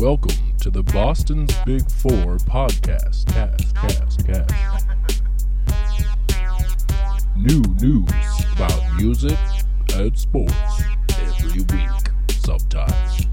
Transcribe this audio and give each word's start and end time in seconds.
Welcome 0.00 0.36
to 0.62 0.70
the 0.70 0.82
Boston's 0.82 1.54
Big 1.66 1.88
Four 1.90 2.36
podcast. 2.38 3.26
Cast, 3.26 3.74
cast, 3.76 4.26
cast. 4.26 5.22
New 7.36 7.60
news 7.80 8.10
about 8.54 8.96
music 8.96 9.36
and 9.94 10.18
sports 10.18 10.54
every 11.18 11.60
week, 11.60 11.90
sometimes. 12.30 13.26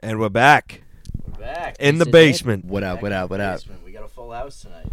And 0.00 0.18
we're 0.18 0.28
back 0.30 0.82
We're 1.26 1.38
back. 1.38 1.76
in 1.78 1.98
the 1.98 2.04
This 2.04 2.08
is 2.08 2.08
it. 2.08 2.12
basement. 2.12 2.64
What 2.64 2.82
up? 2.82 3.02
What 3.02 3.12
in 3.12 3.18
up? 3.18 3.30
What 3.30 3.40
up? 3.40 3.60
We 3.84 3.92
got 3.92 4.04
a 4.04 4.08
full 4.08 4.32
house 4.32 4.62
tonight. 4.62 4.86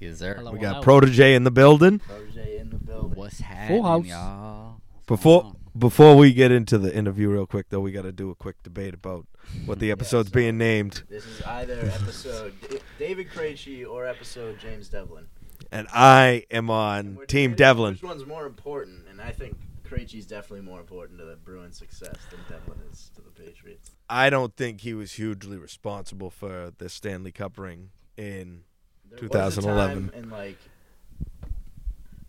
Is 0.00 0.18
there? 0.20 0.34
Hello. 0.36 0.52
We 0.52 0.58
Wow. 0.58 0.72
got 0.74 0.82
Protege 0.82 1.34
in 1.34 1.44
the 1.44 1.50
building. 1.50 1.98
Protege 1.98 2.58
in 2.58 2.70
the 2.70 2.76
building. 2.78 3.18
What's 3.18 3.40
happening, 3.40 3.82
full 3.82 3.88
house. 3.90 4.06
y'all? 4.06 4.80
Before 5.06 5.52
before 5.78 6.16
we 6.16 6.32
get 6.32 6.50
into 6.50 6.78
the 6.78 6.94
interview 6.96 7.28
real 7.28 7.44
quick 7.46 7.66
though, 7.68 7.80
we 7.80 7.92
got 7.92 8.02
to 8.02 8.12
do 8.12 8.30
a 8.30 8.34
quick 8.34 8.62
debate 8.62 8.94
about 8.94 9.26
what 9.64 9.78
the 9.78 9.86
Yeah, 9.86 9.92
episode's 9.92 10.28
so 10.28 10.34
being 10.34 10.58
named. 10.58 11.02
This 11.08 11.26
is 11.26 11.42
either 11.42 11.78
episode 11.80 12.54
David 12.98 13.28
Krejci 13.30 13.88
or 13.88 14.06
episode 14.06 14.58
James 14.58 14.88
Develin. 14.88 15.26
And 15.72 15.88
I 15.92 16.44
am 16.50 16.70
on 16.70 17.18
Team 17.26 17.54
Develin. 17.54 17.94
Which 17.94 18.02
one's 18.02 18.26
more 18.26 18.46
important? 18.46 19.06
And 19.08 19.20
I 19.20 19.32
think 19.32 19.56
Krejci's 19.84 20.26
definitely 20.26 20.64
more 20.64 20.80
important 20.80 21.18
to 21.18 21.24
the 21.24 21.36
Bruins' 21.36 21.78
success 21.78 22.16
than 22.30 22.40
Develin 22.48 22.78
is 22.92 23.10
to 23.16 23.22
the 23.22 23.30
Patriots. 23.30 23.90
I 24.08 24.30
don't 24.30 24.54
think 24.56 24.82
he 24.82 24.94
was 24.94 25.12
hugely 25.12 25.56
responsible 25.56 26.30
for 26.30 26.72
the 26.78 26.88
Stanley 26.88 27.32
Cup 27.32 27.58
ring 27.58 27.90
in 28.16 28.62
There 29.08 29.18
2011. 29.18 29.96
Was 29.96 30.08
a 30.08 30.12
time 30.12 30.24
in 30.24 30.30
like. 30.30 30.58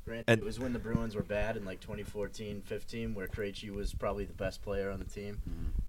Granted, 0.07 0.25
And- 0.29 0.41
it 0.41 0.45
was 0.45 0.57
when 0.57 0.71
the 0.73 0.79
Bruins 0.79 1.15
were 1.15 1.21
bad 1.21 1.57
in 1.57 1.65
like 1.65 1.81
2014 1.81 2.61
15, 2.61 3.13
where 3.13 3.27
Krejci 3.27 3.69
was 3.69 3.93
probably 3.93 4.23
the 4.25 4.33
best 4.33 4.61
player 4.61 4.89
on 4.89 4.99
the 4.99 5.05
team. 5.05 5.41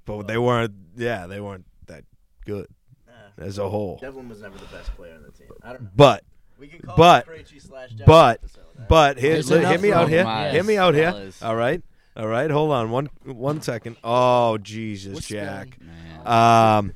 but 0.05 0.27
they 0.27 0.37
weren't 0.39 0.75
yeah, 0.97 1.27
they 1.29 1.41
weren't 1.41 1.65
that 1.87 2.05
good 2.45 2.67
Nah, 3.07 3.45
as 3.45 3.59
a 3.59 3.69
whole. 3.69 3.97
Develin 3.99 4.29
was 4.29 4.41
never 4.43 4.59
the 4.59 4.65
best 4.67 4.95
player 4.97 5.15
on 5.15 5.23
the 5.23 5.31
team. 5.31 5.49
I 5.63 5.73
don't 5.73 5.83
know. 5.83 5.91
But 5.95 6.25
We 6.59 6.67
can 6.67 6.81
call 6.81 6.97
But- 6.97 7.29
it 7.29 7.47
Krejci 7.47 7.63
slash 7.63 7.91
Develin 7.91 8.07
but- 8.07 8.39
episode. 8.43 8.65
right? 8.77 8.89
but 8.89 9.19
here, 9.19 9.33
There's 9.35 9.49
li- 9.53 9.65
hear 9.65 9.79
me 9.79 9.93
out 9.93 10.09
here. 10.09 10.25
compromise. 10.25 10.53
Hear 10.55 10.65
me 10.65 10.77
out 10.77 10.95
here. 10.95 11.31
All 11.43 11.55
right. 11.55 11.81
All 12.17 12.27
right. 12.27 12.51
Hold 12.51 12.73
on. 12.73 12.91
One 12.91 13.09
one 13.25 13.63
second. 13.63 13.97
Oh 14.03 14.59
Jesus, 14.59 15.15
What's 15.15 15.29
Jack. 15.29 15.79
Man. 15.81 16.27
Um 16.27 16.93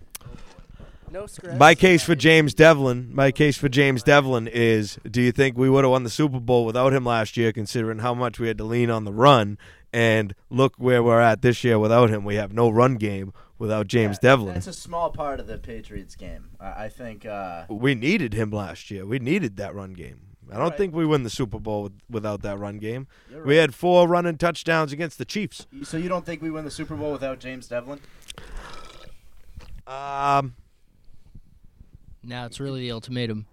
No 1.12 1.26
stress. 1.26 1.58
My 1.58 1.74
case 1.74 2.02
for 2.02 2.14
James 2.14 2.54
Develin, 2.54 3.14
my 3.14 3.30
case 3.30 3.56
for 3.58 3.68
James 3.68 4.02
Develin 4.02 4.48
is: 4.48 4.98
Do 5.10 5.20
you 5.20 5.30
think 5.32 5.56
we 5.58 5.68
would 5.68 5.84
have 5.84 5.90
won 5.90 6.04
the 6.04 6.10
Super 6.10 6.40
Bowl 6.40 6.64
without 6.64 6.92
him 6.92 7.04
last 7.04 7.36
year, 7.36 7.52
considering 7.52 7.98
how 7.98 8.14
much 8.14 8.40
we 8.40 8.48
had 8.48 8.58
to 8.58 8.64
lean 8.64 8.90
on 8.90 9.04
the 9.04 9.12
run? 9.12 9.58
And 9.94 10.34
look 10.48 10.74
where 10.78 11.02
we're 11.02 11.20
at 11.20 11.42
this 11.42 11.62
year 11.64 11.78
without 11.78 12.08
him. 12.08 12.24
We 12.24 12.36
have 12.36 12.50
no 12.54 12.70
run 12.70 12.94
game 12.94 13.34
without 13.58 13.88
James 13.88 14.18
Yeah, 14.22 14.30
Develin. 14.30 14.54
That's 14.54 14.66
a 14.66 14.72
small 14.72 15.10
part 15.10 15.38
of 15.38 15.46
the 15.46 15.58
Patriots 15.58 16.16
game. 16.16 16.46
I, 16.58 16.84
I 16.84 16.88
think. 16.88 17.26
Uh, 17.26 17.66
We 17.68 17.94
needed 17.94 18.32
him 18.32 18.50
last 18.50 18.90
year. 18.90 19.04
We 19.04 19.18
needed 19.18 19.58
that 19.58 19.74
run 19.74 19.92
game. 19.92 20.20
I 20.50 20.54
don't 20.56 20.70
Right. 20.70 20.76
think 20.78 20.94
we 20.94 21.04
win 21.04 21.22
the 21.24 21.30
Super 21.30 21.58
Bowl 21.58 21.82
with, 21.84 21.92
without 22.10 22.40
that 22.42 22.58
run 22.58 22.78
game. 22.78 23.06
you're 23.30 23.44
We 23.44 23.56
had 23.56 23.74
four 23.74 24.08
running 24.08 24.38
touchdowns 24.38 24.92
against 24.92 25.18
the 25.18 25.24
Chiefs. 25.26 25.66
So 25.82 25.98
you 25.98 26.08
don't 26.08 26.24
think 26.24 26.40
we 26.40 26.50
win 26.50 26.64
the 26.64 26.70
Super 26.70 26.96
Bowl 26.96 27.12
without 27.12 27.38
James 27.38 27.68
Develin? 27.68 28.00
Um, 29.86 30.54
Now 32.24 32.46
it's 32.46 32.60
really 32.60 32.80
the 32.80 32.92
ultimatum. 32.92 33.46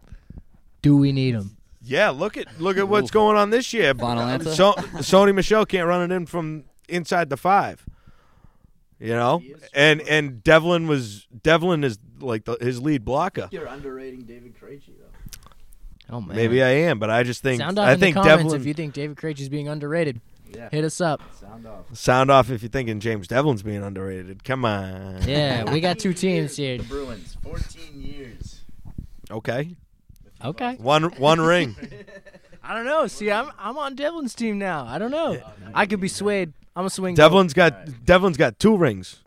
Do 0.82 0.96
we 0.96 1.12
need 1.12 1.36
him? 1.36 1.58
yeah. 1.82 2.10
Look 2.10 2.38
at 2.38 2.60
look 2.60 2.78
at 2.78 2.88
what's 2.88 3.12
going 3.12 3.38
on 3.38 3.50
this 3.50 3.74
year. 3.74 3.94
Final 3.94 4.24
uh, 4.24 4.30
answer? 4.32 4.54
So, 4.54 4.74
Sony 4.74 5.34
Michel 5.34 5.66
can't 5.66 5.88
run 5.88 6.10
it 6.10 6.16
in 6.16 6.26
from 6.26 6.66
inside 6.88 7.30
the 7.30 7.38
five. 7.38 7.86
You 9.00 9.14
know, 9.14 9.42
and 9.74 10.02
and 10.02 10.44
Develin 10.44 10.88
was 10.88 11.26
Develin 11.42 11.84
is 11.86 11.98
like 12.20 12.44
the, 12.44 12.58
his 12.60 12.82
lead 12.82 13.06
blocker. 13.06 13.48
You're 13.52 13.66
underrating 13.68 14.24
David 14.24 14.56
Krejci 14.60 14.92
though. 15.00 16.16
Oh 16.18 16.22
man. 16.22 16.36
Maybe 16.36 16.62
I 16.62 16.70
am, 16.70 17.00
but 17.00 17.10
I 17.10 17.24
just 17.24 17.42
think 17.42 17.62
Sound 17.62 17.80
off 17.80 17.88
I 17.88 17.94
in 17.94 18.00
think 18.00 18.16
the 18.16 18.22
comments 18.22 18.44
Develin 18.44 18.62
if 18.62 18.68
you 18.68 18.74
think 18.74 18.94
David 18.94 19.16
Krejci 19.16 19.42
is 19.42 19.50
being 19.50 19.70
underrated. 19.70 20.20
Yeah. 20.54 20.70
Hit 20.70 20.84
us 20.84 21.00
up. 21.00 21.22
Sound 21.40 21.68
off. 21.68 21.96
sound 21.96 22.32
off 22.32 22.50
if 22.50 22.62
you're 22.64 22.70
thinking 22.70 23.00
James 23.00 23.28
Develin's 23.28 23.62
being 23.62 23.84
underrated. 23.84 24.44
Come 24.44 24.66
on. 24.66 25.22
Yeah, 25.28 25.72
we 25.72 25.80
got 25.80 26.00
two 26.00 26.14
teams 26.14 26.58
years 26.58 26.58
here. 26.58 26.78
The 26.80 26.84
Bruins. 26.86 27.38
14 27.44 28.02
years. 28.02 28.49
Okay. 29.32 29.76
Okay. 30.44 30.76
One 30.76 31.04
one 31.20 31.42
ring. 31.42 31.76
I 32.64 32.76
don't 32.76 32.86
know. 32.86 33.08
See, 33.08 33.32
I'm 33.32 33.52
I'm 33.60 33.78
on 33.78 33.96
Develin's 33.96 34.34
team 34.36 34.58
now. 34.60 34.86
I 34.86 34.98
don't 34.98 35.12
know. 35.12 35.42
I 35.74 35.86
could 35.86 36.00
be 36.00 36.08
swayed. 36.08 36.54
I'm 36.76 36.86
a 36.86 36.90
swing. 36.90 37.16
vote. 37.16 37.24
Develin's 37.24 37.54
got 37.54 37.74
Alright. 37.74 38.06
Develin's 38.06 38.38
got 38.38 38.60
two 38.60 38.78
rings. 38.78 39.24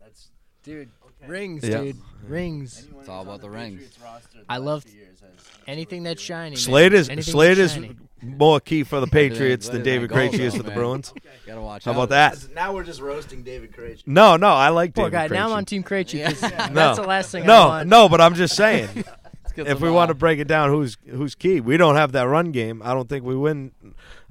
That's 0.00 0.30
dude. 0.64 0.88
okay. 1.04 1.26
Rings, 1.30 1.64
Yeah. 1.64 1.80
dude. 1.82 1.96
Rings. 2.26 2.86
It's 3.00 3.08
all 3.08 3.22
about 3.22 3.40
the 3.40 3.50
rings. 3.50 3.82
The 3.98 4.44
I 4.48 4.56
love 4.58 4.84
few 4.84 4.98
years 4.98 5.20
has- 5.20 5.30
has 5.30 5.48
Anything 5.66 6.02
that's 6.02 6.20
shiny. 6.22 6.50
man. 6.50 6.56
Slade 6.56 6.92
is 6.92 7.08
Anything 7.08 7.32
Slade 7.32 7.58
that's 7.58 7.72
is 7.76 7.82
shiny. 7.84 7.96
more 8.22 8.58
key 8.60 8.82
for 8.84 9.00
the 9.00 9.06
Patriots 9.20 9.68
than 9.68 9.82
David 9.82 10.10
everything 10.12 10.40
Krejci 10.40 10.44
is 10.44 10.56
for 10.56 10.62
the 10.62 10.70
man. 10.70 10.78
Bruins. 10.78 11.12
Gotta 11.46 11.60
watch 11.60 11.84
How 11.84 11.90
out. 11.92 11.96
about 11.96 12.08
that? 12.10 12.54
Now 12.54 12.72
we're 12.74 12.84
just 12.84 13.00
roasting 13.00 13.42
David 13.42 13.72
Krejci. 13.72 14.06
No, 14.06 14.36
no, 14.36 14.48
I 14.48 14.70
like 14.70 14.94
Poor 14.94 15.10
David 15.10 15.30
guy. 15.30 15.36
Now 15.36 15.46
I'm 15.46 15.50
Krejci. 15.52 15.56
on 15.56 15.64
Team 15.66 15.82
Krejci. 15.84 16.18
Yeah. 16.20 16.30
'cause 16.32 16.42
Yeah. 16.42 16.66
No. 16.68 16.74
That's 16.74 16.98
the 16.98 17.06
last 17.06 17.30
thing 17.32 17.42
I 17.44 17.46
No, 17.46 17.68
want. 17.68 17.88
no, 17.88 18.08
but 18.08 18.20
I'm 18.20 18.34
just 18.34 18.56
saying. 18.56 19.04
Let's 19.56 19.68
get 19.68 19.76
if 19.76 19.80
we 19.80 19.90
want 19.90 20.08
to 20.08 20.14
break 20.14 20.38
it 20.38 20.48
down, 20.48 20.70
who's 20.70 20.96
who's 21.08 21.34
key? 21.34 21.60
We 21.60 21.76
don't 21.76 21.96
have 21.96 22.12
that 22.12 22.24
run 22.24 22.52
game. 22.52 22.82
I 22.84 22.94
don't 22.94 23.08
think 23.08 23.24
we 23.24 23.36
win. 23.36 23.72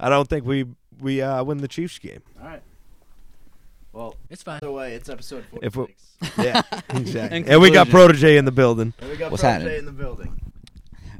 I 0.00 0.08
don't 0.08 0.28
think 0.28 0.44
we 0.44 0.66
we 1.00 1.22
uh, 1.22 1.42
win 1.44 1.58
the 1.58 1.68
Chiefs 1.68 1.98
game. 1.98 2.22
All 2.40 2.46
right. 2.46 2.62
Well, 3.92 4.14
It's 4.30 4.42
fine. 4.42 4.56
either 4.62 4.70
way, 4.70 4.94
it's 4.94 5.08
episode 5.10 5.44
If 5.60 5.76
we- 5.76 5.94
Yeah, 6.38 6.62
exactly. 6.90 7.38
In 7.40 7.48
and 7.48 7.60
we 7.60 7.70
got. 7.70 7.88
Protege 7.90 8.36
in 8.38 8.46
the 8.46 8.52
building. 8.52 8.94
And 9.00 9.10
we 9.10 9.16
got 9.16 9.30
What's 9.30 9.42
Protege 9.42 9.60
happening? 9.64 9.78
in 9.80 9.84
the 9.84 9.92
building. 9.92 10.40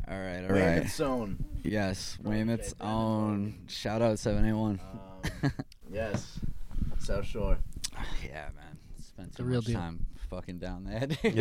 All 0.09 0.19
right, 0.19 0.43
all 0.45 0.51
Weymouth's 0.57 0.99
right. 1.01 1.07
own. 1.07 1.45
Yes, 1.65 2.17
Weymouth's 2.23 2.75
Okay, 2.81 2.89
own. 2.91 3.55
Shout 3.69 4.01
out 4.03 4.19
781. 4.19 4.81
Um, 5.43 5.53
yes. 5.93 6.39
South 6.99 7.27
Shore. 7.27 7.59
yeah, 8.25 8.49
man. 8.57 8.79
Spent 9.03 9.33
a 9.35 9.37
too 9.37 9.43
real 9.45 9.61
deal. 9.61 9.79
time 9.79 10.07
fucking 10.33 10.59
down 10.59 10.85
there. 10.85 11.07
dude. 11.07 11.37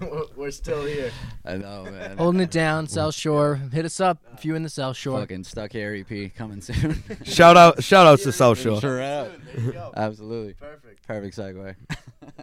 We're- 0.00 0.26
We're 0.36 0.50
still 0.50 0.84
here. 0.86 1.10
I 1.44 1.56
know, 1.58 1.84
man. 1.84 2.16
Holding 2.16 2.40
it 2.40 2.50
down, 2.50 2.86
South 2.88 3.14
Shore. 3.14 3.56
Hit 3.56 3.84
us 3.84 4.00
up 4.00 4.18
if 4.34 4.44
you 4.44 4.54
in 4.54 4.62
the 4.62 4.70
South 4.70 4.96
Shore. 4.96 5.20
Fucking 5.20 5.44
stuck 5.44 5.72
here, 5.72 5.94
EP 6.08 6.34
coming 6.34 6.62
soon. 6.62 7.02
shout 7.24 7.56
out, 7.58 7.82
shout 7.84 8.06
outs 8.06 8.22
to 8.22 8.32
South 8.32 8.58
Shore. 8.58 8.80
Sure 8.80 9.02
out. 9.02 9.30
There 9.54 9.64
you 9.64 9.72
go. 9.72 9.92
Absolutely. 9.94 10.54
Perfect. 10.54 11.06
Perfect 11.06 11.36
segue. 11.36 11.74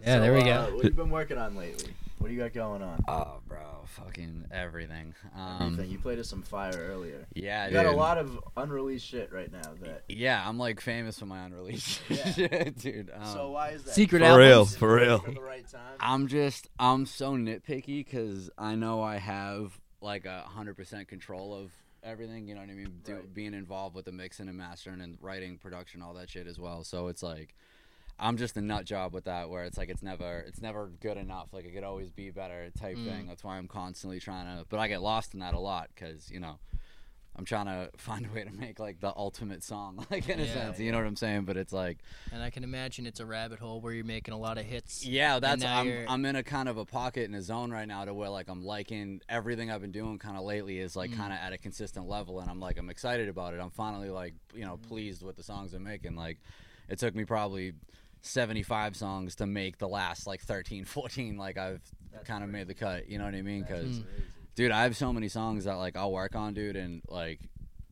Yeah, 0.03 0.15
So, 0.15 0.21
there 0.21 0.33
we 0.33 0.41
uh, 0.41 0.43
go. 0.43 0.61
What 0.75 0.83
have 0.83 0.83
you 0.83 0.89
been 0.91 1.09
working 1.09 1.37
on 1.39 1.55
lately? 1.55 1.91
What 2.27 2.31
do 2.31 2.35
you 2.35 2.41
got 2.43 2.51
going 2.53 2.81
on? 2.81 3.01
Oh, 3.07 3.39
bro, 3.47 3.85
fucking 3.85 4.47
everything. 4.51 5.13
Um, 5.33 5.59
Everything. 5.61 5.91
You 5.91 5.97
played 5.97 6.19
us 6.19 6.27
some 6.27 6.41
fire 6.41 6.75
earlier. 6.77 7.25
yeah, 7.33 7.67
You 7.67 7.69
dude. 7.69 7.83
got 7.83 7.85
a 7.85 7.95
lot 7.95 8.17
of 8.17 8.37
unreleased 8.57 9.07
shit 9.07 9.31
right 9.31 9.49
now. 9.49 9.61
That. 9.83 10.03
Yeah, 10.09 10.43
I'm 10.45 10.57
like 10.57 10.81
famous 10.81 11.17
for 11.17 11.25
my 11.25 11.45
unreleased 11.45 12.01
Yeah. 12.09 12.31
shit, 12.33 12.77
dude. 12.79 13.11
Um, 13.15 13.25
so 13.33 13.51
why 13.51 13.69
is 13.69 13.83
that? 13.83 13.93
Secret 13.93 14.19
For 14.19 14.25
albums. 14.25 14.45
real, 14.45 14.65
for 14.65 14.95
real. 14.95 15.19
For 15.19 15.31
the 15.31 15.39
right 15.41 15.65
time. 15.69 15.79
I'm 16.01 16.27
just 16.27 16.67
I'm 16.77 17.05
so 17.05 17.37
nitpicky 17.37 18.03
because 18.03 18.49
I 18.57 18.75
know 18.75 19.01
I 19.01 19.19
have 19.19 19.79
like 20.01 20.25
a 20.25 20.41
hundred 20.41 20.75
percent 20.75 21.07
control 21.07 21.53
of 21.55 21.71
everything. 22.03 22.45
You 22.49 22.55
know 22.55 22.59
what 22.61 22.69
I 22.69 22.73
mean? 22.73 22.99
Do, 23.05 23.21
Being 23.33 23.53
involved 23.53 23.95
with 23.95 24.03
the 24.03 24.11
mixing 24.11 24.49
and 24.49 24.57
mastering 24.57 24.99
and 24.99 25.17
writing, 25.21 25.59
production, 25.59 26.01
all 26.01 26.13
that 26.15 26.29
shit 26.29 26.45
as 26.45 26.59
well. 26.59 26.83
So 26.83 27.07
it's 27.07 27.23
like 27.23 27.55
I'm 28.19 28.37
just 28.37 28.57
a 28.57 28.61
nut 28.61 28.85
job 28.85 29.13
with 29.13 29.25
that, 29.25 29.49
where 29.49 29.63
it's 29.65 29.77
like 29.77 29.89
it's 29.89 30.01
never 30.01 30.39
it's 30.47 30.61
never 30.61 30.87
good 31.01 31.17
enough. 31.17 31.49
Like 31.53 31.65
it 31.65 31.73
could 31.73 31.83
always 31.83 32.09
be 32.09 32.31
better 32.31 32.69
type 32.79 32.97
Mm. 32.97 33.05
thing. 33.05 33.27
That's 33.27 33.43
why 33.43 33.57
I'm 33.57 33.67
constantly 33.67 34.19
trying 34.19 34.45
to. 34.57 34.65
But 34.69 34.79
I 34.79 34.87
get 34.87 35.01
lost 35.01 35.33
in 35.33 35.39
that 35.41 35.53
a 35.53 35.59
lot 35.59 35.89
because 35.93 36.29
you 36.31 36.39
know. 36.39 36.57
I'm 37.39 37.45
trying 37.45 37.65
to 37.67 37.91
find 37.97 38.25
a 38.25 38.33
way 38.33 38.43
to 38.45 38.51
make 38.51 38.79
like 38.79 38.99
the 38.99 39.13
ultimate 39.15 39.63
song, 39.63 40.03
like 40.09 40.27
in 40.27 40.39
a 40.39 40.43
Yeah. 40.43 40.53
sense, 40.55 40.79
you 40.79 40.91
know 40.91 40.97
what 40.97 41.05
I'm 41.05 41.15
saying? 41.15 41.43
But 41.45 41.55
it's 41.55 41.71
like, 41.71 41.99
And 42.31 42.41
I 42.41 42.49
can 42.49 42.63
imagine 42.63 43.05
it's 43.05 43.19
a 43.19 43.27
rabbit 43.27 43.59
hole 43.59 43.79
where 43.79 43.93
you're 43.93 44.03
making 44.03 44.33
a 44.33 44.37
lot 44.39 44.57
of 44.57 44.65
hits. 44.65 45.05
Yeah, 45.05 45.37
that's 45.39 45.63
I'm, 45.63 45.85
you're- 45.85 46.05
I'm 46.09 46.25
in 46.25 46.35
a 46.35 46.41
kind 46.41 46.67
of 46.67 46.77
a 46.77 46.85
pocket 46.85 47.25
in 47.25 47.35
a 47.35 47.41
zone 47.43 47.69
right 47.69 47.87
now 47.87 48.05
to 48.05 48.13
where 48.15 48.27
like 48.29 48.49
I'm 48.49 48.63
liking 48.65 49.21
everything 49.29 49.69
I've 49.69 49.81
been 49.81 49.91
doing 49.91 50.17
kind 50.17 50.35
of 50.35 50.45
lately 50.45 50.79
is 50.79 50.95
like 50.95 51.11
Mm. 51.11 51.17
kind 51.17 51.31
of 51.31 51.37
at 51.37 51.53
a 51.53 51.59
consistent 51.59 52.07
level 52.07 52.39
and 52.39 52.49
I'm 52.49 52.59
like 52.59 52.79
I'm 52.79 52.89
excited 52.89 53.29
about 53.29 53.53
it. 53.53 53.59
I'm 53.59 53.69
finally 53.69 54.09
like 54.09 54.33
you 54.55 54.65
know 54.65 54.77
pleased 54.77 55.21
with 55.21 55.35
the 55.35 55.43
songs 55.43 55.75
I'm 55.75 55.83
making. 55.83 56.15
Like 56.15 56.39
it 56.89 56.97
took 56.97 57.13
me 57.13 57.23
probably 57.23 57.73
75 58.21 58.95
songs 58.95 59.35
to 59.35 59.45
make 59.45 59.77
the 59.77 59.87
last 59.87 60.27
like 60.27 60.41
13, 60.41 60.85
14 60.85 61.37
like 61.37 61.57
I've 61.57 61.81
That's 62.11 62.27
kind 62.27 62.43
of 62.43 62.49
made 62.49 62.67
the 62.67 62.73
cut. 62.73 63.09
You 63.09 63.17
know 63.17 63.25
what 63.25 63.35
I 63.35 63.41
mean? 63.41 63.61
Because 63.61 64.03
dude, 64.55 64.71
I 64.71 64.83
have 64.83 64.95
so 64.97 65.13
many 65.13 65.27
songs 65.27 65.65
that 65.65 65.75
like 65.75 65.95
I'll 65.95 66.11
work 66.11 66.35
on, 66.35 66.53
dude, 66.53 66.75
and 66.75 67.01
like 67.07 67.39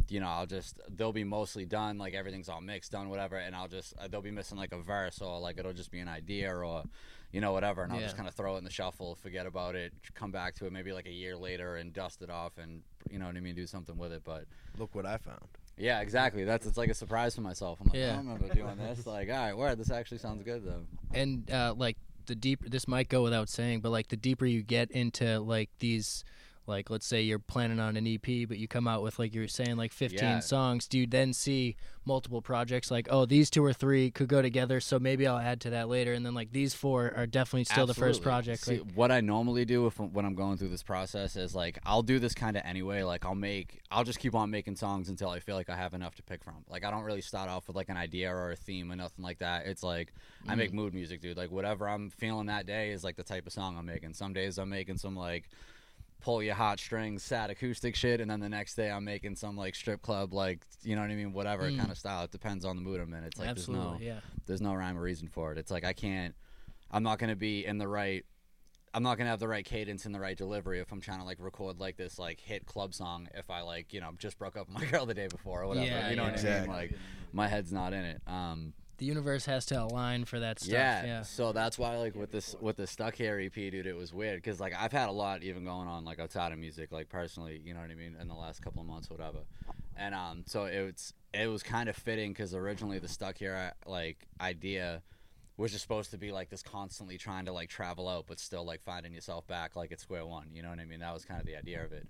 you 0.07 0.19
know 0.19 0.27
I'll 0.27 0.45
just 0.45 0.79
they'll 0.95 1.13
be 1.13 1.23
mostly 1.23 1.65
done, 1.65 1.97
like 1.97 2.13
everything's 2.13 2.49
all 2.49 2.61
mixed, 2.61 2.91
done, 2.91 3.09
whatever, 3.09 3.37
and 3.37 3.55
I'll 3.55 3.67
just 3.67 3.93
uh, 3.99 4.07
they'll 4.07 4.21
be 4.21 4.31
missing 4.31 4.57
like 4.57 4.73
a 4.73 4.81
verse 4.81 5.21
or 5.21 5.39
like 5.39 5.57
it'll 5.57 5.73
just 5.73 5.91
be 5.91 5.99
an 5.99 6.07
idea 6.07 6.53
or 6.53 6.83
you 7.31 7.41
know 7.41 7.51
whatever, 7.51 7.83
and 7.83 7.91
I'll 7.91 7.99
just 7.99 8.15
kind 8.15 8.27
of 8.27 8.35
throw 8.35 8.55
it 8.55 8.59
in 8.59 8.63
the 8.63 8.69
shuffle, 8.69 9.15
forget 9.15 9.45
about 9.45 9.75
it, 9.75 9.93
come 10.13 10.31
back 10.31 10.55
to 10.55 10.65
it 10.67 10.73
maybe 10.73 10.91
like 10.93 11.07
a 11.07 11.11
year 11.11 11.35
later 11.35 11.75
and 11.75 11.91
dust 11.91 12.21
it 12.21 12.29
off 12.29 12.57
and 12.57 12.81
you 13.09 13.19
know 13.19 13.25
what 13.25 13.35
I 13.35 13.39
mean, 13.39 13.55
do 13.55 13.67
something 13.67 13.97
with 13.97 14.11
it, 14.11 14.21
but. 14.23 14.45
Look 14.77 14.95
what 14.95 15.05
I 15.05 15.17
found. 15.17 15.47
Yeah, 15.77 15.99
exactly. 16.01 16.43
That's 16.45 16.65
it's 16.65 16.77
like 16.77 16.89
a 16.89 16.93
surprise 16.93 17.35
for 17.35 17.41
myself. 17.41 17.79
I'm 17.81 17.87
like, 17.87 17.97
Yeah. 17.97 18.13
I 18.13 18.15
don't 18.15 18.27
remember 18.27 18.53
doing 18.53 18.77
this. 18.77 19.05
Like, 19.05 19.29
all 19.29 19.35
right, 19.35 19.57
word, 19.57 19.77
this 19.77 19.91
actually 19.91 20.19
sounds 20.19 20.43
good 20.43 20.65
though. 20.65 20.85
And 21.13 21.49
uh, 21.51 21.73
like 21.75 21.97
the 22.27 22.35
deeper 22.35 22.69
this 22.69 22.87
might 22.87 23.09
go 23.09 23.21
without 23.23 23.49
saying, 23.49 23.81
but 23.81 23.91
like 23.91 24.07
the 24.07 24.17
deeper 24.17 24.45
you 24.45 24.61
get 24.63 24.91
into 24.91 25.39
like 25.39 25.69
these 25.79 26.23
like 26.67 26.89
let's 26.89 27.05
say 27.05 27.21
you're 27.21 27.39
planning 27.39 27.79
on 27.79 27.97
an 27.97 28.07
EP 28.07 28.47
but 28.47 28.57
you 28.57 28.67
come 28.67 28.87
out 28.87 29.03
with 29.03 29.19
like 29.19 29.33
you 29.33 29.41
were 29.41 29.47
saying 29.47 29.77
like 29.77 29.91
15 29.91 30.19
Yeah. 30.19 30.39
songs 30.39 30.87
do 30.87 30.99
you 30.99 31.07
then 31.07 31.33
see 31.33 31.75
multiple 32.05 32.41
projects 32.41 32.91
like 32.91 33.07
oh 33.09 33.25
these 33.25 33.49
two 33.49 33.63
or 33.63 33.73
three 33.73 34.11
could 34.11 34.27
go 34.27 34.41
together 34.41 34.79
so 34.79 34.99
maybe 34.99 35.25
I'll 35.25 35.39
add 35.39 35.61
to 35.61 35.71
that 35.71 35.89
later 35.89 36.13
and 36.13 36.25
then 36.25 36.33
like 36.33 36.51
these 36.51 36.73
four 36.73 37.13
are 37.15 37.25
definitely 37.25 37.63
still 37.65 37.87
the 37.87 37.93
first 37.93 38.19
Absolutely. 38.19 38.23
project 38.23 38.65
See, 38.65 38.77
like, 38.79 38.91
what 38.93 39.11
I 39.11 39.21
normally 39.21 39.65
do 39.65 39.87
if, 39.87 39.99
when 39.99 40.25
I'm 40.25 40.35
going 40.35 40.57
through 40.57 40.69
this 40.69 40.83
process 40.83 41.35
is 41.35 41.55
like 41.55 41.79
I'll 41.85 42.03
do 42.03 42.19
this 42.19 42.33
kind 42.33 42.55
of 42.57 42.63
anyway. 42.65 43.03
Like 43.03 43.25
I'll 43.25 43.35
make, 43.35 43.81
I'll 43.91 44.03
just 44.03 44.19
keep 44.19 44.35
on 44.35 44.49
making 44.49 44.75
songs 44.75 45.09
until 45.09 45.29
I 45.29 45.39
feel 45.39 45.55
like 45.55 45.69
I 45.69 45.75
have 45.75 45.93
enough 45.93 46.15
to 46.15 46.23
pick 46.23 46.43
from. 46.43 46.63
Like 46.69 46.85
I 46.85 46.91
don't 46.91 47.03
really 47.03 47.21
start 47.21 47.49
off 47.49 47.67
with 47.67 47.75
like 47.75 47.89
an 47.89 47.97
idea 47.97 48.33
or 48.33 48.51
a 48.51 48.55
theme 48.55 48.91
or 48.91 48.95
nothing 48.95 49.23
like 49.23 49.39
that. 49.39 49.65
It's 49.65 49.83
like 49.83 50.13
I 50.47 50.55
make 50.55 50.71
mm. 50.71 50.75
mood 50.75 50.93
music, 50.93 51.21
dude. 51.21 51.37
Like 51.37 51.51
whatever 51.51 51.89
I'm 51.89 52.09
feeling 52.09 52.47
that 52.47 52.65
day 52.65 52.91
is 52.91 53.03
like 53.03 53.15
the 53.15 53.23
type 53.23 53.47
of 53.47 53.53
song 53.53 53.77
I'm 53.77 53.85
making. 53.85 54.13
Some 54.13 54.33
days 54.33 54.57
I'm 54.57 54.69
making 54.69 54.97
some 54.97 55.15
like 55.15 55.49
pull 56.21 56.41
your 56.41 56.55
heartstrings, 56.55 57.21
sad 57.23 57.49
acoustic 57.51 57.95
shit, 57.95 58.19
and 58.19 58.29
then 58.31 58.39
the 58.39 58.49
next 58.49 58.75
day 58.75 58.89
I'm 58.89 59.03
making 59.05 59.35
some 59.35 59.55
like 59.55 59.75
strip 59.75 60.01
club, 60.01 60.33
like 60.33 60.65
you 60.83 60.95
know 60.95 61.01
what 61.01 61.11
I 61.11 61.15
mean, 61.15 61.33
whatever 61.33 61.69
Mm. 61.69 61.77
kind 61.79 61.91
of 61.91 61.97
style. 61.97 62.23
It 62.23 62.31
depends 62.31 62.65
on 62.65 62.75
the 62.75 62.81
mood 62.81 62.99
I'm 62.99 63.13
in. 63.13 63.23
It's 63.23 63.37
like 63.39 63.53
there's 63.55 63.69
no 63.69 63.97
yeah 64.01 64.19
there's 64.47 64.61
no 64.61 64.73
rhyme 64.73 64.97
or 64.97 65.01
reason 65.01 65.27
for 65.27 65.51
it. 65.51 65.57
It's 65.57 65.71
like 65.71 65.83
I 65.85 65.93
can't. 65.93 66.33
I'm 66.91 67.03
not 67.03 67.19
gonna 67.19 67.35
be 67.35 67.65
in 67.65 67.77
the 67.77 67.87
right. 67.87 68.25
I'm 68.93 69.03
not 69.03 69.17
gonna 69.17 69.29
have 69.29 69.39
the 69.39 69.47
right 69.47 69.65
cadence 69.65 70.05
and 70.05 70.15
the 70.15 70.19
right 70.21 70.37
delivery 70.37 70.79
if 70.79 70.91
I'm 70.91 71.01
trying 71.01 71.19
to 71.19 71.25
like 71.25 71.37
record 71.41 71.79
like 71.79 71.97
this 71.97 72.17
like 72.17 72.39
hit 72.39 72.65
club 72.65 72.93
song. 72.93 73.27
If 73.35 73.49
I 73.49 73.61
like 73.61 73.91
you 73.93 73.99
know 74.01 74.11
just 74.17 74.37
broke 74.39 74.55
up 74.57 74.67
with 74.69 74.79
my 74.79 74.85
girl 74.91 75.05
the 75.05 75.13
day 75.13 75.27
before 75.27 75.63
or 75.63 75.67
whatever. 75.67 75.85
Yeah, 75.85 76.09
you 76.09 76.15
know 76.15 76.23
yeah. 76.23 76.27
what 76.29 76.31
I 76.31 76.41
Exactly. 76.41 76.67
mean? 76.69 76.77
Like 76.77 76.91
my 77.33 77.47
head's 77.47 77.73
not 77.73 77.93
in 77.93 78.05
it. 78.05 78.21
Um, 78.25 78.73
the 78.97 79.05
universe 79.05 79.45
has 79.45 79.65
to 79.67 79.81
align 79.81 80.25
for 80.25 80.39
that 80.39 80.59
stuff 80.59 80.73
yeah, 80.73 81.05
yeah 81.05 81.21
So 81.21 81.51
that's 81.51 81.77
why 81.77 81.97
like 81.97 82.15
with 82.15 82.31
this 82.31 82.55
with 82.59 82.77
the 82.77 82.87
stuck 82.87 83.15
here 83.15 83.39
EP, 83.39 83.53
dude, 83.53 83.85
it 83.85 83.95
was 83.95 84.13
weird 84.13 84.41
because 84.41 84.59
like 84.59 84.73
I've 84.77 84.91
had 84.91 85.09
a 85.09 85.11
lot 85.11 85.43
even 85.43 85.65
going 85.65 85.87
on 85.87 86.05
like 86.05 86.19
outside 86.19 86.51
of 86.51 86.59
music, 86.59 86.91
like 86.91 87.09
personally, 87.09 87.61
you 87.63 87.73
know 87.73 87.81
what 87.81 87.91
I 87.91 87.95
mean, 87.95 88.15
in 88.19 88.27
the 88.27 88.35
last 88.35 88.61
couple 88.61 88.81
of 88.81 88.87
months, 88.87 89.09
whatever. 89.09 89.39
And 89.97 90.13
um, 90.13 90.43
so 90.45 90.65
it 90.65 90.81
was 90.81 91.13
it 91.33 91.47
was 91.47 91.63
kind 91.63 91.89
of 91.89 91.95
fitting 91.95 92.31
because 92.31 92.53
originally 92.53 92.99
the 92.99 93.07
stuck 93.07 93.37
here 93.37 93.73
like 93.85 94.27
idea 94.39 95.01
was 95.57 95.71
just 95.71 95.83
supposed 95.83 96.11
to 96.11 96.17
be 96.17 96.31
like 96.31 96.49
this 96.49 96.61
constantly 96.61 97.17
trying 97.17 97.45
to 97.45 97.53
like 97.53 97.69
travel 97.69 98.09
out, 98.09 98.25
but 98.27 98.39
still 98.39 98.65
like 98.65 98.81
finding 98.81 99.13
yourself 99.13 99.47
back 99.47 99.75
like 99.75 99.91
at 99.91 99.99
square 99.99 100.25
one. 100.25 100.47
You 100.53 100.61
know 100.61 100.69
what 100.69 100.79
I 100.79 100.85
mean? 100.85 100.99
That 100.99 101.13
was 101.13 101.25
kind 101.25 101.39
of 101.39 101.45
the 101.45 101.55
idea 101.55 101.83
of 101.83 101.93
it. 101.93 102.07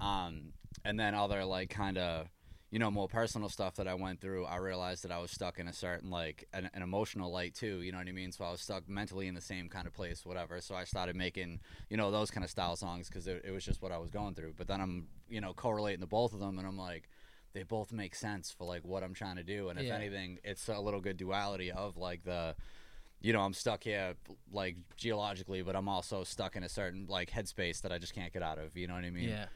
Um, 0.00 0.52
and 0.84 0.98
then 0.98 1.14
other 1.14 1.44
like 1.44 1.70
kind 1.70 1.98
of 1.98 2.28
you 2.70 2.78
know 2.78 2.90
more 2.90 3.08
personal 3.08 3.48
stuff 3.48 3.76
that 3.76 3.88
I 3.88 3.94
went 3.94 4.20
through, 4.20 4.44
I 4.44 4.56
realized 4.56 5.04
that 5.04 5.10
I 5.12 5.18
was 5.18 5.30
stuck 5.30 5.58
in 5.58 5.68
a 5.68 5.72
certain 5.72 6.10
like 6.10 6.46
an, 6.52 6.68
an 6.74 6.82
emotional 6.82 7.32
light 7.32 7.54
too. 7.54 7.80
You 7.80 7.92
know 7.92 7.98
what 7.98 8.08
I 8.08 8.12
mean? 8.12 8.30
So 8.32 8.44
I 8.44 8.50
was 8.50 8.60
stuck 8.60 8.88
mentally 8.88 9.26
in 9.26 9.34
the 9.34 9.40
same 9.40 9.68
kind 9.68 9.86
of 9.86 9.94
place, 9.94 10.26
whatever. 10.26 10.60
So 10.60 10.74
I 10.74 10.84
started 10.84 11.16
making 11.16 11.60
you 11.88 11.96
know 11.96 12.10
those 12.10 12.30
kind 12.30 12.44
of 12.44 12.50
style 12.50 12.76
songs 12.76 13.08
because 13.08 13.26
it, 13.26 13.42
it 13.44 13.50
was 13.52 13.64
just 13.64 13.80
what 13.80 13.90
I 13.92 13.98
was 13.98 14.10
going 14.10 14.34
through. 14.34 14.54
But 14.56 14.68
then 14.68 14.80
I'm 14.80 15.08
you 15.28 15.40
know 15.40 15.54
correlating 15.54 16.00
the 16.00 16.06
both 16.06 16.32
of 16.32 16.40
them, 16.40 16.58
and 16.58 16.66
I'm 16.66 16.78
like. 16.78 17.08
They 17.54 17.62
both 17.62 17.92
make 17.92 18.14
sense 18.14 18.50
for 18.52 18.64
like 18.64 18.84
what 18.84 19.02
I'm 19.02 19.14
trying 19.14 19.36
to 19.36 19.42
do, 19.42 19.70
and 19.70 19.78
if 19.80 19.86
Yeah. 19.86 19.94
anything, 19.94 20.38
it's 20.44 20.68
a 20.68 20.78
little 20.78 21.00
good 21.00 21.16
duality 21.16 21.72
of 21.72 21.96
like 21.96 22.22
the, 22.22 22.54
you 23.22 23.32
know, 23.32 23.40
I'm 23.40 23.54
stuck 23.54 23.84
here 23.84 24.14
like 24.52 24.76
geologically, 24.98 25.62
but 25.62 25.74
I'm 25.74 25.88
also 25.88 26.24
stuck 26.24 26.56
in 26.56 26.62
a 26.62 26.68
certain 26.68 27.06
like 27.08 27.30
headspace 27.30 27.80
that 27.80 27.90
I 27.90 27.96
just 27.98 28.14
can't 28.14 28.34
get 28.34 28.42
out 28.42 28.58
of. 28.58 28.76
You 28.76 28.86
know 28.86 28.94
what 28.94 29.04
I 29.04 29.10
mean? 29.10 29.30
yeah 29.30 29.46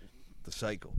The 0.44 0.52
cycle. 0.52 0.94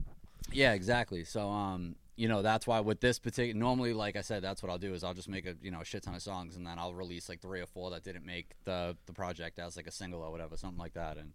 Yeah, 0.52 0.72
exactly. 0.72 1.24
So, 1.24 1.50
um, 1.50 1.96
you 2.16 2.28
know, 2.28 2.42
that's 2.42 2.66
why 2.66 2.80
with 2.80 3.00
this 3.00 3.18
particular, 3.18 3.58
normally, 3.58 3.92
like 3.92 4.16
I 4.16 4.20
said, 4.20 4.42
that's 4.42 4.62
what 4.62 4.70
I'll 4.70 4.78
do 4.78 4.94
is 4.94 5.02
I'll 5.02 5.14
just 5.14 5.28
make 5.28 5.46
a 5.46 5.56
you 5.60 5.70
know 5.70 5.80
a 5.80 5.84
shit 5.84 6.04
ton 6.04 6.14
of 6.14 6.22
songs 6.22 6.56
and 6.56 6.66
then 6.66 6.78
I'll 6.78 6.94
release 6.94 7.28
like 7.28 7.40
three 7.40 7.60
or 7.60 7.66
four 7.66 7.90
that 7.90 8.04
didn't 8.04 8.24
make 8.24 8.50
the 8.64 8.96
the 9.06 9.12
project 9.12 9.58
as 9.58 9.76
like 9.76 9.86
a 9.86 9.92
single 9.92 10.22
or 10.22 10.30
whatever, 10.30 10.56
something 10.56 10.78
like 10.78 10.94
that, 10.94 11.16
and 11.16 11.32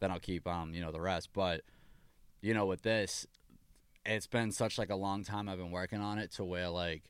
then 0.00 0.10
I'll 0.10 0.20
keep 0.20 0.46
um 0.48 0.74
you 0.74 0.80
know 0.80 0.92
the 0.92 1.00
rest. 1.00 1.30
But 1.34 1.62
you 2.40 2.54
know, 2.54 2.66
with 2.66 2.82
this, 2.82 3.26
it's 4.06 4.26
been 4.26 4.52
such 4.52 4.78
like 4.78 4.90
a 4.90 4.96
long 4.96 5.22
time 5.22 5.48
I've 5.48 5.58
been 5.58 5.70
working 5.70 6.00
on 6.00 6.18
it 6.18 6.32
to 6.32 6.44
where 6.44 6.68
like. 6.68 7.02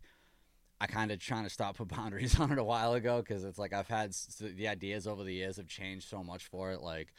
I 0.80 0.86
kind 0.88 1.12
of 1.12 1.20
trying 1.20 1.44
to 1.44 1.48
stop 1.48 1.76
put 1.76 1.86
boundaries 1.96 2.40
on 2.40 2.50
it 2.50 2.58
a 2.58 2.64
while 2.64 2.94
ago 2.94 3.22
because 3.22 3.44
it's 3.44 3.56
like 3.56 3.72
I've 3.72 3.86
had 3.86 4.16
the 4.40 4.66
ideas 4.66 5.06
over 5.06 5.22
the 5.22 5.32
years 5.32 5.58
have 5.58 5.68
changed 5.68 6.08
so 6.08 6.24
much 6.24 6.46
for 6.46 6.72
it. 6.72 6.80
Like 6.80 7.12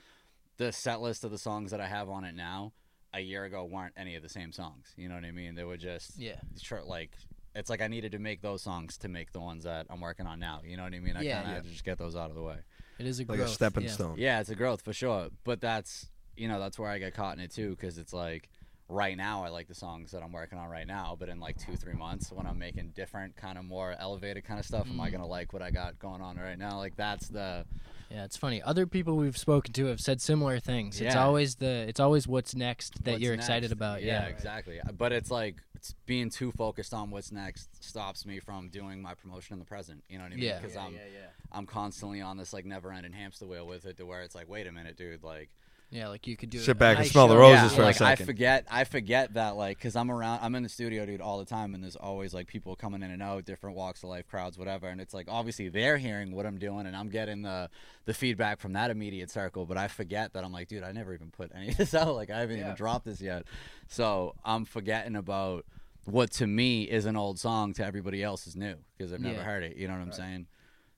the 0.57 0.73
set 0.73 0.99
list 0.99 1.23
of 1.23 1.31
the 1.31 1.37
songs 1.37 1.71
that 1.71 1.79
I 1.79 1.87
have 1.87 2.09
on 2.09 2.25
it 2.25 2.35
now, 2.35 2.73
a 3.13 3.19
year 3.21 3.45
ago 3.45 3.63
weren't 3.65 3.93
any 3.97 4.15
of 4.15 4.23
the 4.23 4.29
same 4.29 4.51
songs. 4.51 4.91
You 4.97 5.07
know 5.09 5.15
what 5.15 5.25
I 5.25 5.31
mean? 5.31 5.55
They 5.55 5.63
were 5.63 5.77
just 5.77 6.17
yeah 6.17 6.37
tr- 6.61 6.77
like 6.85 7.11
it's 7.55 7.69
like 7.69 7.81
I 7.81 7.87
needed 7.87 8.11
to 8.13 8.19
make 8.19 8.41
those 8.41 8.61
songs 8.63 8.97
to 8.99 9.07
make 9.07 9.31
the 9.31 9.39
ones 9.39 9.63
that 9.65 9.85
I'm 9.89 10.01
working 10.01 10.25
on 10.25 10.39
now. 10.39 10.61
You 10.65 10.75
know 10.77 10.83
what 10.83 10.93
I 10.93 10.99
mean? 10.99 11.15
I 11.15 11.21
Yeah, 11.21 11.35
kind 11.35 11.45
of 11.45 11.49
yeah. 11.49 11.55
had 11.55 11.63
to 11.65 11.69
just 11.69 11.83
get 11.85 11.97
those 11.99 12.15
out 12.15 12.29
of 12.29 12.35
the 12.35 12.41
way. 12.41 12.57
it 12.99 13.05
is 13.05 13.19
a 13.19 13.25
Like 13.25 13.37
growth, 13.37 13.49
a 13.49 13.53
stepping 13.53 13.83
yeah. 13.83 13.89
stone. 13.91 14.15
Yeah, 14.17 14.39
it's 14.39 14.49
a 14.49 14.55
growth 14.55 14.81
for 14.81 14.93
sure. 14.93 15.27
But 15.43 15.61
that's 15.61 16.07
you 16.35 16.47
know 16.47 16.59
that's 16.59 16.79
where 16.79 16.89
I 16.89 16.97
get 16.97 17.13
caught 17.13 17.37
in 17.37 17.43
it 17.43 17.51
too 17.51 17.71
because 17.71 17.97
it's 17.99 18.13
like 18.13 18.49
right 18.89 19.15
now 19.15 19.43
I 19.43 19.49
like 19.49 19.67
the 19.67 19.75
songs 19.75 20.11
that 20.11 20.23
I'm 20.23 20.31
working 20.31 20.57
on 20.57 20.67
right 20.69 20.87
now, 20.87 21.15
but 21.19 21.29
in 21.29 21.39
like 21.39 21.57
two 21.57 21.75
three 21.75 21.93
months 21.93 22.31
when 22.31 22.47
I'm 22.47 22.57
making 22.57 22.93
different 22.95 23.35
kind 23.35 23.57
of 23.59 23.65
more 23.65 23.95
elevated 23.99 24.43
kind 24.43 24.59
of 24.59 24.65
stuff, 24.65 24.89
am 24.89 24.99
I 24.99 25.09
Mm. 25.09 25.11
gonna 25.13 25.27
like 25.27 25.53
what 25.53 25.61
I 25.61 25.69
got 25.69 25.99
going 25.99 26.21
on 26.21 26.37
right 26.37 26.57
now? 26.57 26.77
Like 26.77 26.95
that's 26.95 27.27
the 27.27 27.65
Yeah, 28.13 28.25
it's 28.25 28.37
funny. 28.37 28.61
Other 28.61 28.85
people 28.85 29.17
we've 29.17 29.37
spoken 29.37 29.73
to 29.73 29.85
have 29.87 29.99
said 29.99 30.21
similar 30.21 30.59
things. 30.59 31.01
Yeah. 31.01 31.07
It's 31.07 31.15
always 31.15 31.55
the 31.55 31.85
it's 31.87 31.99
always 31.99 32.27
what's 32.27 32.53
next 32.53 33.03
that 33.05 33.11
what's 33.13 33.23
you're 33.23 33.33
excited 33.33 33.71
about. 33.71 34.03
Yeah, 34.03 34.23
Yeah. 34.23 34.27
exactly. 34.27 34.79
Uh, 34.79 34.91
but 34.91 35.11
it's 35.11 35.31
like 35.31 35.55
it's 35.73 35.95
being 36.05 36.29
too 36.29 36.51
focused 36.51 36.93
on 36.93 37.09
what's 37.09 37.31
next 37.31 37.83
stops 37.83 38.23
me 38.25 38.39
from 38.39 38.69
doing 38.69 39.01
my 39.01 39.15
promotion 39.15 39.53
in 39.53 39.59
the 39.59 39.65
present. 39.65 40.03
You 40.09 40.19
know 40.19 40.25
what 40.25 40.33
I 40.33 40.35
mean? 40.35 40.45
Yeah. 40.45 40.59
Because 40.59 40.75
yeah, 40.75 40.85
I'm 40.85 40.93
yeah, 40.93 40.99
yeah. 41.11 41.27
I'm 41.51 41.65
constantly 41.65 42.21
on 42.21 42.37
this 42.37 42.53
like 42.53 42.65
never-ending 42.65 43.13
hamster 43.13 43.47
wheel 43.47 43.65
with 43.65 43.85
it, 43.85 43.97
to 43.97 44.05
where 44.05 44.21
it's 44.21 44.35
like, 44.35 44.47
wait 44.47 44.67
a 44.67 44.71
minute, 44.71 44.95
dude, 44.95 45.23
like. 45.23 45.49
Yeah, 45.93 46.07
like 46.07 46.25
you 46.25 46.35
could 46.35 46.49
do 46.49 46.57
Sit 46.57 46.79
back 46.79 46.95
and 46.97 47.03
nice 47.05 47.11
smell 47.11 47.27
the 47.27 47.37
roses 47.37 47.71
yeah, 47.71 47.75
for 47.75 47.81
a 47.83 47.85
like, 47.85 48.01
I 48.01 48.15
forget, 48.15 48.65
I 48.71 48.83
forget 48.83 49.35
that, 49.35 49.55
like, 49.55 49.77
because 49.77 49.95
I'm 49.95 50.09
around, 50.09 50.39
I'm 50.41 50.55
in 50.55 50.63
the 50.63 50.69
studio, 50.69 51.05
dude, 51.05 51.21
all 51.21 51.37
the 51.37 51.45
time, 51.45 51.75
and 51.75 51.83
there's 51.83 51.95
always 51.95 52.33
like 52.33 52.47
people 52.47 52.75
coming 52.75 53.03
in 53.03 53.11
and 53.11 53.21
out, 53.21 53.45
different 53.45 53.75
walks 53.75 54.01
of 54.01 54.09
life, 54.09 54.27
crowds, 54.27 54.57
whatever, 54.57 54.87
and 54.87 54.99
it's 54.99 55.13
like 55.13 55.27
obviously 55.29 55.69
they're 55.69 55.97
hearing 55.97 56.31
what 56.33 56.47
I'm 56.47 56.57
doing, 56.57 56.87
and 56.87 56.95
I'm 56.95 57.09
getting 57.09 57.43
the 57.43 57.69
the 58.05 58.13
feedback 58.13 58.59
from 58.59 58.73
that 58.73 58.89
immediate 58.89 59.29
circle, 59.29 59.67
but 59.67 59.77
I 59.77 59.87
forget 59.87 60.33
that 60.33 60.43
I'm 60.43 60.51
like, 60.51 60.67
dude, 60.67 60.81
I 60.83 60.91
never 60.93 61.13
even 61.13 61.29
put 61.29 61.51
any 61.53 61.69
of 61.69 61.77
this 61.77 61.93
out, 62.01 62.15
like 62.15 62.31
I 62.31 62.39
haven't 62.39 62.57
Yeah. 62.57 62.63
even 62.63 62.75
dropped 62.75 63.05
this 63.05 63.21
yet, 63.21 63.43
so 63.87 64.33
I'm 64.43 64.65
forgetting 64.65 65.15
about 65.15 65.63
what 66.05 66.31
to 66.31 66.47
me 66.47 66.83
is 66.83 67.05
an 67.05 67.15
old 67.15 67.39
song 67.39 67.71
to 67.73 67.85
everybody 67.85 68.23
else 68.23 68.47
is 68.47 68.55
new 68.55 68.75
because 68.97 69.13
I've 69.13 69.21
never 69.21 69.35
Yeah. 69.35 69.43
heard 69.43 69.63
it. 69.63 69.77
You 69.77 69.87
know 69.87 69.93
what 69.93 70.01
I'm 70.01 70.07
Right. 70.07 70.15
saying? 70.15 70.47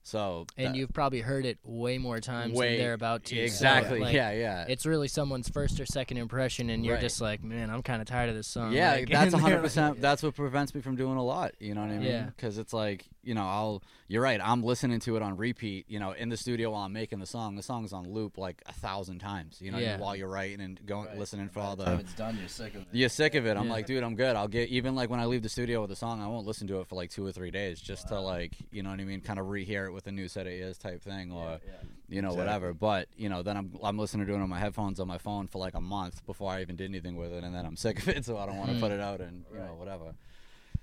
So 0.08 0.46
And 0.56 0.68
that- 0.68 0.76
you've 0.78 0.94
probably 0.94 1.22
heard 1.22 1.46
it 1.48 1.58
way 1.64 1.98
more 1.98 2.20
times 2.20 2.54
way 2.54 2.78
than 2.78 2.78
they're 2.86 2.94
about 2.94 3.24
to. 3.26 3.36
so, 3.36 3.42
exactly, 3.42 4.00
like, 4.00 4.14
yeah, 4.14 4.32
yeah. 4.32 4.66
It's 4.70 4.86
really 4.86 5.08
someone's 5.08 5.50
first 5.50 5.80
or 5.80 5.86
second 5.88 6.18
impression, 6.18 6.70
and 6.70 6.86
you're 6.86 6.94
Right. 6.96 7.02
just 7.02 7.20
like, 7.22 7.44
man, 7.44 7.72
I'm 7.72 7.82
kind 7.82 8.04
of 8.04 8.08
tired 8.08 8.30
of 8.30 8.36
this 8.36 8.48
song. 8.48 8.72
Yeah, 8.72 8.92
Like, 8.92 9.10
that's 9.10 9.34
hundred 9.34 9.56
like- 9.56 9.64
percent. 9.64 10.02
That's 10.02 10.22
what 10.22 10.36
prevents 10.36 10.76
me 10.76 10.82
from 10.82 10.96
doing 10.96 11.18
a 11.18 11.24
lot. 11.24 11.54
You 11.60 11.74
know 11.74 11.82
what 11.82 11.90
I 11.90 11.98
mean? 11.98 12.04
Yeah. 12.04 12.26
Because 12.28 12.58
it's 12.60 12.72
like 12.74 13.06
you 13.24 13.34
know, 13.34 13.42
I'll. 13.42 13.82
You're 14.08 14.22
right. 14.22 14.40
I'm 14.40 14.62
listening 14.62 15.00
to 15.00 15.16
it 15.16 15.24
on 15.24 15.36
repeat. 15.36 15.86
You 15.90 15.98
know, 15.98 16.12
in 16.12 16.30
the 16.30 16.38
studio 16.38 16.70
while 16.70 16.84
I'm 16.84 16.94
making 16.94 17.18
the 17.18 17.26
song. 17.26 17.56
The 17.56 17.64
song's 17.64 17.92
on 17.92 18.08
loop 18.08 18.38
like 18.38 18.62
a 18.68 18.72
thousand 18.74 19.18
times. 19.18 19.60
You 19.60 19.72
know, 19.72 19.80
Yeah. 19.80 19.98
while 19.98 20.16
you're 20.16 20.28
writing 20.30 20.62
and 20.62 20.80
going 20.86 21.08
Right. 21.08 21.18
listening 21.18 21.48
for 21.50 21.56
By 21.62 21.66
all 21.66 21.76
the 21.76 21.86
time 21.86 21.96
the. 21.98 22.04
it's 22.04 22.14
done, 22.14 22.38
you're 22.38 22.48
sick 22.48 22.76
of 22.76 22.82
it. 22.84 22.88
You're 22.92 23.10
sick 23.10 23.34
of 23.34 23.48
it. 23.48 23.58
I'm 23.58 23.66
Yeah. 23.66 23.72
like, 23.72 23.88
dude, 23.88 24.04
I'm 24.04 24.14
good. 24.16 24.36
I'll 24.36 24.48
get 24.48 24.70
even 24.70 24.94
like 24.94 25.10
when 25.10 25.20
I 25.20 25.26
leave 25.26 25.42
the 25.42 25.50
studio 25.50 25.82
with 25.82 25.90
a 25.90 25.96
song, 25.96 26.22
I 26.22 26.28
won't 26.28 26.46
listen 26.46 26.68
to 26.68 26.82
it 26.82 26.88
for 26.88 26.94
like 26.94 27.10
two 27.10 27.26
or 27.26 27.32
three 27.32 27.50
days 27.50 27.82
just 27.82 28.08
to 28.10 28.20
like, 28.20 28.52
you 28.72 28.84
know 28.84 28.92
what 28.92 29.00
I 29.00 29.06
mean, 29.06 29.22
kind 29.22 29.40
of 29.40 29.48
rehear 29.48 29.88
it 29.88 29.92
with 29.96 30.06
a 30.08 30.12
new 30.12 30.28
set 30.28 30.46
of 30.46 30.54
ears 30.54 30.78
type 30.78 31.02
thing, 31.02 31.32
or 31.32 31.44
Yeah, 31.46 31.58
yeah. 31.66 31.74
you 32.10 32.22
know, 32.22 32.28
Exactly. 32.30 32.46
whatever. 32.46 32.74
But 32.74 33.08
you 33.18 33.30
know, 33.30 33.42
then 33.42 33.58
I'm 33.58 33.72
I'm 33.82 33.98
listening 33.98 34.28
to 34.28 34.34
it 34.34 34.40
on 34.40 34.50
my 34.50 34.60
headphones 34.60 35.00
on 35.00 35.08
my 35.08 35.18
phone 35.18 35.48
for 35.48 35.58
like 35.58 35.74
a 35.74 35.82
month 35.82 36.26
before 36.26 36.52
I 36.52 36.62
even 36.62 36.76
did 36.76 36.90
anything 36.90 37.16
with 37.16 37.32
it, 37.34 37.44
and 37.44 37.56
then 37.56 37.66
I'm 37.66 37.76
sick 37.78 38.00
of 38.00 38.10
it, 38.10 38.26
so 38.26 38.38
I 38.38 38.46
don't 38.46 38.58
want 38.58 38.72
to 38.74 38.80
put 38.80 38.92
it 38.92 39.00
out 39.00 39.22
and 39.22 39.46
you 39.52 39.58
know 39.58 39.74
whatever. 39.76 40.14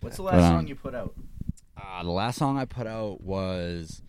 What's 0.01 0.17
the 0.17 0.23
But, 0.25 0.33
last 0.35 0.45
um, 0.45 0.53
song 0.59 0.67
you 0.67 0.75
put 0.75 0.95
out? 0.97 1.15
Uh, 1.81 2.03
the 2.03 2.11
last 2.11 2.39
song 2.39 2.59
I 2.59 2.65
put 2.65 2.87
out 2.89 3.21
was 3.21 4.03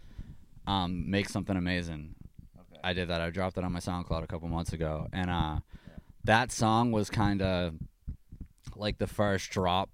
um, 0.65 1.09
"Make 1.11 1.29
Something 1.29 1.55
Amazing." 1.57 2.15
Okay. 2.59 2.79
I 2.83 2.93
did 2.93 3.09
that. 3.09 3.21
I 3.21 3.29
dropped 3.29 3.57
it 3.57 3.63
on 3.63 3.71
my 3.71 3.79
SoundCloud 3.79 4.23
a 4.23 4.27
couple 4.27 4.47
months 4.47 4.73
ago, 4.73 5.07
and 5.13 5.29
uh, 5.29 5.59
that 6.23 6.51
song 6.51 6.91
was 6.91 7.09
kind 7.09 7.41
of 7.41 7.75
like 8.75 8.97
the 8.97 9.07
first 9.07 9.51
drop 9.51 9.89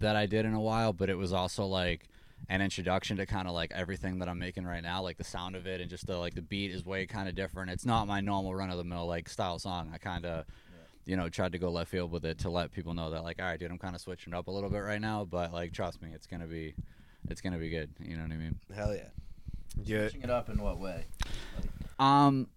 that 0.00 0.16
I 0.16 0.26
did 0.26 0.44
in 0.46 0.54
a 0.54 0.60
while, 0.60 0.92
but 0.92 1.08
it 1.10 1.16
was 1.16 1.32
also 1.32 1.66
like 1.66 2.08
an 2.48 2.60
introduction 2.60 3.16
to 3.16 3.26
kind 3.26 3.48
of 3.48 3.54
like 3.54 3.72
everything 3.72 4.18
that 4.18 4.28
I'm 4.28 4.38
making 4.38 4.64
right 4.64 4.82
now, 4.82 5.02
like 5.02 5.16
the 5.16 5.24
sound 5.24 5.56
of 5.56 5.66
it 5.66 5.80
and 5.80 5.88
just 5.88 6.06
the 6.06 6.16
like 6.16 6.34
the 6.34 6.42
beat 6.42 6.70
is 6.70 6.84
way 6.84 7.06
kind 7.06 7.28
of 7.28 7.34
different. 7.34 7.70
It's 7.70 7.86
not 7.86 8.06
my 8.06 8.20
normal 8.20 8.54
run 8.54 8.70
of 8.70 8.76
the 8.76 8.84
mill 8.84 9.06
like 9.06 9.28
style 9.28 9.58
song. 9.58 9.90
I 9.92 9.98
kind 9.98 10.24
of 10.26 10.44
you 11.06 11.16
know 11.16 11.28
tried 11.28 11.52
to 11.52 11.58
go 11.58 11.70
left 11.70 11.90
field 11.90 12.10
with 12.10 12.24
it 12.24 12.38
to 12.40 12.50
let 12.50 12.72
people 12.72 12.94
know 12.94 13.10
that 13.10 13.24
like 13.24 13.40
all 13.40 13.46
right, 13.46 13.58
dude, 13.58 13.70
I'm 13.70 13.78
kind 13.78 13.94
of 13.94 14.00
switching 14.00 14.32
it 14.32 14.36
up 14.36 14.48
a 14.48 14.50
little 14.50 14.70
bit 14.70 14.78
right 14.78 15.00
now, 15.00 15.24
but 15.24 15.52
like 15.52 15.72
trust 15.72 16.02
me, 16.02 16.10
it's 16.14 16.26
gonna 16.26 16.46
be 16.46 16.74
it's 17.28 17.40
gonna 17.40 17.58
be 17.58 17.70
good. 17.70 17.90
You 17.98 18.16
know 18.16 18.22
what 18.22 18.32
I 18.32 18.36
mean? 18.36 18.58
Hell 18.74 18.94
yeah. 18.94 19.08
Yeah. 19.82 20.02
Switching 20.02 20.22
it 20.22 20.30
up 20.30 20.48
in 20.48 20.62
what 20.62 20.78
way? 20.78 21.06
Um, 21.98 22.48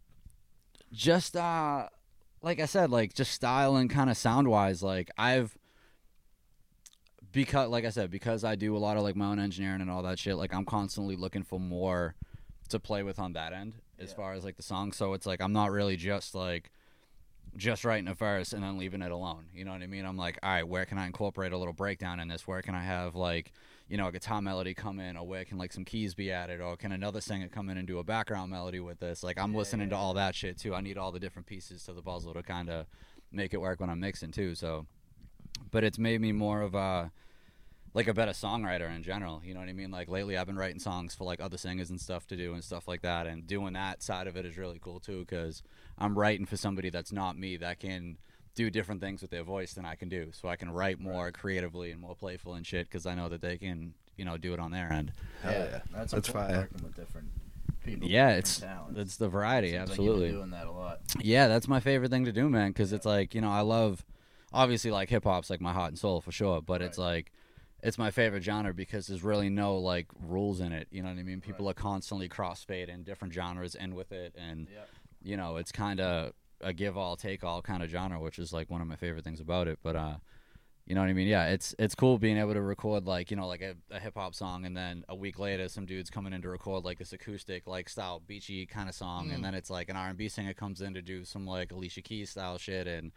just 0.92 1.36
uh, 1.36 1.88
like 2.42 2.60
I 2.60 2.66
said, 2.66 2.92
like 2.92 3.14
just 3.14 3.32
style 3.32 3.76
and 3.76 3.90
kind 3.90 4.10
of 4.10 4.18
sound 4.18 4.48
wise, 4.48 4.84
like 4.84 5.10
I've 5.18 5.58
because, 7.38 7.70
like 7.70 7.86
I 7.86 7.90
said, 7.92 8.10
because 8.10 8.44
I 8.44 8.56
do 8.56 8.76
a 8.76 8.80
lot 8.80 8.98
of 8.98 9.04
like 9.04 9.16
my 9.16 9.28
own 9.28 9.38
engineering 9.40 9.80
and 9.82 9.92
all 9.92 10.02
that 10.02 10.18
shit. 10.18 10.36
Like 10.38 10.54
I'm 10.56 10.66
constantly 10.66 11.16
looking 11.16 11.44
for 11.44 11.60
more 11.60 12.16
to 12.70 12.80
play 12.80 13.04
with 13.04 13.20
on 13.20 13.34
that 13.34 13.54
end, 13.54 13.76
as 14.00 14.10
Yeah. 14.10 14.16
far 14.16 14.34
as 14.34 14.44
like 14.44 14.58
the 14.58 14.64
song. 14.64 14.92
So 14.92 15.14
it's 15.14 15.28
like 15.28 15.40
I'm 15.40 15.54
not 15.54 15.70
really 15.72 15.96
just 15.98 16.34
like 16.34 16.72
just 17.56 17.86
writing 17.86 18.08
a 18.08 18.14
verse 18.16 18.54
and 18.54 18.64
then 18.64 18.78
leaving 18.80 19.02
it 19.04 19.12
alone. 19.12 19.46
You 19.54 19.66
know 19.66 19.72
what 19.72 19.84
I 19.84 19.88
mean? 19.88 20.04
I'm 20.04 20.18
like, 20.18 20.38
all 20.42 20.50
right, 20.50 20.68
where 20.68 20.86
can 20.86 20.98
I 20.98 21.06
incorporate 21.06 21.54
a 21.54 21.58
little 21.60 21.74
breakdown 21.74 22.20
in 22.20 22.28
this? 22.28 22.48
Where 22.48 22.62
can 22.64 22.74
I 22.76 22.84
have 22.84 23.16
like, 23.16 23.52
you 23.88 23.98
know, 23.98 24.08
a 24.08 24.12
guitar 24.12 24.42
melody 24.42 24.74
come 24.74 25.00
in, 25.00 25.16
or 25.16 25.26
where 25.28 25.46
can 25.46 25.60
like 25.60 25.72
some 25.74 25.86
keys 25.86 26.16
be 26.16 26.32
added, 26.32 26.60
or 26.60 26.76
can 26.76 26.92
another 26.92 27.22
singer 27.22 27.50
come 27.50 27.70
in 27.70 27.78
and 27.78 27.88
do 27.88 28.00
a 28.00 28.04
background 28.04 28.50
melody 28.50 28.80
with 28.80 29.00
this? 29.00 29.22
Like 29.24 29.38
I'm 29.38 29.54
listening 29.54 29.90
to 29.90 29.96
all 29.96 30.16
that 30.16 30.34
shit 30.34 30.58
too. 30.58 30.74
I 30.74 30.82
need 30.82 30.98
all 30.98 31.12
the 31.12 31.20
different 31.20 31.46
pieces 31.46 31.84
to 31.86 31.94
the 31.94 32.02
puzzle 32.02 32.34
to 32.34 32.42
kind 32.42 32.70
of 32.70 32.88
make 33.32 33.54
it 33.54 33.62
work 33.62 33.80
when 33.80 33.90
I'm 33.92 34.00
mixing 34.00 34.32
too. 34.32 34.56
So, 34.56 34.86
but 35.72 35.84
it's 35.84 36.00
made 36.00 36.20
me 36.20 36.32
more 36.32 36.62
of 36.62 36.74
a 36.74 37.12
like 37.98 38.08
a 38.08 38.14
better 38.14 38.32
songwriter 38.32 38.96
in 38.96 39.02
general. 39.02 39.42
You 39.44 39.56
know 39.56 39.60
what 39.60 39.70
I 39.70 39.74
mean? 39.74 39.90
Like 39.90 40.08
lately, 40.08 40.38
I've 40.38 40.46
been 40.46 40.56
writing 40.56 40.80
songs 40.80 41.16
for 41.16 41.24
like 41.24 41.42
other 41.42 41.58
singers 41.58 41.90
and 41.90 42.00
stuff 42.00 42.28
to 42.28 42.38
do 42.38 42.54
and 42.54 42.64
stuff 42.64 42.88
like 42.88 43.02
that. 43.02 43.26
And 43.26 43.48
doing 43.48 43.74
that 43.74 44.04
side 44.04 44.28
of 44.28 44.38
it 44.38 44.46
is 44.46 44.56
really 44.56 44.78
cool 44.80 45.00
too, 45.00 45.22
because 45.22 45.64
I'm 45.98 46.18
writing 46.18 46.46
for 46.46 46.58
somebody 46.58 46.92
that's 46.92 47.12
not 47.12 47.40
me 47.40 47.58
that 47.58 47.80
can 47.80 48.18
do 48.54 48.70
different 48.70 49.02
things 49.02 49.24
with 49.24 49.32
their 49.32 49.42
voice 49.42 49.74
than 49.74 49.84
I 49.84 49.96
can 49.96 50.10
do. 50.10 50.30
So 50.32 50.48
I 50.48 50.56
can 50.56 50.70
write 50.70 51.00
more 51.00 51.32
creatively 51.32 51.90
and 51.90 52.00
more 52.00 52.16
playful 52.16 52.54
and 52.54 52.66
shit 52.66 52.88
because 52.88 53.08
I 53.08 53.16
know 53.16 53.30
that 53.30 53.42
they 53.42 53.58
can, 53.58 53.96
you 54.16 54.26
know, 54.26 54.38
do 54.38 54.54
it 54.54 54.60
on 54.60 54.70
their 54.70 54.94
end. 54.94 55.12
Hell 55.42 55.54
yeah. 55.54 55.82
That's, 55.92 56.12
That's 56.12 56.28
important, 56.28 56.52
fire. 56.52 56.70
Working 56.72 56.84
with 56.84 56.96
different 56.96 57.30
people. 57.84 58.08
Yeah, 58.08 58.28
different 58.28 58.46
it's 58.46 58.60
talents. 58.60 59.00
it's 59.00 59.18
the 59.18 59.28
variety, 59.28 59.72
Seems 59.72 59.90
like 59.90 59.98
you've 59.98 60.08
absolutely. 60.08 60.28
been 60.28 60.36
doing 60.36 60.52
that 60.52 60.68
a 60.68 60.72
lot. 60.72 61.00
Yeah, 61.20 61.48
that's 61.48 61.68
my 61.68 61.80
favorite 61.80 62.12
thing 62.12 62.26
to 62.26 62.32
do, 62.32 62.48
man. 62.48 62.70
Because 62.70 62.94
it's 62.94 63.08
like 63.08 63.34
you 63.34 63.42
know, 63.42 63.50
I 63.50 63.62
love 63.62 64.06
obviously 64.54 64.92
like 64.92 65.10
hip 65.10 65.24
hop's 65.24 65.50
like 65.50 65.62
my 65.62 65.74
heart 65.74 65.90
and 65.90 65.98
soul 65.98 66.22
for 66.22 66.32
sure, 66.32 66.62
but 66.62 66.84
it's 66.84 67.00
like 67.00 67.32
it's 67.84 67.98
my 67.98 68.12
favorite 68.12 68.44
genre 68.44 68.74
because 68.74 69.08
there's 69.08 69.24
really 69.24 69.50
no 69.50 69.78
like 69.78 70.08
rules 70.20 70.60
in 70.60 70.72
it. 70.72 70.88
You 70.92 71.04
know 71.04 71.10
what 71.10 71.20
I 71.20 71.24
mean? 71.24 71.42
People 71.42 71.70
are 71.70 71.74
constantly 71.74 72.28
crossfading 72.30 73.04
different 73.06 73.34
genres 73.34 73.76
in 73.76 73.96
with 73.96 74.12
it, 74.12 74.34
and 74.38 74.68
Yeah. 74.74 74.82
you 75.24 75.38
know, 75.38 75.58
it's 75.58 75.72
kind 75.72 76.00
of 76.00 76.34
a 76.62 76.74
give 76.74 76.98
all 76.98 77.16
take 77.16 77.44
all 77.44 77.62
kind 77.62 77.84
of 77.84 77.90
genre, 77.90 78.20
which 78.20 78.40
is 78.40 78.52
like 78.52 78.70
one 78.70 78.82
of 78.82 78.88
my 78.88 78.96
favorite 78.96 79.24
things 79.24 79.40
about 79.40 79.68
it. 79.68 79.78
But 79.84 79.96
uh, 79.96 80.16
you 80.88 80.96
know 80.96 81.02
what 81.02 81.10
I 81.10 81.14
mean? 81.14 81.28
Yeah, 81.28 81.50
it's 81.50 81.76
it's 81.78 81.94
cool 81.94 82.18
being 82.18 82.38
able 82.38 82.54
to 82.54 82.62
record 82.62 83.06
like 83.06 83.30
you 83.30 83.38
know 83.38 83.46
like 83.48 83.62
a, 83.62 83.76
a 83.92 84.00
hip 84.00 84.16
hop 84.16 84.34
song, 84.34 84.66
and 84.66 84.76
then 84.76 85.04
a 85.10 85.16
week 85.16 85.38
later, 85.38 85.68
some 85.68 85.86
dudes 85.86 86.10
coming 86.10 86.34
in 86.34 86.42
to 86.42 86.50
record 86.50 86.84
like 86.84 86.98
this 86.98 87.14
acoustic 87.14 87.68
like 87.68 87.90
style 87.90 88.22
beachy 88.26 88.66
kind 88.66 88.90
of 88.90 88.96
song, 88.96 89.30
and 89.32 89.44
then 89.44 89.54
it's 89.54 89.70
like 89.70 89.90
an 89.90 89.96
R 89.98 90.08
and 90.08 90.18
B 90.18 90.30
singer 90.30 90.54
comes 90.54 90.82
in 90.82 90.94
to 90.96 91.02
do 91.02 91.26
some 91.26 91.46
like 91.46 91.72
Alicia 91.72 92.02
Keys 92.02 92.30
style 92.32 92.58
shit, 92.58 92.88
and 92.88 93.12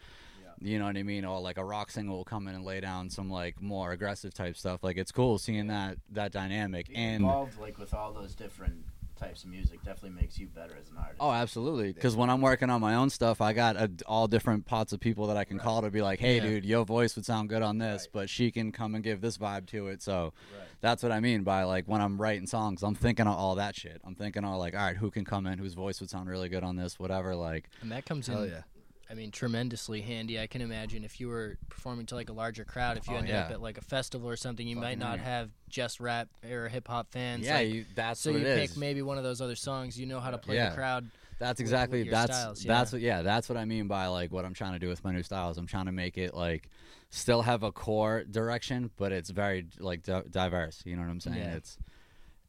you 0.60 0.78
know 0.78 0.86
what 0.86 0.96
I 0.96 1.02
mean, 1.02 1.24
or 1.24 1.40
like 1.40 1.58
a 1.58 1.64
rock 1.64 1.90
singer 1.90 2.10
will 2.10 2.24
come 2.24 2.46
in 2.48 2.54
and 2.54 2.64
lay 2.64 2.80
down 2.80 3.10
some 3.10 3.30
like 3.30 3.60
more 3.60 3.92
aggressive 3.92 4.34
type 4.34 4.56
stuff. 4.56 4.82
Like 4.82 4.96
it's 4.96 5.12
cool 5.12 5.38
seeing 5.38 5.68
that 5.68 5.98
that 6.12 6.32
dynamic 6.32 6.88
Being 6.88 6.98
and. 6.98 7.22
involved 7.22 7.58
like 7.58 7.78
with 7.78 7.94
all 7.94 8.12
those 8.12 8.34
different 8.34 8.84
types 9.18 9.44
of 9.44 9.50
music 9.50 9.82
definitely 9.84 10.18
makes 10.18 10.38
you 10.38 10.46
better 10.46 10.74
as 10.80 10.88
an 10.88 10.96
artist. 10.96 11.18
Oh, 11.20 11.30
absolutely. 11.30 11.92
Because 11.92 12.16
when 12.16 12.30
I'm 12.30 12.40
working 12.40 12.70
on 12.70 12.80
my 12.80 12.94
own 12.94 13.10
stuff, 13.10 13.42
I 13.42 13.52
got 13.52 13.76
a, 13.76 13.90
all 14.06 14.26
different 14.28 14.64
pots 14.64 14.94
of 14.94 15.00
people 15.00 15.26
that 15.26 15.36
I 15.36 15.44
can 15.44 15.58
call 15.58 15.82
to 15.82 15.90
be 15.90 16.00
like, 16.00 16.20
"Hey, 16.20 16.36
Yeah. 16.36 16.44
dude, 16.44 16.64
your 16.64 16.86
voice 16.86 17.16
would 17.16 17.26
sound 17.26 17.50
good 17.50 17.60
on 17.60 17.76
this, 17.76 18.04
Right. 18.04 18.08
but 18.14 18.30
she 18.30 18.50
can 18.50 18.72
come 18.72 18.94
and 18.94 19.04
give 19.04 19.20
this 19.20 19.36
vibe 19.36 19.66
to 19.66 19.88
it." 19.88 20.00
So 20.00 20.32
Right. 20.56 20.68
that's 20.80 21.02
what 21.02 21.12
I 21.12 21.20
mean 21.20 21.42
by 21.42 21.64
like 21.64 21.84
when 21.86 22.00
I'm 22.00 22.18
writing 22.18 22.46
songs, 22.46 22.82
I'm 22.82 22.94
thinking 22.94 23.26
of 23.26 23.36
all 23.36 23.56
that 23.56 23.76
shit. 23.76 24.00
I'm 24.04 24.14
thinking 24.14 24.42
of 24.42 24.56
like, 24.58 24.74
all 24.74 24.80
right, 24.80 24.96
who 24.96 25.10
can 25.10 25.26
come 25.26 25.46
in, 25.46 25.58
whose 25.58 25.74
voice 25.74 26.00
would 26.00 26.08
sound 26.08 26.30
really 26.30 26.48
good 26.48 26.64
on 26.64 26.76
this, 26.76 26.98
whatever. 26.98 27.36
Like, 27.36 27.68
And 27.82 27.92
that 27.92 28.06
comes 28.06 28.26
in, 28.30 28.48
yeah. 28.48 28.62
I 29.10 29.14
mean, 29.14 29.32
tremendously 29.32 30.02
handy. 30.02 30.38
I 30.38 30.46
can 30.46 30.60
imagine 30.62 31.02
if 31.02 31.18
you 31.18 31.26
were 31.28 31.58
performing 31.68 32.06
to 32.06 32.14
like 32.14 32.28
a 32.30 32.32
larger 32.32 32.64
crowd, 32.64 32.96
if 32.96 33.08
you 33.08 33.14
Oh, 33.14 33.18
ended 33.18 33.34
up 33.34 33.50
at 33.50 33.60
like 33.60 33.76
a 33.76 33.80
festival 33.82 34.28
or 34.28 34.36
something, 34.36 34.66
you 34.68 34.76
might 34.76 34.98
not 34.98 35.18
right. 35.18 35.20
have 35.20 35.50
just 35.68 35.98
rap 35.98 36.28
or 36.48 36.68
hip 36.68 36.86
hop 36.86 37.10
fans. 37.10 37.44
yeah, 37.44 37.56
like, 37.56 37.68
you, 37.72 37.84
that's 37.96 38.20
so 38.20 38.30
you 38.30 38.38
pick 38.38 38.70
is. 38.70 38.76
maybe 38.76 39.02
one 39.02 39.18
of 39.18 39.24
those 39.24 39.40
other 39.40 39.56
songs. 39.56 39.98
You 39.98 40.06
know 40.06 40.20
how 40.20 40.30
to 40.30 40.38
play 40.38 40.54
Yeah. 40.54 40.70
the 40.70 40.76
crowd. 40.76 41.10
That's 41.40 41.58
with- 41.58 41.64
exactly 41.66 41.98
with 42.00 42.06
your 42.06 42.12
that's 42.14 42.36
styles, 42.36 42.62
that's 42.62 42.92
yeah. 42.92 42.96
what 42.96 43.02
yeah 43.02 43.22
that's 43.22 43.48
what 43.48 43.56
I 43.58 43.64
mean 43.64 43.88
by 43.88 44.06
like 44.08 44.30
what 44.30 44.44
I'm 44.44 44.52
trying 44.54 44.74
to 44.74 44.78
do 44.78 44.88
with 44.88 45.02
my 45.02 45.10
new 45.10 45.22
styles. 45.22 45.58
I'm 45.58 45.66
trying 45.66 45.86
to 45.86 45.92
make 45.92 46.16
it 46.18 46.34
like 46.34 46.68
still 47.08 47.42
have 47.42 47.62
a 47.64 47.72
core 47.72 48.22
direction, 48.30 48.90
but 48.96 49.10
it's 49.10 49.30
very 49.30 49.66
like 49.80 50.02
di- 50.04 50.22
diverse. 50.30 50.82
You 50.84 50.94
know 50.96 51.02
what 51.02 51.10
I'm 51.10 51.20
saying? 51.20 51.38
Yeah. 51.38 51.54
It's 51.56 51.78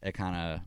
it 0.03 0.11
kind 0.13 0.35
of 0.35 0.59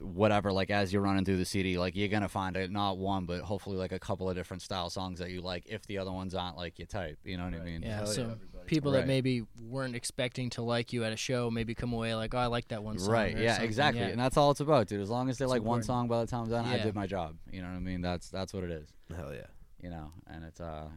whatever 0.00 0.52
like 0.52 0.70
as 0.70 0.92
you're 0.92 1.02
running 1.02 1.24
through 1.24 1.38
the 1.38 1.44
CD, 1.44 1.78
like 1.78 1.96
you're 1.96 2.08
gonna 2.08 2.28
find 2.28 2.56
it 2.56 2.70
not 2.70 2.98
one 2.98 3.24
but 3.26 3.40
hopefully 3.42 3.76
like 3.76 3.92
a 3.92 3.98
couple 3.98 4.28
of 4.28 4.36
different 4.36 4.62
style 4.62 4.90
songs 4.90 5.18
that 5.20 5.30
you 5.30 5.40
like 5.40 5.64
if 5.66 5.86
the 5.86 5.98
other 5.98 6.12
ones 6.12 6.34
aren't 6.34 6.56
like 6.56 6.78
your 6.78 6.86
type. 6.86 7.18
You 7.24 7.36
know 7.38 7.44
what 7.44 7.54
I 7.54 7.60
mean? 7.60 7.82
Yeah, 7.82 7.96
Hell 7.96 8.06
so 8.06 8.22
yeah. 8.22 8.60
people 8.66 8.92
Right. 8.92 9.00
that 9.00 9.06
maybe 9.06 9.42
weren't 9.62 9.96
expecting 9.96 10.50
to 10.50 10.62
like 10.62 10.92
you 10.92 11.04
at 11.04 11.12
a 11.12 11.16
show 11.16 11.50
maybe 11.50 11.74
come 11.74 11.92
away 11.92 12.14
like, 12.14 12.34
oh, 12.34 12.38
I 12.38 12.46
like 12.46 12.68
that 12.68 12.82
one 12.82 12.98
song. 12.98 13.10
Right. 13.12 13.36
Yeah. 13.36 13.52
something. 13.52 13.64
Exactly. 13.66 14.00
Yeah. 14.02 14.08
And 14.08 14.20
that's 14.20 14.36
all 14.36 14.50
it's 14.50 14.60
about, 14.60 14.86
dude. 14.88 15.00
As 15.00 15.10
long 15.10 15.28
as 15.30 15.38
they 15.38 15.44
It's 15.44 15.50
like 15.50 15.62
one 15.62 15.82
song 15.82 16.08
by 16.08 16.20
the 16.20 16.26
time 16.26 16.44
I'm 16.44 16.50
done, 16.50 16.66
I 16.66 16.78
did 16.78 16.94
my 16.94 17.06
job. 17.06 17.36
You 17.50 17.62
know 17.62 17.68
what 17.68 17.76
I 17.76 17.80
mean? 17.80 18.00
That's 18.02 18.28
that's 18.28 18.52
what 18.52 18.64
it 18.64 18.70
is. 18.70 18.88
Hell 19.14 19.32
yeah. 19.34 19.46
you 19.82 19.90
know 19.90 20.10
and 20.26 20.42
it's 20.44 20.60
uh 20.60 20.88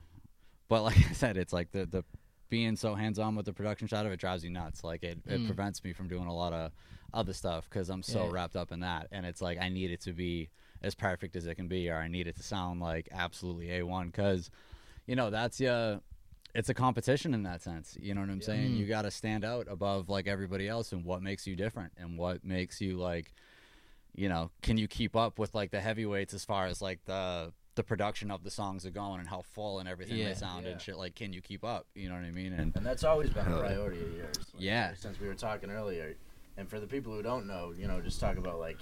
but 0.68 0.82
like 0.84 0.98
i 1.10 1.14
said 1.14 1.38
it's 1.38 1.54
like 1.54 1.70
the 1.72 1.86
the 1.86 2.04
being 2.50 2.76
so 2.76 2.96
hands-on 2.96 3.36
with 3.36 3.46
the 3.46 3.54
production 3.54 3.88
side 3.88 4.06
of 4.08 4.12
it 4.12 4.20
drives 4.20 4.44
you 4.44 4.50
nuts 4.50 4.84
like 4.84 5.04
it, 5.04 5.20
it 5.28 5.40
Mm. 5.42 5.46
prevents 5.46 5.84
me 5.84 5.94
from 5.94 6.08
doing 6.08 6.26
a 6.26 6.34
lot 6.34 6.52
of 6.54 6.72
other 7.14 7.34
stuff 7.34 7.68
because 7.70 7.90
i'm 7.90 8.04
so 8.04 8.26
Yeah. 8.26 8.32
wrapped 8.32 8.56
up 8.56 8.72
in 8.72 8.80
that 8.82 9.08
and 9.12 9.26
it's 9.26 9.42
like 9.42 9.58
i 9.60 9.70
need 9.70 9.92
it 9.92 10.02
to 10.02 10.14
be 10.14 10.50
as 10.82 10.96
perfect 10.96 11.36
as 11.36 11.46
it 11.48 11.56
can 11.56 11.68
be 11.68 11.90
or 11.90 11.96
i 11.98 12.08
need 12.08 12.28
it 12.28 12.36
to 12.38 12.44
sound 12.44 12.80
like 12.80 13.10
absolutely 13.12 13.68
a1 13.68 14.06
because 14.08 14.50
you 15.08 15.16
know 15.16 15.30
that's 15.30 15.60
uh 15.62 16.00
it's 16.56 16.70
a 16.70 16.74
competition 16.74 17.34
in 17.34 17.44
that 17.44 17.62
sense 17.62 17.98
you 18.00 18.14
know 18.14 18.22
what 18.22 18.30
i'm 18.30 18.42
saying 18.42 18.72
Mm. 18.72 18.78
you 18.78 18.86
got 18.88 19.04
to 19.04 19.12
stand 19.12 19.44
out 19.46 19.68
above 19.70 20.10
like 20.10 20.28
everybody 20.28 20.68
else 20.68 20.92
and 20.94 21.04
what 21.06 21.22
makes 21.22 21.46
you 21.48 21.56
different 21.56 21.94
and 21.98 22.18
what 22.18 22.44
makes 22.44 22.80
you 22.82 22.98
like 22.98 23.34
you 24.16 24.28
know, 24.28 24.50
can 24.64 24.76
you 24.78 24.88
keep 24.88 25.16
up 25.16 25.38
with 25.38 25.54
like 25.54 25.70
the 25.70 25.80
heavyweights 25.80 26.34
as 26.34 26.44
far 26.44 26.66
as 26.66 26.82
like 26.82 27.00
the 27.06 27.54
the 27.76 27.84
production 27.84 28.32
of 28.32 28.44
the 28.44 28.50
songs 28.50 28.84
are 28.86 28.90
going 28.90 29.20
and 29.20 29.30
how 29.30 29.42
full 29.42 29.80
and 29.80 29.88
everything 29.88 30.18
Yeah. 30.18 30.30
they 30.30 30.34
sound 30.34 30.66
Yeah. 30.66 30.72
and 30.72 30.82
shit? 30.82 30.98
Like, 30.98 31.14
can 31.16 31.32
you 31.32 31.42
keep 31.42 31.64
up? 31.64 31.86
You 31.94 32.10
know 32.10 32.16
what 32.16 32.24
I 32.26 32.32
mean? 32.32 32.52
And 32.54 32.76
And 32.76 32.84
that's 32.86 33.04
always 33.04 33.30
been 33.30 33.46
a 33.48 33.60
priority 33.60 34.02
of 34.02 34.12
yours. 34.18 34.36
like, 34.54 34.62
Yeah. 34.64 34.94
Since 34.96 35.20
we 35.22 35.28
were 35.28 35.36
talking 35.36 35.70
earlier, 35.70 36.16
and 36.60 36.70
for 36.70 36.80
the 36.80 36.88
people 36.88 37.14
who 37.14 37.22
don't 37.24 37.48
know, 37.48 37.74
you 37.78 37.88
know, 37.88 38.02
just 38.02 38.20
talk 38.20 38.38
about 38.38 38.60
like 38.60 38.78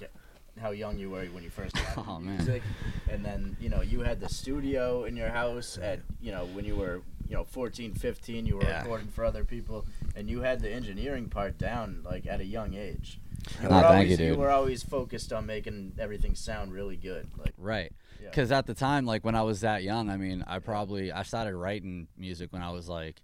how 0.59 0.71
young 0.71 0.97
you 0.97 1.11
were 1.11 1.23
when 1.25 1.43
you 1.43 1.51
first 1.51 1.75
got 1.75 1.97
Oh, 2.07 2.19
man. 2.19 2.37
music, 2.37 2.63
and 3.09 3.23
then 3.23 3.55
you 3.59 3.69
know 3.69 3.81
you 3.81 3.99
had 4.01 4.19
the 4.19 4.27
studio 4.29 5.03
in 5.05 5.15
your 5.15 5.29
house 5.29 5.77
at 5.81 5.99
you 6.19 6.31
know 6.31 6.45
when 6.53 6.65
you 6.65 6.75
were 6.75 7.01
you 7.29 7.35
know 7.35 7.43
14, 7.43 7.93
15, 7.93 8.45
you 8.45 8.57
were 8.57 8.63
Yeah. 8.63 8.79
recording 8.81 9.07
for 9.07 9.23
other 9.23 9.43
people, 9.43 9.85
and 10.15 10.27
you 10.29 10.41
had 10.41 10.59
the 10.61 10.69
engineering 10.71 11.29
part 11.29 11.57
down 11.59 12.01
like 12.03 12.25
at 12.25 12.39
a 12.39 12.45
young 12.45 12.73
age. 12.73 13.19
You, 13.61 13.69
Nah, 13.69 13.75
were 13.77 13.81
thank 13.83 13.93
always, 13.93 14.09
you, 14.11 14.17
dude. 14.17 14.27
you 14.29 14.35
were 14.35 14.49
always 14.49 14.83
focused 14.83 15.31
on 15.31 15.45
making 15.45 15.93
everything 15.99 16.33
sound 16.35 16.73
really 16.73 16.97
good. 16.97 17.27
Like 17.37 17.53
right. 17.57 17.91
Yeah. 18.21 18.29
Because 18.31 18.51
at 18.51 18.65
the 18.65 18.73
time, 18.73 19.05
like 19.05 19.23
when 19.23 19.35
I 19.35 19.43
was 19.43 19.61
that 19.61 19.83
young, 19.83 20.09
I 20.09 20.17
mean, 20.17 20.43
I 20.47 20.57
probably 20.59 21.11
I 21.11 21.21
started 21.21 21.55
writing 21.55 22.07
music 22.17 22.51
when 22.51 22.63
I 22.63 22.71
was 22.71 22.89
like 22.89 23.21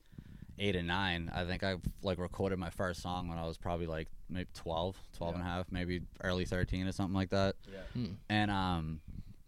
eight 0.60 0.76
and 0.76 0.88
nine. 0.88 1.32
I 1.34 1.44
think 1.46 1.64
I 1.64 1.76
like 2.02 2.20
recorded 2.20 2.60
my 2.60 2.70
first 2.70 3.02
song 3.02 3.28
when 3.28 3.38
I 3.38 3.46
was 3.46 3.58
probably 3.58 3.88
like 3.88 4.08
maybe 4.30 4.50
12, 4.54 4.96
12 5.18 5.34
and 5.36 5.44
a 5.44 5.46
half, 5.46 5.72
maybe 5.72 6.02
early 6.22 6.46
13 6.46 6.88
or 6.88 6.92
something 6.92 7.16
like 7.16 7.30
that. 7.32 7.56
yeah. 7.72 8.06
and 8.30 8.52
um 8.52 9.00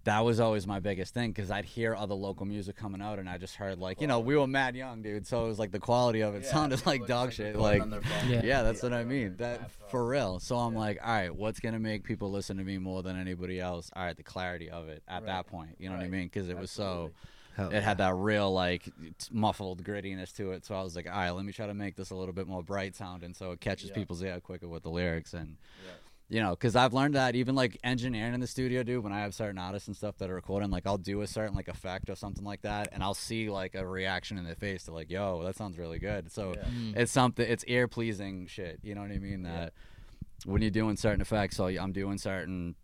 that 0.04 0.20
was 0.20 0.40
always 0.40 0.68
my 0.68 0.80
biggest 0.80 1.16
thing 1.16 1.32
because 1.32 1.50
I'd 1.50 1.66
hear 1.66 1.96
other 1.96 2.14
local 2.14 2.46
music 2.46 2.76
coming 2.76 3.02
out, 3.02 3.18
and 3.18 3.28
I 3.28 3.40
just 3.40 3.56
heard 3.56 3.80
like 3.80 4.00
you 4.02 4.06
know 4.06 4.20
we 4.20 4.36
were 4.38 4.46
mad 4.46 4.76
young, 4.76 5.02
dude. 5.02 5.26
So 5.26 5.46
it 5.46 5.48
was 5.48 5.58
like 5.58 5.72
the 5.72 5.80
quality 5.80 6.22
of 6.22 6.36
it 6.36 6.44
Yeah, 6.44 6.52
sounded 6.52 6.86
like 6.86 7.08
dog 7.08 7.30
just, 7.30 7.38
shit. 7.38 7.56
recording 7.56 7.80
Like 7.80 7.82
on 7.82 7.90
their 7.90 8.02
phone. 8.02 8.30
Yeah. 8.30 8.42
yeah, 8.44 8.62
that's 8.62 8.84
what 8.84 8.94
I 8.94 9.04
mean. 9.04 9.38
That 9.38 9.72
for 9.90 10.06
real. 10.06 10.40
So 10.40 10.58
I'm 10.58 10.74
Yeah. 10.74 10.80
like, 10.80 11.00
all 11.04 11.12
right, 11.12 11.36
what's 11.36 11.60
gonna 11.60 11.80
make 11.80 12.04
people 12.04 12.30
listen 12.30 12.58
to 12.58 12.64
me 12.64 12.78
more 12.78 13.02
than 13.02 13.20
anybody 13.20 13.60
else? 13.60 13.90
All 13.96 14.04
right, 14.06 14.16
the 14.16 14.22
clarity 14.22 14.70
of 14.70 14.90
it 14.90 15.02
at 15.08 15.16
Right. 15.24 15.26
that 15.26 15.48
point. 15.48 15.78
You 15.80 15.90
know 15.90 15.96
what 15.96 16.06
I 16.06 16.08
mean? 16.10 16.26
Because 16.28 16.50
it 16.50 16.58
was 16.60 16.70
so. 16.70 17.10
Absolutely. 17.58 17.74
Hell 17.76 17.82
It 17.82 17.84
had 17.86 17.98
that 18.00 18.14
real 18.16 18.52
like 18.54 18.84
t- 18.84 18.92
muffled 19.32 19.84
grittiness 19.84 20.36
to 20.36 20.52
it, 20.52 20.66
so 20.66 20.76
I 20.76 20.84
was 20.84 20.96
like, 20.96 21.08
all 21.08 21.14
right, 21.14 21.32
let 21.32 21.46
me 21.46 21.54
try 21.54 21.68
to 21.68 21.74
make 21.74 21.96
this 21.96 22.10
a 22.12 22.16
little 22.16 22.34
bit 22.34 22.48
more 22.48 22.62
bright 22.64 22.96
sounding, 22.96 23.34
so 23.34 23.52
it 23.52 23.62
catches 23.62 23.90
Yeah. 23.90 23.96
people's 23.96 24.22
ear 24.24 24.40
quicker 24.42 24.68
with 24.68 24.84
the 24.84 24.90
lyrics 24.90 25.34
and 25.34 25.58
Yeah. 25.86 25.92
you 26.28 26.42
know, 26.42 26.50
because 26.52 26.76
I've 26.76 26.94
learned 26.94 27.14
that 27.16 27.36
even 27.36 27.54
like 27.56 27.78
engineering 27.84 28.34
in 28.34 28.40
the 28.40 28.48
studio, 28.48 28.82
dude. 28.84 29.04
When 29.04 29.14
I 29.14 29.20
have 29.22 29.34
certain 29.36 29.58
artists 29.58 29.88
and 29.88 29.96
stuff 29.96 30.18
that 30.18 30.30
are 30.30 30.34
recording, 30.36 30.70
like 30.72 30.86
I'll 30.88 30.98
do 30.98 31.22
a 31.22 31.28
certain 31.28 31.56
like 31.56 31.68
effect 31.68 32.10
or 32.10 32.16
something 32.16 32.44
like 32.44 32.64
that, 32.64 32.90
and 32.92 33.02
I'll 33.04 33.14
see 33.14 33.50
like 33.50 33.76
a 33.76 33.86
reaction 33.88 34.38
in 34.38 34.44
their 34.44 34.56
face 34.56 34.86
to 34.86 34.92
like, 34.92 35.10
"Yo, 35.12 35.44
that 35.44 35.56
sounds 35.56 35.78
really 35.78 36.00
good." 36.00 36.32
So 36.32 36.54
Yeah. 36.56 36.64
Mm. 36.66 36.98
it's 36.98 37.12
something, 37.12 37.48
it's 37.48 37.64
ear 37.66 37.88
pleasing 37.88 38.48
shit. 38.48 38.80
You 38.84 38.96
know 38.96 39.02
what 39.02 39.12
I 39.12 39.20
mean? 39.20 39.44
That 39.44 39.74
when 40.46 40.62
you're 40.62 40.72
doing 40.72 40.98
certain 40.98 41.22
effects, 41.22 41.56
so 41.58 41.68
I'm 41.68 41.92
doing 41.94 42.18
certain, 42.18 42.76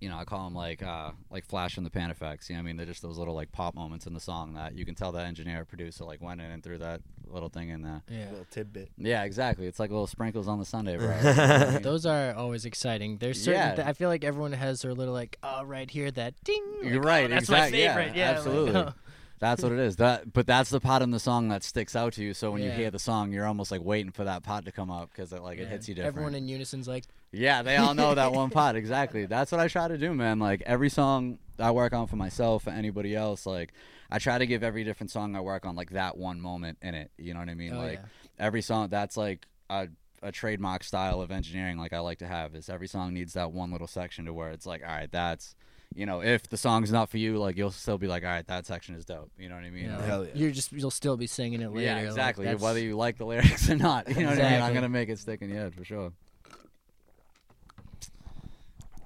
you 0.00 0.08
know, 0.08 0.18
I 0.18 0.24
call 0.24 0.44
them 0.44 0.54
like 0.54 0.82
uh 0.82 1.12
like 1.30 1.44
flash 1.44 1.78
in 1.78 1.84
the 1.84 1.90
pan 1.90 2.10
effects. 2.10 2.48
You 2.50 2.56
know 2.56 2.60
what 2.60 2.64
I 2.64 2.66
mean? 2.66 2.76
They're 2.76 2.86
just 2.86 3.02
those 3.02 3.18
little 3.18 3.34
like 3.34 3.50
pop 3.52 3.74
moments 3.74 4.06
in 4.06 4.12
the 4.14 4.20
song 4.20 4.54
that 4.54 4.74
you 4.74 4.84
can 4.84 4.94
tell 4.94 5.12
the 5.12 5.20
engineer 5.20 5.62
or 5.62 5.64
producer 5.64 6.04
like 6.04 6.20
went 6.22 6.40
in 6.40 6.50
and 6.50 6.62
threw 6.62 6.78
that 6.78 7.00
little 7.28 7.48
thing 7.48 7.70
in 7.70 7.82
there. 7.82 8.02
Yeah. 8.08 8.30
little 8.30 8.46
tidbit. 8.50 8.90
Yeah, 8.98 9.24
exactly. 9.24 9.66
It's 9.66 9.78
like 9.80 9.90
little 9.90 10.06
sprinkles 10.06 10.48
on 10.48 10.58
the 10.58 10.64
sundae, 10.64 10.96
bro. 10.98 11.06
You 11.18 11.22
know 11.24 11.42
I 11.42 11.70
mean? 11.72 11.82
Those 11.82 12.06
are 12.06 12.34
always 12.34 12.64
exciting. 12.64 13.18
There's 13.18 13.42
certain. 13.42 13.60
Yeah. 13.60 13.74
th- 13.76 13.88
I 13.88 13.92
feel 13.94 14.08
like 14.08 14.22
everyone 14.24 14.52
has 14.52 14.82
their 14.82 14.94
little 14.94 15.14
like, 15.14 15.38
oh, 15.42 15.64
right 15.64 15.90
here, 15.90 16.10
that 16.12 16.34
ding. 16.44 16.62
You're 16.82 16.96
like, 16.96 17.04
right, 17.04 17.24
Oh, 17.24 17.28
that's 17.28 17.44
exact- 17.44 17.72
my 17.72 17.78
yeah, 17.78 17.94
favorite. 17.94 18.16
Yeah, 18.16 18.28
like, 18.28 18.36
absolutely. 18.36 18.74
oh. 18.80 18.92
That's 19.38 19.62
what 19.62 19.72
it 19.72 19.78
is. 19.78 19.96
That, 19.96 20.32
but 20.32 20.46
that's 20.46 20.70
the 20.70 20.80
part 20.80 21.02
in 21.02 21.10
the 21.10 21.18
song 21.18 21.48
that 21.48 21.62
sticks 21.62 21.94
out 21.94 22.14
to 22.14 22.22
you. 22.22 22.32
So 22.32 22.50
when 22.50 22.62
you 22.62 22.70
hear 22.70 22.90
the 22.90 22.98
song, 22.98 23.32
you're 23.32 23.46
almost 23.46 23.70
like 23.70 23.82
waiting 23.82 24.12
for 24.12 24.24
that 24.24 24.42
part 24.42 24.64
to 24.64 24.72
come 24.72 24.90
up 24.90 25.10
because 25.10 25.32
it 25.32 25.42
like 25.42 25.58
it 25.58 25.68
hits 25.68 25.88
you 25.88 25.94
different. 25.94 26.16
Everyone 26.16 26.34
in 26.34 26.48
unison's 26.48 26.88
like, 26.88 27.04
Yeah, 27.32 27.62
they 27.62 27.76
all 27.76 27.94
know 27.94 28.14
that 28.14 28.32
one 28.32 28.50
part 28.60 28.76
exactly. 28.76 29.26
That's 29.26 29.52
what 29.52 29.60
I 29.60 29.68
try 29.68 29.88
to 29.88 29.98
do, 29.98 30.14
man. 30.14 30.38
Like 30.38 30.62
every 30.64 30.88
song 30.88 31.38
I 31.58 31.70
work 31.70 31.92
on 31.92 32.06
for 32.06 32.16
myself 32.16 32.66
or 32.66 32.70
anybody 32.70 33.14
else, 33.14 33.44
like 33.46 33.72
I 34.10 34.18
try 34.18 34.38
to 34.38 34.46
give 34.46 34.62
every 34.62 34.84
different 34.84 35.10
song 35.10 35.36
I 35.36 35.40
work 35.40 35.66
on 35.66 35.76
like 35.76 35.90
that 35.90 36.16
one 36.16 36.40
moment 36.40 36.78
in 36.80 36.94
it. 36.94 37.10
You 37.18 37.34
know 37.34 37.40
what 37.40 37.48
I 37.48 37.54
mean? 37.54 37.74
oh 37.74 37.78
like 37.78 38.00
yeah. 38.00 38.46
every 38.46 38.62
song 38.62 38.88
that's 38.88 39.16
like 39.16 39.46
a 39.68 39.88
a 40.22 40.32
trademark 40.32 40.82
style 40.82 41.20
of 41.20 41.30
engineering 41.30 41.76
like 41.76 41.92
I 41.92 41.98
like 41.98 42.18
to 42.18 42.26
have 42.26 42.54
is 42.54 42.70
every 42.70 42.88
song 42.88 43.12
needs 43.12 43.34
that 43.34 43.52
one 43.52 43.70
little 43.70 43.86
section 43.86 44.24
to 44.24 44.32
where 44.32 44.50
it's 44.50 44.66
like, 44.66 44.82
all 44.82 44.88
right, 44.88 45.12
that's 45.12 45.54
you 45.96 46.04
know, 46.06 46.20
if 46.22 46.48
the 46.48 46.56
song's 46.56 46.92
not 46.92 47.08
for 47.08 47.16
you, 47.18 47.38
like 47.38 47.56
you'll 47.56 47.70
still 47.70 47.96
be 47.98 48.06
like, 48.06 48.22
all 48.22 48.28
right, 48.28 48.46
that 48.48 48.66
section 48.66 48.94
is 48.94 49.04
dope. 49.04 49.30
You 49.38 49.48
know 49.48 49.54
what 49.56 49.64
I 49.64 49.70
mean? 49.70 49.86
Yeah, 49.86 49.96
Like, 49.96 50.04
Hell 50.06 50.24
yeah. 50.24 50.30
You're 50.34 50.50
just 50.50 50.70
you'll 50.72 50.90
still 50.90 51.16
be 51.16 51.26
singing 51.26 51.62
it 51.62 51.70
later. 51.72 51.80
yeah, 51.86 51.98
exactly. 51.98 52.44
that's- 52.44 52.62
Whether 52.62 52.80
you 52.80 52.96
like 52.96 53.16
the 53.18 53.24
lyrics 53.32 53.68
or 53.70 53.76
not, 53.76 54.08
you 54.08 54.22
know 54.22 54.30
what 54.30 54.40
I 54.40 54.50
mean. 54.50 54.62
I'm 54.62 54.74
gonna 54.74 54.88
make 54.88 55.08
it 55.08 55.18
stick 55.18 55.40
in 55.42 55.48
your 55.48 55.58
head 55.58 55.74
for 55.74 55.84
sure. 55.84 56.12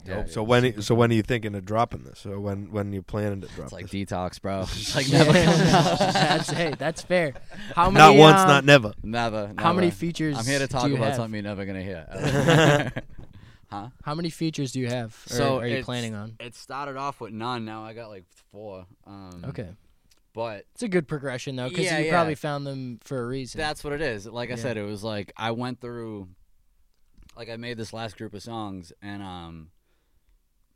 So, 0.07 0.13
Yeah, 0.13 0.25
so 0.27 0.41
yeah. 0.41 0.47
when 0.47 0.83
so 0.83 0.95
when 0.95 1.11
are 1.11 1.15
you 1.15 1.23
thinking 1.23 1.55
of 1.55 1.65
dropping 1.67 2.05
this? 2.05 2.25
Or 2.25 2.41
when 2.41 2.73
when 2.73 2.93
you 2.93 3.03
planning 3.03 3.43
to 3.43 3.47
drop 3.49 3.65
It's 3.67 3.73
like 3.73 3.91
this? 3.91 4.11
detox, 4.11 4.41
bro. 4.41 4.61
It's 4.63 4.97
like 4.97 5.11
never 5.13 5.33
comes 5.33 5.59
that's 5.59 6.51
hey, 6.51 6.75
that's 6.79 7.03
fair. 7.03 7.35
How 7.77 7.91
many? 7.91 8.17
not 8.17 8.19
once, 8.19 8.41
um, 8.41 8.49
not 8.49 8.65
never. 8.65 8.93
Never, 9.03 9.53
How 9.59 9.73
many 9.75 9.91
features? 9.91 10.39
I'm 10.39 10.47
here 10.47 10.59
to 10.59 10.67
talk 10.69 10.91
about 10.91 11.05
have? 11.05 11.17
something 11.17 11.35
you're 11.35 11.43
never 11.55 11.67
gonna 11.67 11.83
hear. 11.83 12.93
Huh? 13.71 13.89
How 14.05 14.15
many 14.15 14.31
features 14.31 14.73
do 14.73 14.81
you 14.81 14.89
have? 14.89 15.17
Or 15.31 15.35
So 15.35 15.59
are 15.61 15.67
you 15.69 15.85
planning 15.85 16.15
on? 16.15 16.37
It 16.41 16.55
started 16.55 16.97
off 16.97 17.21
with 17.21 17.33
none. 17.33 17.65
Now 17.65 17.85
I 17.85 17.93
got 17.93 18.09
like 18.09 18.25
four. 18.51 18.87
Um, 19.07 19.45
Okay, 19.49 19.69
But 20.33 20.65
it's 20.73 20.83
a 20.83 20.89
good 20.89 21.07
progression 21.09 21.57
though, 21.57 21.69
because 21.69 21.85
Yeah, 21.87 21.99
you 21.99 22.05
yeah. 22.07 22.11
probably 22.13 22.35
found 22.35 22.67
them 22.67 22.99
for 23.03 23.23
a 23.23 23.27
reason. 23.27 23.59
that's 23.59 23.83
what 23.85 23.93
it 23.93 24.01
is. 24.01 24.27
Like 24.27 24.49
I 24.51 24.55
Yeah. 24.55 24.63
said, 24.63 24.77
it 24.77 24.83
was 24.85 25.03
like 25.05 25.33
I 25.37 25.51
went 25.53 25.81
through. 25.81 26.29
Like 27.37 27.49
I 27.49 27.57
made 27.57 27.77
this 27.79 27.93
last 27.93 28.17
group 28.17 28.35
of 28.35 28.43
songs, 28.43 28.93
and 29.01 29.23
um, 29.23 29.71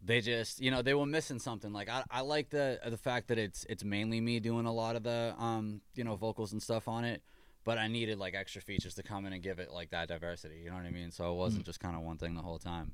they 0.02 0.20
just 0.20 0.60
you 0.60 0.70
know 0.70 0.82
they 0.82 0.94
were 0.94 1.04
missing 1.06 1.38
something. 1.38 1.72
Like 1.72 1.88
I, 1.88 2.04
I 2.10 2.20
like 2.20 2.50
the 2.50 2.78
the 2.86 2.96
fact 2.96 3.28
that 3.28 3.38
it's 3.38 3.66
it's 3.68 3.82
mainly 3.84 4.20
me 4.20 4.38
doing 4.40 4.64
a 4.66 4.72
lot 4.72 4.94
of 4.96 5.02
the 5.02 5.34
um 5.38 5.80
you 5.94 6.04
know 6.04 6.14
vocals 6.16 6.52
and 6.52 6.62
stuff 6.62 6.86
on 6.88 7.04
it. 7.04 7.22
But 7.64 7.78
I 7.78 7.88
needed 7.88 8.18
like 8.18 8.34
extra 8.34 8.60
features 8.60 8.94
to 8.94 9.02
come 9.02 9.24
in 9.24 9.32
and 9.32 9.42
give 9.42 9.58
it 9.58 9.70
like 9.72 9.90
that 9.90 10.08
diversity. 10.08 10.56
You 10.62 10.70
know 10.70 10.76
what 10.76 10.84
I 10.84 10.90
mean? 10.90 11.10
So 11.10 11.32
it 11.32 11.36
wasn't 11.36 11.64
just 11.64 11.80
kind 11.80 11.96
of 11.96 12.02
one 12.02 12.18
thing 12.18 12.34
the 12.34 12.42
whole 12.42 12.58
time. 12.58 12.92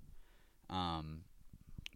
Um, 0.69 1.23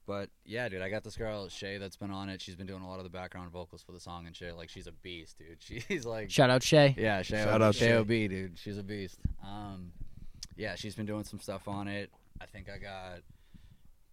but 0.07 0.29
yeah, 0.45 0.69
dude, 0.69 0.83
I 0.83 0.91
got 0.91 1.05
this 1.05 1.17
girl 1.17 1.49
Shay 1.49 1.79
that's 1.79 1.97
been 1.97 2.11
on 2.11 2.29
it. 2.29 2.41
She's 2.43 2.57
been 2.57 2.67
doing 2.67 2.83
a 2.83 2.89
lot 2.89 2.99
of 2.99 3.05
the 3.05 3.11
background 3.11 3.51
vocals 3.53 3.83
for 3.83 3.93
the 3.93 4.01
song 4.01 4.27
and 4.27 4.35
shit. 4.37 4.57
Like 4.57 4.69
she's 4.69 4.87
a 4.87 4.93
beast, 4.93 5.39
dude. 5.39 5.83
She's 5.89 6.05
like 6.05 6.31
Shout 6.31 6.51
out 6.51 6.63
Shay. 6.63 6.95
yeah, 6.99 7.23
Shay, 7.23 7.45
Shout 7.45 7.63
out 7.63 7.75
Shay 7.75 7.87
Shay. 7.87 7.97
OB, 7.97 8.09
dude. 8.09 8.59
She's 8.59 8.77
a 8.77 8.83
beast. 8.83 9.19
Um, 9.43 9.93
yeah, 10.57 10.75
she's 10.75 10.95
been 10.95 11.07
doing 11.07 11.25
some 11.25 11.39
stuff 11.41 11.69
on 11.69 11.89
it. 11.89 12.11
I 12.41 12.47
think 12.47 12.69
I 12.69 12.79
got 12.79 13.21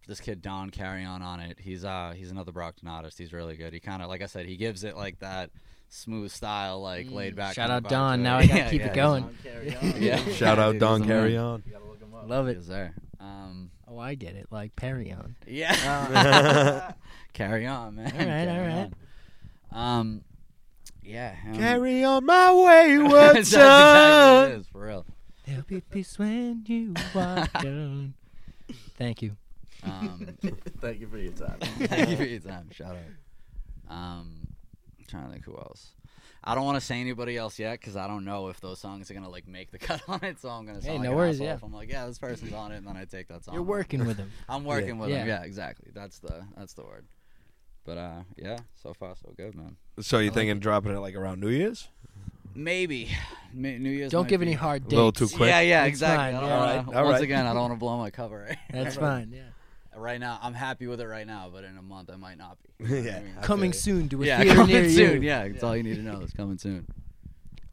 this 0.06 0.20
kid 0.20 0.40
Don 0.40 0.70
Carry 0.70 1.04
On 1.04 1.20
on 1.20 1.40
it. 1.40 1.58
He's 1.60 1.84
uh 1.84 2.14
he's 2.16 2.30
another 2.30 2.52
Brockton 2.52 2.88
artist. 2.88 3.18
He's 3.18 3.32
really 3.32 3.56
good. 3.56 3.72
He 3.72 3.80
kind 3.80 4.02
of 4.02 4.08
like 4.08 4.22
I 4.22 4.26
said, 4.26 4.46
he 4.46 4.56
gives 4.56 4.84
it 4.84 4.96
like 4.96 5.18
that 5.18 5.50
smooth 5.94 6.30
style, 6.30 6.80
like 6.80 7.06
Mm, 7.06 7.12
laid 7.12 7.36
back. 7.36 7.54
shout 7.54 7.70
out 7.70 7.84
Don. 7.88 8.22
Now 8.22 8.38
I 8.38 8.46
gotta 8.46 8.58
Yeah, 8.60 8.70
keep 8.70 8.80
yeah, 8.80 8.86
it 8.88 8.94
going. 8.94 9.24
On. 9.24 9.36
Yeah. 10.02 10.16
Shout 10.32 10.58
out 10.58 10.78
Don 10.78 11.04
Carry. 11.04 11.36
On. 11.36 11.62
You 11.66 11.72
gotta 11.72 11.84
look 11.84 12.00
him 12.00 12.14
up. 12.14 12.28
Love 12.28 12.48
it. 12.48 12.56
Yes, 12.58 12.66
sir. 12.66 12.92
Um, 13.20 13.70
Oh, 13.86 13.98
I 13.98 14.14
get 14.14 14.34
it. 14.36 14.46
Like 14.50 14.74
Perry 14.74 15.12
on. 15.12 15.36
yeah. 15.46 16.92
Carry 17.34 17.66
on, 17.66 17.96
man. 17.96 18.06
All 18.06 18.18
right, 18.18 18.26
Carry 18.26 18.48
all 18.58 18.66
right. 18.66 18.92
on. 19.70 19.98
Um, 20.00 20.24
yeah. 21.02 21.36
um, 21.46 21.56
Carry 21.58 22.02
on 22.04 22.24
my 22.24 22.52
wayward 22.54 23.12
That's 23.36 23.38
exactly 23.52 24.32
what 24.32 24.50
it 24.50 24.60
is, 24.60 24.66
for 24.68 24.86
real. 24.86 25.06
There'll 25.46 25.62
be 25.62 25.80
peace 25.82 26.18
when 26.18 26.64
you 26.66 26.94
walk 27.14 27.52
down. 27.62 28.14
Thank 28.96 29.20
you. 29.22 29.36
Um, 29.82 30.38
Thank 30.80 31.00
you 31.00 31.08
for 31.08 31.18
your 31.18 31.32
time. 31.32 31.58
Thank 31.60 32.10
you 32.10 32.16
for 32.16 32.24
your 32.24 32.40
time. 32.40 32.70
Shout 32.70 32.96
out. 32.96 33.94
Um, 33.94 34.46
I'm 34.46 34.51
trying 35.12 35.26
to 35.26 35.32
think 35.32 35.44
who 35.44 35.56
else. 35.56 35.90
I 36.44 36.56
don't 36.56 36.64
want 36.64 36.74
to 36.80 36.84
say 36.84 37.00
anybody 37.00 37.36
else 37.36 37.58
yet 37.60 37.78
because 37.78 37.96
I 37.96 38.08
don't 38.08 38.24
know 38.24 38.48
if 38.48 38.60
those 38.60 38.80
songs 38.80 39.08
are 39.10 39.14
gonna 39.14 39.28
like 39.30 39.46
make 39.46 39.70
the 39.70 39.78
cut 39.88 40.02
on 40.08 40.24
it. 40.24 40.40
So 40.40 40.48
I'm 40.48 40.66
gonna. 40.66 40.80
Hey, 40.80 40.86
sound 40.86 40.98
like 40.98 41.04
no 41.04 41.10
an 41.12 41.16
worries, 41.16 41.38
yeah. 41.38 41.54
If 41.54 41.62
I'm 41.62 41.72
like, 41.72 41.88
yeah, 41.90 42.06
this 42.06 42.18
person's 42.18 42.52
on 42.52 42.72
it, 42.72 42.78
and 42.78 42.86
then 42.86 42.96
I 42.96 43.04
take 43.04 43.28
that 43.28 43.44
song. 43.44 43.54
You're 43.54 43.62
working 43.62 44.04
with 44.06 44.16
them. 44.16 44.32
I'm 44.48 44.64
working 44.64 44.98
with 44.98 45.10
them. 45.10 45.26
Yeah. 45.28 45.38
Yeah, 45.40 45.44
exactly. 45.44 45.90
That's 45.94 46.18
the 46.18 46.44
that's 46.56 46.72
the 46.72 46.82
word. 46.82 47.06
But 47.84 47.98
uh, 47.98 48.20
yeah, 48.36 48.58
so 48.82 48.92
far 48.94 49.14
so 49.16 49.32
good, 49.36 49.54
man. 49.54 49.76
So 50.00 50.18
you 50.18 50.30
like 50.30 50.34
thinking 50.34 50.56
it. 50.56 50.60
dropping 50.60 50.92
it 50.92 50.98
like 50.98 51.14
around 51.14 51.40
New 51.40 51.48
Year's? 51.48 51.88
Maybe 52.54 53.08
May- 53.54 53.78
New 53.78 53.90
Year's. 53.90 54.10
Don't 54.12 54.28
give 54.28 54.40
be- 54.40 54.46
any 54.48 54.54
hard 54.54 54.82
dates. 54.84 54.92
A 54.92 54.96
little 54.96 55.12
too 55.12 55.28
quick. 55.28 55.48
Yeah, 55.48 55.60
yeah, 55.60 55.84
It's 55.84 55.88
exactly. 55.90 56.16
fine, 56.18 56.34
yeah. 56.34 56.40
wanna- 56.58 56.72
Alright, 56.80 56.96
all 56.96 57.04
once 57.04 57.14
right. 57.14 57.22
again, 57.22 57.46
I 57.46 57.52
don't 57.54 57.62
want 57.62 57.72
to 57.72 57.78
blow 57.78 57.96
my 57.98 58.10
cover. 58.10 58.44
Right? 58.48 58.58
That's 58.70 58.96
fine. 59.08 59.32
Yeah. 59.34 59.42
Right 59.96 60.18
now, 60.20 60.38
I'm 60.42 60.54
happy 60.54 60.86
with 60.86 61.00
it 61.00 61.06
right 61.06 61.26
now, 61.26 61.50
but 61.52 61.64
in 61.64 61.76
a 61.76 61.82
month 61.82 62.10
I 62.12 62.16
might 62.16 62.38
not 62.38 62.58
be. 62.62 62.84
Yeah. 62.84 62.88
You 62.96 63.02
know 63.02 63.10
what 63.10 63.16
I 63.16 63.20
mean? 63.22 63.34
Coming 63.42 63.72
feel 63.72 63.80
soon 63.80 64.08
to 64.10 64.16
a 64.22 64.24
you. 64.24 64.26
Yeah, 64.28 64.38
theater 64.42 64.54
coming 64.56 64.74
near 64.82 64.90
soon. 64.90 65.22
you. 65.22 65.28
Yeah, 65.28 65.48
that's 65.48 65.62
all 65.62 65.76
you 65.76 65.82
need 65.82 65.96
to 65.96 66.02
know. 66.02 66.20
It's 66.22 66.32
coming 66.32 66.58
soon. 66.58 66.86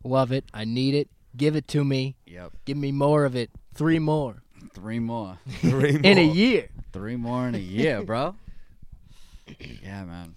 Love 0.03 0.31
it. 0.31 0.45
I 0.53 0.65
need 0.65 0.95
it. 0.95 1.09
Give 1.35 1.55
it 1.55 1.67
to 1.69 1.83
me. 1.83 2.15
Yep. 2.25 2.51
Give 2.65 2.77
me 2.77 2.91
more 2.91 3.25
of 3.25 3.35
it. 3.35 3.49
Three 3.73 3.99
more 3.99 4.41
Three 4.73 4.99
more. 4.99 5.37
Three 5.61 5.95
in 6.03 6.17
a 6.17 6.23
year. 6.25 6.69
Three 6.93 7.15
more 7.15 7.47
in 7.47 7.55
a 7.55 7.59
year, 7.59 8.03
bro. 8.03 8.35
yeah, 9.83 10.03
man. 10.05 10.35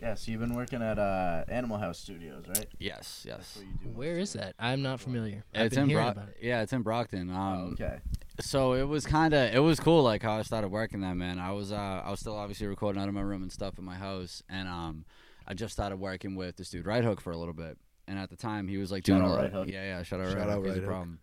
Yeah, 0.00 0.14
so 0.14 0.30
you've 0.32 0.40
been 0.40 0.54
working 0.54 0.82
at 0.82 0.98
uh, 0.98 1.44
Animal 1.48 1.78
House 1.78 1.98
Studios, 1.98 2.44
right? 2.48 2.66
Yes, 2.78 3.24
yes. 3.26 3.56
what 3.56 3.66
you 3.66 3.72
do. 3.92 3.96
Where 3.96 4.18
is 4.18 4.32
that? 4.32 4.54
I'm 4.58 4.82
not 4.82 5.00
familiar. 5.00 5.44
I've 5.54 5.70
been 5.70 5.84
in 5.84 5.88
hearing 5.90 6.08
about 6.08 6.28
it. 6.28 6.38
Yeah, 6.42 6.62
it's 6.62 6.72
in 6.72 6.82
Brockton. 6.82 7.30
Oh, 7.30 7.34
Um, 7.36 7.76
okay. 7.80 7.98
So 8.42 8.74
it 8.74 8.86
was 8.86 9.06
kind 9.06 9.32
of 9.32 9.54
it 9.54 9.60
was 9.60 9.80
cool 9.80 10.02
like 10.02 10.22
how 10.22 10.32
I 10.32 10.42
started 10.42 10.68
working 10.68 11.00
there, 11.00 11.14
man. 11.14 11.38
I 11.38 11.52
was 11.52 11.72
uh 11.72 12.02
I 12.04 12.10
was 12.10 12.20
still 12.20 12.36
obviously 12.36 12.66
recording 12.66 13.00
out 13.00 13.08
of 13.08 13.14
my 13.14 13.20
room 13.20 13.42
and 13.42 13.52
stuff 13.52 13.78
in 13.78 13.84
my 13.84 13.94
house, 13.94 14.42
and 14.48 14.68
um 14.68 15.04
I 15.46 15.54
just 15.54 15.72
started 15.72 15.96
working 15.96 16.34
with 16.34 16.56
this 16.56 16.70
dude 16.70 16.86
Right 16.86 17.02
Hook 17.04 17.20
for 17.20 17.30
a 17.30 17.36
little 17.36 17.54
bit, 17.54 17.78
and 18.06 18.18
at 18.18 18.30
the 18.30 18.36
time 18.36 18.68
he 18.68 18.76
was 18.76 18.92
like 18.92 19.04
doing 19.04 19.22
out 19.22 19.38
a. 19.38 19.42
Right 19.42 19.52
Hook. 19.52 19.68
Yeah, 19.68 19.84
yeah, 19.84 20.02
shout 20.02 20.20
out 20.20 20.28
Shout 20.28 20.38
Right 20.38 20.48
out 20.48 20.56
Hook. 20.56 20.66
He's 20.66 20.74
Right 20.74 20.84
a 20.84 20.86
problem. 20.86 21.18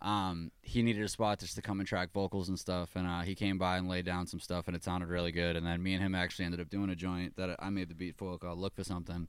Um, 0.00 0.50
he 0.62 0.82
needed 0.82 1.04
a 1.04 1.08
spot 1.08 1.38
just 1.38 1.54
to 1.54 1.62
come 1.62 1.78
and 1.78 1.88
track 1.88 2.10
vocals 2.12 2.48
and 2.48 2.58
stuff, 2.58 2.90
and 2.96 3.06
uh, 3.06 3.20
he 3.20 3.36
came 3.36 3.56
by 3.56 3.76
and 3.76 3.88
laid 3.88 4.04
down 4.04 4.26
some 4.26 4.40
stuff, 4.40 4.66
and 4.66 4.74
it 4.74 4.82
sounded 4.82 5.08
really 5.08 5.30
good. 5.30 5.54
And 5.54 5.64
then 5.64 5.80
me 5.80 5.94
and 5.94 6.02
him 6.02 6.16
actually 6.16 6.46
ended 6.46 6.60
up 6.60 6.68
doing 6.70 6.90
a 6.90 6.96
joint 6.96 7.36
that 7.36 7.54
I 7.60 7.70
made 7.70 7.88
the 7.88 7.94
beat 7.94 8.16
for 8.16 8.36
called 8.36 8.58
"Look 8.58 8.74
for 8.74 8.82
Something." 8.82 9.28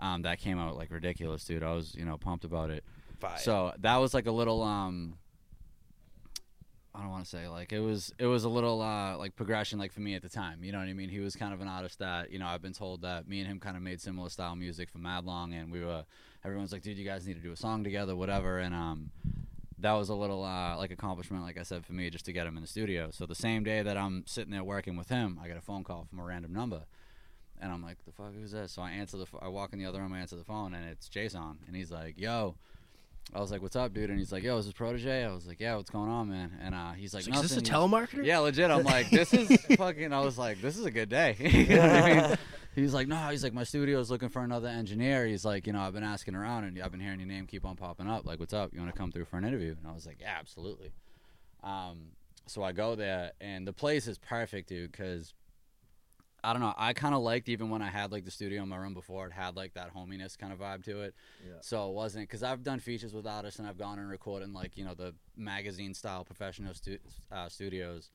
Um, 0.00 0.22
that 0.22 0.40
came 0.40 0.58
out 0.58 0.76
like 0.76 0.90
ridiculous, 0.90 1.44
dude. 1.44 1.62
I 1.62 1.72
was 1.72 1.94
you 1.94 2.04
know 2.04 2.18
pumped 2.18 2.44
about 2.44 2.70
it. 2.70 2.82
So 3.38 3.72
that 3.78 3.96
was 3.98 4.12
like 4.14 4.26
a 4.26 4.32
little 4.32 4.62
um 4.62 5.14
I 6.94 7.00
don't 7.00 7.10
want 7.10 7.24
to 7.24 7.30
say 7.30 7.48
like 7.48 7.72
it 7.72 7.80
was 7.80 8.12
it 8.18 8.26
was 8.26 8.44
a 8.44 8.48
little 8.48 8.82
uh 8.82 9.16
like 9.16 9.34
progression 9.34 9.78
like 9.78 9.92
for 9.92 10.00
me 10.00 10.14
at 10.14 10.22
the 10.22 10.28
time. 10.28 10.62
You 10.62 10.72
know 10.72 10.78
what 10.78 10.88
I 10.88 10.92
mean? 10.92 11.08
He 11.08 11.20
was 11.20 11.34
kind 11.34 11.54
of 11.54 11.60
an 11.60 11.68
artist 11.68 11.98
that, 12.00 12.30
you 12.30 12.38
know, 12.38 12.46
I've 12.46 12.60
been 12.60 12.74
told 12.74 13.02
that 13.02 13.26
me 13.26 13.40
and 13.40 13.48
him 13.48 13.58
kind 13.60 13.76
of 13.76 13.82
made 13.82 14.00
similar 14.00 14.28
style 14.28 14.54
music 14.56 14.90
for 14.90 14.98
mad 14.98 15.24
long 15.24 15.54
and 15.54 15.72
we 15.72 15.82
were 15.82 16.04
everyone's 16.44 16.72
like, 16.72 16.82
dude, 16.82 16.98
you 16.98 17.04
guys 17.04 17.26
need 17.26 17.34
to 17.34 17.40
do 17.40 17.52
a 17.52 17.56
song 17.56 17.82
together, 17.82 18.14
whatever 18.14 18.58
and 18.58 18.74
um 18.74 19.10
that 19.78 19.92
was 19.92 20.10
a 20.10 20.14
little 20.14 20.44
uh, 20.44 20.76
like 20.76 20.92
accomplishment, 20.92 21.42
like 21.42 21.58
I 21.58 21.64
said, 21.64 21.84
for 21.84 21.92
me 21.92 22.08
just 22.08 22.24
to 22.26 22.32
get 22.32 22.46
him 22.46 22.56
in 22.56 22.62
the 22.62 22.68
studio. 22.68 23.10
So 23.10 23.26
the 23.26 23.34
same 23.34 23.64
day 23.64 23.82
that 23.82 23.96
I'm 23.96 24.24
sitting 24.26 24.52
there 24.52 24.62
working 24.62 24.96
with 24.96 25.08
him, 25.08 25.40
I 25.42 25.48
get 25.48 25.56
a 25.56 25.60
phone 25.60 25.82
call 25.82 26.06
from 26.08 26.20
a 26.20 26.22
random 26.22 26.52
number, 26.52 26.82
and 27.60 27.72
I'm 27.72 27.82
like, 27.82 27.96
"The 28.04 28.12
fuck 28.12 28.32
who's 28.32 28.52
this?" 28.52 28.70
So 28.70 28.82
I 28.82 28.92
answer 28.92 29.16
the, 29.16 29.26
I 29.40 29.48
walk 29.48 29.72
in 29.72 29.80
the 29.80 29.86
other 29.86 30.00
room, 30.00 30.12
I 30.12 30.20
answer 30.20 30.36
the 30.36 30.44
phone, 30.44 30.72
and 30.72 30.88
it's 30.88 31.08
Jason, 31.08 31.58
and 31.66 31.74
he's 31.74 31.90
like, 31.90 32.16
"Yo." 32.18 32.54
I 33.34 33.40
was 33.40 33.50
like, 33.50 33.62
"What's 33.62 33.76
up, 33.76 33.94
dude?" 33.94 34.10
And 34.10 34.18
he's 34.18 34.32
like, 34.32 34.42
"Yo, 34.42 34.56
is 34.58 34.66
this 34.66 34.74
Protege?" 34.74 35.24
I 35.24 35.32
was 35.32 35.46
like, 35.46 35.58
"Yeah, 35.58 35.76
what's 35.76 35.90
going 35.90 36.10
on, 36.10 36.28
man?" 36.28 36.58
And 36.62 36.74
uh, 36.74 36.92
he's 36.92 37.14
like, 37.14 37.26
Is 37.26 37.40
this 37.40 37.56
a 37.56 37.60
telemarketer? 37.60 38.24
yeah, 38.24 38.38
legit. 38.40 38.70
I'm 38.70 38.84
like, 38.84 39.08
this 39.10 39.32
is 39.32 39.48
fucking. 39.76 40.12
I 40.12 40.20
was 40.20 40.36
like, 40.36 40.60
this 40.60 40.76
is 40.76 40.84
a 40.84 40.90
good 40.90 41.08
day. 41.08 41.36
you 41.40 41.76
know 41.76 41.82
what 41.82 41.90
I 41.90 42.28
mean? 42.28 42.38
He's 42.74 42.94
like, 42.94 43.06
no. 43.06 43.28
He's 43.28 43.44
like, 43.44 43.52
my 43.52 43.64
studio's 43.64 44.10
looking 44.10 44.30
for 44.30 44.42
another 44.42 44.68
engineer. 44.68 45.26
He's 45.26 45.44
like, 45.44 45.66
you 45.66 45.74
know, 45.74 45.80
I've 45.82 45.92
been 45.92 46.02
asking 46.02 46.34
around 46.34 46.64
and 46.64 46.82
I've 46.82 46.90
been 46.90 47.00
hearing 47.00 47.20
your 47.20 47.28
name 47.28 47.46
keep 47.46 47.66
on 47.66 47.76
popping 47.76 48.08
up. 48.08 48.24
Like, 48.24 48.40
what's 48.40 48.54
up? 48.54 48.72
You 48.72 48.80
want 48.80 48.94
to 48.94 48.98
come 48.98 49.12
through 49.12 49.26
for 49.26 49.36
an 49.36 49.44
interview? 49.44 49.74
And 49.78 49.86
I 49.86 49.92
was 49.92 50.06
like, 50.06 50.16
yeah, 50.20 50.36
absolutely. 50.38 50.90
Um, 51.62 52.12
so 52.46 52.62
I 52.62 52.72
go 52.72 52.94
there 52.94 53.32
and 53.42 53.68
the 53.68 53.74
place 53.74 54.06
is 54.06 54.16
perfect, 54.16 54.70
dude, 54.70 54.90
because. 54.90 55.34
I 56.44 56.52
don't 56.52 56.60
know. 56.60 56.74
I 56.76 56.92
kind 56.92 57.14
of 57.14 57.22
liked 57.22 57.48
even 57.48 57.70
when 57.70 57.82
I 57.82 57.88
had 57.88 58.10
like 58.10 58.24
the 58.24 58.30
studio 58.30 58.62
in 58.62 58.68
my 58.68 58.76
room 58.76 58.94
before. 58.94 59.26
It 59.26 59.32
had 59.32 59.56
like 59.56 59.74
that 59.74 59.90
hominess 59.90 60.36
kind 60.36 60.52
of 60.52 60.58
vibe 60.58 60.84
to 60.84 61.02
it. 61.02 61.14
Yeah. 61.46 61.54
So 61.60 61.88
it 61.88 61.94
wasn't 61.94 62.28
because 62.28 62.42
I've 62.42 62.64
done 62.64 62.80
features 62.80 63.14
with 63.14 63.26
artists 63.26 63.60
and 63.60 63.68
I've 63.68 63.78
gone 63.78 63.98
and 63.98 64.08
recorded 64.08 64.46
in 64.46 64.52
like 64.52 64.76
you 64.76 64.84
know 64.84 64.94
the 64.94 65.14
magazine 65.36 65.94
style 65.94 66.24
professional 66.24 66.74
stu- 66.74 66.98
uh, 67.30 67.48
studios, 67.48 68.10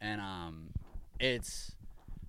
and 0.00 0.20
um, 0.20 0.68
it's 1.18 1.72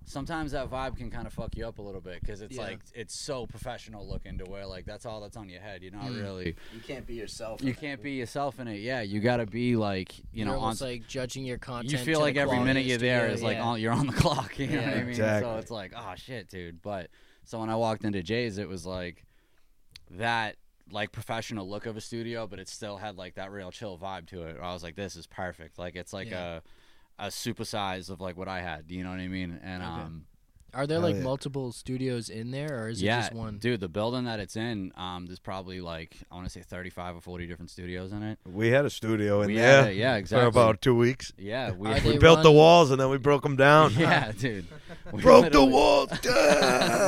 sometimes 0.08 0.52
that 0.52 0.70
vibe 0.70 0.96
can 0.96 1.10
kind 1.10 1.26
of 1.26 1.32
fuck 1.32 1.56
you 1.56 1.66
up 1.66 1.78
a 1.78 1.82
little 1.82 2.00
bit 2.00 2.20
because 2.20 2.40
it's 2.40 2.56
Yeah. 2.56 2.62
like 2.62 2.78
it's 2.94 3.14
so 3.14 3.44
professional 3.46 4.08
looking 4.08 4.38
to 4.38 4.44
where 4.44 4.64
like 4.64 4.86
that's 4.86 5.04
all 5.04 5.20
that's 5.20 5.36
on 5.36 5.48
your 5.48 5.60
head. 5.60 5.82
You're 5.82 5.92
not 5.92 6.04
Mm. 6.04 6.22
really 6.22 6.56
You 6.72 6.80
can't 6.80 7.04
be 7.06 7.14
yourself. 7.14 7.60
you 7.62 7.74
can't 7.74 8.00
be 8.02 8.12
yourself 8.12 8.58
in 8.60 8.68
it. 8.68 8.78
Yeah, 8.80 9.00
you 9.02 9.20
got 9.20 9.38
to 9.38 9.46
be 9.46 9.74
like 9.76 10.16
you 10.18 10.24
You're 10.32 10.46
know 10.46 10.60
on. 10.60 10.76
like 10.80 11.06
judging 11.08 11.44
your 11.44 11.58
content. 11.58 11.90
You 11.92 11.98
feel 11.98 12.20
like 12.20 12.36
every 12.36 12.58
minute 12.60 12.86
you're 12.86 12.98
the 12.98 13.06
there 13.06 13.20
studio, 13.22 13.34
is 13.34 13.42
like 13.42 13.56
yeah. 13.56 13.64
on, 13.64 13.80
you're 13.80 13.92
on 13.92 14.06
the 14.06 14.12
clock. 14.22 14.58
You 14.58 14.68
know 14.68 14.76
what 14.82 14.88
I 14.94 15.00
mean? 15.00 15.08
Exactly. 15.10 15.50
So 15.52 15.58
it's 15.58 15.70
like, 15.70 15.92
oh 15.96 16.14
shit, 16.16 16.48
dude. 16.48 16.80
But 16.82 17.10
So 17.44 17.58
when 17.60 17.68
I 17.70 17.76
walked 17.76 18.04
into 18.04 18.22
Jay's, 18.22 18.58
it 18.58 18.68
was 18.68 18.86
like 18.86 19.24
that 20.12 20.56
like 20.90 21.10
professional 21.10 21.68
look 21.68 21.86
of 21.86 21.96
a 21.96 22.00
studio, 22.00 22.46
but 22.46 22.60
it 22.60 22.68
still 22.68 22.96
had 22.96 23.16
like 23.16 23.34
that 23.34 23.50
real 23.50 23.72
chill 23.72 23.98
vibe 23.98 24.26
to 24.28 24.44
it. 24.44 24.56
I 24.62 24.72
was 24.72 24.82
like, 24.84 24.94
this 24.94 25.16
is 25.16 25.26
perfect. 25.26 25.78
Like 25.78 25.96
it's 25.96 26.12
like 26.12 26.30
Yeah. 26.30 26.58
a 26.58 26.60
a 27.18 27.30
super 27.30 27.64
size 27.64 28.10
of 28.10 28.20
like 28.20 28.36
what 28.36 28.48
I 28.48 28.60
had. 28.62 28.84
You 28.88 29.04
know 29.04 29.10
what 29.10 29.20
I 29.20 29.28
mean? 29.28 29.58
And 29.62 29.82
Okay. 29.82 29.90
um, 29.92 30.26
Are 30.74 30.86
there 30.86 30.98
like 30.98 31.14
yeah. 31.16 31.22
multiple 31.22 31.72
studios 31.72 32.28
in 32.28 32.50
there, 32.50 32.82
or 32.84 32.88
is 32.90 33.00
yeah, 33.00 33.18
it 33.18 33.22
just 33.22 33.32
one? 33.32 33.56
dude, 33.56 33.80
the 33.80 33.88
building 33.88 34.24
that 34.24 34.40
it's 34.40 34.56
in, 34.56 34.92
um, 34.96 35.24
there's 35.24 35.38
probably 35.38 35.80
like 35.80 36.16
I 36.30 36.34
want 36.34 36.46
to 36.46 36.50
say 36.52 36.60
35 36.60 37.16
or 37.16 37.20
40 37.22 37.46
different 37.46 37.70
studios 37.70 38.12
in 38.12 38.22
it. 38.22 38.38
We 38.44 38.68
had 38.68 38.84
a 38.84 38.90
studio 38.90 39.40
in 39.40 39.46
We 39.48 39.54
there 39.56 39.84
had 39.84 39.92
a- 39.92 39.94
yeah, 39.94 40.16
exactly. 40.16 40.42
for 40.44 40.48
about 40.48 40.82
two 40.82 40.94
weeks. 40.94 41.32
Yeah, 41.38 41.70
we, 41.72 41.88
We 41.88 42.00
they 42.00 42.18
built 42.18 42.42
the 42.42 42.52
walls 42.52 42.90
and 42.90 43.00
then 43.00 43.08
we 43.08 43.16
broke 43.16 43.42
them 43.42 43.56
down. 43.56 43.94
yeah, 43.98 44.32
dude. 44.38 44.66
We 45.12 45.22
Broke 45.22 45.50
the 45.50 45.60
literally- 45.62 45.72
walls 45.72 46.10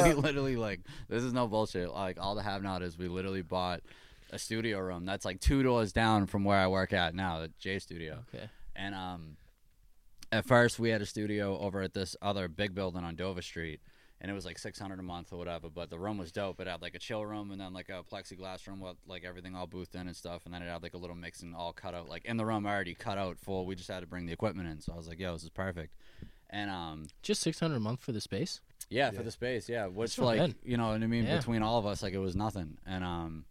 we 0.05 0.12
literally 0.14 0.57
like 0.57 0.81
this 1.11 1.23
is 1.23 1.35
no 1.35 1.47
bullshit. 1.47 1.92
Like 1.92 2.18
all 2.18 2.35
the 2.35 2.42
have 2.42 2.62
not 2.62 2.83
is 2.83 2.97
we 2.97 3.09
literally 3.09 3.42
bought 3.42 3.81
a 4.33 4.38
studio 4.38 4.79
room 4.79 5.05
that's 5.05 5.25
like 5.27 5.40
two 5.40 5.62
doors 5.62 5.92
down 5.92 6.27
from 6.27 6.44
where 6.44 6.57
I 6.59 6.68
work 6.68 6.92
at 6.94 7.14
now, 7.14 7.40
the 7.40 7.51
J 7.59 7.79
Studio. 7.81 8.25
Okay. 8.35 8.49
And 8.77 8.94
um, 8.94 9.37
at 10.33 10.45
first 10.47 10.79
we 10.79 10.91
had 10.91 11.01
a 11.03 11.07
studio 11.07 11.59
over 11.59 11.81
at 11.83 11.95
this 11.95 12.17
other 12.23 12.49
big 12.49 12.75
building 12.75 13.05
on 13.05 13.17
Dover 13.17 13.43
Street, 13.43 13.81
and 14.21 14.31
it 14.31 14.35
was 14.35 14.45
like 14.45 14.59
six 14.59 14.79
hundred 14.79 14.99
a 14.99 15.03
month 15.03 15.33
or 15.33 15.38
whatever. 15.38 15.69
But 15.71 15.91
the 15.91 15.99
room 15.99 16.19
was 16.19 16.33
dope. 16.33 16.61
It 16.61 16.67
had 16.67 16.83
like 16.83 16.95
a 16.95 16.99
chill 16.99 17.25
room 17.25 17.51
and 17.51 17.61
then 17.61 17.73
like 17.73 17.88
a 17.88 18.03
plexiglass 18.03 18.67
room 18.67 18.81
with 18.81 18.97
like 19.07 19.25
everything 19.25 19.55
all 19.55 19.67
boothed 19.67 19.95
in 19.95 20.07
and 20.07 20.17
stuff. 20.17 20.43
And 20.45 20.53
then 20.53 20.62
it 20.62 20.69
had 20.71 20.83
like 20.83 20.95
a 20.95 20.99
little 20.99 21.17
mixing 21.17 21.55
all 21.55 21.73
cut 21.73 21.95
out, 21.95 22.09
like 22.09 22.25
in 22.25 22.37
the 22.37 22.45
room 22.45 22.67
already 22.67 22.95
cut 22.95 23.17
out 23.19 23.38
full. 23.38 23.64
We 23.67 23.75
just 23.75 23.88
had 23.91 24.01
to 24.01 24.07
bring 24.07 24.27
the 24.27 24.33
equipment 24.33 24.69
in. 24.69 24.81
So 24.81 24.93
I 24.93 24.97
was 24.97 25.09
like, 25.09 25.19
yo, 25.21 25.33
this 25.33 25.45
is 25.45 25.51
perfect. 25.51 25.95
And 26.51 26.71
um, 26.71 27.07
Just 27.23 27.41
six 27.43 27.61
hundred 27.61 27.77
a 27.77 27.81
month 27.81 28.01
for 28.03 28.12
the 28.12 28.21
space. 28.21 28.61
yeah, 28.91 29.11
Yeah. 29.12 29.19
for 29.19 29.23
the 29.23 29.31
space, 29.31 29.69
yeah. 29.69 29.87
Which 29.87 30.19
not 30.19 30.25
like 30.25 30.38
bad. 30.41 30.55
you 30.64 30.77
know 30.77 30.88
what 30.88 31.03
I 31.03 31.07
mean? 31.07 31.25
Yeah. 31.27 31.37
Between 31.38 31.62
all 31.62 31.79
of 31.79 31.87
us, 31.87 32.03
like 32.03 32.14
it 32.14 32.19
was 32.19 32.35
nothing. 32.35 32.79
And 32.87 33.05
um 33.05 33.45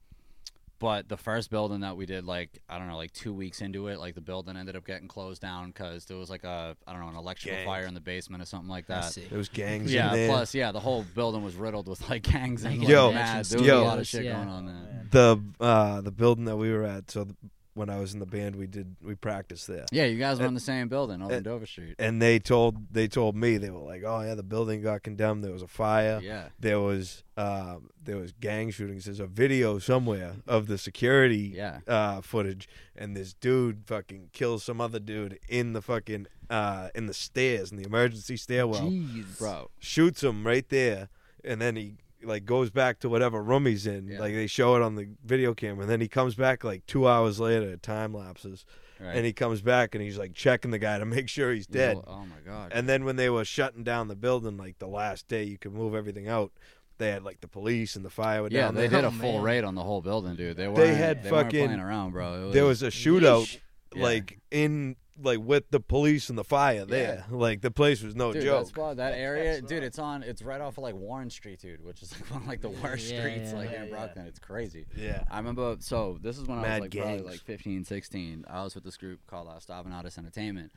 but 0.79 1.09
the 1.09 1.17
first 1.17 1.49
building 1.49 1.79
that 1.81 1.97
we 1.97 2.05
did 2.05 2.25
like 2.25 2.59
I 2.69 2.77
don't 2.77 2.87
know, 2.87 2.97
like 2.97 3.11
two 3.13 3.33
weeks 3.33 3.61
into 3.61 3.87
it, 3.87 3.99
like 3.99 4.15
the 4.15 4.21
building 4.21 4.55
ended 4.57 4.75
up 4.75 4.85
getting 4.85 5.07
closed 5.07 5.41
down 5.41 5.67
because 5.67 6.05
there 6.05 6.17
was 6.17 6.29
like 6.29 6.43
a 6.43 6.75
I 6.87 6.91
don't 6.91 7.01
know, 7.01 7.09
an 7.09 7.15
electrical 7.15 7.57
Gangs. 7.57 7.65
fire 7.67 7.85
in 7.85 7.93
the 7.93 7.99
basement 7.99 8.41
or 8.43 8.45
something 8.45 8.69
like 8.69 8.87
that. 8.87 9.05
see. 9.05 9.25
There 9.29 9.37
was 9.37 9.49
gangs 9.49 9.93
Yeah, 9.93 10.09
in 10.09 10.13
there. 10.13 10.29
plus 10.29 10.53
yeah, 10.53 10.71
the 10.71 10.79
whole 10.79 11.03
building 11.15 11.43
was 11.43 11.55
riddled 11.55 11.87
with 11.87 12.07
like 12.09 12.23
gangs 12.31 12.63
and 12.63 12.79
like, 12.79 12.87
Yo. 12.87 13.11
mad. 13.11 13.45
There 13.45 13.61
Yo. 13.61 13.75
was 13.75 13.81
a 13.83 13.85
lot 13.87 13.99
of 13.99 14.07
shit 14.07 14.25
yeah. 14.25 14.33
going 14.35 14.49
on 14.49 14.65
there. 14.65 15.05
the 15.11 15.63
uh, 15.63 16.01
the 16.01 16.11
building 16.11 16.45
that 16.45 16.57
we 16.57 16.71
were 16.71 16.83
at. 16.83 17.09
So 17.11 17.23
th- 17.25 17.35
when 17.77 17.89
I 17.89 17.99
was 17.99 18.13
in 18.13 18.19
the 18.19 18.25
band, 18.25 18.55
we 18.55 18.67
did 18.67 18.95
we 19.01 19.15
practiced 19.15 19.67
there. 19.67 19.85
Yeah, 19.91 20.05
you 20.05 20.17
guys 20.19 20.39
were 20.39 20.45
Uh, 20.45 20.47
on 20.49 20.53
the 20.53 20.59
same 20.59 20.87
building 20.89 21.21
over 21.21 21.33
uh, 21.33 21.37
in 21.37 21.43
Dover 21.43 21.65
Street. 21.65 21.95
And 21.99 22.21
they 22.21 22.39
told 22.39 22.91
they 22.91 23.07
told 23.07 23.35
me 23.35 23.57
they 23.57 23.69
were 23.69 23.79
like, 23.79 24.03
oh 24.05 24.21
yeah, 24.21 24.35
the 24.35 24.43
building 24.43 24.81
got 24.81 25.03
condemned. 25.03 25.43
There 25.43 25.53
was 25.53 25.61
a 25.61 25.67
fire. 25.67 26.19
Yeah. 26.21 26.49
There 26.59 26.79
was 26.79 27.23
um, 27.37 27.89
there 28.03 28.17
was 28.17 28.31
gang 28.33 28.71
shootings. 28.71 29.05
There's 29.05 29.19
a 29.19 29.27
video 29.27 29.77
somewhere 29.79 30.37
of 30.47 30.67
the 30.67 30.77
security 30.77 31.53
Yeah. 31.55 31.79
uh, 31.87 32.21
footage, 32.21 32.67
and 32.95 33.15
this 33.15 33.33
dude 33.33 33.83
fucking 33.85 34.29
kills 34.33 34.63
some 34.63 34.81
other 34.81 34.99
dude 34.99 35.39
in 35.47 35.73
the 35.73 35.81
fucking 35.81 36.27
uh, 36.49 36.89
in 36.95 37.05
the 37.05 37.13
stairs 37.13 37.71
in 37.71 37.77
the 37.77 37.85
emergency 37.85 38.37
stairwell. 38.37 38.89
Jeez, 38.89 39.37
Bro. 39.37 39.69
Shoots 39.79 40.23
him 40.23 40.47
right 40.47 40.67
there, 40.69 41.09
and 41.43 41.61
then 41.61 41.75
he 41.75 41.97
like 42.23 42.45
goes 42.45 42.69
back 42.69 42.99
to 42.99 43.09
whatever 43.09 43.41
room 43.43 43.65
he's 43.65 43.85
in. 43.87 44.07
Yeah. 44.07 44.19
Like 44.19 44.33
they 44.33 44.47
show 44.47 44.75
it 44.75 44.81
on 44.81 44.95
the 44.95 45.07
video 45.25 45.53
camera, 45.53 45.81
and 45.83 45.89
then 45.91 46.01
he 46.01 46.07
comes 46.07 46.35
back 46.35 46.63
like 46.63 46.85
two 46.85 47.07
hours 47.07 47.39
later. 47.39 47.77
Time 47.77 48.13
lapses, 48.13 48.65
Right. 48.99 49.15
and 49.15 49.25
he 49.25 49.33
comes 49.33 49.61
back 49.61 49.93
and 49.93 50.03
he's 50.03 50.17
like 50.17 50.33
checking 50.33 50.71
the 50.71 50.79
guy 50.79 50.97
to 50.97 51.05
make 51.17 51.29
sure 51.29 51.51
he's 51.53 51.67
dead. 51.67 51.97
Oh 52.07 52.25
my 52.25 52.39
god. 52.45 52.71
And 52.73 52.89
then 52.89 53.05
when 53.05 53.15
they 53.15 53.29
were 53.29 53.45
shutting 53.45 53.83
down 53.83 54.07
the 54.07 54.15
building, 54.15 54.57
like 54.57 54.79
the 54.79 54.87
last 54.87 55.27
day, 55.27 55.43
you 55.43 55.57
could 55.57 55.73
move 55.73 55.93
everything 55.95 56.27
out. 56.27 56.51
They 56.97 57.09
had 57.11 57.21
like 57.23 57.41
the 57.41 57.47
police 57.47 57.95
and 57.95 58.03
the 58.03 58.09
fire 58.09 58.41
were 58.41 58.49
yeah, 58.49 58.61
down 58.61 58.73
they 58.75 58.87
there. 58.87 59.01
did 59.01 59.05
a 59.05 59.07
Oh, 59.09 59.11
full 59.11 59.33
man. 59.33 59.41
raid 59.43 59.63
on 59.63 59.75
the 59.75 59.83
whole 59.83 60.01
building, 60.01 60.35
dude. 60.35 60.57
They, 60.57 60.63
They 60.63 60.67
weren't- 60.69 60.97
had 60.97 61.23
they 61.23 61.29
fucking- 61.29 61.65
playing 61.67 61.79
around, 61.79 62.11
bro. 62.13 62.49
It 62.49 62.53
There 62.53 62.65
was 62.65 62.81
a 62.81 62.87
shootout, 62.87 63.43
Yeesh. 63.43 63.59
Yeah. 63.95 64.03
like 64.03 64.39
in 64.49 64.95
like 65.21 65.39
with 65.39 65.69
the 65.71 65.79
police 65.79 66.29
and 66.29 66.37
the 66.37 66.43
fire 66.43 66.85
there. 66.85 67.25
Like 67.31 67.61
the 67.61 67.71
place 67.71 68.01
was 68.03 68.15
no 68.15 68.33
dude, 68.33 68.43
joke. 68.43 68.63
that 68.65 68.67
spot, 68.67 68.97
that 68.97 69.13
area, 69.13 69.61
dude, 69.61 69.83
it's 69.83 69.99
on, 69.99 70.23
it's 70.23 70.41
right 70.41 70.61
off 70.61 70.77
of 70.77 70.83
like 70.83 70.95
Warren 70.95 71.29
Street, 71.29 71.59
dude, 71.59 71.83
which 71.83 72.01
is 72.01 72.11
like 72.19 72.31
one 72.31 72.41
of 72.43 72.47
like 72.47 72.61
the 72.61 72.69
worst 72.69 73.11
Yeah, 73.11 73.19
streets 73.21 73.51
yeah. 73.51 73.57
like 73.57 73.71
Yeah, 73.71 73.83
in 73.83 73.89
yeah. 73.89 73.93
Brockton. 73.95 74.25
It's 74.27 74.39
crazy. 74.39 74.85
Yeah. 74.95 75.23
I 75.29 75.37
remember, 75.37 75.77
so 75.79 76.17
this 76.21 76.37
is 76.37 76.47
when 76.47 76.57
I 76.59 76.61
was 76.61 76.67
Mad 76.69 76.81
like 76.81 76.91
probably 76.97 77.19
like 77.21 77.39
15, 77.41 77.83
16. 77.83 78.45
I 78.49 78.63
was 78.63 78.75
with 78.75 78.83
this 78.83 78.97
group 78.97 79.19
called 79.27 79.47
uh, 79.47 79.59
Stavanatis 79.59 80.17
Entertainment, 80.17 80.71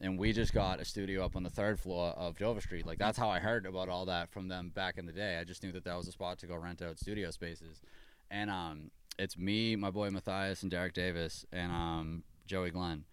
and 0.00 0.18
we 0.18 0.32
just 0.32 0.52
got 0.52 0.80
a 0.80 0.84
studio 0.84 1.24
up 1.24 1.36
on 1.36 1.42
the 1.42 1.50
third 1.50 1.78
floor 1.80 2.08
of 2.10 2.36
Dover 2.38 2.60
Street. 2.60 2.86
Like 2.86 2.98
that's 2.98 3.16
how 3.18 3.28
I 3.30 3.38
heard 3.38 3.66
about 3.66 3.88
all 3.88 4.06
that 4.06 4.30
from 4.30 4.48
them 4.48 4.70
back 4.74 4.98
in 4.98 5.06
the 5.06 5.12
day. 5.12 5.38
I 5.40 5.44
just 5.44 5.62
knew 5.62 5.72
that 5.72 5.84
that 5.84 5.96
was 5.96 6.06
a 6.08 6.12
spot 6.12 6.38
to 6.40 6.46
go 6.46 6.56
rent 6.56 6.82
out 6.82 6.98
studio 6.98 7.30
spaces, 7.30 7.80
and 8.30 8.50
um, 8.50 8.90
it's 9.18 9.38
me, 9.38 9.74
my 9.76 9.90
boy 9.90 10.10
Matthias, 10.10 10.62
and 10.62 10.70
Derek 10.70 10.92
Davis, 10.92 11.46
and 11.52 11.72
um, 11.72 12.22
Joey 12.46 12.70
Glenn. 12.70 13.04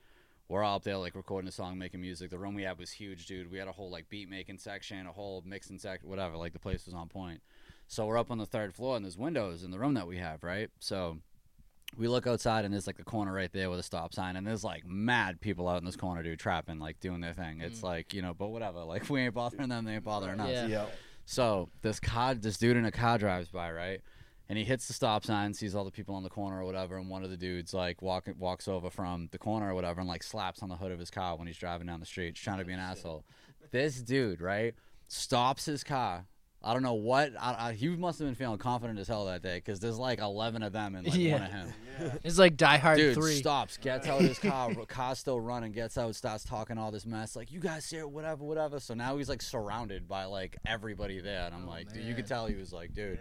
We're 0.49 0.63
all 0.63 0.75
up 0.75 0.83
there 0.83 0.97
like 0.97 1.15
recording 1.15 1.47
a 1.47 1.51
song, 1.51 1.77
making 1.77 2.01
music. 2.01 2.29
The 2.29 2.37
room 2.37 2.53
we 2.53 2.63
had 2.63 2.77
was 2.77 2.91
huge, 2.91 3.25
dude. 3.25 3.49
We 3.49 3.57
had 3.57 3.67
a 3.67 3.71
whole 3.71 3.89
like 3.89 4.09
beat 4.09 4.29
making 4.29 4.59
section, 4.59 5.07
a 5.07 5.11
whole 5.11 5.41
mixing 5.45 5.79
section, 5.79 6.09
whatever. 6.09 6.35
Like 6.35 6.53
the 6.53 6.59
place 6.59 6.85
was 6.85 6.93
on 6.93 7.07
point. 7.07 7.41
So 7.87 8.05
we're 8.05 8.17
up 8.17 8.31
on 8.31 8.37
the 8.37 8.45
third 8.45 8.73
floor, 8.73 8.95
and 8.95 9.05
there's 9.05 9.17
windows 9.17 9.63
in 9.63 9.71
the 9.71 9.79
room 9.79 9.93
that 9.93 10.07
we 10.07 10.17
have, 10.17 10.43
right? 10.43 10.69
So 10.79 11.17
we 11.97 12.07
look 12.07 12.27
outside, 12.27 12.65
and 12.65 12.73
there's 12.73 12.87
like 12.87 12.97
the 12.97 13.03
corner 13.03 13.33
right 13.33 13.51
there 13.53 13.69
with 13.69 13.79
a 13.79 13.83
stop 13.83 14.13
sign, 14.13 14.35
and 14.35 14.45
there's 14.45 14.63
like 14.63 14.85
mad 14.85 15.39
people 15.39 15.67
out 15.67 15.77
in 15.77 15.85
this 15.85 15.95
corner, 15.95 16.23
dude, 16.23 16.39
trapping, 16.39 16.79
like 16.79 16.99
doing 16.99 17.21
their 17.21 17.33
thing. 17.33 17.61
It's 17.61 17.79
mm. 17.79 17.83
like 17.83 18.13
you 18.13 18.21
know, 18.21 18.33
but 18.33 18.49
whatever. 18.49 18.83
Like 18.83 19.09
we 19.09 19.21
ain't 19.21 19.33
bothering 19.33 19.69
them, 19.69 19.85
they 19.85 19.95
ain't 19.95 20.03
bothering 20.03 20.39
us. 20.39 20.49
Yeah. 20.49 20.67
Yeah. 20.67 20.85
So 21.25 21.69
this 21.81 21.99
car, 21.99 22.35
this 22.35 22.57
dude 22.57 22.75
in 22.75 22.85
a 22.85 22.91
car 22.91 23.17
drives 23.17 23.47
by, 23.47 23.71
right? 23.71 24.01
And 24.49 24.57
he 24.57 24.65
hits 24.65 24.87
the 24.87 24.93
stop 24.93 25.25
sign, 25.25 25.53
sees 25.53 25.73
all 25.73 25.85
the 25.85 25.91
people 25.91 26.15
on 26.15 26.23
the 26.23 26.29
corner 26.29 26.61
or 26.61 26.65
whatever, 26.65 26.97
and 26.97 27.09
one 27.09 27.23
of 27.23 27.29
the 27.29 27.37
dudes 27.37 27.73
like 27.73 28.01
walk, 28.01 28.27
walks 28.37 28.67
over 28.67 28.89
from 28.89 29.29
the 29.31 29.37
corner 29.37 29.71
or 29.71 29.73
whatever 29.73 30.01
and 30.01 30.09
like 30.09 30.21
slaps 30.21 30.61
on 30.61 30.69
the 30.69 30.75
hood 30.75 30.91
of 30.91 30.99
his 30.99 31.09
car 31.09 31.37
when 31.37 31.47
he's 31.47 31.57
driving 31.57 31.87
down 31.87 31.99
the 32.01 32.05
street, 32.05 32.35
trying 32.35 32.59
to 32.59 32.65
be 32.65 32.73
an 32.73 32.79
oh, 32.79 32.83
asshole. 32.83 33.25
This 33.71 34.01
dude, 34.01 34.41
right, 34.41 34.75
stops 35.07 35.65
his 35.65 35.83
car. 35.83 36.25
I 36.65 36.71
don't 36.71 36.83
know 36.83 36.93
what. 36.93 37.33
I, 37.39 37.69
I, 37.69 37.73
he 37.73 37.89
must 37.89 38.19
have 38.19 38.27
been 38.27 38.35
feeling 38.35 38.57
confident 38.57 38.97
as 38.97 39.07
hell 39.07 39.25
that 39.25 39.41
day 39.41 39.55
because 39.55 39.81
there's 39.81 39.99
like 39.99 40.19
11 40.19 40.63
of 40.63 40.71
them 40.71 40.95
and 40.95 41.05
like 41.05 41.17
Yeah. 41.17 41.33
one 41.33 41.43
of 41.43 41.51
him. 41.51 41.73
It's 42.23 42.39
like 42.39 42.57
Die 42.57 42.77
Hard 42.77 42.97
Dude 42.97 43.13
three. 43.15 43.35
stops, 43.35 43.77
gets 43.77 44.07
out 44.07 44.21
of 44.21 44.27
his 44.27 44.39
car, 44.39 44.73
car's 44.87 45.19
still 45.19 45.39
running, 45.39 45.73
gets 45.73 45.97
out, 45.97 46.15
starts 46.15 46.43
talking 46.43 46.77
all 46.77 46.89
this 46.89 47.05
mess, 47.05 47.35
like 47.35 47.51
you 47.51 47.59
guys 47.59 47.87
here, 47.87 48.07
whatever, 48.07 48.43
whatever. 48.43 48.79
So 48.79 48.93
now 48.93 49.17
he's 49.17 49.29
like 49.29 49.41
surrounded 49.41 50.07
by 50.07 50.25
like 50.25 50.57
everybody 50.65 51.19
there, 51.19 51.45
and 51.45 51.53
I'm 51.53 51.67
oh, 51.67 51.71
like, 51.71 51.89
dude, 51.89 52.01
you 52.01 52.07
man. 52.07 52.15
could 52.15 52.27
tell 52.27 52.47
he 52.47 52.55
was 52.55 52.73
like, 52.73 52.93
dude, 52.95 53.19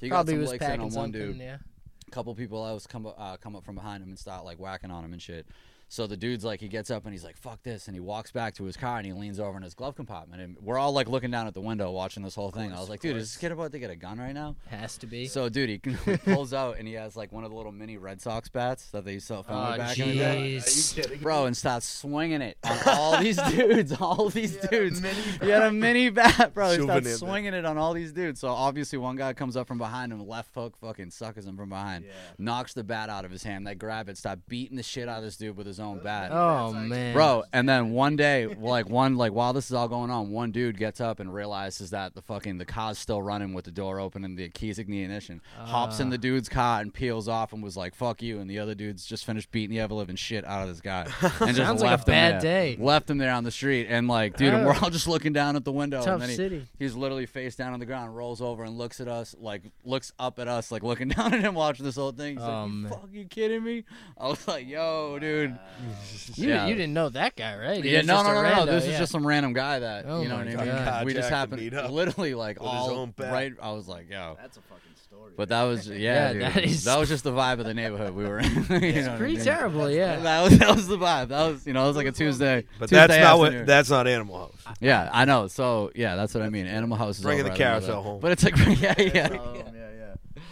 he 0.00 0.08
Probably 0.08 0.34
got 0.34 0.38
some 0.38 0.40
was 0.40 0.52
in 0.52 0.58
packing 0.58 0.80
on 0.80 0.86
one 0.86 0.92
something. 0.92 1.12
dude. 1.20 1.36
Yeah. 1.36 1.58
A 2.06 2.10
couple 2.10 2.34
people 2.34 2.66
else 2.66 2.86
come 2.86 3.06
up- 3.06 3.16
uh, 3.18 3.36
come 3.36 3.54
up 3.56 3.64
from 3.64 3.74
behind 3.76 4.02
him 4.02 4.08
and 4.10 4.18
start 4.18 4.44
like 4.44 4.58
whacking 4.58 4.90
on 4.90 5.04
him 5.04 5.12
and 5.12 5.22
shit. 5.22 5.46
So 5.92 6.06
the 6.06 6.16
dude's 6.16 6.44
like, 6.44 6.60
he 6.60 6.68
gets 6.68 6.88
up 6.88 7.04
and 7.04 7.12
he's 7.12 7.24
like, 7.24 7.36
"Fuck 7.36 7.64
this," 7.64 7.88
and 7.88 7.96
he 7.96 8.00
walks 8.00 8.30
back 8.30 8.54
to 8.54 8.64
his 8.64 8.76
car 8.76 8.98
and 8.98 9.04
he 9.04 9.12
leans 9.12 9.40
over 9.40 9.56
in 9.56 9.64
his 9.64 9.74
glove 9.74 9.96
compartment, 9.96 10.40
and 10.40 10.56
we're 10.62 10.78
all 10.78 10.92
like 10.92 11.08
looking 11.08 11.32
down 11.32 11.48
at 11.48 11.54
the 11.54 11.60
window 11.60 11.90
watching 11.90 12.22
this 12.22 12.36
whole 12.36 12.52
thing. 12.52 12.72
I 12.72 12.78
was 12.78 12.88
like, 12.88 13.00
"Dude, 13.00 13.16
is 13.16 13.32
this 13.32 13.36
kid 13.36 13.50
about 13.50 13.72
to 13.72 13.80
get 13.80 13.90
a 13.90 13.96
gun 13.96 14.20
right 14.20 14.32
now?" 14.32 14.54
Has 14.68 14.96
to 14.98 15.08
be. 15.08 15.26
So, 15.26 15.48
dude, 15.48 15.68
he 15.68 15.80
he 16.04 16.16
pulls 16.18 16.54
out 16.54 16.78
and 16.78 16.86
he 16.86 16.94
has 16.94 17.16
like 17.16 17.32
one 17.32 17.42
of 17.42 17.50
the 17.50 17.56
little 17.56 17.72
mini 17.72 17.96
Red 17.96 18.20
Sox 18.20 18.48
bats 18.48 18.86
that 18.92 19.04
they 19.04 19.14
used 19.14 19.26
to 19.26 19.34
sell 19.34 19.42
film 19.42 19.58
oh 19.58 19.76
back 19.76 19.98
in 19.98 20.10
the 20.10 20.14
day. 20.14 20.56
jeez. 20.58 21.20
Bro, 21.22 21.46
and 21.46 21.56
starts 21.56 21.88
swinging 21.88 22.40
it 22.40 22.56
on 22.62 22.78
all 22.86 23.18
these 23.20 23.42
dudes, 23.50 23.92
all 24.00 24.28
these 24.28 24.58
dudes. 24.58 25.00
He 25.42 25.48
had 25.48 25.64
a 25.64 25.72
mini 25.72 26.08
bat, 26.10 26.54
bro. 26.54 26.70
He 26.70 26.76
Souvenir 26.76 27.00
starts 27.02 27.20
bat. 27.20 27.28
swinging 27.28 27.54
it 27.54 27.64
on 27.64 27.78
all 27.78 27.94
these 27.94 28.12
dudes. 28.12 28.38
So 28.38 28.46
obviously, 28.50 29.00
one 29.00 29.16
guy 29.16 29.32
comes 29.32 29.56
up 29.56 29.66
from 29.66 29.78
behind 29.78 30.12
him, 30.12 30.24
left 30.24 30.54
hook, 30.54 30.76
fucking 30.76 31.10
suckers 31.10 31.46
him 31.46 31.56
from 31.56 31.70
behind, 31.70 32.04
knocks 32.38 32.74
the 32.74 32.84
bat 32.84 33.10
out 33.10 33.24
of 33.24 33.32
his 33.32 33.42
hand. 33.42 33.66
They 33.66 33.74
grab 33.74 34.08
it, 34.08 34.16
start 34.16 34.38
beating 34.46 34.76
the 34.76 34.84
shit 34.84 35.08
out 35.08 35.18
of 35.18 35.24
this 35.24 35.36
dude 35.36 35.56
with 35.56 35.66
his 35.66 35.79
own 35.80 35.98
bat. 36.00 36.30
Oh 36.32 36.72
man. 36.72 37.12
Bro, 37.14 37.44
and 37.52 37.68
then 37.68 37.90
one 37.92 38.16
day, 38.16 38.46
like 38.46 38.88
one, 38.88 39.16
like 39.16 39.32
while 39.32 39.52
this 39.52 39.66
is 39.66 39.72
all 39.72 39.88
going 39.88 40.10
on, 40.10 40.30
one 40.30 40.50
dude 40.52 40.76
gets 40.78 41.00
up 41.00 41.20
and 41.20 41.32
realizes 41.32 41.90
that 41.90 42.14
the 42.14 42.22
fucking 42.22 42.58
the 42.58 42.64
car's 42.64 42.98
still 42.98 43.22
running 43.22 43.52
with 43.54 43.64
the 43.64 43.70
door 43.70 43.98
open 44.00 44.24
and 44.24 44.38
the 44.38 44.48
keys 44.50 44.78
in 44.78 44.90
the 44.90 45.02
ignition. 45.02 45.40
hops 45.58 46.00
in 46.00 46.08
Ah. 46.08 46.10
the 46.10 46.18
dude's 46.18 46.48
car 46.48 46.80
and 46.80 46.92
peels 46.94 47.28
off 47.28 47.52
and 47.52 47.62
was 47.62 47.76
like, 47.76 47.94
"Fuck 47.94 48.22
you!" 48.22 48.40
And 48.40 48.48
the 48.50 48.58
other 48.58 48.74
dude's 48.74 49.04
just 49.04 49.24
finished 49.24 49.50
beating 49.50 49.70
the 49.76 49.80
ever 49.80 49.94
living 49.94 50.16
shit 50.16 50.44
out 50.44 50.62
of 50.62 50.68
this 50.68 50.80
guy 50.80 51.02
and 51.22 51.54
just 51.54 51.56
Sounds 51.56 51.80
like 51.82 51.88
a 51.88 51.92
left 51.92 52.08
him 52.08 52.12
bad 52.12 52.34
there. 52.34 52.40
day. 52.40 52.76
Left 52.78 53.08
him 53.10 53.18
there 53.18 53.32
on 53.32 53.44
the 53.44 53.50
street 53.50 53.86
and 53.88 54.08
like, 54.08 54.36
dude, 54.36 54.54
and 54.54 54.66
we're 54.66 54.74
Oh. 54.74 54.80
all 54.82 54.90
just 54.90 55.08
looking 55.08 55.32
down 55.32 55.56
at 55.56 55.64
the 55.64 55.72
window. 55.72 55.98
Tough 56.02 56.14
and 56.14 56.22
then 56.22 56.28
he, 56.30 56.36
city. 56.36 56.66
He's 56.78 56.94
literally 56.94 57.26
face 57.26 57.56
down 57.56 57.72
on 57.72 57.80
the 57.80 57.86
ground, 57.86 58.16
rolls 58.16 58.40
over 58.40 58.64
and 58.64 58.76
looks 58.78 59.00
at 59.00 59.08
us, 59.08 59.34
like 59.38 59.62
looks 59.84 60.12
up 60.18 60.38
at 60.38 60.48
us, 60.48 60.70
like 60.70 60.82
looking 60.82 61.08
down 61.16 61.34
at 61.34 61.40
him 61.40 61.54
watching 61.54 61.84
this 61.84 61.96
whole 61.96 62.12
thing. 62.12 62.36
He's 62.36 62.44
Oh, 62.44 62.48
like, 62.48 62.66
"You 62.68 62.72
man. 62.74 62.92
fucking 62.92 63.28
kidding 63.28 63.62
me?" 63.64 63.84
I 64.18 64.28
was 64.28 64.46
like, 64.48 64.66
"Yo, 64.68 65.18
dude." 65.18 65.58
You, 66.36 66.48
Yeah. 66.48 66.66
you 66.68 66.74
didn't 66.76 66.94
know 66.94 67.08
that 67.08 67.34
guy, 67.34 67.56
right? 67.56 67.82
He 67.82 67.90
Yeah, 67.90 67.98
was 67.98 68.06
no, 68.06 68.22
no, 68.22 68.30
a 68.30 68.34
no, 68.34 68.42
no. 68.42 68.48
rando, 68.50 68.66
This 68.66 68.86
is 68.86 68.98
just 68.98 69.10
some 69.10 69.26
random 69.26 69.52
guy 69.52 69.80
that 69.80 70.04
Oh 70.06 70.22
you 70.22 70.28
know 70.28 70.36
what 70.36 70.46
I 70.46 70.54
mean. 70.54 70.64
God. 70.64 71.04
We 71.04 71.12
just 71.12 71.28
happened, 71.28 71.60
and 71.60 71.70
beat 71.72 71.76
up 71.76 71.90
literally 71.90 72.34
like 72.34 72.60
with 72.60 72.70
his 72.70 72.88
own 72.88 73.12
right. 73.18 73.52
I 73.60 73.72
was 73.72 73.88
like, 73.88 74.08
yo. 74.08 74.36
That's 74.40 74.56
a 74.56 74.60
fucking 74.60 74.92
story. 75.02 75.32
But 75.36 75.48
that 75.48 75.64
was 75.64 75.88
yeah, 75.88 76.30
Yeah, 76.30 76.50
that 76.50 76.64
is- 76.64 76.84
that 76.84 76.98
was 77.00 77.08
just 77.08 77.24
the 77.24 77.32
vibe 77.32 77.58
of 77.58 77.64
the 77.64 77.74
neighborhood 77.74 78.14
we 78.14 78.24
were 78.26 78.38
in. 78.38 78.44
you 78.44 78.52
know 78.52 78.62
what 78.68 79.10
I 79.10 79.16
Pretty 79.16 79.34
mean? 79.36 79.44
terrible, 79.44 79.90
yeah. 79.90 80.20
That 80.20 80.42
was 80.44 80.58
that 80.58 80.76
was 80.76 80.86
the 80.86 80.98
vibe. 80.98 81.28
That 81.28 81.50
was 81.50 81.66
you 81.66 81.72
know 81.72 81.82
it 81.84 81.88
was 81.88 81.96
like 81.96 82.06
a 82.06 82.12
Tuesday. 82.12 82.64
But 82.78 82.88
Tuesday 82.90 82.96
that's 83.08 83.18
not 83.20 83.40
afternoon. 83.40 83.58
what. 83.60 83.66
That's 83.66 83.90
not 83.90 84.06
Animal 84.06 84.38
House. 84.64 84.76
Yeah, 84.80 85.10
I 85.12 85.24
know. 85.24 85.48
So 85.48 85.90
yeah, 85.96 86.14
that's 86.14 86.32
what 86.32 86.44
I 86.44 86.50
mean. 86.50 86.66
Animal 86.66 86.96
House 86.96 87.18
is 87.18 87.24
Bringing 87.24 87.44
the 87.44 87.50
carousel 87.50 88.02
that. 88.02 88.08
home. 88.08 88.20
But 88.20 88.30
it's 88.32 88.44
like 88.44 88.56
yeah, 88.56 88.64
yeah. 88.76 88.94
yeah, 88.98 89.08
yeah. 89.08 89.28
yeah, 89.74 89.90
yeah. 90.36 90.42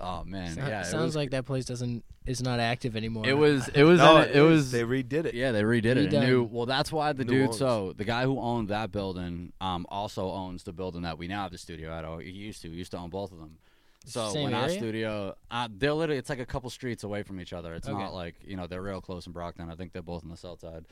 Oh 0.00 0.22
man, 0.24 0.54
So- 0.54 0.60
yeah. 0.60 0.82
it 0.82 0.86
sounds 0.86 1.02
was, 1.06 1.16
like 1.16 1.30
that 1.30 1.44
place 1.44 1.64
doesn't 1.64 2.04
is 2.28 2.42
not 2.42 2.60
active 2.60 2.96
anymore. 2.96 3.26
it 3.26 3.32
was 3.36 3.68
it 3.68 3.84
was 3.90 3.98
No, 3.98 4.18
in 4.18 4.28
a- 4.28 4.32
it 4.32 4.40
was 4.42 4.70
They 4.70 4.82
redid 4.82 5.24
it. 5.24 5.34
Yeah, 5.34 5.52
they 5.52 5.62
redid 5.62 5.96
it. 5.96 6.10
Redone. 6.10 6.26
New, 6.26 6.42
well, 6.44 6.66
that's 6.66 6.92
why 6.92 7.12
the 7.12 7.24
New 7.24 7.32
dude. 7.32 7.42
owners. 7.46 7.58
So 7.58 7.94
the 7.96 8.04
guy 8.04 8.24
who 8.24 8.38
owned 8.38 8.68
that 8.68 8.92
building, 8.92 9.52
um, 9.60 9.86
also 9.88 10.30
owns 10.30 10.62
the 10.64 10.72
building 10.72 11.02
that 11.02 11.18
we 11.18 11.26
now 11.28 11.42
have 11.42 11.52
the 11.52 11.58
studio 11.58 11.90
at. 11.92 12.04
Or 12.04 12.20
he 12.20 12.30
used 12.30 12.62
to. 12.62 12.68
He 12.70 12.76
used 12.76 12.90
to 12.92 12.98
own 12.98 13.10
both 13.10 13.32
of 13.32 13.38
them. 13.38 13.58
So 14.04 14.30
Same 14.30 14.44
when 14.44 14.54
our 14.54 14.64
area? 14.64 14.78
studio, 14.78 15.34
uh, 15.50 15.68
they're 15.70 15.92
literally 15.92 16.18
it's 16.18 16.30
like 16.30 16.38
a 16.38 16.46
couple 16.46 16.70
streets 16.70 17.04
away 17.04 17.22
from 17.24 17.40
each 17.40 17.52
other. 17.52 17.74
It's 17.74 17.88
Okay. 17.88 17.98
not 17.98 18.14
like 18.14 18.36
you 18.44 18.56
know 18.56 18.66
they're 18.66 18.80
real 18.82 19.00
close 19.00 19.26
in 19.26 19.32
Brockton. 19.32 19.70
I 19.70 19.74
think 19.74 19.92
they're 19.92 20.02
both 20.02 20.22
on 20.24 20.30
the 20.30 20.36
south 20.36 20.60
side. 20.60 20.86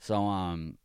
So 0.00 0.16
um, 0.16 0.76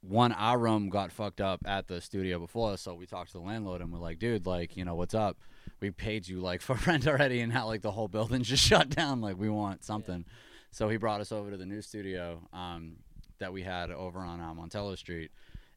one 0.00 0.32
our 0.32 0.58
room 0.58 0.88
got 0.90 1.12
fucked 1.12 1.40
up 1.40 1.60
at 1.66 1.88
the 1.88 2.00
studio 2.00 2.38
before, 2.38 2.76
so 2.76 2.94
we 2.94 3.06
talked 3.06 3.32
to 3.32 3.38
the 3.38 3.44
landlord 3.44 3.80
and 3.80 3.92
we're 3.92 3.98
like, 3.98 4.18
dude, 4.18 4.46
like 4.46 4.76
you 4.76 4.84
know 4.84 4.94
what's 4.94 5.14
up? 5.14 5.36
We 5.84 5.90
paid 5.90 6.26
you 6.26 6.40
like 6.40 6.62
for 6.68 6.76
rent 6.86 7.06
already, 7.06 7.40
and 7.42 7.52
now 7.52 7.66
like 7.66 7.82
the 7.82 7.90
whole 7.90 8.08
building 8.08 8.42
just 8.42 8.64
shut 8.70 8.88
down. 8.88 9.20
Like 9.20 9.36
we 9.38 9.50
want 9.50 9.84
something. 9.84 10.24
So 10.70 10.88
he 10.88 10.96
brought 10.96 11.20
us 11.20 11.30
over 11.30 11.50
to 11.50 11.58
the 11.58 11.66
new 11.66 11.82
studio 11.82 12.40
um, 12.54 12.96
that 13.38 13.52
we 13.52 13.62
had 13.62 13.90
over 13.90 14.20
on 14.20 14.40
uh, 14.40 14.54
Montello 14.54 14.96
Street. 14.96 15.30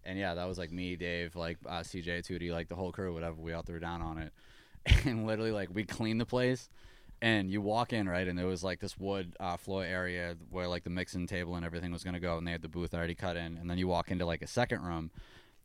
And 0.06 0.18
yeah, 0.18 0.34
that 0.36 0.48
was 0.48 0.58
like 0.58 0.72
me, 0.72 0.96
Dave, 0.96 1.36
like 1.36 1.58
uh, 1.66 1.82
CJ, 1.82 2.26
Tootie, 2.26 2.54
like 2.54 2.70
the 2.70 2.76
whole 2.76 2.94
crew, 2.94 3.14
whatever. 3.14 3.36
We 3.36 3.52
all 3.52 3.64
threw 3.64 3.80
down 3.80 4.02
on 4.02 4.18
it. 4.18 4.34
And 5.06 5.28
literally, 5.28 5.52
like, 5.52 5.68
we 5.74 5.84
cleaned 5.84 6.22
the 6.22 6.26
place. 6.26 6.70
And 7.22 7.52
you 7.52 7.62
walk 7.62 7.92
in, 7.92 8.08
right? 8.08 8.26
And 8.26 8.40
there 8.40 8.48
was 8.48 8.64
like 8.64 8.80
this 8.80 8.98
wood 8.98 9.36
uh, 9.42 9.58
floor 9.58 9.84
area 9.84 10.38
where 10.50 10.70
like 10.70 10.86
the 10.86 10.90
mixing 10.90 11.28
table 11.28 11.56
and 11.56 11.66
everything 11.66 11.92
was 11.92 12.06
going 12.06 12.14
to 12.14 12.22
go. 12.22 12.38
And 12.38 12.48
they 12.48 12.54
had 12.54 12.62
the 12.62 12.70
booth 12.70 12.94
already 12.94 13.16
cut 13.16 13.36
in. 13.36 13.58
And 13.58 13.70
then 13.70 13.78
you 13.78 13.90
walk 13.90 14.12
into 14.12 14.26
like 14.26 14.42
a 14.42 14.48
second 14.48 14.84
room. 14.84 15.12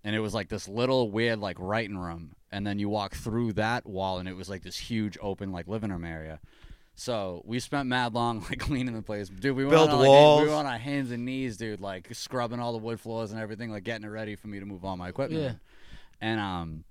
And 0.03 0.17
it 0.17 0.21
was 0.21 0.35
like 0.35 0.49
this 0.49 0.67
little 0.67 1.09
weird, 1.09 1.39
like, 1.39 1.57
writing 1.61 1.97
room. 1.97 2.35
And 2.53 2.67
then 2.67 2.79
you 2.79 2.89
walk 2.89 3.15
through 3.15 3.55
that 3.55 3.87
wall, 3.87 4.19
and 4.19 4.29
it 4.29 4.37
was 4.37 4.49
like 4.51 4.63
this 4.63 4.77
huge 4.77 5.17
open, 5.21 5.51
like, 5.53 5.67
living 5.67 5.91
room 5.91 6.05
area. 6.05 6.39
So 6.95 7.43
we 7.47 7.59
spent 7.59 7.89
mad 7.89 8.13
long 8.15 8.41
like 8.51 8.59
cleaning 8.59 8.95
the 8.95 9.03
place, 9.03 9.29
dude. 9.29 9.57
We 9.57 9.65
went 9.65 9.75
Built 9.77 9.91
on, 9.91 9.99
like, 9.99 10.09
walls. 10.09 10.43
we 10.43 10.49
were 10.49 10.55
on 10.55 10.67
our 10.67 10.79
hands 10.79 11.11
and 11.11 11.25
knees, 11.25 11.57
dude, 11.57 11.81
like 11.81 12.09
scrubbing 12.13 12.61
all 12.61 12.73
the 12.73 12.79
wood 12.79 13.01
floors 13.01 13.33
and 13.33 13.41
everything, 13.41 13.71
like 13.71 13.85
getting 13.85 14.05
it 14.05 14.11
ready 14.11 14.37
for 14.37 14.49
me 14.49 14.61
to 14.61 14.67
move 14.67 14.85
all 14.85 14.97
my 14.97 15.09
equipment. 15.09 15.43
Yeah. 15.43 15.53
And 16.21 16.39
um, 16.39 16.85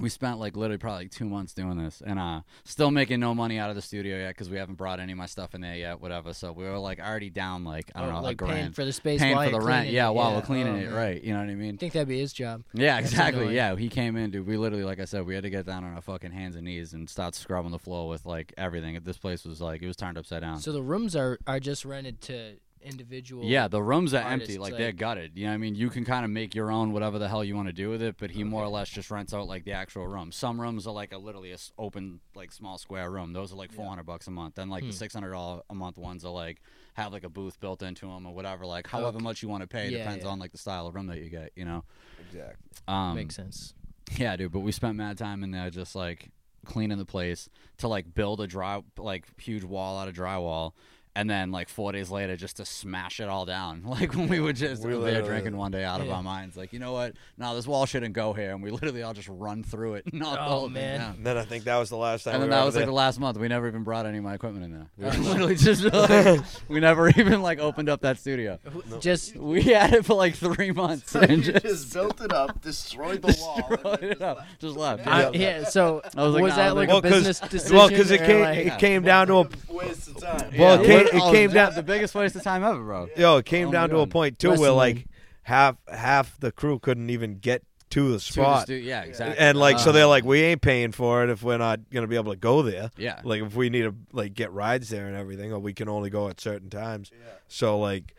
we 0.00 0.10
spent 0.10 0.38
like 0.38 0.54
literally 0.56 0.76
probably 0.78 1.04
like 1.04 1.10
two 1.10 1.24
months 1.24 1.54
doing 1.54 1.78
this, 1.82 2.02
and 2.04 2.18
uh, 2.18 2.42
still 2.64 2.90
making 2.90 3.20
no 3.20 3.34
money 3.34 3.58
out 3.58 3.70
of 3.70 3.76
the 3.76 3.80
studio 3.82 4.18
yet 4.18 4.28
because 4.28 4.50
we 4.50 4.58
haven't 4.58 4.74
brought 4.74 5.00
any 5.00 5.12
of 5.12 5.18
my 5.18 5.24
stuff 5.26 5.54
in 5.54 5.62
there 5.62 5.76
yet, 5.76 6.00
whatever. 6.00 6.34
So 6.34 6.52
we 6.52 6.64
were 6.64 6.78
like 6.78 7.00
already 7.00 7.30
down 7.30 7.64
like 7.64 7.90
I 7.94 8.00
don't 8.00 8.10
Oh, 8.10 8.16
know, 8.16 8.22
like 8.22 8.40
a 8.40 8.44
paying 8.44 8.56
grand. 8.56 8.74
for 8.76 8.84
the 8.84 8.92
space, 8.92 9.20
paying 9.20 9.34
for 9.36 9.50
the 9.50 9.60
rent, 9.60 9.88
yeah, 9.88 10.08
it. 10.08 10.12
while 10.12 10.30
yeah. 10.30 10.36
we're 10.36 10.42
cleaning 10.42 10.74
Oh, 10.74 10.78
it, 10.78 10.86
man. 10.86 10.94
right? 10.94 11.22
You 11.24 11.32
know 11.32 11.40
what 11.40 11.48
I 11.48 11.54
mean? 11.54 11.74
I 11.74 11.78
think 11.78 11.94
that'd 11.94 12.06
be 12.08 12.18
his 12.18 12.34
job. 12.34 12.64
Yeah, 12.74 12.98
exactly. 12.98 13.54
Yeah, 13.54 13.76
he 13.76 13.88
came 13.88 14.16
in, 14.16 14.30
dude. 14.30 14.46
We 14.46 14.58
literally, 14.58 14.84
like 14.84 15.00
I 15.00 15.06
said, 15.06 15.24
we 15.26 15.34
had 15.34 15.44
to 15.44 15.50
get 15.50 15.64
down 15.64 15.84
on 15.84 15.94
our 15.94 16.02
fucking 16.02 16.32
hands 16.32 16.54
and 16.56 16.66
knees 16.66 16.92
and 16.92 17.08
start 17.08 17.34
scrubbing 17.34 17.70
the 17.72 17.78
floor 17.78 18.08
with 18.08 18.26
like 18.26 18.52
everything. 18.58 18.98
This 19.02 19.16
place 19.18 19.44
was 19.46 19.60
like 19.62 19.80
it 19.82 19.86
was 19.86 19.96
turned 19.96 20.18
upside 20.18 20.42
down. 20.42 20.60
So 20.60 20.72
the 20.72 20.82
rooms 20.82 21.16
are 21.16 21.38
are 21.46 21.60
just 21.60 21.84
rented 21.86 22.20
to 22.22 22.56
individual. 22.82 23.44
yeah, 23.44 23.68
the 23.68 23.82
rooms 23.82 24.14
are 24.14 24.22
empty, 24.22 24.58
like, 24.58 24.72
like- 24.72 24.78
they're 24.78 24.92
gutted. 24.92 25.32
You 25.36 25.44
know 25.44 25.50
what 25.50 25.54
I 25.54 25.58
mean? 25.58 25.74
You 25.74 25.90
can 25.90 26.04
kind 26.04 26.24
of 26.24 26.30
make 26.30 26.54
your 26.54 26.70
own 26.70 26.92
whatever 26.92 27.18
the 27.18 27.28
hell 27.28 27.42
you 27.44 27.54
want 27.56 27.68
to 27.68 27.72
do 27.72 27.90
with 27.90 28.02
it, 28.02 28.16
but 28.18 28.30
he 28.30 28.44
more 28.44 28.62
or 28.62 28.68
less 28.68 28.88
just 28.88 29.10
rents 29.10 29.32
out 29.34 29.46
like 29.48 29.64
the 29.64 29.72
actual 29.72 30.06
room. 30.06 30.32
Some 30.32 30.60
rooms 30.60 30.86
are 30.86 30.92
like 30.94 31.12
a 31.12 31.18
literally 31.18 31.50
a 31.50 31.54
s- 31.54 31.72
open 31.78 32.20
like 32.34 32.52
small 32.52 32.78
square 32.78 33.10
room. 33.10 33.32
Those 33.32 33.52
are 33.52 33.56
like 33.56 33.72
400 33.72 34.04
bucks 34.04 34.26
a 34.26 34.30
month. 34.30 34.54
Then 34.56 34.68
like 34.68 34.82
Hmm. 34.82 34.88
the 34.90 34.94
600 34.96 35.30
dollar 35.32 35.62
a 35.70 35.74
month 35.74 35.98
ones 35.98 36.24
are 36.24 36.32
like 36.32 36.60
have 36.94 37.12
like 37.12 37.24
a 37.24 37.28
booth 37.28 37.60
built 37.60 37.82
into 37.82 38.06
them 38.06 38.26
or 38.26 38.34
whatever. 38.34 38.66
Like 38.66 38.86
however 38.86 39.18
much 39.20 39.42
you 39.42 39.48
want 39.48 39.62
to 39.62 39.66
pay 39.68 39.88
Yeah, 39.90 39.98
depends 39.98 40.24
yeah. 40.24 40.30
on 40.30 40.38
like 40.38 40.52
the 40.52 40.58
style 40.58 40.86
of 40.86 40.94
room 40.94 41.06
that 41.08 41.18
you 41.18 41.28
get. 41.30 41.52
You 41.56 41.64
know? 41.64 41.84
Exactly. 42.30 42.56
Um, 42.86 43.14
makes 43.16 43.36
sense. 43.36 43.74
Yeah, 44.16 44.36
dude, 44.36 44.52
but 44.52 44.60
we 44.60 44.72
spent 44.72 44.96
mad 44.96 45.18
time 45.18 45.44
in 45.44 45.50
there 45.50 45.68
just 45.70 45.94
like 45.94 46.30
cleaning 46.64 46.98
the 46.98 47.04
place 47.04 47.48
to 47.78 47.88
like 47.88 48.12
build 48.14 48.40
a 48.40 48.46
dry 48.46 48.82
like 48.98 49.24
huge 49.40 49.64
wall 49.64 49.98
out 49.98 50.08
of 50.08 50.14
drywall 50.14 50.72
and 51.18 51.28
then 51.28 51.50
like 51.50 51.68
four 51.68 51.90
days 51.92 52.10
later 52.10 52.36
just 52.36 52.56
to 52.58 52.64
smash 52.64 53.18
it 53.20 53.28
all 53.28 53.44
down. 53.44 53.82
Like 53.98 54.14
when 54.14 54.28
we 54.28 54.38
were 54.40 54.52
just 54.52 54.84
We 54.84 54.94
there 54.96 55.22
drinking 55.22 55.56
one 55.56 55.72
day 55.72 55.82
out 55.84 56.00
of 56.00 56.06
Yeah. 56.06 56.14
our 56.14 56.22
minds, 56.22 56.56
like, 56.56 56.72
you 56.72 56.78
know 56.78 56.92
what? 56.92 57.14
No, 57.36 57.54
this 57.56 57.66
wall 57.66 57.84
shouldn't 57.86 58.14
go 58.14 58.32
here 58.32 58.52
and 58.52 58.62
we 58.62 58.70
literally 58.70 59.02
all 59.02 59.12
just 59.14 59.28
run 59.28 59.64
through 59.64 59.94
it 59.94 60.06
and 60.06 60.14
knock 60.20 60.34
the 60.38 60.44
Oh, 60.46 60.68
man. 60.68 61.00
And 61.16 61.26
then 61.26 61.36
I 61.36 61.42
think 61.44 61.64
that 61.64 61.76
was 61.76 61.88
the 61.90 61.96
last 61.96 62.22
time. 62.24 62.34
And 62.34 62.42
then 62.44 62.50
were 62.50 62.56
that 62.56 62.64
was 62.64 62.74
like 62.76 62.80
there. 62.82 62.86
the 62.86 62.92
last 62.92 63.18
month. 63.18 63.36
We 63.38 63.48
never 63.48 63.66
even 63.66 63.82
brought 63.82 64.06
any 64.06 64.18
of 64.18 64.24
my 64.24 64.34
equipment 64.34 64.64
in 64.66 64.72
there. 64.72 65.12
We 65.12 65.18
literally 65.26 65.56
just 65.56 65.82
like, 65.84 66.40
we 66.68 66.78
never 66.80 67.08
even 67.08 67.42
like 67.42 67.58
opened 67.58 67.88
up 67.88 68.02
that 68.02 68.18
studio. 68.18 68.58
Just 69.00 69.34
We 69.36 69.62
had 69.62 69.92
it 69.94 70.04
for 70.04 70.14
like 70.14 70.36
three 70.36 70.70
months 70.70 71.10
So 71.10 71.20
and 71.20 71.42
just, 71.42 71.62
just 71.64 71.92
built 71.92 72.20
it 72.20 72.32
up, 72.32 72.60
destroyed 72.62 73.22
the 73.22 73.36
wall, 73.40 73.56
destroyed 73.68 74.02
it 74.04 74.08
just 74.10 74.22
up. 74.22 74.36
left. 74.38 74.60
Just 74.60 74.76
left. 74.76 75.06
I, 75.06 75.30
yeah. 75.30 75.64
So 75.64 76.02
I 76.16 76.22
was 76.24 76.34
like, 76.34 76.44
nah, 76.44 76.56
that 76.56 76.76
like 76.76 76.88
well, 76.88 76.98
a 76.98 77.02
'cause- 77.02 77.10
business 77.12 77.40
decision? 77.40 77.76
well, 77.76 77.88
because 77.88 78.10
it 78.12 78.18
came 78.20 78.40
like- 78.42 78.58
it 78.58 78.78
came 78.78 79.02
down 79.02 79.26
to 79.28 79.34
a 79.38 79.48
Waste 79.68 80.08
of 80.08 80.20
time. 80.20 80.52
Well, 80.58 80.80
it 80.82 80.86
came- 80.86 81.07
it 81.14 81.20
Oh, 81.22 81.32
came 81.32 81.50
down- 81.50 81.74
the 81.74 81.82
biggest 81.82 82.14
waste 82.14 82.36
of 82.36 82.42
time 82.42 82.62
ever, 82.64 82.82
bro. 82.82 83.08
yo. 83.16 83.36
It 83.38 83.46
came 83.46 83.68
Oh 83.68 83.70
my 83.70 83.72
down 83.72 83.88
to 83.90 83.96
a 83.96 83.98
God. 84.00 84.10
point 84.10 84.38
too 84.38 84.50
Less 84.50 84.58
where 84.60 84.70
than 84.70 84.76
like 84.76 85.06
half 85.42 85.76
half 85.92 86.38
the 86.40 86.52
crew 86.52 86.78
couldn't 86.78 87.10
even 87.10 87.38
get 87.38 87.62
to 87.90 88.02
the 88.02 88.06
To 88.08 88.12
the 88.12 88.20
spot. 88.20 88.62
stu- 88.64 88.74
yeah, 88.74 89.02
exactly. 89.02 89.38
and 89.38 89.56
like 89.58 89.78
so 89.78 89.92
they're 89.92 90.02
uh-huh. 90.02 90.08
like 90.10 90.24
we 90.24 90.42
ain't 90.42 90.60
paying 90.60 90.92
for 90.92 91.24
it 91.24 91.30
if 91.30 91.42
we're 91.42 91.56
not 91.56 91.80
gonna 91.90 92.06
be 92.06 92.16
able 92.16 92.32
to 92.32 92.38
go 92.38 92.60
there 92.60 92.90
yeah, 92.98 93.20
like 93.24 93.40
if 93.42 93.54
we 93.56 93.70
need 93.70 93.82
to 93.82 93.94
like 94.12 94.34
get 94.34 94.52
rides 94.52 94.90
there 94.90 95.06
and 95.06 95.16
everything 95.16 95.52
or 95.54 95.58
we 95.58 95.72
can 95.72 95.88
only 95.88 96.10
go 96.10 96.28
at 96.28 96.38
certain 96.38 96.68
times 96.68 97.10
so 97.48 97.78
like 97.78 98.14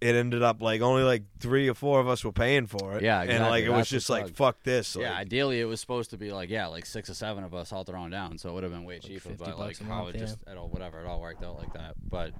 it 0.00 0.14
ended 0.14 0.42
up 0.42 0.62
like 0.62 0.80
only 0.80 1.02
like 1.02 1.22
three 1.38 1.68
or 1.68 1.74
four 1.74 2.00
of 2.00 2.08
us 2.08 2.24
were 2.24 2.32
paying 2.32 2.66
for 2.66 2.96
it 2.96 3.02
Yeah, 3.02 3.22
and 3.22 3.44
like 3.44 3.64
it 3.64 3.70
was 3.70 3.88
just 3.88 4.10
like 4.10 4.24
up. 4.24 4.30
fuck 4.30 4.62
this 4.62 4.96
yeah. 4.96 5.14
Ideally, 5.16 5.60
it 5.60 5.64
was 5.64 5.80
supposed 5.80 6.10
to 6.10 6.16
be 6.16 6.32
like 6.32 6.50
yeah, 6.50 6.66
like 6.66 6.86
six 6.86 7.10
or 7.10 7.14
seven 7.14 7.44
of 7.44 7.54
us 7.54 7.72
all 7.72 7.84
thrown 7.84 8.10
down, 8.10 8.38
so 8.38 8.50
it 8.50 8.52
would 8.52 8.62
have 8.62 8.72
been 8.72 8.84
way 8.84 8.98
cheaper. 8.98 9.30
But 9.30 9.48
like 9.48 9.56
bucks 9.56 9.80
a 9.80 9.84
how 9.84 10.02
month, 10.04 10.14
it 10.14 10.18
yeah. 10.18 10.26
just 10.26 10.38
it 10.46 10.56
all 10.56 10.68
whatever 10.68 11.00
it 11.00 11.06
all 11.06 11.20
worked 11.20 11.42
out 11.44 11.58
like 11.58 11.72
that. 11.74 11.94
But 12.08 12.32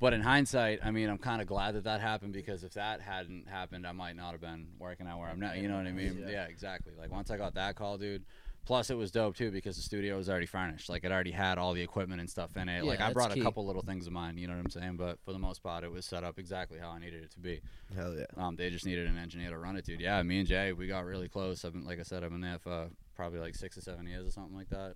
but 0.00 0.14
in 0.14 0.22
hindsight, 0.22 0.80
I 0.82 0.90
mean, 0.90 1.10
I'm 1.10 1.18
kind 1.18 1.42
of 1.42 1.46
glad 1.46 1.74
that 1.74 1.84
that 1.84 2.00
happened 2.00 2.32
because 2.32 2.64
if 2.64 2.72
that 2.74 3.02
hadn't 3.02 3.46
happened, 3.48 3.86
I 3.86 3.92
might 3.92 4.16
not 4.16 4.32
have 4.32 4.40
been 4.40 4.68
working 4.78 5.06
out 5.06 5.18
where 5.18 5.28
I'm 5.28 5.38
now. 5.38 5.52
You 5.52 5.68
know 5.68 5.76
what 5.76 5.86
I 5.86 5.92
mean? 5.92 6.20
Yeah. 6.22 6.30
Yeah, 6.30 6.44
exactly. 6.44 6.92
Like 6.98 7.10
once 7.10 7.30
I 7.30 7.36
got 7.36 7.54
that 7.54 7.76
call, 7.76 7.98
dude. 7.98 8.24
Plus, 8.66 8.90
it 8.90 8.96
was 8.96 9.10
dope 9.10 9.36
too 9.36 9.50
because 9.50 9.76
the 9.76 9.82
studio 9.82 10.16
was 10.16 10.28
already 10.28 10.46
furnished. 10.46 10.88
Like 10.88 11.04
it 11.04 11.10
already 11.10 11.30
had 11.32 11.58
all 11.58 11.72
the 11.72 11.82
equipment 11.82 12.20
and 12.20 12.30
stuff 12.30 12.56
in 12.56 12.68
it. 12.68 12.84
Yeah, 12.84 12.90
like 12.90 13.00
I 13.00 13.12
brought 13.12 13.32
key. 13.32 13.40
a 13.40 13.42
couple 13.42 13.66
little 13.66 13.82
things 13.82 14.06
of 14.06 14.12
mine. 14.12 14.36
You 14.38 14.46
know 14.46 14.54
what 14.54 14.64
I'm 14.64 14.70
saying? 14.70 14.96
But 14.96 15.18
for 15.24 15.32
the 15.32 15.38
most 15.38 15.62
part, 15.62 15.82
it 15.82 15.90
was 15.90 16.04
set 16.04 16.22
up 16.24 16.38
exactly 16.38 16.78
how 16.78 16.90
I 16.90 16.98
needed 17.00 17.24
it 17.24 17.30
to 17.32 17.40
be. 17.40 17.60
hell 17.94 18.14
yeah 18.14 18.26
Um, 18.36 18.56
they 18.56 18.70
just 18.70 18.86
needed 18.86 19.08
an 19.08 19.18
engineer 19.18 19.50
to 19.50 19.58
run 19.58 19.76
it, 19.76 19.84
dude. 19.84 20.00
Yeah, 20.00 20.22
me 20.22 20.38
and 20.40 20.46
Jay, 20.48 20.72
we 20.72 20.86
got 20.86 21.04
really 21.04 21.28
close. 21.28 21.64
I've 21.64 21.72
been, 21.72 21.84
like 21.84 21.98
I 21.98 22.02
said, 22.02 22.22
I've 22.22 22.30
been 22.30 22.42
there 22.42 22.58
for 22.58 22.88
probably 23.16 23.40
like 23.40 23.54
six 23.56 23.76
or 23.76 23.80
seven 23.80 24.06
years 24.06 24.26
or 24.26 24.30
something 24.30 24.56
like 24.56 24.68
that. 24.70 24.94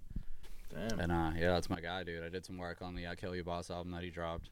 Damn. 0.70 1.00
And 1.00 1.12
uh, 1.12 1.30
yeah, 1.36 1.50
that's 1.52 1.70
my 1.70 1.80
guy, 1.80 2.04
dude. 2.04 2.24
I 2.24 2.28
did 2.28 2.44
some 2.44 2.58
work 2.58 2.82
on 2.82 2.94
the 2.94 3.06
"I 3.06 3.14
Kill 3.14 3.34
You 3.34 3.44
Boss" 3.44 3.70
album 3.70 3.92
that 3.92 4.02
he 4.02 4.10
dropped. 4.10 4.50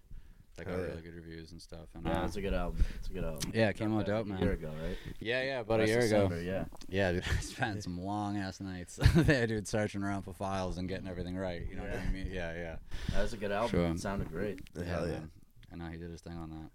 That 0.56 0.64
got 0.66 0.72
Hell 0.72 0.80
yeah. 0.80 0.86
really 0.90 1.02
good 1.02 1.14
reviews 1.14 1.52
and 1.52 1.60
stuff. 1.62 1.86
And 1.94 2.04
Yeah, 2.06 2.22
uh, 2.22 2.26
it's 2.26 2.36
a 2.36 2.40
good 2.42 2.52
album. 2.52 2.84
It's 2.98 3.08
a 3.08 3.12
good 3.12 3.24
album. 3.24 3.52
yeah, 3.54 3.68
it 3.70 3.76
came 3.76 3.94
out 3.96 4.04
that 4.06 4.12
dope, 4.12 4.26
A 4.26 4.28
man. 4.28 4.42
year 4.42 4.52
ago, 4.52 4.68
right? 4.68 4.96
yeah, 5.18 5.42
yeah, 5.42 5.60
about 5.60 5.80
a 5.80 5.82
Last 5.84 5.88
year 5.88 6.00
December, 6.02 6.34
ago. 6.36 6.44
Yeah. 6.44 6.64
Yeah, 6.88 7.12
dude, 7.12 7.24
I 7.38 7.40
spent 7.40 7.82
some 7.82 7.98
long 8.00 8.36
ass 8.36 8.60
nights 8.60 8.98
there, 9.16 9.46
dude, 9.46 9.66
searching 9.66 10.02
around 10.02 10.22
for 10.22 10.34
files 10.34 10.76
and 10.78 10.88
getting 10.88 11.08
everything 11.08 11.36
right. 11.36 11.62
You 11.68 11.76
know 11.76 11.82
what 11.84 11.98
I 11.98 12.10
mean? 12.12 12.28
Yeah, 12.30 12.52
yeah. 12.54 12.76
That 13.12 13.22
was 13.22 13.32
a 13.32 13.38
good 13.38 13.50
album. 13.50 13.70
Sure. 13.70 13.86
It 13.90 14.00
sounded 14.00 14.28
great. 14.30 14.60
hell 14.76 15.06
yeah 15.06 15.12
man. 15.14 15.30
And 15.72 15.82
uh, 15.82 15.86
he 15.88 15.96
did 15.96 16.10
his 16.10 16.20
thing 16.20 16.36
on 16.36 16.50
that. 16.50 16.70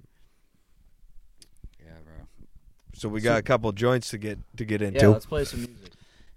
Yeah, 1.85 1.91
bro. 2.03 2.25
so 2.95 3.07
we 3.09 3.21
got 3.21 3.37
a 3.37 3.43
couple 3.43 3.71
joints 3.71 4.09
to 4.09 4.17
get 4.17 4.39
to 4.57 4.65
get 4.65 4.81
into. 4.81 4.99
Yeah, 4.99 5.07
let's 5.09 5.25
play 5.27 5.45
some 5.45 5.59
music. 5.59 5.91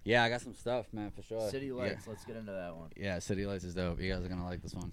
Yeah, 0.04 0.24
I 0.24 0.28
got 0.28 0.40
some 0.40 0.54
stuff, 0.54 0.86
man, 0.92 1.10
for 1.10 1.22
sure. 1.22 1.48
City 1.50 1.66
Yeah. 1.66 1.72
Lights. 1.74 2.06
Let's 2.06 2.24
get 2.24 2.36
into 2.36 2.52
that 2.52 2.76
one. 2.76 2.88
Yeah, 2.96 3.18
City 3.18 3.46
Lights 3.46 3.64
is 3.64 3.74
dope. 3.74 4.00
You 4.00 4.12
guys 4.12 4.24
are 4.24 4.28
gonna 4.28 4.44
like 4.46 4.62
this 4.62 4.74
one. 4.74 4.92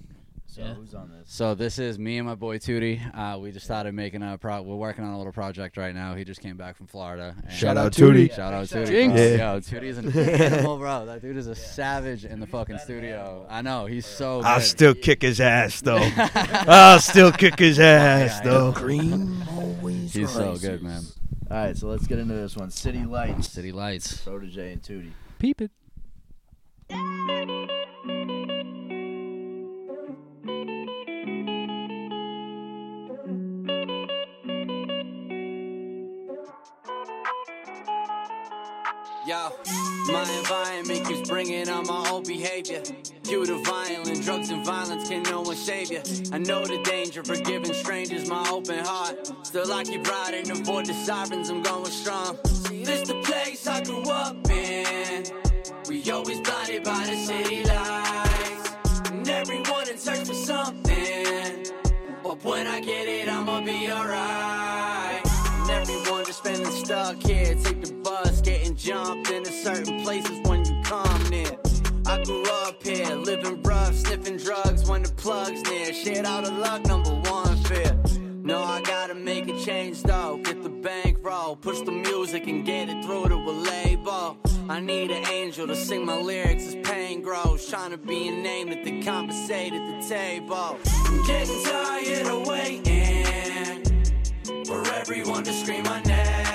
So 0.49 0.61
Yeah. 0.61 0.73
who's 0.75 0.93
on 0.95 1.09
this? 1.11 1.29
So 1.29 1.53
this 1.55 1.77
is 1.77 1.99
me 1.99 2.17
and 2.17 2.25
my 2.27 2.33
boy 2.35 2.57
Tootie. 2.57 2.99
Uh, 3.15 3.37
we 3.37 3.51
just 3.51 3.65
started 3.65 3.93
making 3.93 4.23
a 4.23 4.37
pro. 4.37 4.61
We're 4.61 4.75
working 4.75 5.03
on 5.03 5.13
a 5.13 5.17
little 5.17 5.33
project 5.33 5.77
right 5.77 5.93
now. 5.93 6.15
He 6.15 6.23
just 6.23 6.41
came 6.41 6.57
back 6.57 6.75
from 6.77 6.87
Florida. 6.87 7.35
and- 7.43 7.51
Shout 7.53 7.77
out 7.77 7.91
Tootie. 7.91 8.33
Shout 8.33 8.53
out 8.53 8.67
Shout 8.69 8.81
out 8.83 8.87
Tootie. 8.87 8.91
Jinx. 8.91 9.19
Yeah. 9.19 9.53
Yo, 9.53 9.59
Tootie's 9.59 9.97
an 9.97 10.17
animal, 10.17 10.77
bro. 10.77 11.05
That 11.05 11.21
dude 11.21 11.37
is 11.37 11.47
a 11.47 11.53
savage 11.55 12.25
in 12.25 12.39
the 12.39 12.47
fucking 12.47 12.77
studio. 12.79 13.45
I 13.49 13.61
know. 13.61 13.85
He's 13.85 14.05
so 14.05 14.41
I'll 14.41 14.59
good. 14.59 14.65
still 14.65 14.93
kick 14.95 15.21
his 15.21 15.39
ass 15.41 15.81
though 15.81 15.97
I'll 16.35 16.99
still 16.99 17.31
kick 17.31 17.59
his 17.59 17.79
ass 17.79 18.41
Yeah, 18.43 18.51
I 18.51 18.53
know. 18.53 18.71
though 18.71 19.87
He's 20.07 20.31
so 20.31 20.55
good, 20.57 20.81
man. 20.81 21.03
All 21.51 21.57
right, 21.57 21.77
so 21.77 21.87
let's 21.87 22.07
get 22.07 22.19
into 22.19 22.33
this 22.33 22.55
one. 22.57 22.71
City 22.71 23.05
Lights. 23.05 23.49
City 23.49 23.71
Lights. 23.71 24.17
Protege 24.21 24.73
and 24.73 24.81
Tootie. 24.81 25.11
Peep 25.39 25.61
it. 25.61 25.71
Yo, 39.27 39.51
my 40.07 40.23
environment 40.37 41.05
keeps 41.05 41.27
bringing 41.27 41.67
on 41.67 41.85
my 41.85 42.09
old 42.09 42.25
behavior. 42.25 42.81
Due 43.23 43.45
to 43.45 43.61
violence, 43.65 44.23
drugs 44.23 44.49
and 44.51 44.65
violence, 44.65 45.09
can 45.09 45.21
no 45.23 45.41
one 45.41 45.57
save 45.57 45.91
you? 45.91 46.01
I 46.31 46.37
know 46.37 46.63
the 46.63 46.81
danger 46.83 47.21
for 47.25 47.35
giving 47.35 47.73
strangers 47.73 48.29
my 48.29 48.47
open 48.49 48.79
heart. 48.85 49.29
Still, 49.45 49.73
I 49.73 49.83
keep 49.83 50.07
riding, 50.07 50.49
avoid 50.49 50.85
the 50.85 50.93
sirens, 50.93 51.49
I'm 51.49 51.61
going 51.61 51.91
strong. 51.91 52.37
This 52.71 53.05
the 53.05 53.21
place 53.25 53.67
I 53.67 53.83
grew 53.83 54.09
up 54.09 54.49
in. 54.49 55.25
We 55.89 56.09
always 56.09 56.39
blinded 56.39 56.85
by 56.85 57.05
the 57.05 57.17
city 57.17 57.65
lights. 57.65 59.09
And 59.11 59.27
everyone 59.27 59.89
in 59.89 59.97
search 59.97 60.25
for 60.25 60.35
something. 60.35 61.65
But 62.23 62.41
when 62.45 62.65
I 62.65 62.79
get 62.79 63.09
it, 63.09 63.27
I'ma 63.27 63.59
be 63.59 63.91
alright. 63.91 65.21
And 65.25 65.69
everyone 65.69 66.23
just 66.25 66.45
feeling 66.45 66.71
stuck 66.71 67.21
here. 67.23 67.55
Take 67.55 67.81
the 67.81 67.93
bus, 67.95 68.26
jumped 68.77 69.31
into 69.31 69.51
certain 69.51 69.99
places 70.01 70.39
when 70.47 70.63
you 70.63 70.81
come 70.83 71.29
near. 71.29 71.57
I 72.05 72.23
grew 72.23 72.43
up 72.43 72.81
here, 72.83 73.15
living 73.15 73.61
rough, 73.63 73.95
sniffing 73.95 74.37
drugs 74.37 74.87
when 74.87 75.01
the 75.01 75.09
plug's 75.09 75.63
near. 75.63 75.91
Shit 75.91 76.25
out 76.25 76.45
of 76.45 76.53
luck, 76.53 76.85
number 76.85 77.09
one 77.29 77.57
fear. 77.63 77.97
No, 78.43 78.63
I 78.63 78.81
gotta 78.81 79.15
make 79.15 79.49
a 79.49 79.59
change 79.59 80.03
though. 80.03 80.39
Get 80.43 80.61
the 80.63 80.69
bankroll, 80.69 81.55
push 81.55 81.81
the 81.81 81.91
music 81.91 82.47
and 82.47 82.65
get 82.65 82.87
it 82.87 83.03
through 83.03 83.29
to 83.29 83.35
a 83.35 83.55
label. 83.71 84.37
I 84.69 84.79
need 84.79 85.11
an 85.11 85.27
angel 85.27 85.67
to 85.67 85.75
sing 85.75 86.05
my 86.05 86.15
lyrics 86.15 86.67
as 86.67 86.75
pain 86.75 87.21
grows. 87.21 87.67
Trying 87.67 87.91
to 87.91 87.97
be 87.97 88.27
a 88.27 88.31
name 88.31 88.69
that 88.69 88.85
they 88.85 89.01
compensate 89.01 89.73
at 89.73 90.01
the 90.01 90.07
table. 90.07 90.77
I'm 90.85 91.25
getting 91.25 91.63
tired 91.63 92.27
of 92.27 92.47
waiting 92.47 93.83
for 94.65 94.85
everyone 94.93 95.43
to 95.45 95.51
scream 95.51 95.83
my 95.83 96.01
name. 96.03 96.46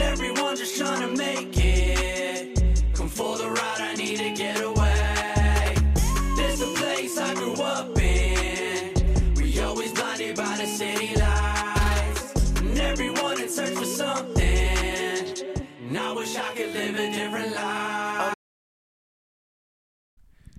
And 0.00 0.06
everyone 0.12 0.56
just 0.56 0.78
trying 0.78 1.00
to 1.00 1.16
make 1.16 1.48
it. 1.56 2.84
Come 2.94 3.08
for 3.08 3.36
the 3.36 3.50
ride, 3.50 3.80
I 3.80 3.94
need 3.96 4.18
to 4.18 4.30
get 4.32 4.60
away. 4.62 5.74
There's 6.36 6.60
a 6.60 6.68
place 6.80 7.18
I 7.18 7.34
grew 7.34 7.54
up 7.54 7.98
in. 7.98 9.34
We 9.34 9.58
always 9.60 9.92
blinded 9.92 10.36
by 10.36 10.56
the 10.56 10.66
city 10.66 11.16
lights. 11.16 12.52
And 12.60 12.78
everyone 12.78 13.40
in 13.42 13.48
search 13.48 13.70
for 13.76 13.84
something. 13.84 14.44
And 14.44 15.98
I 15.98 16.12
wish 16.12 16.36
I 16.36 16.54
could 16.54 16.72
live 16.72 16.94
a 16.94 17.10
different 17.10 17.54
life. 17.56 18.34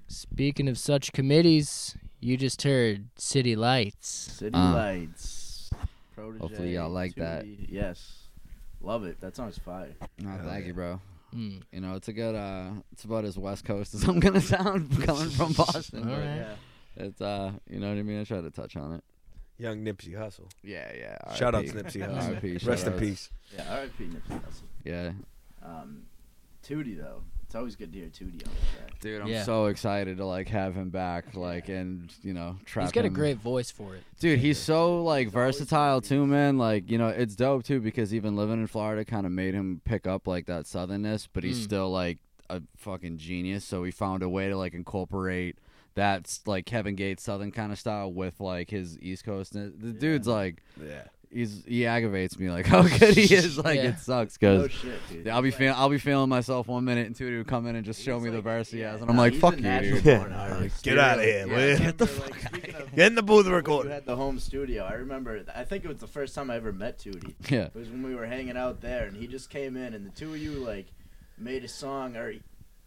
Speaking 0.10 0.68
of 0.68 0.78
such 0.78 1.14
committees, 1.14 1.96
you 2.20 2.36
just 2.36 2.64
heard 2.64 3.08
City 3.18 3.56
Lights. 3.56 4.10
City 4.10 4.54
Uh. 4.54 4.74
Lights. 4.74 5.70
Protege, 6.14 6.40
Hopefully 6.42 6.74
y'all 6.74 6.90
like 6.90 7.16
that. 7.16 7.46
Yes. 7.48 8.19
Love 8.82 9.04
it. 9.06 9.20
That 9.22 9.36
song's 9.36 9.58
fire. 9.58 9.96
No, 10.20 10.40
thank 10.46 10.66
you, 10.66 10.74
bro. 10.74 11.00
Mm. 11.36 11.62
You 11.72 11.82
know, 11.82 11.96
it's 11.96 12.08
a 12.08 12.14
good. 12.14 12.34
uh 12.36 12.72
It's 12.92 13.04
about 13.04 13.26
as 13.26 13.38
West 13.38 13.66
Coast 13.66 13.94
as 13.96 14.04
I'm 14.06 14.20
gonna 14.20 14.42
sound 14.42 14.90
coming 15.06 15.30
from 15.30 15.54
Boston. 15.58 16.00
All 16.04 16.16
but 16.16 16.20
right. 16.20 16.36
Yeah. 16.36 16.56
It's 16.96 17.22
uh, 17.22 17.52
you 17.70 17.80
know 17.80 17.90
what 17.90 17.98
I 17.98 18.04
mean. 18.04 18.20
I 18.20 18.24
try 18.24 18.42
to 18.42 18.50
touch 18.50 18.76
on 18.76 18.94
it. 18.94 19.04
Young 19.58 19.84
Nipsey 19.84 20.14
Hussle. 20.14 20.50
Yeah, 20.64 20.90
yeah. 20.98 21.34
Shout 21.36 21.54
out 21.54 21.64
RIP. 21.66 21.74
to 21.74 21.84
Nipsey 21.84 22.02
Hussle. 22.08 22.42
RIP, 22.42 22.66
Rest 22.66 22.88
in 22.88 22.94
peace. 22.94 23.30
Yeah. 23.54 23.66
R.I.P. 23.74 24.06
Nipsey 24.06 24.40
Hussle. 24.42 24.64
Yeah, 24.86 25.12
Um, 25.62 26.04
Tootie 26.66 26.98
though. 26.98 27.22
It's 27.50 27.56
always 27.56 27.76
good 27.76 27.92
to 27.94 27.98
hear 27.98 28.10
Tootie 28.10 28.46
on 28.48 28.54
the 28.54 28.78
track. 28.78 29.00
dude, 29.02 29.22
I'm 29.24 29.28
Yeah. 29.28 29.42
so 29.44 29.66
excited 29.66 30.18
to 30.18 30.26
like 30.26 30.50
have 30.50 30.76
him 30.76 30.92
back, 30.92 31.34
like, 31.36 31.68
and 31.68 32.14
you 32.22 32.32
know, 32.32 32.58
trap. 32.64 32.86
He's 32.86 32.92
got 32.92 33.06
a 33.06 33.08
him. 33.08 33.14
great 33.14 33.38
voice 33.38 33.72
for 33.72 33.96
it. 33.96 34.04
Dude, 34.20 34.38
he's 34.38 34.60
so 34.60 35.02
like 35.04 35.30
versatile 35.32 36.00
too, 36.00 36.28
man. 36.28 36.60
Like, 36.60 36.92
you 36.92 37.00
know, 37.00 37.08
it's 37.08 37.36
dope 37.36 37.64
too 37.64 37.80
because 37.80 38.14
even 38.14 38.36
living 38.36 38.60
in 38.60 38.68
Florida 38.68 39.04
kind 39.04 39.26
of 39.26 39.32
made 39.32 39.56
him 39.56 39.82
pick 39.84 40.06
up 40.06 40.28
like 40.28 40.46
that 40.46 40.66
southernness, 40.66 41.28
but 41.34 41.44
he's 41.44 41.60
Mm. 41.62 41.64
still 41.64 41.90
like 41.90 42.20
a 42.52 42.62
fucking 42.78 43.18
genius. 43.18 43.66
So 43.66 43.84
he 43.84 43.90
found 43.90 44.22
a 44.22 44.30
way 44.30 44.48
to 44.50 44.56
like 44.56 44.76
incorporate 44.76 45.58
that 45.96 46.38
like 46.46 46.68
Kevin 46.68 46.96
Gates 46.96 47.24
southern 47.24 47.52
kind 47.52 47.72
of 47.72 47.80
style 47.80 48.14
with 48.14 48.40
like 48.40 48.70
his 48.70 49.00
East 49.00 49.24
Coast. 49.26 49.54
The 49.54 49.70
dude's 49.72 50.28
like 50.28 50.62
Yeah. 50.80 51.06
He's 51.32 51.64
he 51.66 51.86
aggravates 51.86 52.38
me 52.40 52.50
like 52.50 52.66
how 52.74 52.82
good 52.82 53.16
he 53.16 53.34
is. 53.36 53.58
Like 53.64 53.76
Yeah. 53.78 53.90
it 53.90 54.00
sucks 54.00 54.38
No 54.42 54.62
because. 54.64 54.72
shit, 54.72 55.00
dude. 55.10 55.28
I'll 55.28 55.42
be 55.42 55.52
feeling 55.52 55.76
I'll 55.78 55.90
be 55.90 55.98
feeling 56.00 56.30
myself 56.30 56.68
one 56.68 56.86
minute 56.86 57.08
and 57.08 57.16
two 57.16 57.38
to 57.38 57.44
come 57.50 57.68
in 57.68 57.76
and 57.76 57.86
just 57.86 58.02
show 58.02 58.16
he's 58.16 58.24
me 58.26 58.30
the 58.32 58.38
like- 58.38 58.44
verse 58.44 58.70
he 58.72 58.80
has 58.82 59.02
and 59.02 59.10
I'm 59.10 59.16
nah, 59.16 59.22
like 59.24 59.36
fuck 59.36 59.56
you 59.58 59.62
natural 59.62 60.02
dude. 60.02 60.04
born 60.20 60.32
Yeah. 60.32 60.42
artist. 60.54 60.84
Get 60.84 60.98
outta 60.98 61.22
here, 61.24 61.40
Yeah, 61.40 61.46
will 61.46 61.56
I 61.56 61.66
ya? 61.68 61.74
remember, 61.78 62.06
like, 62.06 62.40
speaking 62.40 62.76
of- 62.76 62.96
Get 62.96 63.08
in 63.08 63.16
the 63.16 63.22
booth 63.24 63.46
You 63.48 63.54
recording. 63.54 63.92
had 63.92 64.06
the 64.06 64.16
home 64.16 64.40
studio. 64.40 64.84
I 64.86 64.94
remember. 64.94 65.44
I 65.56 65.64
think 65.64 65.84
it 65.86 65.88
was 65.88 65.98
the 65.98 66.08
first 66.08 66.34
time 66.36 66.50
I 66.50 66.56
ever 66.56 66.72
met 66.74 67.00
Tootie. 67.00 67.36
Yeah. 67.50 67.66
It 67.66 67.76
was 67.76 67.90
when 67.90 68.04
we 68.04 68.16
were 68.16 68.26
hanging 68.26 68.58
out 68.58 68.82
there, 68.82 69.06
and 69.06 69.16
he 69.16 69.28
just 69.28 69.50
came 69.50 69.78
in, 69.78 69.94
and 69.94 70.06
the 70.06 70.12
two 70.12 70.32
of 70.34 70.38
you 70.40 70.52
like 70.54 70.88
made 71.38 71.64
a 71.64 71.68
song, 71.68 72.16
or 72.18 72.34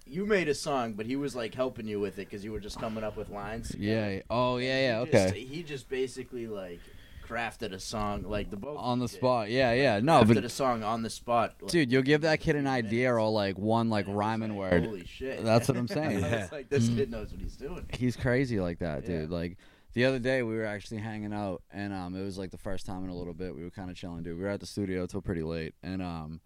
you 0.07 0.27
made 0.27 0.49
a 0.49 0.55
song, 0.55 0.95
but 0.95 1.07
he 1.07 1.15
was 1.17 1.37
like 1.37 1.55
helping 1.55 1.87
you 1.87 2.01
with 2.01 2.15
it 2.19 2.29
because 2.29 2.45
you 2.45 2.51
were 2.51 2.61
just 2.61 2.81
coming 2.81 3.05
up 3.05 3.17
with 3.17 3.29
lines. 3.31 3.75
Yeah. 3.79 4.21
Oh 4.29 4.57
yeah, 4.57 4.81
yeah, 4.81 5.05
He 5.05 5.11
just- 5.13 5.29
okay. 5.29 5.41
he 5.45 5.63
just 5.63 5.89
basically 5.89 6.47
like 6.49 6.81
crafted 7.23 7.73
a 7.73 7.79
song, 7.81 8.23
like 8.25 8.51
the 8.51 8.57
both 8.57 8.77
On 8.79 8.99
the 8.99 9.07
did. 9.07 9.15
spot. 9.17 9.51
Yeah, 9.51 9.73
yeah. 9.73 10.01
No, 10.01 10.23
crafted 10.23 10.35
but 10.35 10.45
a 10.45 10.49
song 10.49 10.83
on 10.83 11.03
the 11.03 11.11
spot. 11.11 11.55
like, 11.61 11.71
Dude, 11.71 11.91
you'll 11.93 12.03
give 12.03 12.23
that 12.23 12.41
kid 12.41 12.57
an 12.57 12.67
idea 12.67 13.13
or 13.15 13.29
like 13.31 13.59
one 13.59 13.89
like 13.91 14.07
rhyming 14.09 14.57
like, 14.57 14.73
word. 14.73 14.85
Holy 14.85 15.07
shit! 15.07 15.43
That's 15.45 15.69
what 15.69 15.77
I'm 15.77 15.89
saying. 15.99 16.21
Yeah. 16.21 16.49
like, 16.53 16.69
this 16.69 16.89
kid 16.89 17.11
knows 17.11 17.31
what 17.33 17.41
he's 17.41 17.57
doing. 17.57 17.87
He's 17.93 18.17
crazy 18.17 18.61
like 18.61 18.79
that, 18.81 19.03
Yeah. 19.03 19.21
dude. 19.21 19.31
Like 19.31 19.57
the 19.95 20.05
other 20.07 20.19
day 20.19 20.43
we 20.43 20.57
were 20.57 20.65
actually 20.65 20.99
hanging 21.01 21.33
out 21.35 21.63
and 21.71 21.93
um 21.93 22.15
it 22.17 22.23
was 22.25 22.39
like 22.39 22.51
the 22.51 22.59
first 22.59 22.87
time 22.87 23.05
in 23.05 23.11
a 23.11 23.15
little 23.17 23.35
bit. 23.35 23.55
We 23.55 23.63
were 23.63 23.71
kind 23.71 23.91
of 23.91 23.97
chilling, 23.97 24.23
dude. 24.23 24.37
We 24.39 24.43
were 24.45 24.49
at 24.51 24.61
the 24.61 24.67
studio 24.67 25.07
till 25.07 25.21
pretty 25.21 25.43
late 25.43 25.75
and 25.83 26.01
um 26.03 26.41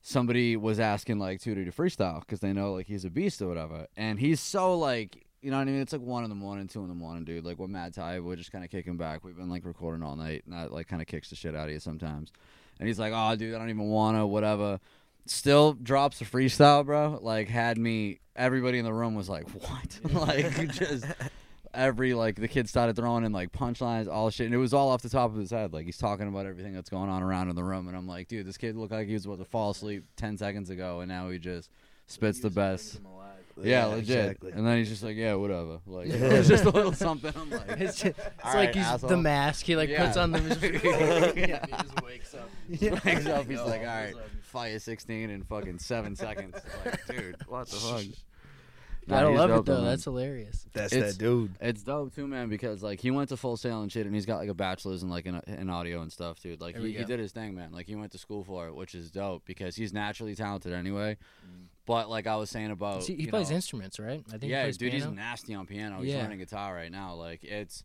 somebody 0.00 0.56
was 0.56 0.80
asking 0.80 1.18
like 1.18 1.40
Tootie 1.40 1.64
to 1.64 1.72
freestyle 1.72 2.20
because 2.20 2.40
they 2.40 2.52
know 2.52 2.72
like 2.72 2.86
he's 2.86 3.04
a 3.04 3.10
beast 3.10 3.42
or 3.42 3.48
whatever. 3.48 3.86
And 3.96 4.18
he's 4.18 4.40
so 4.40 4.76
like 4.76 5.26
you 5.42 5.50
know 5.50 5.58
what 5.58 5.62
I 5.62 5.66
mean? 5.66 5.80
It's 5.80 5.92
like 5.92 6.02
one 6.02 6.24
in 6.24 6.30
the 6.30 6.36
morning, 6.36 6.66
two 6.66 6.80
in 6.82 6.88
the 6.88 6.94
morning, 6.94 7.24
dude. 7.24 7.44
Like 7.44 7.58
we're 7.58 7.68
mad 7.68 7.94
tired. 7.94 8.24
We're 8.24 8.36
just 8.36 8.50
kind 8.50 8.64
of 8.64 8.70
kicking 8.70 8.96
back. 8.96 9.24
We've 9.24 9.36
been 9.36 9.50
like 9.50 9.64
recording 9.64 10.02
all 10.02 10.16
night, 10.16 10.42
and 10.44 10.54
that 10.54 10.72
like 10.72 10.88
kind 10.88 11.00
of 11.00 11.06
kicks 11.08 11.30
the 11.30 11.36
shit 11.36 11.54
out 11.54 11.68
of 11.68 11.72
you 11.72 11.80
sometimes. 11.80 12.32
And 12.78 12.88
he's 12.88 12.98
like, 12.98 13.12
"Oh, 13.14 13.36
dude, 13.36 13.54
I 13.54 13.58
don't 13.58 13.70
even 13.70 13.88
wanna, 13.88 14.26
whatever." 14.26 14.80
Still 15.26 15.74
drops 15.74 16.20
a 16.20 16.24
freestyle, 16.24 16.84
bro. 16.84 17.18
Like 17.22 17.48
had 17.48 17.78
me. 17.78 18.20
Everybody 18.34 18.78
in 18.78 18.84
the 18.84 18.92
room 18.92 19.14
was 19.14 19.28
like, 19.28 19.48
"What?" 19.50 20.00
like 20.12 20.72
just 20.72 21.04
every 21.74 22.14
like 22.14 22.36
the 22.36 22.48
kid 22.48 22.68
started 22.68 22.96
throwing 22.96 23.24
in 23.24 23.32
like 23.32 23.52
punchlines, 23.52 24.08
all 24.08 24.30
shit, 24.30 24.46
and 24.46 24.54
it 24.54 24.58
was 24.58 24.74
all 24.74 24.88
off 24.90 25.02
the 25.02 25.08
top 25.08 25.30
of 25.30 25.36
his 25.36 25.50
head. 25.50 25.72
Like 25.72 25.86
he's 25.86 25.98
talking 25.98 26.26
about 26.28 26.46
everything 26.46 26.72
that's 26.72 26.90
going 26.90 27.08
on 27.08 27.22
around 27.22 27.48
in 27.48 27.56
the 27.56 27.64
room, 27.64 27.86
and 27.88 27.96
I'm 27.96 28.08
like, 28.08 28.28
dude, 28.28 28.46
this 28.46 28.56
kid 28.56 28.76
looked 28.76 28.92
like 28.92 29.06
he 29.06 29.14
was 29.14 29.24
about 29.26 29.38
to 29.38 29.44
fall 29.44 29.70
asleep 29.70 30.04
ten 30.16 30.36
seconds 30.36 30.70
ago, 30.70 31.00
and 31.00 31.08
now 31.08 31.28
he 31.30 31.38
just 31.38 31.70
spits 32.06 32.40
the 32.40 32.50
best. 32.50 33.00
Him. 33.60 33.70
Yeah, 33.70 33.86
legit. 33.86 34.08
exactly. 34.18 34.52
And 34.52 34.66
then 34.66 34.78
he's 34.78 34.88
just 34.88 35.02
like, 35.02 35.16
yeah, 35.16 35.34
whatever. 35.34 35.80
Like 35.86 36.06
it's 36.10 36.48
just 36.48 36.64
a 36.64 36.70
little 36.70 36.92
something. 36.92 37.32
I'm 37.36 37.50
like, 37.50 37.68
It's, 37.80 38.00
just, 38.02 38.18
it's 38.18 38.20
All 38.44 38.54
like 38.54 38.66
right, 38.68 38.74
he's 38.74 38.86
asshole. 38.86 39.10
the 39.10 39.16
mask. 39.16 39.64
He 39.66 39.76
like 39.76 39.94
puts 39.94 40.16
on 40.16 40.32
the. 40.32 41.32
Yeah, 41.36 41.64
he 41.66 41.72
just 41.82 42.02
wakes 42.02 42.34
up. 42.34 42.50
wakes 43.04 43.26
up, 43.26 43.46
he's 43.46 43.60
like, 43.60 43.60
all 43.60 43.68
all 43.68 43.72
of 43.74 43.82
a 43.82 43.86
right, 43.86 44.12
sudden. 44.14 44.30
fire 44.42 44.78
16 44.78 45.30
in 45.30 45.42
fucking 45.44 45.78
seven 45.78 46.14
seconds. 46.16 46.56
Like, 46.84 47.06
dude, 47.06 47.36
what 47.46 47.68
the 47.68 47.76
fuck? 47.76 48.02
I 49.10 49.22
Nah, 49.22 49.30
he's 49.30 49.38
love 49.38 49.50
it 49.50 49.64
though. 49.64 49.76
man. 49.76 49.84
That's 49.86 50.04
hilarious. 50.04 50.66
That's 50.74 50.92
It's- 50.92 51.12
that 51.14 51.18
dude. 51.18 51.52
It's 51.62 51.82
dope 51.82 52.14
too, 52.14 52.26
man, 52.26 52.50
because 52.50 52.82
like 52.82 53.00
he 53.00 53.10
went 53.10 53.30
to 53.30 53.38
Full 53.38 53.56
Sail 53.56 53.80
and 53.80 53.90
shit, 53.90 54.04
and 54.04 54.14
he's 54.14 54.26
got 54.26 54.36
like 54.36 54.50
a 54.50 54.54
bachelor's 54.54 55.02
in 55.02 55.08
like 55.08 55.24
in, 55.24 55.36
uh, 55.36 55.40
in 55.46 55.70
audio 55.70 56.02
and 56.02 56.12
stuff, 56.12 56.40
dude. 56.40 56.60
Like 56.60 56.74
There 56.74 56.82
he, 56.82 56.88
we 56.88 56.92
he 56.92 57.00
go. 57.04 57.06
did 57.06 57.18
his 57.18 57.32
thing, 57.32 57.54
man. 57.54 57.72
Like 57.72 57.86
he 57.86 57.94
went 57.94 58.12
to 58.12 58.18
school 58.18 58.44
for 58.44 58.66
it, 58.68 58.74
which 58.74 58.94
is 58.94 59.10
dope 59.10 59.46
because 59.46 59.76
he's 59.76 59.94
naturally 59.94 60.34
talented 60.34 60.74
anyway. 60.74 61.16
Mm. 61.42 61.67
But 61.88 62.08
like 62.08 62.26
I 62.28 62.36
was 62.36 62.50
saying 62.50 62.70
about, 62.70 63.02
he 63.02 63.14
he 63.16 63.26
plays 63.26 63.48
know- 63.50 63.56
instruments, 63.56 63.98
right? 63.98 64.22
I 64.28 64.38
think 64.38 64.44
yeah, 64.50 64.58
he 64.60 64.64
plays 64.66 64.76
dude, 64.78 64.92
piano. 64.92 65.06
he's 65.10 65.16
nasty 65.16 65.54
on 65.54 65.66
piano. 65.66 65.98
He's 66.00 66.12
Yeah. 66.12 66.22
learning 66.22 66.38
guitar 66.38 66.72
right 66.74 66.92
now. 66.92 67.14
Like 67.14 67.42
it's, 67.42 67.82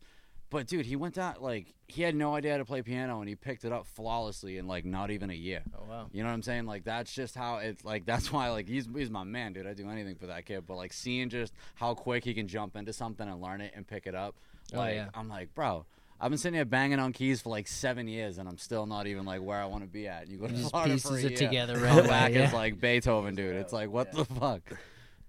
but 0.50 0.66
dude, 0.68 0.86
he 0.86 0.94
went 0.94 1.14
down 1.14 1.36
like 1.40 1.74
he 1.88 2.02
had 2.02 2.14
no 2.14 2.34
idea 2.36 2.52
how 2.52 2.58
to 2.58 2.64
play 2.64 2.82
piano, 2.82 3.20
and 3.20 3.28
he 3.28 3.34
picked 3.34 3.64
it 3.64 3.72
up 3.72 3.86
flawlessly 3.86 4.58
in 4.58 4.66
like 4.68 4.84
not 4.84 5.10
even 5.10 5.30
a 5.30 5.34
year. 5.34 5.62
oh 5.74 5.84
wow. 5.88 6.06
You 6.12 6.22
know 6.22 6.28
what 6.28 6.34
I'm 6.34 6.42
saying? 6.42 6.66
Like 6.66 6.84
that's 6.84 7.12
just 7.14 7.34
how 7.34 7.56
it's 7.56 7.82
like. 7.84 8.04
That's 8.04 8.30
why 8.30 8.50
like 8.50 8.68
he's 8.68 8.86
he's 8.94 9.10
my 9.10 9.24
man, 9.24 9.54
dude. 9.54 9.66
I 9.66 9.72
do 9.74 9.88
anything 9.88 10.16
for 10.16 10.26
that 10.26 10.44
kid. 10.44 10.64
But 10.66 10.76
like 10.76 10.92
seeing 10.92 11.30
just 11.30 11.52
how 11.74 11.94
quick 11.94 12.24
he 12.24 12.34
can 12.34 12.46
jump 12.46 12.76
into 12.76 12.92
something 12.92 13.26
and 13.26 13.40
learn 13.40 13.60
it 13.62 13.72
and 13.74 13.86
pick 13.86 14.06
it 14.06 14.14
up, 14.14 14.34
Oh, 14.74 14.76
like 14.78 14.94
yeah. 14.96 15.08
I'm 15.14 15.28
like, 15.28 15.54
bro. 15.54 15.86
I've 16.24 16.30
been 16.30 16.38
sitting 16.38 16.54
here 16.54 16.64
banging 16.64 16.98
on 17.00 17.12
keys 17.12 17.42
for 17.42 17.50
like 17.50 17.68
seven 17.68 18.08
years, 18.08 18.38
and 18.38 18.48
I'm 18.48 18.56
still 18.56 18.86
not 18.86 19.06
even 19.06 19.26
like 19.26 19.42
where 19.42 19.60
I 19.60 19.66
want 19.66 19.82
to 19.82 19.88
be 19.90 20.08
at. 20.08 20.26
You 20.28 20.38
go 20.38 20.46
to 20.46 20.52
He 20.54 20.58
just 20.60 20.70
Florida 20.70 20.98
for 20.98 21.08
a 21.08 21.10
pieces 21.16 21.24
it 21.24 21.30
year, 21.32 21.48
together 21.50 21.74
come 21.74 21.82
right 21.98 22.08
back 22.08 22.30
away, 22.30 22.42
as 22.44 22.50
yeah. 22.52 22.56
like 22.56 22.80
Beethoven, 22.80 23.34
dude. 23.34 23.56
It's 23.56 23.74
like 23.74 23.90
what 23.90 24.08
Yeah. 24.14 24.22
the 24.22 24.34
fuck. 24.34 24.62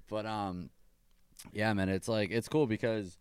But 0.09 0.25
um, 0.25 0.69
yeah, 1.51 1.73
man, 1.73 1.89
it's 1.89 2.07
like 2.07 2.31
it's 2.31 2.47
cool 2.47 2.65
because 2.65 3.17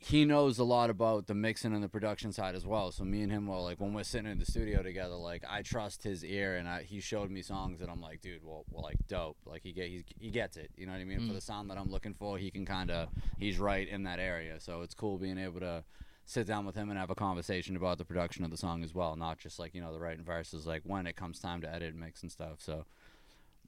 he 0.00 0.24
knows 0.24 0.60
a 0.60 0.64
lot 0.64 0.90
about 0.90 1.26
the 1.26 1.34
mixing 1.34 1.74
and 1.74 1.82
the 1.82 1.88
production 1.88 2.30
side 2.30 2.54
as 2.54 2.64
well. 2.64 2.92
So 2.92 3.02
me 3.02 3.22
and 3.22 3.32
him, 3.32 3.48
well, 3.48 3.64
like 3.64 3.80
when 3.80 3.92
we're 3.92 4.04
sitting 4.04 4.30
in 4.30 4.38
the 4.38 4.46
studio 4.46 4.80
together, 4.80 5.16
like 5.16 5.42
I 5.50 5.62
trust 5.62 6.04
his 6.04 6.24
ear, 6.24 6.58
and 6.58 6.68
I, 6.68 6.84
he 6.84 7.00
showed 7.00 7.28
me 7.32 7.42
songs 7.42 7.80
that 7.80 7.88
I'm 7.88 8.00
like, 8.00 8.20
dude, 8.20 8.44
well, 8.44 8.64
well 8.70 8.84
like 8.84 8.98
dope. 9.08 9.36
Like 9.44 9.62
he 9.64 9.72
get 9.72 9.88
he, 9.88 10.04
he 10.20 10.30
gets 10.30 10.56
it. 10.56 10.70
You 10.76 10.86
know 10.86 10.92
what 10.92 11.00
I 11.00 11.04
mean? 11.04 11.18
For 11.26 11.32
Mm. 11.32 11.34
the 11.34 11.40
sound 11.40 11.70
that 11.70 11.76
I'm 11.78 11.90
looking 11.90 12.14
for, 12.14 12.38
he 12.38 12.52
can 12.52 12.64
kind 12.64 12.92
of 12.92 13.08
he's 13.36 13.58
right 13.58 13.88
in 13.88 14.04
that 14.04 14.20
area. 14.20 14.60
So 14.60 14.82
it's 14.82 14.94
cool 14.94 15.18
being 15.18 15.38
able 15.38 15.58
to 15.58 15.82
sit 16.28 16.46
down 16.46 16.66
with 16.66 16.74
him 16.74 16.90
and 16.90 16.98
have 16.98 17.08
a 17.08 17.14
conversation 17.14 17.74
about 17.74 17.96
the 17.96 18.04
production 18.04 18.44
of 18.44 18.50
the 18.50 18.56
song 18.56 18.84
as 18.84 18.94
well, 18.94 19.16
not 19.16 19.38
just 19.38 19.58
like 19.58 19.74
you 19.74 19.80
know 19.80 19.92
the 19.92 19.98
writing 19.98 20.24
verses. 20.24 20.66
Like 20.66 20.82
when 20.84 21.06
it 21.06 21.16
comes 21.16 21.40
time 21.40 21.62
to 21.62 21.74
edit 21.74 21.92
and 21.92 22.00
mix 22.00 22.22
and 22.22 22.30
stuff. 22.30 22.58
So 22.58 22.84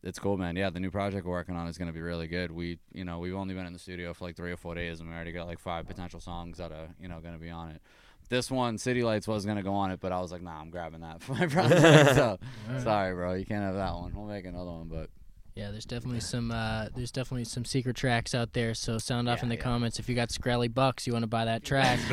it's 0.02 0.18
cool, 0.18 0.36
man. 0.36 0.56
Yeah, 0.56 0.68
the 0.68 0.78
new 0.78 0.90
project 0.90 1.24
we're 1.24 1.32
working 1.32 1.56
on 1.56 1.66
is 1.68 1.78
gonna 1.78 1.94
be 1.94 2.02
really 2.02 2.26
good. 2.26 2.50
We, 2.50 2.78
you 2.92 3.04
know, 3.04 3.18
we've 3.18 3.34
only 3.34 3.54
been 3.54 3.64
in 3.64 3.72
the 3.72 3.78
studio 3.78 4.12
for 4.12 4.26
like 4.26 4.36
three 4.36 4.52
or 4.52 4.58
four 4.58 4.74
days, 4.74 5.00
and 5.00 5.08
we 5.08 5.14
already 5.14 5.32
got 5.32 5.46
like 5.46 5.58
five 5.58 5.86
potential 5.86 6.20
songs 6.20 6.58
that 6.58 6.70
are, 6.70 6.88
you 7.00 7.08
know, 7.08 7.18
gonna 7.20 7.38
be 7.38 7.50
on 7.50 7.70
it. 7.70 7.80
This 8.28 8.50
one, 8.50 8.76
City 8.76 9.02
Lights, 9.02 9.26
was 9.26 9.46
gonna 9.46 9.62
go 9.62 9.72
on 9.72 9.90
it, 9.90 9.98
but 10.00 10.12
I 10.12 10.20
was 10.20 10.30
like, 10.30 10.42
nah, 10.42 10.60
I'm 10.60 10.68
grabbing 10.68 11.00
that 11.00 11.22
for 11.22 11.32
my 11.32 11.46
project. 11.46 12.14
so, 12.14 12.38
sorry, 12.82 13.14
bro, 13.14 13.34
you 13.34 13.46
can't 13.46 13.62
have 13.62 13.74
that 13.74 13.94
one. 13.94 14.14
We'll 14.14 14.26
make 14.26 14.44
another 14.44 14.70
one, 14.70 14.88
but 14.88 15.08
Yeah, 15.54 15.70
there's 15.70 15.84
definitely 15.84 16.20
some 16.20 16.50
uh, 16.50 16.88
there's 16.94 17.10
definitely 17.10 17.44
some 17.44 17.64
secret 17.64 17.96
tracks 17.96 18.34
out 18.34 18.52
there. 18.52 18.72
So 18.74 18.98
sound 18.98 19.28
off 19.28 19.38
Yeah, 19.38 19.44
in 19.44 19.48
the 19.48 19.56
yeah. 19.56 19.60
comments 19.62 19.98
if 19.98 20.08
you 20.08 20.14
got 20.14 20.28
Screlly 20.28 20.72
bucks, 20.72 21.06
you 21.06 21.12
want 21.12 21.24
to 21.24 21.26
buy 21.28 21.44
that 21.44 21.64
track. 21.64 21.98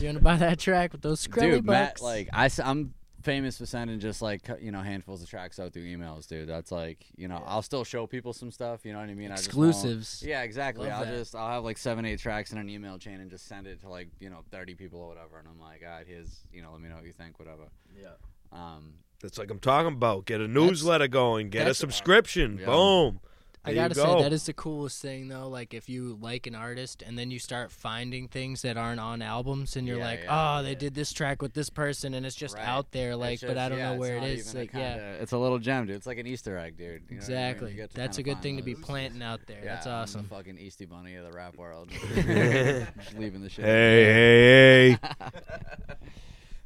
you 0.00 0.06
want 0.06 0.18
to 0.18 0.22
buy 0.22 0.36
that 0.36 0.58
track 0.58 0.92
with 0.92 1.02
those 1.02 1.26
Screlly 1.26 1.50
dude, 1.52 1.66
Matt, 1.66 1.94
bucks? 1.94 2.02
like 2.02 2.28
I, 2.32 2.48
am 2.62 2.94
famous 3.22 3.58
for 3.58 3.66
sending 3.66 4.00
just 4.00 4.20
like 4.22 4.48
you 4.60 4.72
know 4.72 4.80
handfuls 4.80 5.22
of 5.22 5.28
tracks 5.30 5.58
out 5.58 5.72
through 5.72 5.84
emails, 5.84 6.26
dude. 6.28 6.48
That's 6.48 6.70
like 6.72 7.04
you 7.16 7.28
know 7.28 7.42
I'll 7.46 7.62
still 7.62 7.84
show 7.84 8.06
people 8.06 8.32
some 8.32 8.50
stuff. 8.50 8.84
You 8.84 8.92
know 8.92 9.00
what 9.00 9.08
I 9.10 9.14
mean? 9.14 9.30
I 9.32 9.36
just 9.36 9.46
Exclusives. 9.46 10.22
yeah, 10.26 10.42
exactly. 10.42 10.88
Love 10.88 11.00
I'll 11.00 11.04
that. 11.04 11.18
just 11.18 11.34
I'll 11.34 11.50
have 11.50 11.64
like 11.64 11.78
seven, 11.78 12.04
eight 12.04 12.20
tracks 12.20 12.52
in 12.52 12.58
an 12.58 12.68
email 12.68 12.98
chain 12.98 13.20
and 13.20 13.30
just 13.30 13.46
send 13.48 13.66
it 13.66 13.80
to 13.80 13.88
like 13.88 14.08
you 14.20 14.30
know 14.30 14.40
thirty 14.50 14.74
people 14.74 15.00
or 15.00 15.08
whatever, 15.08 15.38
and 15.38 15.48
I'm 15.48 15.60
like, 15.60 15.82
all 15.86 15.96
right, 15.96 16.06
here's 16.06 16.40
you 16.52 16.62
know 16.62 16.70
let 16.72 16.80
me 16.80 16.88
know 16.88 16.96
what 16.96 17.04
you 17.06 17.12
think, 17.12 17.38
whatever. 17.38 17.64
Yeah. 18.00 18.08
Um, 18.52 18.94
That's 19.22 19.38
like 19.38 19.50
I'm 19.50 19.60
talking 19.60 19.92
about. 19.94 20.26
Get 20.26 20.40
a 20.40 20.48
newsletter 20.48 21.08
going. 21.08 21.48
Get 21.48 21.60
a 21.60 21.64
that's- 21.64 21.76
uh, 21.78 21.80
subscription. 21.80 22.58
Yeah. 22.58 22.66
Boom. 22.66 23.20
I 23.64 23.68
There 23.72 23.74
you 23.84 23.88
gotta 23.90 23.94
go. 23.94 24.16
say 24.18 24.22
that 24.24 24.32
is 24.32 24.46
the 24.46 24.52
coolest 24.52 25.00
thing 25.00 25.28
though. 25.28 25.46
Like 25.48 25.72
if 25.72 25.88
you 25.88 26.18
like 26.20 26.48
an 26.48 26.56
artist 26.56 27.00
and 27.06 27.16
then 27.16 27.30
you 27.30 27.38
start 27.38 27.70
finding 27.70 28.26
things 28.26 28.62
that 28.62 28.76
aren't 28.76 28.98
on 28.98 29.22
albums, 29.22 29.76
and 29.76 29.86
you're 29.86 29.98
Yeah, 29.98 30.04
like, 30.04 30.20
yeah, 30.24 30.58
oh, 30.58 30.62
they 30.64 30.74
did 30.74 30.94
this 30.96 31.12
track 31.12 31.40
with 31.40 31.54
this 31.54 31.70
person, 31.70 32.12
and 32.14 32.26
it's 32.26 32.34
just 32.34 32.56
Right. 32.56 32.66
out 32.66 32.90
there, 32.90 33.14
like, 33.14 33.34
it's 33.34 33.42
but 33.44 33.50
I 33.56 33.68
just- 33.68 33.70
don't 33.70 33.78
yeah, 33.78 33.84
know 33.90 33.92
it's 33.92 34.00
where 34.00 34.16
it 34.16 34.20
not 34.22 34.28
is. 34.30 34.48
even 34.48 34.56
a 34.56 34.60
Like, 34.62 34.72
yeah, 34.72 34.94
kinda- 34.94 35.18
it's 35.22 35.30
a 35.32 35.38
little 35.38 35.58
gem, 35.60 35.86
dude. 35.86 35.94
It's 35.94 36.08
like 36.08 36.18
an 36.18 36.26
Easter 36.26 36.58
egg, 36.58 36.76
dude. 36.76 36.80
You 36.86 36.88
know 36.88 36.96
what 36.96 36.98
I 36.98 36.98
mean? 37.04 37.12
You 37.12 37.16
exactly. 37.18 37.74
get 37.74 37.90
to 37.90 37.96
That's 37.96 38.18
a 38.18 38.22
kinda 38.24 38.34
good 38.34 38.42
thing 38.42 38.56
to 38.56 38.62
be 38.64 38.74
those. 38.74 38.82
planting 38.84 39.22
out 39.22 39.46
there. 39.46 39.60
Yeah, 39.62 39.74
That's 39.76 39.86
I'm 39.86 39.92
awesome. 39.92 40.22
the 40.22 40.28
fucking 40.34 40.56
Easty 40.56 40.88
Bunny 40.88 41.14
of 41.14 41.24
the 41.24 41.30
rap 41.32 41.56
world. 41.56 41.88
Just 42.16 43.16
leaving 43.16 43.42
the 43.42 43.48
shit. 43.48 43.64
Hey, 43.64 44.04
Hey, 44.04 44.90
hey, 44.90 44.98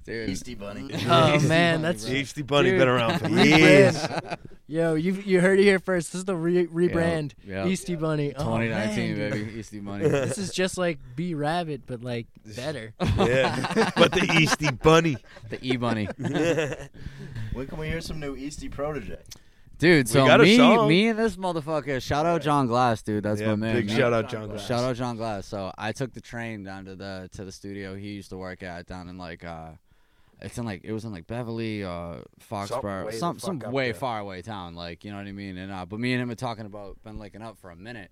dude. 0.06 0.30
Easty 0.30 0.58
Bunny. 0.58 0.88
Oh 1.08 1.38
man, 1.46 1.82
that's 1.82 2.06
hey. 2.06 2.22
Easty 2.22 2.46
Bunny 2.46 2.70
Dude. 2.70 2.78
been 2.78 2.88
around 2.88 3.18
for 3.18 3.28
years. 3.28 3.96
Yo, 4.68 4.94
you 4.94 5.12
you 5.12 5.40
heard 5.40 5.58
it 5.60 5.64
here 5.64 5.78
first. 5.78 6.12
This 6.12 6.20
is 6.20 6.24
the 6.24 6.34
re- 6.34 6.66
rebrand. 6.66 7.32
yeah. 7.44 7.64
Easty 7.66 7.98
Bunny. 7.98 8.34
Oh, 8.34 8.44
2019, 8.44 9.18
man, 9.18 9.30
baby. 9.30 9.52
Easty 9.52 9.84
Bunny. 9.84 10.08
This 10.26 10.38
is 10.38 10.50
just 10.50 10.78
like 10.78 10.98
B 11.14 11.34
Rabbit, 11.34 11.82
but 11.86 12.02
like 12.02 12.26
better. 12.56 12.94
yeah. 13.00 13.90
But 13.96 14.12
the 14.12 14.20
Easty 14.20 14.76
Bunny. 14.82 15.18
the 15.50 15.58
E 15.62 15.76
Bunny. 15.76 16.08
when 17.52 17.66
can 17.66 17.78
we 17.78 17.88
hear 17.88 18.00
some 18.00 18.18
new 18.18 18.34
Easty 18.36 18.70
protege? 18.70 19.18
Dude, 19.78 20.08
so 20.08 20.38
me, 20.38 20.56
song. 20.56 20.88
me 20.88 21.08
and 21.08 21.18
this 21.18 21.36
motherfucker. 21.36 22.00
Shout 22.00 22.24
out 22.24 22.40
John 22.40 22.66
Glass, 22.66 23.02
dude. 23.02 23.22
That's 23.22 23.42
yeah, 23.42 23.48
my 23.48 23.56
man. 23.56 23.74
big 23.74 23.86
man. 23.88 23.96
shout 23.96 24.12
out 24.14 24.30
John 24.30 24.40
John 24.40 24.48
Glass. 24.48 24.66
Shout 24.66 24.84
out 24.84 24.96
John 24.96 25.16
Glass. 25.16 25.46
So 25.46 25.70
I 25.76 25.92
took 25.92 26.14
the 26.14 26.22
train 26.22 26.64
down 26.64 26.86
to 26.86 26.96
the 26.96 27.28
to 27.32 27.44
the 27.44 27.52
studio 27.52 27.94
he 27.94 28.12
used 28.12 28.30
to 28.30 28.38
work 28.38 28.62
at 28.62 28.86
down 28.86 29.08
in 29.10 29.18
like 29.18 29.44
uh 29.44 29.72
it's 30.46 30.58
in 30.58 30.64
like 30.64 30.80
it 30.84 30.92
was 30.92 31.04
in 31.04 31.12
like 31.12 31.26
Beverly 31.26 31.84
uh 31.84 32.16
Foxborough 32.50 33.12
some 33.12 33.38
some 33.38 33.58
way 33.58 33.86
there. 33.86 33.94
far 33.94 34.20
away 34.20 34.42
town 34.42 34.74
like 34.74 35.04
you 35.04 35.10
know 35.10 35.18
what 35.18 35.26
I 35.26 35.32
mean 35.32 35.56
and 35.58 35.70
uh 35.72 35.84
but 35.84 36.00
me 36.00 36.12
and 36.12 36.22
him 36.22 36.28
were 36.28 36.34
talking 36.34 36.66
about 36.66 37.02
been 37.02 37.18
linking 37.18 37.42
up 37.42 37.58
for 37.58 37.70
a 37.70 37.76
minute 37.76 38.10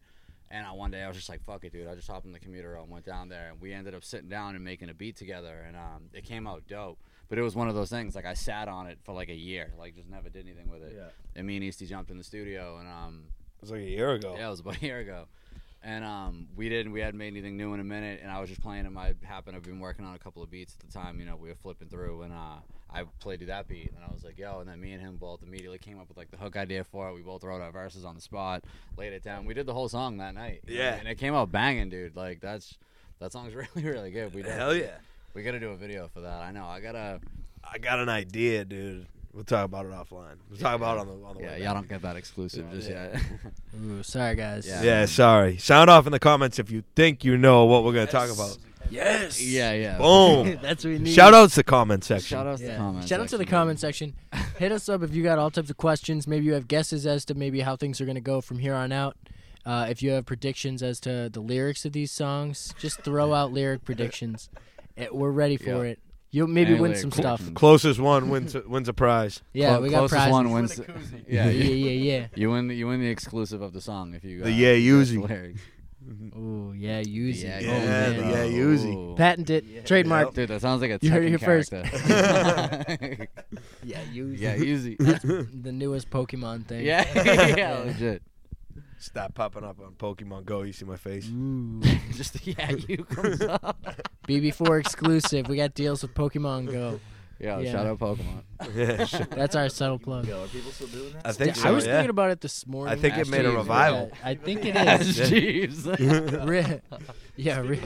and 0.50 0.66
uh, 0.66 0.70
one 0.70 0.90
day 0.90 1.02
I 1.02 1.08
was 1.08 1.16
just 1.16 1.28
like 1.28 1.42
fuck 1.44 1.64
it 1.64 1.72
dude 1.72 1.88
I 1.88 1.94
just 1.94 2.08
hopped 2.08 2.26
in 2.26 2.32
the 2.32 2.38
commuter 2.38 2.74
and 2.76 2.90
went 2.90 3.04
down 3.06 3.28
there 3.28 3.50
and 3.50 3.60
we 3.60 3.72
ended 3.72 3.94
up 3.94 4.04
sitting 4.04 4.28
down 4.28 4.54
and 4.54 4.62
making 4.64 4.90
a 4.90 4.94
beat 4.94 5.16
together 5.16 5.64
and 5.66 5.76
um 5.76 6.10
it 6.12 6.24
came 6.24 6.46
out 6.46 6.66
dope 6.68 6.98
but 7.28 7.38
it 7.38 7.42
was 7.42 7.56
one 7.56 7.68
of 7.68 7.74
those 7.74 7.90
things 7.90 8.14
like 8.14 8.26
I 8.26 8.34
sat 8.34 8.68
on 8.68 8.86
it 8.86 8.98
for 9.02 9.14
like 9.14 9.28
a 9.30 9.34
year 9.34 9.72
like 9.78 9.94
just 9.94 10.08
never 10.08 10.28
did 10.28 10.44
anything 10.46 10.68
with 10.68 10.82
it 10.82 10.92
Yeah. 10.96 11.08
and 11.36 11.46
me 11.46 11.56
and 11.56 11.64
Easty 11.64 11.86
jumped 11.88 12.10
in 12.10 12.18
the 12.18 12.24
studio 12.24 12.78
and 12.78 12.88
um 12.88 13.24
It 13.58 13.62
was 13.62 13.70
like 13.70 13.80
a 13.80 13.84
year 13.90 14.10
ago. 14.12 14.34
yeah, 14.36 14.46
it 14.48 14.50
was 14.50 14.60
about 14.60 14.76
a 14.76 14.84
year 14.84 14.98
ago. 14.98 15.26
And 15.86 16.02
um, 16.02 16.48
we 16.56 16.70
didn't, 16.70 16.92
we 16.92 17.00
hadn't 17.00 17.18
made 17.18 17.26
anything 17.34 17.58
new 17.58 17.74
in 17.74 17.80
a 17.80 17.84
minute, 17.84 18.20
and 18.22 18.32
I 18.32 18.40
was 18.40 18.48
just 18.48 18.62
playing 18.62 18.84
them. 18.84 18.96
I 18.96 19.14
happened 19.22 19.52
to 19.52 19.56
have 19.56 19.62
been 19.64 19.80
working 19.80 20.06
on 20.06 20.14
a 20.14 20.18
couple 20.18 20.42
of 20.42 20.50
beats 20.50 20.74
at 20.80 20.86
the 20.86 20.90
time. 20.90 21.20
You 21.20 21.26
know, 21.26 21.36
we 21.36 21.50
were 21.50 21.54
flipping 21.54 21.88
through, 21.88 22.22
and 22.22 22.32
uh, 22.32 22.56
I 22.90 23.04
played 23.20 23.42
you 23.42 23.48
that 23.48 23.68
beat, 23.68 23.92
and 23.94 24.02
I 24.02 24.10
was 24.10 24.24
like, 24.24 24.38
"Yo!" 24.38 24.60
And 24.60 24.68
then 24.68 24.80
me 24.80 24.92
and 24.92 25.02
him 25.02 25.16
both 25.16 25.42
immediately 25.42 25.76
came 25.76 26.00
up 26.00 26.08
with 26.08 26.16
like 26.16 26.30
the 26.30 26.38
hook 26.38 26.56
idea 26.56 26.84
for 26.84 27.10
it. 27.10 27.14
We 27.14 27.20
both 27.20 27.44
wrote 27.44 27.60
our 27.60 27.70
verses 27.70 28.02
on 28.06 28.14
the 28.14 28.22
spot, 28.22 28.64
laid 28.96 29.12
it 29.12 29.22
down. 29.22 29.44
We 29.44 29.52
did 29.52 29.66
the 29.66 29.74
whole 29.74 29.90
song 29.90 30.16
that 30.16 30.34
night. 30.34 30.62
know, 30.66 30.72
Yeah. 30.74 30.94
and 30.94 31.06
it 31.06 31.18
came 31.18 31.34
out 31.34 31.52
banging, 31.52 31.90
dude. 31.90 32.16
Like 32.16 32.40
that's 32.40 32.78
that 33.18 33.32
song's 33.32 33.54
really, 33.76 33.86
really 33.86 34.10
good. 34.10 34.34
We 34.34 34.40
Hell 34.42 34.74
yeah. 34.74 34.96
we 35.34 35.42
gotta 35.42 35.60
do 35.60 35.68
a 35.72 35.76
video 35.76 36.08
for 36.08 36.20
that. 36.22 36.40
I 36.40 36.50
know. 36.50 36.64
I 36.64 36.80
gotta. 36.80 37.20
I 37.62 37.76
got 37.76 37.98
an 37.98 38.08
idea, 38.08 38.64
dude. 38.64 39.06
We'll 39.34 39.44
talk 39.44 39.64
about 39.64 39.84
it 39.86 39.92
offline. 39.92 40.36
We'll 40.48 40.58
talk 40.60 40.76
about 40.76 40.96
it 40.96 41.00
on 41.00 41.06
the 41.08 41.26
on 41.26 41.34
the 41.36 41.42
Yeah, 41.42 41.50
way. 41.50 41.58
y'all 41.58 41.66
back. 41.66 41.74
don't 41.74 41.88
get 41.88 42.02
that 42.02 42.16
exclusive 42.16 42.70
just 42.72 42.88
Yeah. 42.88 43.08
yet. 43.12 43.22
Ooh, 43.84 44.02
sorry 44.04 44.36
guys. 44.36 44.66
Yeah. 44.66 44.82
Yeah, 44.82 45.04
sorry. 45.06 45.56
Sound 45.58 45.90
off 45.90 46.06
in 46.06 46.12
the 46.12 46.20
comments 46.20 46.58
if 46.60 46.70
you 46.70 46.84
think 46.94 47.24
you 47.24 47.36
know 47.36 47.64
what 47.64 47.82
we're 47.84 47.92
gonna 47.94 48.06
talk 48.06 48.30
about. 48.30 48.56
Yes. 48.90 49.42
yeah, 49.42 49.72
yeah. 49.72 49.98
Boom. 49.98 50.58
That's 50.62 50.84
what 50.84 50.90
we 50.92 50.98
need. 50.98 51.14
Shout 51.14 51.34
outs 51.34 51.54
to 51.54 51.60
the 51.60 51.64
comment 51.64 52.04
section. 52.04 52.36
Shout 52.36 52.46
out 52.46 52.58
to 52.58 52.64
Yeah. 52.64 52.72
the 52.72 52.76
comments. 52.78 53.08
Shout 53.08 53.20
out 53.20 53.28
to 53.28 53.38
the 53.38 53.42
section, 53.44 53.50
comment 53.56 53.80
section. 53.80 54.14
Hit 54.58 54.70
us 54.72 54.88
up 54.88 55.02
if 55.02 55.14
you 55.14 55.22
got 55.24 55.38
all 55.38 55.50
types 55.50 55.70
of 55.70 55.76
questions. 55.78 56.28
Maybe 56.28 56.44
you 56.46 56.52
have 56.52 56.68
guesses 56.68 57.04
as 57.06 57.24
to 57.24 57.34
maybe 57.34 57.60
how 57.60 57.74
things 57.76 58.00
are 58.00 58.04
going 58.04 58.14
to 58.16 58.20
go 58.20 58.40
from 58.40 58.58
here 58.58 58.74
on 58.74 58.92
out. 58.92 59.16
Uh, 59.66 59.86
if 59.88 60.02
you 60.02 60.10
have 60.10 60.26
predictions 60.26 60.82
as 60.82 61.00
to 61.00 61.30
the 61.32 61.40
lyrics 61.40 61.84
of 61.86 61.92
these 61.92 62.12
songs, 62.12 62.74
just 62.78 63.00
throw 63.00 63.32
out 63.32 63.52
lyric 63.52 63.84
predictions. 63.84 64.50
Eh, 64.98 65.06
we're 65.10 65.30
ready 65.30 65.56
for 65.56 65.84
Yeah. 65.84 65.92
it. 65.92 65.98
You'll 66.34 66.48
maybe 66.48 66.72
Any 66.72 66.80
win 66.80 66.90
lyric 66.90 67.00
some 67.00 67.12
stuff. 67.12 67.54
Closest 67.54 68.00
one 68.00 68.28
wins 68.28 68.54
wins 68.66 68.88
a 68.88 68.92
prize. 68.92 69.40
Yeah, 69.52 69.74
Clo- 69.74 69.82
we 69.82 69.88
got 69.90 69.98
closest 69.98 70.14
prizes. 70.16 70.32
one 70.32 70.50
wins. 70.50 70.78
Win 70.78 70.90
a 70.90 70.92
koozie. 70.92 71.24
Yeah, 71.28 71.48
yeah, 71.48 71.64
yeah. 71.64 71.90
yeah, 71.90 72.12
yeah. 72.20 72.26
You 72.34 72.50
win. 72.50 72.70
You 72.70 72.86
win 72.88 73.00
the 73.00 73.08
exclusive 73.08 73.62
of 73.62 73.72
the 73.72 73.80
song 73.80 74.14
if 74.14 74.24
you. 74.24 74.42
The 74.42 74.46
uh, 74.46 74.48
Yeah 74.48 74.74
Uzi. 74.74 75.28
lyrics. 75.28 75.60
Ooh, 76.36 76.74
yeah, 76.76 76.98
use 77.00 77.42
Yeah, 77.42 77.58
it. 77.58 77.62
yeah, 77.64 77.70
oh, 77.72 77.78
man. 77.86 78.16
the 78.16 78.22
yeah, 78.24 78.62
bro. 78.64 78.74
Uzi. 78.76 78.94
Ooh. 78.94 79.14
Patent 79.16 79.50
it. 79.50 79.86
Trademark. 79.86 80.34
Dude, 80.34 80.50
that 80.50 80.60
sounds 80.60 80.82
like 80.82 80.90
a 80.90 80.98
You 81.00 81.10
heard 81.12 81.22
it 81.24 81.28
here 81.28 81.38
first. 81.38 81.70
character. 81.70 83.28
Yeah, 83.84 84.02
use 84.12 84.40
yeah, 84.40 84.52
it. 84.54 84.60
Uzi. 84.60 85.62
The 85.62 85.72
newest 85.72 86.10
Pokemon 86.10 86.66
thing. 86.66 86.84
yeah, 86.84 87.04
yeah, 87.56 87.78
legit. 87.86 88.22
Stop 89.04 89.34
popping 89.34 89.64
up 89.64 89.78
on 89.80 89.92
Pokemon 89.92 90.46
Go. 90.46 90.62
You 90.62 90.72
see 90.72 90.86
my 90.86 90.96
face? 90.96 91.28
Ooh. 91.28 91.80
Just 92.12 92.46
yeah, 92.46 92.70
you 92.70 93.04
comes 93.04 93.40
up. 93.42 93.76
BB4 94.26 94.80
exclusive. 94.80 95.46
We 95.48 95.56
got 95.56 95.74
deals 95.74 96.00
with 96.00 96.14
Pokemon 96.14 96.72
Go. 96.72 97.00
Yeah, 97.38 97.58
Yeah. 97.58 97.72
shout 97.72 97.86
out 97.86 97.98
Pokemon. 97.98 98.42
yeah, 98.74 99.04
sure. 99.04 99.26
That's 99.26 99.54
our 99.56 99.68
subtle 99.68 99.98
plug. 99.98 100.26
Yo, 100.26 100.42
are 100.42 100.46
people 100.46 100.70
still 100.70 100.86
doing 100.86 101.12
that? 101.12 101.26
I 101.26 101.32
think 101.32 101.54
so. 101.56 101.68
I 101.68 101.72
was 101.72 101.84
yeah. 101.84 101.96
thinking 101.96 102.10
about 102.10 102.30
it 102.30 102.40
this 102.40 102.66
morning. 102.66 102.96
I 102.96 102.98
think 102.98 103.16
it 103.18 103.20
Ask 103.22 103.30
made 103.30 103.40
a 103.40 103.48
Jeeves, 103.48 103.56
revival. 103.56 104.10
Yeah, 104.12 104.18
I 104.28 104.34
think 104.36 104.64
it 104.64 104.76
is. 104.76 105.20
Ask. 105.20 105.30
Jeeves. 105.30 105.86
Re- 106.00 106.80
yeah, 107.36 107.58
re- 107.58 107.80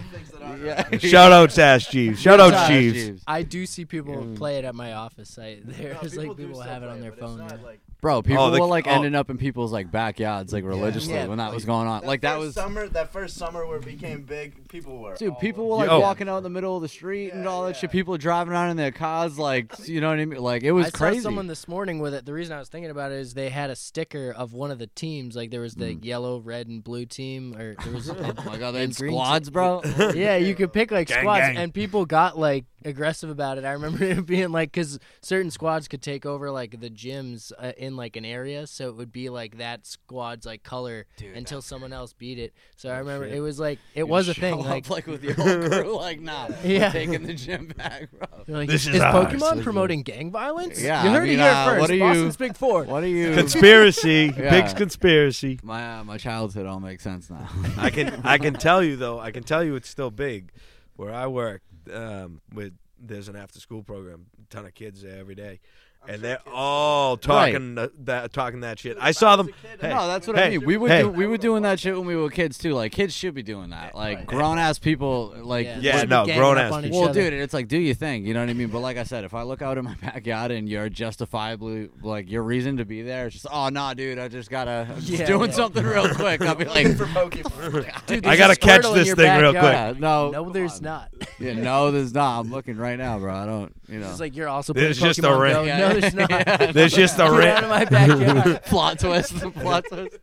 yeah. 0.62 0.98
Shout 0.98 1.32
out 1.32 1.50
to 1.50 1.62
Ask 1.62 1.90
Jeeves. 1.90 2.20
Shout 2.20 2.38
out 2.38 2.52
Shout 2.52 2.60
out 2.62 2.68
Jeeves. 2.70 3.22
I 3.26 3.42
do 3.42 3.66
see 3.66 3.84
people 3.86 4.14
Yeah. 4.32 4.36
play 4.38 4.58
it 4.58 4.64
at 4.64 4.74
my 4.76 4.92
office. 4.92 5.36
I, 5.38 5.58
there's 5.64 6.14
No, 6.14 6.22
like 6.22 6.36
people 6.36 6.60
have 6.60 6.84
it 6.84 6.88
on 6.90 7.00
their 7.00 7.10
but 7.10 7.18
it's 7.18 7.26
phone. 7.26 7.38
not 7.38 7.58
yeah. 7.58 7.64
like- 7.66 7.80
Bro, 8.00 8.18
oh, 8.18 8.22
people 8.22 8.50
the- 8.52 8.60
were 8.60 8.66
like 8.66 8.86
oh. 8.86 8.90
ending 8.90 9.16
up 9.16 9.28
in 9.28 9.38
people's 9.38 9.72
like 9.72 9.90
backyards 9.90 10.52
like 10.52 10.62
religiously 10.64 11.14
Yeah. 11.14 11.26
when 11.26 11.38
that 11.38 11.52
was 11.52 11.64
going 11.64 11.88
on. 11.88 12.04
Like 12.04 12.20
that 12.20 12.38
was. 12.38 12.54
summer. 12.54 12.86
That 12.88 13.12
first 13.12 13.36
summer 13.36 13.66
where 13.66 13.78
it 13.78 13.84
became 13.84 14.22
big, 14.22 14.68
people 14.68 14.98
were. 14.98 15.16
Dude, 15.16 15.38
people 15.40 15.68
were 15.68 15.76
like 15.76 15.90
Yo. 15.90 15.98
walking 15.98 16.28
out 16.28 16.38
in 16.38 16.42
the 16.44 16.50
middle 16.50 16.76
of 16.76 16.82
the 16.82 16.88
street 16.88 17.32
and 17.32 17.46
all 17.48 17.64
that 17.64 17.74
yeah. 17.74 17.80
shit. 17.80 17.90
People 17.90 18.12
were 18.12 18.18
driving 18.18 18.52
around 18.52 18.70
in 18.70 18.76
their 18.76 18.92
cars, 18.92 19.36
like 19.36 19.72
you 19.88 20.00
know 20.00 20.10
what 20.10 20.20
I 20.20 20.24
mean. 20.24 20.40
Like 20.40 20.62
it 20.62 20.70
was 20.70 20.86
I 20.86 20.90
crazy. 20.90 21.20
saw 21.20 21.24
someone 21.24 21.48
this 21.48 21.66
morning 21.66 21.98
with 21.98 22.14
it. 22.14 22.24
The 22.24 22.32
reason 22.32 22.54
I 22.54 22.60
was 22.60 22.68
thinking 22.68 22.90
about 22.90 23.10
it 23.10 23.18
is 23.18 23.34
they 23.34 23.48
had 23.48 23.70
a 23.70 23.76
sticker 23.76 24.30
of 24.30 24.52
one 24.52 24.70
of 24.70 24.78
the 24.78 24.86
teams. 24.86 25.34
Like 25.34 25.50
there 25.50 25.60
was 25.60 25.74
the 25.74 25.96
mm. 25.96 26.04
yellow, 26.04 26.38
red, 26.38 26.68
and 26.68 26.84
blue 26.84 27.04
team, 27.04 27.56
or 27.56 27.74
there 27.82 27.92
was. 27.92 28.08
oh 28.10 28.14
my 28.46 28.58
god, 28.58 28.72
they 28.72 28.80
had 28.80 28.90
and 28.90 28.96
green 28.96 29.12
squads, 29.12 29.50
bro. 29.50 29.82
yeah, 30.14 30.36
you 30.36 30.54
could 30.54 30.72
pick 30.72 30.92
like 30.92 31.08
Gang, 31.08 31.22
squads, 31.22 31.40
gang. 31.40 31.56
and 31.56 31.74
people 31.74 32.06
got 32.06 32.38
like 32.38 32.64
aggressive 32.84 33.30
about 33.30 33.58
it. 33.58 33.64
I 33.64 33.72
remember 33.72 34.04
it 34.04 34.26
being 34.26 34.50
like 34.52 34.72
because 34.72 34.98
certain 35.20 35.50
squads 35.50 35.88
could 35.88 36.02
take 36.02 36.24
over 36.26 36.50
like 36.50 36.80
the 36.80 36.90
gyms 36.90 37.52
uh, 37.58 37.72
in 37.76 37.96
like 37.96 38.16
an 38.16 38.24
area, 38.24 38.66
so 38.66 38.88
it 38.88 38.96
would 38.96 39.12
be 39.12 39.28
like 39.28 39.58
that 39.58 39.86
squad's 39.86 40.46
like 40.46 40.62
color 40.62 41.06
until 41.34 41.60
someone 41.62 41.92
else 41.92 42.12
beat 42.12 42.38
it. 42.38 42.52
So 42.76 42.90
I 42.90 42.98
remember 42.98 43.26
it 43.26 43.40
was 43.40 43.58
like 43.58 43.78
it 43.94 44.08
was 44.08 44.28
a 44.28 44.34
thing. 44.34 44.58
Like, 44.58 44.88
like 44.90 45.06
with 45.06 45.22
your 45.24 45.34
whole 45.34 45.68
crew, 45.68 45.96
like 45.96 46.20
nah, 46.20 46.48
Yeah. 46.64 46.90
taking 46.90 47.22
the 47.24 47.34
gym 47.34 47.66
back, 47.76 48.08
bro. 48.12 48.26
like, 48.48 48.68
This 48.68 48.86
is, 48.86 48.94
is 48.96 49.00
ours. 49.00 49.26
Pokemon 49.32 49.62
promoting 49.62 50.02
gang 50.02 50.30
violence? 50.30 50.80
Yeah, 50.82 51.02
you 51.04 51.10
I 51.10 51.12
heard 51.12 51.22
mean, 51.24 51.38
it 51.38 51.42
here 51.42 51.50
uh, 51.50 51.66
first. 51.66 51.80
what 51.80 51.90
are 51.90 51.94
you- 51.94 52.00
Boston's 52.00 52.36
Big 52.36 52.56
Four. 52.56 52.84
What 52.84 53.02
are 53.02 53.06
you? 53.08 53.34
Conspiracy. 53.34 54.32
Yeah. 54.36 54.50
Big 54.50 54.76
conspiracy. 54.76 55.58
my 55.62 55.98
uh, 55.98 56.04
my 56.04 56.18
childhood 56.18 56.66
all 56.66 56.80
makes 56.80 57.02
sense 57.04 57.30
now. 57.30 57.48
I 57.76 57.90
can 57.90 58.20
I 58.24 58.38
can 58.38 58.54
tell 58.54 58.82
you 58.82 58.96
though. 58.96 59.18
I 59.18 59.30
can 59.30 59.42
tell 59.42 59.62
you 59.64 59.74
it's 59.74 59.88
still 59.88 60.10
big. 60.10 60.50
Where 60.96 61.12
I 61.14 61.26
work, 61.28 61.62
um, 61.92 62.40
with 62.54 62.72
there's 63.00 63.28
an 63.28 63.36
after 63.36 63.60
school 63.60 63.82
program, 63.82 64.26
a 64.42 64.54
ton 64.54 64.66
of 64.66 64.74
kids 64.74 65.02
there 65.02 65.18
every 65.20 65.34
day, 65.36 65.60
and 66.08 66.20
they're 66.20 66.40
all 66.52 67.16
talking 67.16 67.76
th- 67.76 67.90
that 68.04 68.32
talking 68.32 68.60
that 68.60 68.78
shit. 68.78 68.96
I 69.00 69.12
saw 69.12 69.36
them. 69.36 69.50
Hey, 69.80 69.88
no, 69.90 70.08
that's 70.08 70.26
what 70.26 70.36
hey, 70.36 70.46
I 70.46 70.50
mean. 70.50 70.64
We 70.64 70.76
were 70.76 70.88
hey. 70.88 71.02
do, 71.02 71.08
we 71.08 71.26
were 71.26 71.38
doing 71.38 71.62
that 71.62 71.78
shit 71.78 71.96
when 71.96 72.06
we 72.06 72.16
were 72.16 72.28
kids 72.30 72.58
too. 72.58 72.72
Like 72.74 72.90
kids 72.92 73.14
should 73.14 73.34
be 73.34 73.42
doing 73.44 73.70
that. 73.70 73.94
Like 73.94 74.26
grown 74.26 74.58
ass 74.58 74.78
people. 74.80 75.32
Like 75.42 75.66
Yeah, 75.66 75.78
Yeah, 75.80 76.02
no, 76.04 76.24
grown 76.24 76.58
ass. 76.58 76.82
people. 76.82 77.02
Well, 77.02 77.12
dude, 77.12 77.32
it's 77.32 77.54
like 77.54 77.68
do 77.68 77.78
your 77.78 77.94
thing. 77.94 78.26
You 78.26 78.34
know 78.34 78.40
what 78.40 78.48
I 78.48 78.54
mean? 78.54 78.68
But 78.68 78.80
like 78.80 78.96
I 78.96 79.04
said, 79.04 79.22
if 79.24 79.32
I 79.34 79.42
look 79.42 79.62
out 79.62 79.78
in 79.78 79.84
my 79.84 79.94
backyard 80.02 80.50
and 80.50 80.68
you're 80.68 80.88
justifiably 80.88 81.88
like 82.02 82.28
your 82.30 82.42
reason 82.42 82.78
to 82.78 82.84
be 82.84 83.02
there, 83.02 83.26
it's 83.26 83.34
just 83.34 83.46
oh 83.52 83.68
nah, 83.68 83.94
dude, 83.94 84.18
I 84.18 84.26
just 84.28 84.50
gotta 84.50 84.88
I'm 84.90 84.96
just 85.00 85.10
Yeah, 85.10 85.26
doing 85.26 85.50
yeah. 85.50 85.56
something 85.56 85.84
real 85.84 86.08
quick. 86.14 86.40
I'll 86.42 86.54
be 86.56 86.64
like. 86.64 86.86
Dude, 88.06 88.26
I 88.26 88.36
gotta 88.36 88.56
catch 88.56 88.82
this 88.92 89.06
your 89.08 89.16
thing 89.16 89.40
real 89.40 89.52
quick. 89.52 89.98
no, 90.00 90.30
No, 90.30 90.50
there's 90.50 90.80
not. 90.80 91.12
Yeah, 91.40 91.54
no, 91.54 91.90
there's 91.90 92.12
not. 92.14 92.40
I'm 92.40 92.50
looking 92.50 92.76
right 92.76 92.98
now, 92.98 93.18
bro. 93.18 93.32
I 93.34 93.46
don't, 93.46 93.72
you 93.88 94.00
know. 94.00 94.10
It's 94.10 94.18
like 94.20 94.34
you're 94.34 94.48
also 94.48 94.72
There's 94.72 94.98
playing 94.98 95.10
just 95.14 95.18
a 95.20 95.22
Pokemon 95.28 95.40
ring. 95.40 95.52
Go. 95.54 95.62
Yeah, 95.64 95.78
No, 95.78 95.86
yeah. 95.88 95.92
there's 96.00 96.14
not. 96.14 96.30
Yeah. 96.30 96.72
There's 96.72 96.92
just 96.92 97.14
a 97.16 97.22
Get 97.24 97.30
ring. 97.32 97.48
out 97.48 97.64
of 97.64 97.70
my 97.70 97.84
backyard. 97.84 98.62
plot 98.64 98.98
twist, 98.98 99.34
plot 99.54 99.84
twist. 99.88 100.16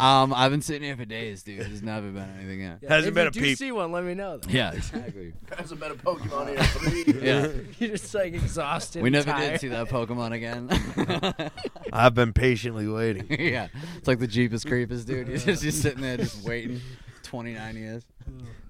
Um, 0.00 0.32
I've 0.34 0.50
been 0.50 0.62
sitting 0.62 0.82
here 0.82 0.96
for 0.96 1.04
days, 1.04 1.42
dude. 1.44 1.60
There's 1.60 1.82
never 1.82 2.08
been 2.10 2.28
anything 2.40 2.60
yet. 2.62 2.78
Hasn't 2.88 3.08
if 3.10 3.14
been 3.14 3.24
you 3.24 3.28
a 3.28 3.30
do 3.32 3.40
peep. 3.40 3.58
see 3.58 3.70
one, 3.70 3.92
let 3.92 4.02
me 4.02 4.14
know. 4.14 4.38
Though. 4.38 4.48
Yeah, 4.50 4.72
exactly. 4.72 5.32
Hasn't 5.56 5.78
been 5.78 5.92
a 5.92 5.94
Pokemon 5.94 6.56
in 6.56 6.64
three 6.64 7.04
years. 7.14 7.22
Yeah, 7.22 7.62
You're 7.78 7.96
just 7.96 8.12
like 8.14 8.32
exhausted. 8.34 9.02
we 9.02 9.08
and 9.08 9.12
never 9.14 9.30
tired. 9.30 9.52
did 9.52 9.60
see 9.60 9.68
that 9.68 9.88
Pokemon 9.88 10.32
again. 10.32 11.50
I've 11.92 12.14
been 12.14 12.32
patiently 12.32 12.88
waiting. 12.88 13.26
yeah, 13.38 13.68
it's 13.98 14.08
like 14.08 14.18
the 14.18 14.26
Jeepers 14.26 14.64
Creepers, 14.64 15.04
dude. 15.04 15.28
He's 15.28 15.44
just, 15.44 15.62
just 15.62 15.82
sitting 15.82 16.00
there, 16.00 16.16
just 16.16 16.42
waiting. 16.44 16.80
29 17.24 17.76
years. 17.76 18.02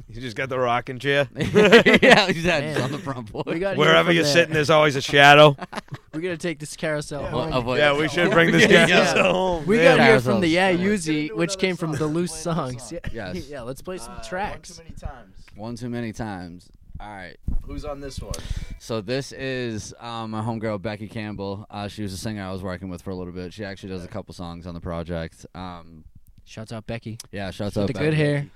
You 0.09 0.21
just 0.21 0.37
got 0.37 0.49
the 0.51 0.59
rocking 0.59 0.99
chair. 0.99 1.29
yeah, 1.35 2.27
he's 2.31 2.45
had 2.45 2.65
Man. 2.65 2.81
on 2.83 2.93
the 2.93 2.99
front 2.99 3.33
porch. 3.33 3.47
We 3.47 3.59
got 3.59 3.77
Wherever 3.77 4.13
you're 4.13 4.25
sitting, 4.25 4.53
there's 4.53 4.69
always 4.71 4.95
a 4.97 5.01
shadow. 5.01 5.57
We're 6.15 6.21
gonna 6.21 6.37
take 6.37 6.59
this 6.59 6.77
carousel 6.77 7.25
Of- 7.25 7.31
home. 7.31 7.53
of 7.71 7.79
Yeah, 7.79 7.97
we 7.97 8.09
should 8.09 8.31
bring 8.31 8.51
this 8.53 8.71
Yeah, 8.71 8.87
guy 8.87 9.15
yeah. 9.17 9.23
home. 9.23 9.65
we 9.67 9.77
man. 9.79 9.97
got 9.97 10.07
here 10.07 10.21
from 10.21 10.41
the 10.41 10.55
Carousels. 10.55 10.79
Yeah 10.79 10.89
Let's 10.91 11.07
Uzi, 11.07 11.33
which 11.35 11.59
came 11.59 11.77
from 11.77 11.93
the 11.93 12.07
loose 12.07 12.35
songs. 12.35 12.83
song. 12.91 12.99
Yeah, 13.13 13.33
Yes. 13.33 13.49
yeah. 13.49 13.63
Let's 13.63 13.81
play 13.81 13.97
some 13.99 14.15
Uh, 14.19 14.23
tracks. 14.23 14.79
One 14.79 14.85
too 14.85 14.85
many 14.85 14.97
times. 15.01 15.37
One 15.57 15.77
too 15.77 15.89
many 15.89 16.13
times. 16.13 16.69
All 17.01 17.09
right. 17.09 17.37
Who's 17.63 17.85
on 17.87 18.01
this 18.01 18.21
one? 18.21 18.35
So 18.79 19.01
this 19.01 19.33
is 19.33 19.95
um, 19.99 20.33
my 20.33 20.43
homegirl 20.43 20.83
Becky 20.83 21.09
Campbell. 21.09 21.67
Uh, 21.71 21.89
she 21.89 22.03
was 22.03 22.13
a 22.13 22.19
singer 22.19 22.45
I 22.45 22.53
was 22.53 22.63
working 22.63 22.91
with 22.91 23.01
for 23.03 23.11
a 23.11 23.15
little 23.15 23.33
bit. 23.33 23.53
She 23.55 23.65
actually 23.65 23.89
does 23.91 24.05
a 24.05 24.09
couple 24.09 24.35
songs 24.35 24.67
on 24.67 24.75
the 24.75 24.81
project. 24.81 25.47
Um, 25.55 26.05
Shouts 26.45 26.73
out 26.73 26.87
Becky. 26.87 27.19
yeah, 27.31 27.51
shouts 27.51 27.77
out 27.79 27.87
the 27.87 27.93
Becky. 27.93 28.05
good 28.07 28.15
hair. 28.15 28.47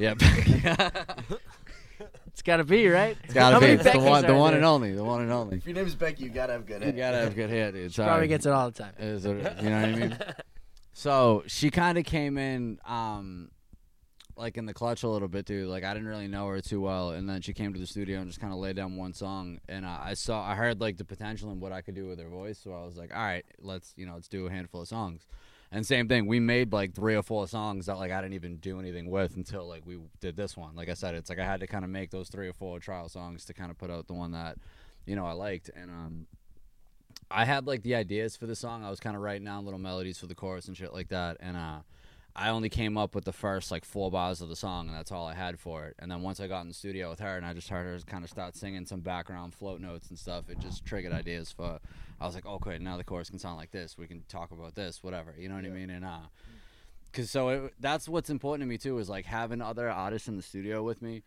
Yeah, 0.00 0.14
It's 2.28 2.42
gotta 2.42 2.64
be 2.64 2.88
right. 2.88 3.18
it's 3.24 3.34
gotta 3.34 3.54
How 3.56 3.60
be 3.60 3.66
it's 3.66 3.82
the 3.84 3.98
one, 3.98 4.24
the 4.24 4.34
one 4.34 4.52
there? 4.52 4.58
and 4.60 4.64
only, 4.64 4.94
the 4.94 5.04
one 5.04 5.20
and 5.20 5.30
only. 5.30 5.58
If 5.58 5.66
your 5.66 5.74
name's 5.74 5.94
Becky, 5.94 6.24
you 6.24 6.30
gotta 6.30 6.54
have 6.54 6.64
good 6.64 6.80
You 6.80 6.86
hair. 6.86 6.96
gotta 6.96 7.16
have 7.18 7.34
good 7.34 7.50
hair, 7.50 7.70
dude. 7.70 7.92
Sorry. 7.92 8.08
Probably 8.08 8.28
gets 8.28 8.46
it 8.46 8.52
all 8.52 8.70
the 8.70 8.78
time. 8.82 8.94
Is 8.98 9.26
it, 9.26 9.36
you 9.62 9.68
know 9.68 9.80
what 9.80 9.88
I 9.88 9.94
mean? 9.94 10.18
So 10.92 11.44
she 11.46 11.70
kind 11.70 11.96
of 11.96 12.04
came 12.04 12.36
in, 12.36 12.78
um, 12.84 13.50
like 14.36 14.58
in 14.58 14.66
the 14.66 14.74
clutch 14.74 15.02
a 15.02 15.08
little 15.08 15.28
bit, 15.28 15.46
dude. 15.46 15.68
Like 15.68 15.82
I 15.84 15.94
didn't 15.94 16.08
really 16.08 16.28
know 16.28 16.46
her 16.48 16.60
too 16.60 16.80
well, 16.80 17.10
and 17.10 17.26
then 17.28 17.40
she 17.42 17.54
came 17.54 17.72
to 17.72 17.78
the 17.80 17.86
studio 17.86 18.18
and 18.18 18.26
just 18.26 18.38
kind 18.40 18.52
of 18.52 18.58
laid 18.58 18.76
down 18.76 18.96
one 18.96 19.14
song, 19.14 19.60
and 19.68 19.86
uh, 19.86 19.98
I 20.02 20.12
saw, 20.14 20.42
I 20.42 20.54
heard 20.56 20.80
like 20.80 20.98
the 20.98 21.04
potential 21.04 21.52
in 21.52 21.60
what 21.60 21.72
I 21.72 21.80
could 21.80 21.94
do 21.94 22.06
with 22.06 22.18
her 22.20 22.28
voice, 22.28 22.58
so 22.62 22.72
I 22.74 22.84
was 22.84 22.96
like, 22.98 23.14
all 23.14 23.22
right, 23.22 23.44
let's, 23.62 23.94
you 23.96 24.04
know, 24.04 24.14
let's 24.14 24.28
do 24.28 24.46
a 24.46 24.50
handful 24.50 24.82
of 24.82 24.88
songs. 24.88 25.26
And 25.72 25.86
same 25.86 26.08
thing, 26.08 26.26
we 26.26 26.40
made 26.40 26.72
like 26.72 26.94
three 26.94 27.14
or 27.14 27.22
four 27.22 27.46
songs 27.46 27.86
that 27.86 27.96
like 27.96 28.10
I 28.10 28.20
didn't 28.20 28.34
even 28.34 28.56
do 28.56 28.80
anything 28.80 29.08
with 29.08 29.36
until 29.36 29.68
like 29.68 29.86
we 29.86 29.98
did 30.20 30.36
this 30.36 30.56
one. 30.56 30.74
Like 30.74 30.88
I 30.88 30.94
said, 30.94 31.14
it's 31.14 31.30
like 31.30 31.38
I 31.38 31.44
had 31.44 31.60
to 31.60 31.66
kind 31.66 31.84
of 31.84 31.90
make 31.90 32.10
those 32.10 32.28
three 32.28 32.48
or 32.48 32.52
four 32.52 32.80
trial 32.80 33.08
songs 33.08 33.44
to 33.44 33.54
kind 33.54 33.70
of 33.70 33.78
put 33.78 33.90
out 33.90 34.06
the 34.06 34.14
one 34.14 34.32
that, 34.32 34.56
you 35.06 35.14
know, 35.16 35.26
I 35.26 35.32
liked, 35.32 35.70
and 35.74 35.90
um. 35.90 36.26
I 37.32 37.44
had 37.44 37.64
like 37.64 37.82
the 37.82 37.94
ideas 37.94 38.34
for 38.34 38.46
the 38.46 38.56
song. 38.56 38.84
I 38.84 38.90
was 38.90 38.98
kind 38.98 39.14
of 39.14 39.22
writing 39.22 39.44
down 39.44 39.64
little 39.64 39.78
melodies 39.78 40.18
for 40.18 40.26
the 40.26 40.34
chorus 40.34 40.66
and 40.66 40.76
shit 40.76 40.92
like 40.92 41.08
that. 41.10 41.36
And 41.38 41.56
uh, 41.56 41.78
I 42.34 42.50
only 42.50 42.68
came 42.68 42.96
up 42.96 43.14
with 43.14 43.24
the 43.24 43.32
first 43.32 43.70
like 43.70 43.84
four 43.84 44.10
bars 44.10 44.40
of 44.40 44.48
the 44.48 44.56
song, 44.56 44.88
and 44.88 44.96
that's 44.96 45.10
all 45.10 45.26
I 45.26 45.34
had 45.34 45.58
for 45.58 45.86
it. 45.86 45.96
And 45.98 46.10
then 46.10 46.22
once 46.22 46.40
I 46.40 46.46
got 46.46 46.62
in 46.62 46.68
the 46.68 46.74
studio 46.74 47.10
with 47.10 47.20
her, 47.20 47.36
and 47.36 47.44
I 47.44 47.52
just 47.52 47.68
heard 47.68 47.86
her 47.86 47.98
kind 48.06 48.24
of 48.24 48.30
start 48.30 48.56
singing 48.56 48.86
some 48.86 49.00
background 49.00 49.54
float 49.54 49.80
notes 49.80 50.08
and 50.10 50.18
stuff, 50.18 50.48
it 50.48 50.58
just 50.60 50.84
triggered 50.84 51.12
ideas 51.12 51.50
for. 51.50 51.80
I 52.20 52.26
was 52.26 52.34
like, 52.34 52.46
okay, 52.46 52.78
now 52.78 52.96
the 52.98 53.04
chorus 53.04 53.30
can 53.30 53.38
sound 53.38 53.56
like 53.56 53.70
this. 53.70 53.96
We 53.96 54.06
can 54.06 54.22
talk 54.28 54.52
about 54.52 54.74
this, 54.74 55.02
whatever. 55.02 55.34
You 55.38 55.48
know 55.48 55.54
what 55.54 55.64
I 55.64 55.70
mean? 55.70 55.88
And 55.88 56.04
uh, 56.04 56.28
cause 57.12 57.30
so 57.30 57.48
it, 57.48 57.74
that's 57.80 58.08
what's 58.08 58.28
important 58.30 58.62
to 58.62 58.68
me 58.68 58.76
too 58.76 58.98
is 58.98 59.08
like 59.08 59.24
having 59.24 59.62
other 59.62 59.88
artists 59.90 60.28
in 60.28 60.36
the 60.36 60.42
studio 60.42 60.82
with 60.82 61.00
me 61.00 61.22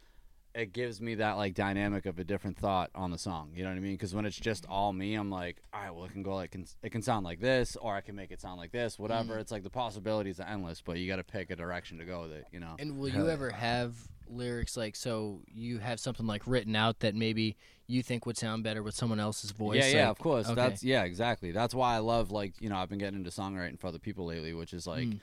it 0.55 0.71
gives 0.71 1.01
me 1.01 1.15
that 1.15 1.33
like 1.33 1.55
dynamic 1.55 2.05
of 2.05 2.19
a 2.19 2.23
different 2.23 2.57
thought 2.57 2.91
on 2.93 3.11
the 3.11 3.17
song. 3.17 3.51
You 3.55 3.63
know 3.63 3.69
what 3.69 3.77
I 3.77 3.81
mean? 3.81 3.93
Because 3.93 4.13
when 4.13 4.25
it's 4.25 4.37
just 4.37 4.65
all 4.67 4.93
me, 4.93 5.15
I'm 5.15 5.31
like, 5.31 5.57
all 5.73 5.81
right, 5.81 5.95
well, 5.95 6.05
it 6.05 6.11
can 6.11 6.21
go 6.23 6.35
like 6.35 6.51
can, 6.51 6.65
it 6.83 6.91
can 6.91 7.01
sound 7.01 7.25
like 7.25 7.39
this, 7.39 7.75
or 7.75 7.95
I 7.95 8.01
can 8.01 8.15
make 8.15 8.31
it 8.31 8.39
sound 8.39 8.59
like 8.59 8.71
this, 8.71 8.99
whatever. 8.99 9.39
It's 9.39 9.51
like 9.51 9.63
the 9.63 9.69
possibilities 9.69 10.39
are 10.39 10.47
endless, 10.47 10.81
but 10.81 10.97
you 10.97 11.07
got 11.07 11.15
to 11.15 11.23
pick 11.23 11.49
a 11.49 11.55
direction 11.55 11.97
to 11.97 12.05
go 12.05 12.21
with 12.21 12.31
it. 12.31 12.45
You 12.51 12.59
know? 12.59 12.75
And 12.77 12.97
will 12.97 13.09
you 13.09 13.29
ever 13.29 13.49
have 13.49 13.95
lyrics 14.29 14.77
like 14.77 14.95
so 14.95 15.41
you 15.53 15.77
have 15.79 15.99
something 15.99 16.25
like 16.25 16.41
written 16.47 16.75
out 16.75 16.99
that 17.01 17.13
maybe 17.13 17.55
you 17.87 18.01
think 18.01 18.25
would 18.25 18.37
sound 18.37 18.63
better 18.63 18.81
with 18.81 18.95
someone 18.95 19.19
else's 19.19 19.51
voice? 19.51 19.79
yeah, 19.79 19.87
yeah, 19.87 20.09
of 20.09 20.19
course. 20.19 20.45
okay. 20.45 20.55
That's 20.55 20.83
yeah, 20.83 21.03
exactly. 21.03 21.51
That's 21.51 21.73
why 21.73 21.95
I 21.95 21.99
love 21.99 22.31
like 22.31 22.53
you 22.61 22.69
know 22.69 22.77
I've 22.77 22.89
been 22.89 22.99
getting 22.99 23.19
into 23.19 23.31
songwriting 23.31 23.79
for 23.79 23.87
other 23.87 23.99
people 23.99 24.25
lately, 24.25 24.53
which 24.53 24.73
is 24.73 24.85
like. 24.85 25.07
Mm. 25.07 25.19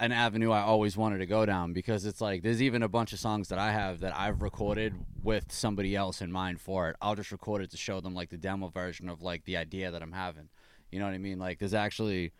An 0.00 0.10
avenue 0.10 0.50
I 0.50 0.60
always 0.62 0.96
wanted 0.96 1.18
to 1.18 1.26
go 1.26 1.46
down 1.46 1.72
because 1.72 2.04
it's 2.04 2.20
like 2.20 2.42
there's 2.42 2.60
even 2.60 2.82
a 2.82 2.88
bunch 2.88 3.12
of 3.12 3.20
songs 3.20 3.48
that 3.48 3.60
I 3.60 3.70
have 3.70 4.00
that 4.00 4.14
I've 4.16 4.42
recorded 4.42 4.94
with 5.22 5.52
somebody 5.52 5.94
else 5.94 6.20
in 6.20 6.32
mind 6.32 6.60
for 6.60 6.90
it. 6.90 6.96
I'll 7.00 7.14
just 7.14 7.30
record 7.30 7.62
it 7.62 7.70
to 7.70 7.76
show 7.76 8.00
them 8.00 8.12
like 8.12 8.28
the 8.30 8.36
demo 8.36 8.68
version 8.68 9.08
of 9.08 9.22
like 9.22 9.44
the 9.44 9.56
idea 9.56 9.92
that 9.92 10.02
I'm 10.02 10.12
having. 10.12 10.48
You 10.90 10.98
know 10.98 11.04
what 11.04 11.14
I 11.14 11.18
mean? 11.18 11.38
Like 11.38 11.60
there's 11.60 11.74
actually 11.74 12.32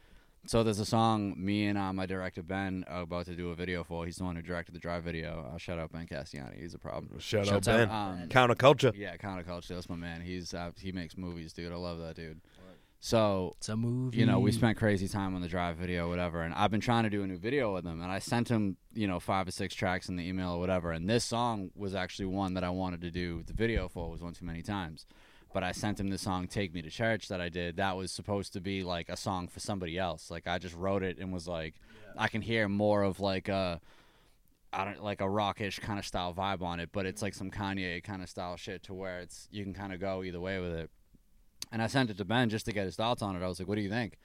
so 0.46 0.62
there's 0.62 0.78
a 0.78 0.84
song 0.84 1.34
me 1.38 1.66
and 1.66 1.78
uh, 1.78 1.92
my 1.92 2.06
director 2.06 2.42
Ben 2.42 2.84
are 2.88 3.02
about 3.02 3.26
to 3.26 3.34
do 3.34 3.50
a 3.50 3.54
video 3.54 3.82
for. 3.82 4.04
He's 4.04 4.16
the 4.16 4.24
one 4.24 4.36
who 4.36 4.42
directed 4.42 4.74
the 4.74 4.78
drive 4.78 5.04
video. 5.04 5.46
I'll 5.48 5.54
uh, 5.54 5.58
shout 5.58 5.78
out 5.78 5.92
Ben 5.92 6.06
Cassiani. 6.06 6.60
He's 6.60 6.74
a 6.74 6.78
problem. 6.78 7.18
Shout 7.18 7.42
out 7.42 7.46
Shouts 7.46 7.68
out. 7.68 7.88
Ben. 7.88 7.90
Um, 7.90 8.28
Counterculture. 8.28 8.92
yeah, 8.96 9.16
counterculture. 9.16 9.68
That's 9.68 9.88
my 9.88 9.96
man. 9.96 10.20
He's 10.20 10.52
uh, 10.52 10.72
he 10.78 10.92
makes 10.92 11.16
movies, 11.16 11.52
dude. 11.52 11.72
I 11.72 11.76
love 11.76 11.98
that 12.00 12.16
dude. 12.16 12.40
So 13.04 13.52
It's 13.58 13.68
a 13.68 13.76
movie. 13.76 14.16
you 14.16 14.24
know, 14.24 14.38
we 14.38 14.50
spent 14.50 14.78
crazy 14.78 15.08
time 15.08 15.34
on 15.34 15.42
the 15.42 15.46
drive 15.46 15.76
video, 15.76 16.06
or 16.06 16.08
whatever. 16.08 16.40
And 16.40 16.54
I've 16.54 16.70
been 16.70 16.80
trying 16.80 17.04
to 17.04 17.10
do 17.10 17.22
a 17.22 17.26
new 17.26 17.36
video 17.36 17.74
with 17.74 17.84
him, 17.84 18.00
and 18.00 18.10
I 18.10 18.18
sent 18.18 18.48
him, 18.48 18.78
you 18.94 19.06
know, 19.06 19.20
five 19.20 19.46
or 19.46 19.50
six 19.50 19.74
tracks 19.74 20.08
in 20.08 20.16
the 20.16 20.26
email 20.26 20.52
or 20.52 20.58
whatever. 20.58 20.90
And 20.90 21.06
this 21.06 21.22
song 21.22 21.70
was 21.76 21.94
actually 21.94 22.24
one 22.24 22.54
that 22.54 22.64
I 22.64 22.70
wanted 22.70 23.02
to 23.02 23.10
do 23.10 23.42
the 23.42 23.52
video 23.52 23.90
for. 23.90 24.10
Was 24.10 24.22
one 24.22 24.32
too 24.32 24.46
many 24.46 24.62
times, 24.62 25.04
but 25.52 25.62
I 25.62 25.72
sent 25.72 26.00
him 26.00 26.08
the 26.08 26.16
song 26.16 26.48
"Take 26.48 26.72
Me 26.72 26.80
to 26.80 26.88
Church" 26.88 27.28
that 27.28 27.42
I 27.42 27.50
did. 27.50 27.76
That 27.76 27.94
was 27.94 28.10
supposed 28.10 28.54
to 28.54 28.62
be 28.62 28.82
like 28.82 29.10
a 29.10 29.18
song 29.18 29.48
for 29.48 29.60
somebody 29.60 29.98
else. 29.98 30.30
Like 30.30 30.46
I 30.46 30.56
just 30.56 30.74
wrote 30.74 31.02
it 31.02 31.18
and 31.18 31.30
was 31.30 31.46
like, 31.46 31.74
I 32.16 32.28
can 32.28 32.40
hear 32.40 32.70
more 32.70 33.02
of 33.02 33.20
like 33.20 33.50
a. 33.50 33.82
I 34.72 34.86
don't 34.86 35.04
like 35.04 35.20
a 35.20 35.28
rockish 35.28 35.78
kind 35.78 35.98
of 35.98 36.06
style 36.06 36.32
vibe 36.32 36.62
on 36.62 36.80
it, 36.80 36.88
but 36.90 37.04
it's 37.04 37.20
like 37.20 37.34
some 37.34 37.50
Kanye 37.50 38.02
kind 38.02 38.22
of 38.22 38.30
style 38.30 38.56
shit 38.56 38.82
to 38.84 38.94
where 38.94 39.20
it's 39.20 39.46
you 39.52 39.62
can 39.62 39.74
kind 39.74 39.92
of 39.92 40.00
go 40.00 40.22
either 40.22 40.40
way 40.40 40.58
with 40.58 40.72
it. 40.72 40.90
And 41.74 41.82
I 41.82 41.88
sent 41.88 42.08
it 42.08 42.16
to 42.18 42.24
Ben 42.24 42.48
just 42.50 42.66
to 42.66 42.72
get 42.72 42.84
his 42.84 42.94
thoughts 42.94 43.20
on 43.20 43.34
it. 43.34 43.42
I 43.42 43.48
was 43.48 43.58
like, 43.58 43.66
"What 43.66 43.74
do 43.74 43.80
you 43.80 43.90
think?" 43.90 44.16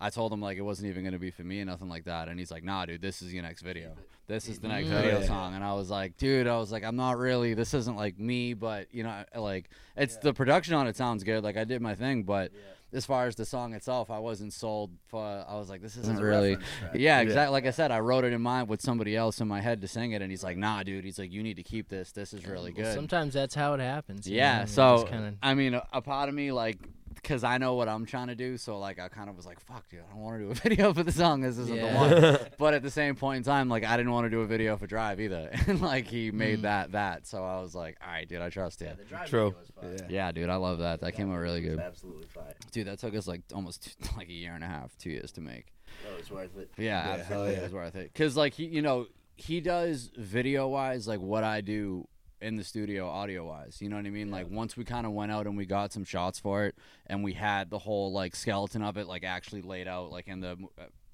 I 0.00 0.08
told 0.08 0.32
him 0.32 0.40
like 0.40 0.56
it 0.56 0.62
wasn't 0.62 0.88
even 0.88 1.04
gonna 1.04 1.18
be 1.18 1.30
for 1.30 1.42
me 1.44 1.60
and 1.60 1.68
nothing 1.68 1.90
like 1.90 2.04
that. 2.04 2.28
And 2.28 2.38
he's 2.38 2.50
like, 2.50 2.64
"Nah, 2.64 2.86
dude, 2.86 3.02
this 3.02 3.20
is 3.20 3.30
your 3.30 3.42
next 3.42 3.60
video. 3.60 3.94
This 4.26 4.48
is 4.48 4.58
the 4.58 4.68
next 4.68 4.88
Mm. 4.88 5.02
video 5.02 5.20
Yeah. 5.20 5.26
song." 5.26 5.54
And 5.54 5.62
I 5.62 5.74
was 5.74 5.90
like, 5.90 6.16
"Dude, 6.16 6.46
I 6.46 6.56
was 6.56 6.72
like, 6.72 6.82
I'm 6.82 6.96
not 6.96 7.18
really. 7.18 7.52
This 7.52 7.74
isn't 7.74 7.94
like 7.94 8.18
me, 8.18 8.54
but 8.54 8.86
you 8.90 9.02
know, 9.02 9.22
like 9.36 9.68
it's 9.98 10.16
the 10.16 10.32
production 10.32 10.72
on 10.72 10.86
it 10.86 10.96
sounds 10.96 11.24
good. 11.24 11.44
Like 11.44 11.58
I 11.58 11.64
did 11.64 11.82
my 11.82 11.94
thing, 11.94 12.22
but 12.22 12.52
as 12.94 13.04
far 13.04 13.26
as 13.26 13.34
the 13.34 13.44
song 13.44 13.74
itself, 13.74 14.10
I 14.10 14.18
wasn't 14.18 14.52
sold 14.52 14.90
for. 15.08 15.22
I 15.22 15.54
was 15.56 15.68
like, 15.68 15.82
this 15.82 15.96
isn't 15.96 16.18
really. 16.18 16.50
reference 16.56 16.70
track. 16.80 16.90
Yeah, 16.94 17.20
exactly. 17.20 17.52
Like 17.52 17.66
I 17.66 17.70
said, 17.70 17.90
I 17.90 18.00
wrote 18.00 18.24
it 18.24 18.32
in 18.32 18.40
mind 18.40 18.68
with 18.68 18.80
somebody 18.80 19.16
else 19.16 19.40
in 19.40 19.48
my 19.48 19.60
head 19.60 19.80
to 19.82 19.88
sing 19.88 20.12
it, 20.12 20.22
and 20.22 20.30
he's 20.30 20.44
like, 20.44 20.56
"Nah, 20.56 20.82
dude." 20.82 21.04
He's 21.04 21.18
like, 21.18 21.32
"You 21.32 21.42
need 21.42 21.56
to 21.56 21.62
keep 21.62 21.88
this. 21.88 22.12
This 22.12 22.32
is 22.32 22.46
really 22.46 22.72
Well, 22.72 22.84
good." 22.84 22.94
Sometimes 22.94 23.34
that's 23.34 23.54
how 23.54 23.74
it 23.74 23.80
happens. 23.80 24.26
you 24.28 24.36
know, 24.36 24.42
Yeah, 24.42 24.64
so 24.64 24.96
just 24.98 25.08
kinda- 25.08 25.34
I 25.42 25.54
mean, 25.54 25.74
a, 25.74 25.86
a 25.92 26.00
part 26.00 26.28
of 26.28 26.34
me 26.34 26.52
like 26.52 26.78
because 27.14 27.44
I 27.44 27.58
know 27.58 27.74
what 27.74 27.88
I'm 27.88 28.04
trying 28.06 28.28
to 28.28 28.34
do, 28.34 28.56
so 28.58 28.78
like 28.78 28.98
I 28.98 29.08
kind 29.08 29.28
of 29.30 29.36
was 29.36 29.46
like, 29.46 29.60
"Fuck, 29.60 29.88
dude, 29.88 30.00
I 30.00 30.12
don't 30.14 30.22
want 30.22 30.38
to 30.40 30.44
do 30.44 30.50
a 30.50 30.54
video 30.68 30.92
for 30.92 31.02
the 31.02 31.12
song. 31.12 31.40
This 31.40 31.58
isn't 31.58 31.76
Yeah. 31.76 31.92
the 32.08 32.38
one." 32.38 32.38
but 32.58 32.74
at 32.74 32.82
the 32.82 32.90
same 32.90 33.14
point 33.16 33.38
in 33.38 33.42
time, 33.44 33.68
like 33.68 33.84
I 33.84 33.96
didn't 33.96 34.12
want 34.12 34.26
to 34.26 34.30
do 34.30 34.40
a 34.40 34.46
video 34.46 34.76
for 34.76 34.86
Drive 34.86 35.20
either, 35.20 35.50
and 35.66 35.80
like 35.80 36.06
he 36.06 36.30
made 36.30 36.60
Mm. 36.60 36.62
that 36.62 36.92
that, 36.92 37.26
so 37.26 37.44
I 37.44 37.60
was 37.60 37.74
like, 37.74 37.96
"All 38.02 38.08
right, 38.12 38.28
dude, 38.28 38.40
I 38.42 38.50
trust 38.50 38.80
you." 38.80 38.88
Yeah, 38.88 38.94
the 38.94 39.04
drive 39.04 39.28
True. 39.28 39.54
video 39.80 39.92
was. 39.92 40.02
Yeah, 40.10 40.32
dude, 40.32 40.50
I 40.50 40.56
love 40.56 40.78
that. 40.78 41.00
That 41.00 41.12
came 41.12 41.30
out 41.32 41.36
really 41.38 41.60
good, 41.60 41.78
Absolutely 41.78 42.26
fire. 42.26 42.54
dude. 42.72 42.86
That 42.86 42.98
took 42.98 43.14
us 43.14 43.26
like 43.26 43.42
almost 43.54 43.96
like 44.16 44.28
a 44.28 44.32
year 44.32 44.52
and 44.54 44.62
a 44.64 44.68
half, 44.68 44.96
two 44.98 45.10
years 45.10 45.32
to 45.32 45.40
make. 45.40 45.66
Oh, 46.10 46.16
it's 46.18 46.30
worth 46.30 46.56
it. 46.56 46.70
Yeah, 46.76 46.84
Yeah, 46.84 47.02
hell 47.02 47.20
absolutely, 47.20 47.52
yeah. 47.52 47.58
it 47.58 47.62
was 47.62 47.72
worth 47.72 47.96
it. 47.96 48.14
Cause 48.14 48.36
like 48.36 48.54
he, 48.54 48.64
you 48.66 48.82
know, 48.82 49.06
he 49.36 49.60
does 49.60 50.10
video 50.16 50.68
wise 50.68 51.06
like 51.08 51.20
what 51.20 51.44
I 51.44 51.60
do 51.60 52.06
in 52.40 52.56
the 52.56 52.64
studio 52.64 53.08
audio 53.08 53.46
wise. 53.46 53.78
You 53.80 53.88
know 53.88 53.96
what 53.96 54.06
I 54.06 54.10
mean? 54.10 54.30
Like 54.30 54.50
once 54.50 54.76
we 54.76 54.84
kind 54.84 55.06
of 55.06 55.12
went 55.12 55.32
out 55.32 55.46
and 55.46 55.56
we 55.56 55.64
got 55.66 55.92
some 55.92 56.04
shots 56.04 56.38
for 56.38 56.64
it, 56.66 56.74
and 57.06 57.22
we 57.24 57.32
had 57.34 57.70
the 57.70 57.78
whole 57.78 58.12
like 58.12 58.34
skeleton 58.36 58.82
of 58.82 58.96
it 58.96 59.06
like 59.06 59.24
actually 59.24 59.62
laid 59.62 59.88
out 59.88 60.10
like 60.10 60.28
in 60.28 60.40
the 60.40 60.56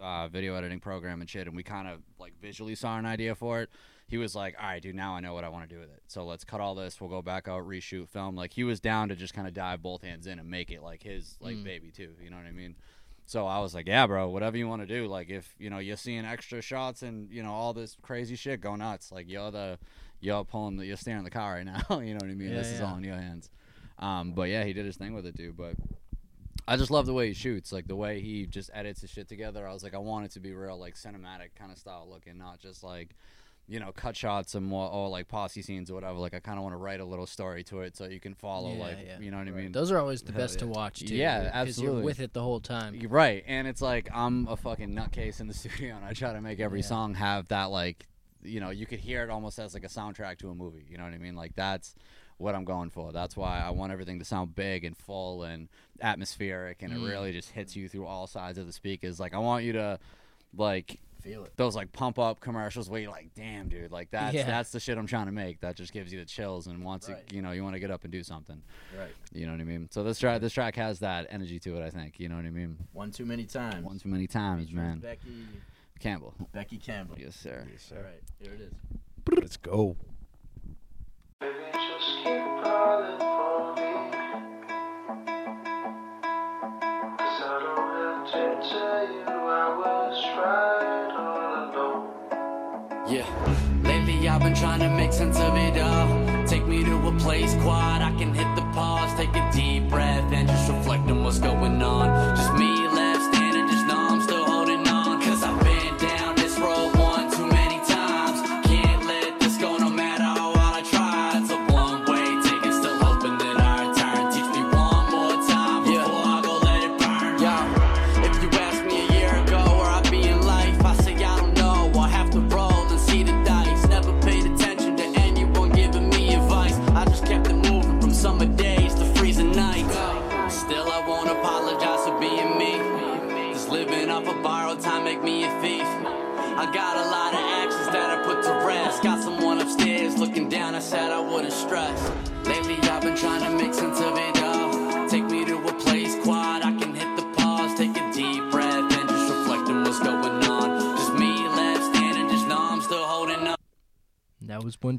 uh, 0.00 0.28
video 0.28 0.54
editing 0.54 0.80
program 0.80 1.20
and 1.20 1.28
shit, 1.30 1.46
and 1.46 1.54
we 1.56 1.62
kind 1.62 1.86
of 1.88 2.00
like 2.18 2.32
visually 2.40 2.74
saw 2.74 2.96
an 2.98 3.06
idea 3.06 3.34
for 3.34 3.60
it. 3.60 3.70
he 4.08 4.16
was 4.18 4.34
like, 4.34 4.56
all 4.60 4.66
right, 4.66 4.82
dude, 4.82 4.94
now 4.96 5.14
I 5.14 5.20
know 5.20 5.34
what 5.34 5.44
I 5.44 5.48
want 5.50 5.68
to 5.68 5.72
do 5.74 5.80
with 5.80 5.90
it. 5.90 6.02
So 6.08 6.24
let's 6.24 6.42
cut 6.42 6.60
all 6.60 6.74
this. 6.74 7.00
We'll 7.00 7.10
go 7.10 7.22
back 7.22 7.46
out, 7.46 7.64
reshoot, 7.68 8.08
film. 8.08 8.34
Like 8.34 8.52
he 8.52 8.64
was 8.64 8.80
down 8.80 9.08
to 9.10 9.14
just 9.14 9.34
kind 9.34 9.46
of 9.46 9.54
dive 9.54 9.82
both 9.82 10.02
hands 10.02 10.26
in 10.26 10.38
and 10.40 10.50
make 10.50 10.70
it 10.72 10.82
like 10.82 11.02
his 11.04 11.36
like 11.40 11.56
Mm. 11.56 11.64
baby 11.64 11.90
too. 11.92 12.14
You 12.20 12.30
know 12.30 12.36
what 12.36 12.46
I 12.46 12.50
mean? 12.52 12.74
So 13.26 13.46
I 13.46 13.60
was 13.60 13.72
like, 13.76 13.86
yeah, 13.86 14.08
bro, 14.08 14.28
whatever 14.28 14.56
you 14.56 14.66
want 14.66 14.82
to 14.82 14.88
do. 14.88 15.06
Like 15.06 15.30
if 15.30 15.54
you 15.60 15.70
know 15.70 15.78
you're 15.78 15.96
seeing 15.96 16.24
extra 16.24 16.60
shots 16.60 17.02
and 17.02 17.30
you 17.30 17.44
know 17.44 17.52
all 17.52 17.72
this 17.72 17.96
crazy 18.02 18.34
shit, 18.34 18.60
go 18.60 18.74
nuts. 18.74 19.12
Like 19.12 19.28
you're 19.28 19.52
the 19.52 19.78
you're 20.20 20.44
pulling 20.44 20.76
the 20.76 20.86
you're 20.86 20.96
steering 20.96 21.24
the 21.24 21.30
car 21.30 21.54
right 21.54 21.64
now. 21.66 21.80
you 22.00 22.12
know 22.14 22.18
what 22.20 22.24
I 22.30 22.34
mean? 22.34 22.50
Yeah, 22.50 22.56
this 22.56 22.68
is 22.68 22.80
all 22.80 22.96
in 22.96 23.04
your 23.04 23.16
hands. 23.16 23.50
Um, 23.98 24.32
but 24.32 24.48
yeah, 24.48 24.64
he 24.64 24.72
did 24.72 24.86
his 24.86 24.96
thing 24.96 25.14
with 25.14 25.26
it, 25.26 25.36
dude. 25.36 25.56
But 25.56 25.74
I 26.68 26.76
just 26.76 26.90
love 26.90 27.06
the 27.06 27.12
way 27.14 27.28
he 27.28 27.34
shoots, 27.34 27.72
like 27.72 27.88
the 27.88 27.96
way 27.96 28.20
he 28.20 28.46
just 28.46 28.70
edits 28.72 29.00
his 29.00 29.10
shit 29.10 29.28
together. 29.28 29.66
I 29.66 29.72
was 29.72 29.82
like, 29.82 29.94
I 29.94 29.98
want 29.98 30.24
it 30.26 30.30
to 30.32 30.40
be 30.40 30.52
real, 30.52 30.78
like 30.78 30.94
cinematic 30.94 31.54
kind 31.58 31.72
of 31.72 31.78
style 31.78 32.06
looking, 32.10 32.38
not 32.38 32.60
just 32.60 32.84
like, 32.84 33.16
you 33.66 33.78
know, 33.80 33.92
cut 33.92 34.16
shots 34.16 34.54
and 34.54 34.64
more, 34.66 34.88
or 34.90 35.08
like 35.08 35.28
posse 35.28 35.62
scenes 35.62 35.90
or 35.90 35.94
whatever. 35.94 36.18
Like 36.18 36.34
I 36.34 36.38
kind 36.40 36.58
of 36.58 36.62
want 36.62 36.72
to 36.74 36.78
write 36.78 37.00
a 37.00 37.04
little 37.04 37.26
story 37.26 37.62
to 37.64 37.80
it 37.80 37.96
so 37.96 38.06
you 38.06 38.20
can 38.20 38.34
follow, 38.34 38.72
Yeah, 38.72 38.78
like, 38.80 38.98
yeah. 39.04 39.18
you 39.20 39.30
know 39.30 39.38
what 39.38 39.48
I 39.48 39.52
mean? 39.52 39.72
Those 39.72 39.90
are 39.92 39.98
always 39.98 40.22
the 40.22 40.32
Hell 40.32 40.40
best 40.42 40.58
to 40.60 40.66
watch 40.66 41.00
too. 41.00 41.14
Yeah, 41.14 41.50
absolutely. 41.52 41.96
you're 41.96 42.04
with 42.04 42.20
it 42.20 42.32
the 42.32 42.42
whole 42.42 42.60
time. 42.60 42.94
You're 42.94 43.10
Right, 43.10 43.42
and 43.46 43.66
it's 43.68 43.82
like 43.82 44.08
I'm 44.14 44.46
a 44.48 44.56
fucking 44.56 44.90
nutcase 44.94 45.40
in 45.40 45.46
the 45.48 45.54
studio, 45.62 45.94
and 45.96 46.04
I 46.04 46.12
try 46.14 46.32
to 46.32 46.40
make 46.40 46.58
every 46.60 46.80
Yeah. 46.80 46.86
song 46.86 47.14
have 47.14 47.48
that 47.48 47.64
like, 47.70 48.06
you 48.42 48.60
know, 48.60 48.70
you 48.70 48.86
could 48.86 49.00
hear 49.00 49.22
it 49.22 49.30
almost 49.30 49.58
as 49.58 49.74
like 49.74 49.84
a 49.84 49.88
soundtrack 49.88 50.38
to 50.38 50.50
a 50.50 50.54
movie. 50.54 50.84
You 50.88 50.98
know 50.98 51.04
what 51.04 51.12
I 51.12 51.18
mean? 51.18 51.36
Like 51.36 51.54
that's 51.56 51.94
what 52.38 52.54
I'm 52.54 52.64
going 52.64 52.90
for. 52.90 53.12
That's 53.12 53.36
why 53.36 53.60
I 53.60 53.70
want 53.70 53.92
everything 53.92 54.18
to 54.18 54.24
sound 54.24 54.54
big 54.54 54.84
and 54.84 54.96
full 54.96 55.42
and 55.42 55.68
atmospheric, 56.00 56.82
and 56.82 56.92
Mm. 56.92 56.96
it 57.06 57.08
really 57.10 57.32
just 57.32 57.50
hits 57.50 57.76
you 57.76 57.88
through 57.88 58.06
all 58.06 58.26
sides 58.26 58.58
of 58.58 58.66
the 58.66 58.72
speakers. 58.72 59.20
Like 59.20 59.34
I 59.34 59.38
want 59.38 59.64
you 59.64 59.72
to, 59.74 59.98
like 60.56 60.98
Feel 61.22 61.44
it. 61.44 61.52
those 61.56 61.76
like 61.76 61.92
pump 61.92 62.18
up 62.18 62.40
commercials 62.40 62.88
where 62.88 62.98
you're 63.00 63.10
like, 63.10 63.28
damn, 63.34 63.68
dude, 63.68 63.92
like 63.92 64.10
that's 64.10 64.34
Yeah. 64.34 64.46
that's 64.46 64.70
the 64.72 64.80
shit 64.80 64.96
I'm 64.96 65.06
trying 65.06 65.26
to 65.26 65.32
make. 65.32 65.60
That 65.60 65.76
just 65.76 65.92
gives 65.92 66.12
you 66.12 66.18
the 66.18 66.24
chills 66.24 66.66
and 66.66 66.82
wants 66.82 67.08
Right. 67.10 67.18
it, 67.18 67.32
you 67.34 67.42
know, 67.42 67.52
you 67.52 67.62
want 67.62 67.74
to 67.74 67.78
get 67.80 67.90
up 67.90 68.04
and 68.04 68.10
do 68.10 68.22
something. 68.22 68.62
Right. 68.98 69.12
You 69.32 69.44
know 69.46 69.52
what 69.52 69.60
I 69.60 69.64
mean? 69.64 69.88
So 69.90 70.02
this 70.02 70.18
track, 70.18 70.40
this 70.40 70.54
track 70.54 70.76
has 70.76 71.00
that 71.00 71.26
energy 71.28 71.60
to 71.60 71.76
it. 71.76 71.84
I 71.84 71.90
think. 71.90 72.18
You 72.18 72.30
know 72.30 72.36
what 72.36 72.46
I 72.46 72.50
mean? 72.50 72.78
One 72.94 73.10
too 73.10 73.26
many 73.26 73.44
times. 73.44 73.84
One 73.84 73.98
too 73.98 74.08
many 74.08 74.26
times, 74.26 74.72
man. 74.72 74.98
Becky, 75.00 75.46
Campbell. 76.00 76.34
Becky 76.52 76.78
Campbell. 76.78 77.16
Yes, 77.18 77.36
sir. 77.36 77.66
Yes, 77.70 77.82
sir. 77.82 78.02
right, 78.02 78.22
here 78.40 78.54
it 78.54 78.60
is. 78.60 78.72
Let's 79.40 79.56
go. 79.58 79.96
Baby, 81.40 81.54
just 81.72 82.16
keep 82.24 82.42
calling 82.64 83.18
for 83.18 83.74
me. 83.76 83.92
'Cause 87.18 87.40
I 87.42 87.56
don't 87.62 87.92
have 88.00 88.26
to 88.32 88.68
tell 88.68 89.02
you 89.12 89.24
I 89.28 89.76
was 89.82 90.16
right 90.40 91.12
all 91.16 91.52
along. 91.70 93.08
Yeah. 93.08 93.26
Lately 93.84 94.28
I've 94.28 94.42
been 94.42 94.54
trying 94.54 94.80
to 94.80 94.88
make 94.88 95.12
sense 95.12 95.38
of 95.38 95.54
it 95.56 95.78
all. 95.80 96.46
Take 96.46 96.66
me 96.66 96.82
to 96.84 96.96
a 97.08 97.12
place 97.18 97.54
quiet. 97.62 98.02
I 98.02 98.10
can 98.18 98.34
hit 98.34 98.48
the 98.56 98.62
pause, 98.72 99.12
take 99.18 99.34
a 99.36 99.50
deep 99.52 99.88
breath, 99.90 100.32
and 100.32 100.48
just 100.48 100.70
reflect 100.70 101.08
on 101.10 101.22
what's 101.24 101.38
going 101.38 101.82
on. 101.82 102.36
Just 102.36 102.54
me 102.54 102.69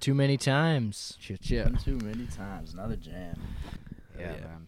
too 0.01 0.13
many 0.13 0.35
times. 0.37 1.17
Shit, 1.19 1.49
yeah. 1.49 1.63
One 1.63 1.77
too 1.77 1.97
many 1.97 2.27
times. 2.27 2.73
Another 2.73 2.95
jam. 2.95 3.39
Yeah, 4.19 4.33
Yeah. 4.35 4.41
man. 4.41 4.67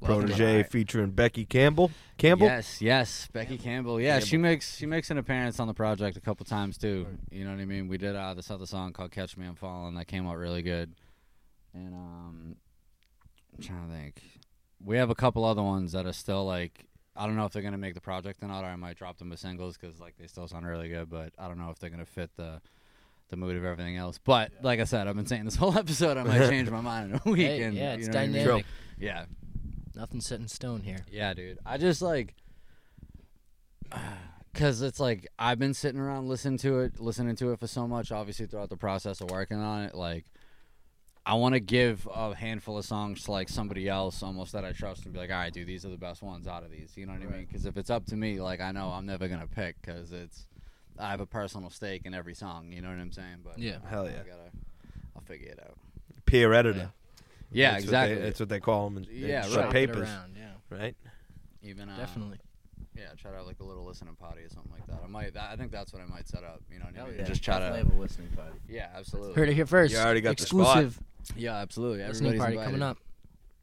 Protege 0.00 0.62
featuring 0.62 1.10
Becky 1.10 1.44
Campbell. 1.44 1.90
Campbell. 2.18 2.46
Yes, 2.46 2.80
yes, 2.80 3.28
Becky 3.32 3.58
Campbell. 3.58 4.00
Yeah, 4.00 4.20
she 4.20 4.36
makes 4.36 4.76
she 4.76 4.86
makes 4.86 5.10
an 5.10 5.18
appearance 5.18 5.58
on 5.58 5.66
the 5.66 5.74
project 5.74 6.16
a 6.16 6.20
couple 6.20 6.46
times 6.46 6.78
too. 6.78 7.06
You 7.32 7.44
know 7.44 7.50
what 7.50 7.60
I 7.60 7.64
mean? 7.64 7.88
We 7.88 7.98
did 7.98 8.14
uh, 8.14 8.32
this 8.34 8.48
other 8.48 8.64
song 8.66 8.92
called 8.92 9.10
"Catch 9.10 9.36
Me 9.36 9.44
I'm 9.46 9.56
Falling" 9.56 9.96
that 9.96 10.06
came 10.06 10.24
out 10.28 10.36
really 10.36 10.62
good, 10.62 10.94
and 11.74 11.92
um, 11.94 12.56
I'm 13.56 13.62
trying 13.64 13.88
to 13.88 13.92
think. 13.94 14.22
We 14.84 14.96
have 14.98 15.10
a 15.10 15.16
couple 15.16 15.44
other 15.44 15.62
ones 15.64 15.90
that 15.92 16.06
are 16.06 16.12
still 16.12 16.44
like 16.46 16.86
I 17.16 17.26
don't 17.26 17.34
know 17.34 17.44
if 17.46 17.52
they're 17.52 17.62
gonna 17.62 17.76
make 17.76 17.94
the 17.94 18.00
project 18.00 18.40
or 18.40 18.46
not, 18.46 18.62
or 18.62 18.68
I 18.68 18.76
might 18.76 18.96
drop 18.96 19.18
them 19.18 19.32
as 19.32 19.40
singles 19.40 19.76
because 19.76 19.98
like 19.98 20.16
they 20.16 20.28
still 20.28 20.46
sound 20.46 20.64
really 20.64 20.88
good, 20.88 21.10
but 21.10 21.32
I 21.36 21.48
don't 21.48 21.58
know 21.58 21.70
if 21.70 21.80
they're 21.80 21.90
gonna 21.90 22.06
fit 22.06 22.30
the 22.36 22.60
the 23.30 23.36
mood 23.36 23.56
of 23.56 23.64
everything 23.64 23.96
else. 23.96 24.18
But 24.22 24.52
like 24.62 24.80
I 24.80 24.84
said, 24.84 25.06
I've 25.08 25.16
been 25.16 25.26
saying 25.26 25.44
this 25.44 25.56
whole 25.56 25.76
episode 25.84 26.16
I 26.16 26.22
might 26.24 26.48
change 26.48 26.70
my 26.70 26.80
mind 26.80 27.12
in 27.12 27.20
a 27.24 27.30
week. 27.30 27.38
Hey, 27.46 27.62
and, 27.62 27.74
yeah, 27.76 27.92
you 27.94 27.98
it's 27.98 28.08
know 28.08 28.14
what 28.14 28.22
I 28.22 28.26
mean? 28.26 28.44
dynamic. 28.44 28.66
Yeah, 28.98 29.24
Nothing 29.94 30.20
set 30.20 30.38
in 30.40 30.48
stone 30.48 30.80
here. 30.82 30.98
yeah, 31.10 31.34
dude. 31.34 31.58
I 31.66 31.76
just 31.78 32.00
like 32.02 32.34
cuz 34.54 34.82
it's 34.82 35.00
like 35.00 35.26
I've 35.38 35.58
been 35.58 35.74
sitting 35.74 36.00
around 36.00 36.28
listening 36.28 36.58
to 36.58 36.80
it, 36.80 37.00
listening 37.00 37.36
to 37.36 37.52
it 37.52 37.58
for 37.60 37.66
so 37.66 37.86
much 37.86 38.10
obviously 38.12 38.46
throughout 38.46 38.70
the 38.70 38.76
process 38.76 39.20
of 39.20 39.30
working 39.30 39.58
on 39.58 39.84
it 39.84 39.94
like 39.94 40.24
I 41.26 41.34
want 41.34 41.52
to 41.54 41.60
give 41.60 42.08
a 42.12 42.34
handful 42.34 42.78
of 42.78 42.86
songs 42.86 43.24
to 43.24 43.32
like 43.32 43.50
somebody 43.50 43.86
else 43.88 44.22
almost 44.22 44.52
that 44.52 44.64
I 44.64 44.72
trust 44.72 45.04
and 45.04 45.12
be 45.12 45.18
like, 45.20 45.30
"All 45.30 45.36
right, 45.36 45.52
dude, 45.52 45.66
these 45.66 45.84
are 45.84 45.90
the 45.90 45.98
best 45.98 46.22
ones 46.22 46.46
out 46.46 46.62
of 46.64 46.70
these." 46.70 46.96
You 46.96 47.04
know 47.04 47.12
what 47.12 47.20
I 47.20 47.26
mean? 47.26 47.46
Cuz 47.46 47.66
if 47.66 47.76
it's 47.76 47.90
up 47.90 48.06
to 48.06 48.16
me, 48.16 48.40
like 48.40 48.62
I 48.62 48.72
know 48.72 48.88
I'm 48.92 49.04
never 49.04 49.28
going 49.28 49.40
to 49.40 49.46
pick 49.46 49.82
cuz 49.82 50.10
it's 50.10 50.46
I 50.98 51.10
have 51.10 51.20
a 51.20 51.26
personal 51.26 51.70
stake 51.70 52.02
in 52.06 52.14
every 52.14 52.34
song, 52.34 52.72
you 52.72 52.82
know 52.82 52.88
what 52.88 52.98
I'm 52.98 53.12
saying? 53.12 53.38
But 53.44 53.58
Yeah. 53.58 53.76
uh, 53.84 53.88
Hell 53.88 54.06
I 54.06 54.10
yeah. 54.10 54.16
gotta 54.18 54.50
I'll 55.16 55.22
figure 55.22 55.48
it 55.48 55.60
out. 55.62 55.76
Peer 56.26 56.52
editor. 56.52 56.92
Yeah, 57.50 57.70
That's 57.72 57.74
what 57.74 57.84
exactly. 57.84 58.14
they- 58.16 58.22
that's 58.22 58.40
what 58.40 58.48
they 58.50 58.60
call 58.60 58.90
them. 58.90 59.06
Yeah, 59.10 59.42
shut 59.42 59.50
right. 59.56 59.62
Shop 59.64 59.72
papers, 59.72 60.08
around, 60.08 60.36
yeah, 60.36 60.50
right? 60.70 60.96
Even 61.62 61.88
uh, 61.88 61.96
definitely. 61.96 62.38
Yeah, 62.94 63.06
try 63.16 63.30
to 63.30 63.36
have 63.38 63.46
like 63.46 63.60
a 63.60 63.64
little 63.64 63.84
listening 63.84 64.16
party 64.16 64.42
or 64.42 64.48
something 64.48 64.72
like 64.72 64.86
that. 64.88 65.00
I 65.04 65.06
might. 65.06 65.36
I 65.36 65.54
think 65.56 65.70
that's 65.70 65.92
what 65.92 66.02
I 66.02 66.06
might 66.06 66.26
set 66.28 66.42
up. 66.44 66.60
You 66.70 66.78
know 66.80 66.86
what 66.86 67.00
I 67.00 67.06
mean? 67.10 67.18
yeah. 67.18 67.24
Just 67.24 67.42
try 67.44 67.58
Definitely 67.60 67.80
to. 67.82 67.88
have 67.90 67.96
a 67.96 68.00
listening 68.00 68.28
party. 68.36 68.58
Yeah, 68.68 68.88
absolutely. 68.94 69.34
Heard 69.34 69.48
it 69.48 69.54
here 69.54 69.66
first. 69.66 69.92
You 69.92 70.00
already 70.00 70.20
got 70.20 70.36
the 70.36 70.46
spot. 70.46 70.78
exclusive 70.84 71.00
Yeah, 71.36 71.54
absolutely. 71.56 71.98
listening 72.04 72.28
Everybody's 72.34 72.40
party 72.40 72.52
invited. 72.54 72.66
coming 72.70 72.82
up. 72.82 72.98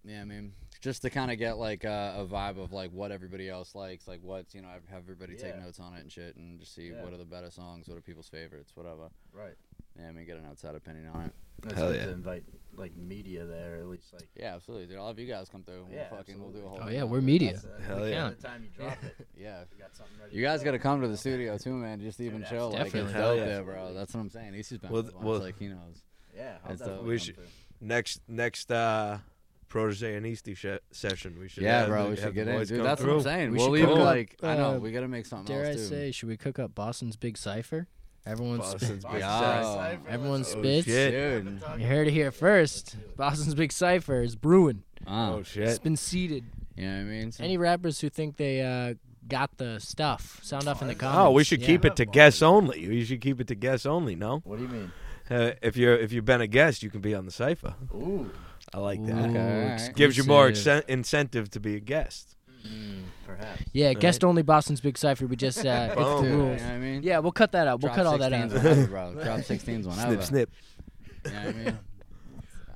Yeah, 0.06 0.22
I 0.22 0.26
mean, 0.26 0.54
just 0.86 1.02
to 1.02 1.10
kind 1.10 1.32
of 1.32 1.40
get 1.40 1.58
like 1.58 1.84
a, 1.84 2.14
a 2.20 2.26
vibe 2.26 2.62
of 2.64 2.72
like 2.72 2.92
what 2.92 3.12
everybody 3.12 3.50
else 3.50 3.74
likes, 3.74 4.08
like 4.08 4.20
what's 4.22 4.54
you 4.54 4.62
know, 4.62 4.68
have 4.68 4.84
everybody 4.96 5.36
take 5.36 5.60
notes 5.60 5.80
on 5.80 5.96
it 5.96 6.02
and 6.02 6.12
shit, 6.12 6.36
and 6.36 6.60
just 6.60 6.76
see 6.76 6.90
Yeah. 6.92 7.04
what 7.04 7.12
are 7.12 7.18
the 7.18 7.26
better 7.26 7.50
songs, 7.50 7.88
what 7.88 7.98
are 7.98 8.02
people's 8.02 8.30
favorites, 8.30 8.72
whatever. 8.76 9.10
Right. 9.34 9.56
Yeah, 10.00 10.10
I 10.10 10.12
mean, 10.12 10.26
get 10.28 10.38
an 10.38 10.46
outside 10.46 10.76
opinion 10.76 11.08
on 11.12 11.24
it. 11.24 11.32
That's 11.64 11.76
Hell 11.80 11.96
yeah. 11.96 12.06
to 12.06 12.12
invite 12.12 12.44
like 12.76 12.96
media 12.96 13.46
there, 13.46 13.78
at 13.78 13.88
least 13.88 14.14
like. 14.14 14.28
Yeah, 14.36 14.54
absolutely. 14.54 14.86
Dude, 14.86 14.98
I'll 14.98 15.08
have 15.08 15.18
you 15.18 15.26
guys 15.26 15.50
come 15.50 15.64
through. 15.64 15.88
Yeah, 15.92 16.06
we'll 16.12 16.20
fucking 16.20 16.40
we'll 16.40 16.52
do 16.52 16.64
a 16.66 16.70
whole. 16.70 16.80
Oh 16.84 16.90
yeah, 16.90 17.04
we're 17.04 17.22
media. 17.22 17.54
That's, 17.54 17.66
uh, 17.66 17.80
Hell 17.88 18.08
yeah. 18.08 18.30
the 18.30 18.36
time 18.36 18.64
you 18.64 18.70
drop 18.78 18.98
it, 19.04 19.26
Yeah. 19.38 19.64
we 19.72 19.80
got 19.82 19.96
something 19.96 20.16
ready. 20.22 20.36
You 20.36 20.44
guys 20.44 20.62
got 20.64 20.72
to 20.72 20.80
come 20.80 21.02
to 21.02 21.08
the 21.08 21.18
studio 21.26 21.58
too, 21.58 21.74
man. 21.74 22.00
Just 22.00 22.20
even 22.22 22.42
Dude, 22.42 22.50
chill, 22.50 22.70
like 22.72 22.82
it's 22.82 22.94
Definitely. 22.94 23.14
Hell 23.14 23.36
dope 23.36 23.40
yeah. 23.40 23.46
there, 23.46 23.64
bro. 23.64 23.94
That's 23.96 24.14
what 24.14 24.20
I'm 24.20 24.30
saying. 24.30 24.54
He's 24.54 24.70
just 24.70 24.82
been 24.82 24.92
Well, 24.92 25.10
well, 25.20 25.40
like 25.40 25.58
he 25.58 25.68
knows. 25.70 26.04
Yeah, 26.36 26.58
I'll 26.64 26.70
That's 26.70 26.82
dope. 26.82 26.90
definitely 26.90 27.10
We 27.10 27.18
come 27.18 27.26
should- 27.26 27.38
Next 27.82 28.22
next 28.28 28.72
uh 28.72 29.18
protege 29.76 30.16
and 30.16 30.26
Easty 30.26 30.56
sh- 30.56 30.80
session. 30.92 31.38
We 31.40 31.50
should. 31.50 31.64
Yeah, 31.64 31.86
bro, 31.88 32.10
we 32.10 32.16
should 32.16 32.34
get 32.34 32.48
in, 32.48 32.60
dude. 32.60 32.70
come 32.78 32.84
That's 32.84 33.02
what. 33.02 33.10
I'm 33.12 33.22
saying. 33.22 33.52
We 33.52 33.58
we'll 33.58 33.68
should 33.68 33.76
even 33.80 33.90
cook 33.90 33.98
up, 34.00 34.06
like, 34.06 34.36
I 34.42 34.56
know 34.56 34.76
uh, 34.76 34.78
we 34.80 34.92
gotta 34.92 35.08
make 35.10 35.26
something 35.26 35.54
Dare 35.54 35.68
I 35.68 35.74
too. 35.74 35.80
say, 35.80 36.12
should 36.12 36.30
we 36.30 36.38
cook 36.38 36.60
up 36.60 36.74
Boston's 36.74 37.18
Big 37.18 37.38
Cipher? 37.38 37.88
Everyone's 38.26 38.62
Boston's 38.62 39.04
big 39.06 39.20
Yeah. 39.20 39.62
cipher. 39.64 40.02
everyone 40.10 40.40
Oh, 40.40 40.44
spits. 40.44 40.88
shit. 40.88 41.44
dude. 41.46 41.62
You 41.78 41.86
heard 41.86 42.08
it 42.08 42.12
here 42.12 42.32
first. 42.32 42.96
Boston's 43.18 43.54
Big 43.54 43.72
Cipher 43.72 44.22
is 44.22 44.36
brewing. 44.36 44.82
Oh, 45.06 45.34
Oh 45.36 45.38
It's 45.40 45.50
shit! 45.50 45.84
been 45.84 45.96
seeded. 45.98 46.46
you 46.78 46.88
know 46.90 47.02
I 47.02 47.04
mean? 47.04 47.32
So- 47.32 47.44
Any 47.44 47.58
rappers 47.58 48.00
who 48.02 48.10
think 48.10 48.38
they 48.38 48.62
uh, 48.64 48.96
got 49.28 49.58
the 49.58 49.80
stuff, 49.80 50.40
sound 50.42 50.68
off 50.68 50.82
in 50.82 50.88
the 50.88 50.96
comments. 50.96 51.20
Oh, 51.20 51.32
we 51.32 51.44
should 51.44 51.62
Yeah. 51.62 51.68
keep 51.68 51.86
it 51.86 51.96
to 51.98 52.06
guests 52.06 52.42
only. 52.42 52.88
We 52.88 53.04
should 53.06 53.22
keep 53.22 53.40
it 53.42 53.48
to 53.50 53.56
guests 53.56 53.86
only. 53.86 54.16
No, 54.16 54.40
What 54.46 54.58
do 54.58 54.64
you 54.64 54.70
mean? 54.70 54.92
uh, 55.30 55.52
if 55.62 55.78
you're 55.78 55.96
if 55.98 56.12
you've 56.12 56.26
been 56.26 56.42
a 56.42 56.48
guest, 56.48 56.82
you 56.82 56.90
can 56.90 57.02
be 57.02 57.14
on 57.14 57.26
the 57.26 57.32
cipher. 57.32 57.76
Ooh, 57.94 58.32
I 58.74 58.80
like 58.80 59.00
Ooh, 59.00 59.06
that. 59.08 59.30
Okay, 59.30 59.40
alright. 59.40 59.96
Gives 59.96 60.18
you 60.18 60.24
more 60.24 60.48
exclusive. 60.48 60.86
incen- 60.86 60.90
incentive 60.90 61.50
to 61.52 61.60
be 61.60 61.76
a 61.76 61.80
guest. 61.80 62.36
Perhaps. 63.26 63.64
Yeah, 63.74 63.94
guest 63.94 64.24
only 64.24 64.42
Boston's 64.42 64.82
Big 64.82 64.98
Cipher. 64.98 65.28
We 65.28 65.36
just 65.36 65.66
uh, 65.66 65.90
it's 65.92 65.96
Boom. 65.96 66.24
the 66.24 66.30
You 66.30 66.38
know 66.38 66.44
rules. 66.46 66.62
I 66.62 66.78
mean? 66.78 67.04
Yeah, 67.04 67.20
we'll 67.20 67.32
cut 67.32 67.52
that 67.54 67.68
out. 67.68 67.82
We'll 67.82 67.94
Drop 67.94 67.96
cut 67.96 68.06
all 68.06 68.18
that 68.18 68.34
out. 68.34 68.50
whenever, 68.52 68.88
bro. 68.88 69.14
Drop 69.24 69.40
16s 69.40 69.86
whenever. 69.86 70.22
Snip, 70.22 70.24
snip. 70.24 70.50
You 71.26 71.32
know 71.32 71.40
I 71.40 71.52
mean? 71.54 71.80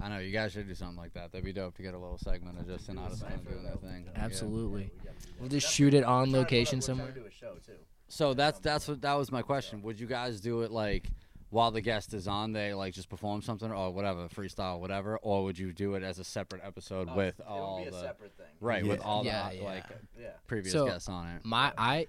I 0.02 0.10
know 0.10 0.20
you 0.20 0.32
guys 0.32 0.54
should 0.54 0.68
do 0.68 0.76
something 0.76 0.98
like 0.98 1.14
that. 1.14 1.32
That'd 1.32 1.44
be 1.44 1.52
dope 1.54 1.76
to 1.76 1.82
get 1.84 1.94
a 1.94 1.98
little 1.98 2.18
segment 2.18 2.58
of 2.60 2.68
just 2.68 2.88
an 2.90 2.98
artist 2.98 3.24
doing 3.48 3.64
their 3.64 3.76
thing. 3.76 4.06
Yeah. 4.14 4.24
Absolutely. 4.24 4.92
We'll 5.40 5.50
just 5.50 5.70
shoot 5.72 5.94
it 5.94 6.04
on 6.04 6.32
location 6.32 6.78
We're 6.78 6.84
somewhere. 6.84 7.12
do 7.12 7.26
a 7.28 7.32
show 7.32 7.56
too. 7.66 7.74
So 8.08 8.34
that's 8.34 8.60
that's 8.60 8.88
what 8.88 9.02
that 9.02 9.14
was 9.16 9.32
my 9.32 9.42
question. 9.42 9.82
Would 9.84 10.00
you 10.00 10.08
guys 10.08 10.40
do 10.40 10.62
it 10.62 10.72
like 10.72 11.10
while 11.50 11.72
the 11.72 11.82
guest 11.82 12.14
is 12.14 12.28
on, 12.28 12.52
they 12.52 12.74
like 12.74 12.94
just 12.94 13.10
perform 13.10 13.42
something 13.42 13.72
or 13.72 13.92
whatever, 13.92 14.28
freestyle, 14.28 14.80
whatever, 14.80 15.18
or 15.18 15.44
would 15.46 15.58
you 15.58 15.72
do 15.74 15.96
it 15.96 16.04
as 16.04 16.20
a 16.20 16.24
separate 16.24 16.62
episode 16.64 17.10
Oh, 17.12 17.16
with 17.16 17.40
it 17.40 17.46
all 17.48 17.76
would 17.78 17.84
be 17.84 17.88
a 17.88 17.92
the 17.92 18.02
separate 18.02 18.34
thing. 18.38 18.46
right 18.62 18.86
with 18.86 19.00
Yeah. 19.00 19.06
all 19.06 19.26
Yeah, 19.26 19.50
the 19.50 19.56
yeah. 19.58 19.64
like 19.64 19.86
Yeah. 20.20 20.28
previous 20.48 20.74
So, 20.74 20.86
guests 20.86 21.10
on 21.10 21.28
it? 21.36 21.46
My 21.46 21.74
I, 21.78 22.08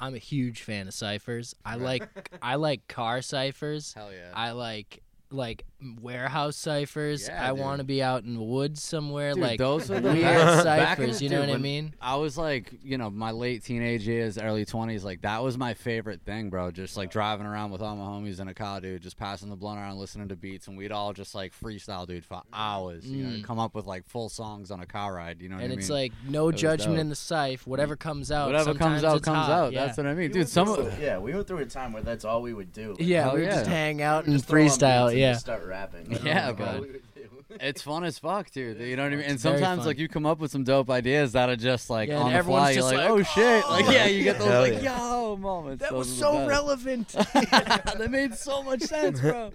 I'm 0.00 0.14
a 0.14 0.18
huge 0.18 0.62
fan 0.62 0.86
of 0.88 0.94
ciphers. 0.94 1.54
I 1.64 1.74
like 1.74 2.08
I 2.40 2.54
like 2.54 2.86
car 2.88 3.20
ciphers. 3.20 3.92
Hell 3.96 4.12
yeah. 4.12 4.30
I 4.34 4.52
like 4.52 5.02
like 5.30 5.64
warehouse 6.00 6.56
ciphers. 6.56 7.28
Yeah, 7.28 7.46
I 7.48 7.52
want 7.52 7.78
to 7.78 7.84
be 7.84 8.02
out 8.02 8.24
in 8.24 8.34
the 8.34 8.42
woods 8.42 8.82
somewhere, 8.82 9.34
Dude, 9.34 9.42
like 9.42 9.58
those 9.58 9.90
are 9.90 10.00
the 10.00 10.08
weird 10.12 10.22
best. 10.24 10.62
Ciphers. 10.64 11.22
You 11.22 11.28
know 11.28 11.40
dude, 11.40 11.50
what 11.50 11.54
I 11.56 11.58
mean? 11.58 11.94
I 12.00 12.16
was 12.16 12.36
like, 12.38 12.72
you 12.82 12.98
know, 12.98 13.10
my 13.10 13.30
late 13.30 13.62
teenage 13.64 14.06
years, 14.06 14.38
early 14.38 14.64
20s, 14.64 15.04
like 15.04 15.22
that 15.22 15.42
was 15.42 15.56
my 15.58 15.74
favorite 15.74 16.22
thing, 16.24 16.50
bro. 16.50 16.70
Just 16.70 16.96
like 16.96 17.10
driving 17.10 17.46
around 17.46 17.70
with 17.70 17.82
all 17.82 17.94
my 17.96 18.04
homies 18.04 18.40
in 18.40 18.48
a 18.48 18.54
car, 18.54 18.80
dude, 18.80 19.02
just 19.02 19.16
passing 19.18 19.50
the 19.50 19.56
blunt 19.56 19.78
around, 19.78 19.98
listening 19.98 20.28
to 20.28 20.36
beats, 20.36 20.66
and 20.68 20.76
we'd 20.76 20.92
all 20.92 21.12
just 21.12 21.34
like 21.34 21.52
freestyle, 21.52 22.06
dude, 22.06 22.24
for 22.24 22.42
hours. 22.52 23.04
You 23.06 23.24
know, 23.24 23.28
Mm. 23.28 23.44
come 23.44 23.58
up 23.58 23.74
with 23.74 23.84
like 23.86 24.06
full 24.06 24.28
songs 24.30 24.70
on 24.70 24.80
a 24.80 24.86
car 24.86 25.14
ride. 25.14 25.42
You 25.42 25.48
know 25.50 25.56
what 25.56 25.64
And 25.64 25.72
I 25.72 25.76
it's 25.76 25.88
mean? 25.90 25.98
like 25.98 26.12
no 26.28 26.46
was 26.46 26.60
judgment 26.60 26.98
in 26.98 27.08
the 27.10 27.14
cipher. 27.14 27.68
Whatever 27.68 27.94
comes 27.96 28.32
out, 28.32 28.46
whatever 28.46 28.74
comes 28.74 29.04
out 29.04 29.22
comes 29.22 29.36
hot, 29.36 29.50
out. 29.50 29.72
Yeah. 29.72 29.84
That's 29.86 29.98
what 29.98 30.06
I 30.06 30.10
mean, 30.14 30.28
We 30.28 30.38
dude. 30.40 30.48
Some 30.48 30.66
through- 30.74 30.86
of- 30.86 31.00
yeah, 31.00 31.18
we 31.18 31.34
went 31.34 31.46
through 31.46 31.58
a 31.58 31.66
time 31.66 31.92
where 31.92 32.02
that's 32.02 32.24
all 32.24 32.40
we 32.42 32.54
would 32.54 32.72
do. 32.72 32.90
Like, 32.90 32.98
yeah, 33.00 33.32
we 33.34 33.40
would 33.42 33.50
just 33.50 33.66
hang 33.66 34.00
out 34.02 34.24
and 34.24 34.34
just 34.34 34.48
freestyle. 34.48 35.16
Beats 35.18 35.24
and 35.24 35.26
Yeah, 35.26 35.32
just 35.32 35.40
start 35.44 35.66
rapping. 35.66 36.18
Yeah, 36.24 36.48
Oh, 36.50 36.52
bro. 36.54 36.66
God. 36.66 36.80
We 36.80 36.86
would 36.88 37.02
do. 37.14 37.28
it's 37.60 37.82
fun 37.82 38.04
as 38.04 38.18
fuck, 38.18 38.50
dude. 38.50 38.78
You 38.78 38.96
know 38.96 39.04
what 39.04 39.12
I 39.12 39.16
mean? 39.16 39.24
And 39.24 39.34
It's 39.34 39.42
very 39.42 39.56
sometimes 39.58 39.78
fun. 39.80 39.86
like 39.86 39.98
you 39.98 40.08
come 40.08 40.26
up 40.26 40.38
with 40.38 40.50
some 40.50 40.64
dope 40.64 40.90
ideas 40.90 41.32
that 41.32 41.48
are 41.48 41.56
just 41.56 41.88
like 41.90 42.08
Yeah, 42.08 42.16
and 42.16 42.24
on 42.24 42.32
the 42.32 42.38
everyone's 42.38 42.62
fly. 42.62 42.70
You're 42.72 42.82
just 42.82 42.94
like, 42.94 42.98
like, 42.98 43.10
oh 43.10 43.22
shit! 43.22 43.64
Oh, 43.66 43.70
like 43.70 43.84
"Oh." 43.86 43.90
yeah, 43.90 44.06
you 44.06 44.24
get 44.24 44.38
those 44.38 44.48
Hell 44.48 44.60
like 44.62 44.82
yeah. 44.82 44.98
yo 44.98 45.36
moments. 45.36 45.80
that 45.82 45.90
Those 45.92 46.08
was 46.08 46.08
are 46.08 46.14
the 46.14 46.20
so 46.20 46.32
best. 46.38 46.48
relevant. 46.50 47.08
that 47.98 48.08
made 48.10 48.34
so 48.34 48.62
much 48.62 48.80
sense, 48.82 49.20
bro. 49.20 49.52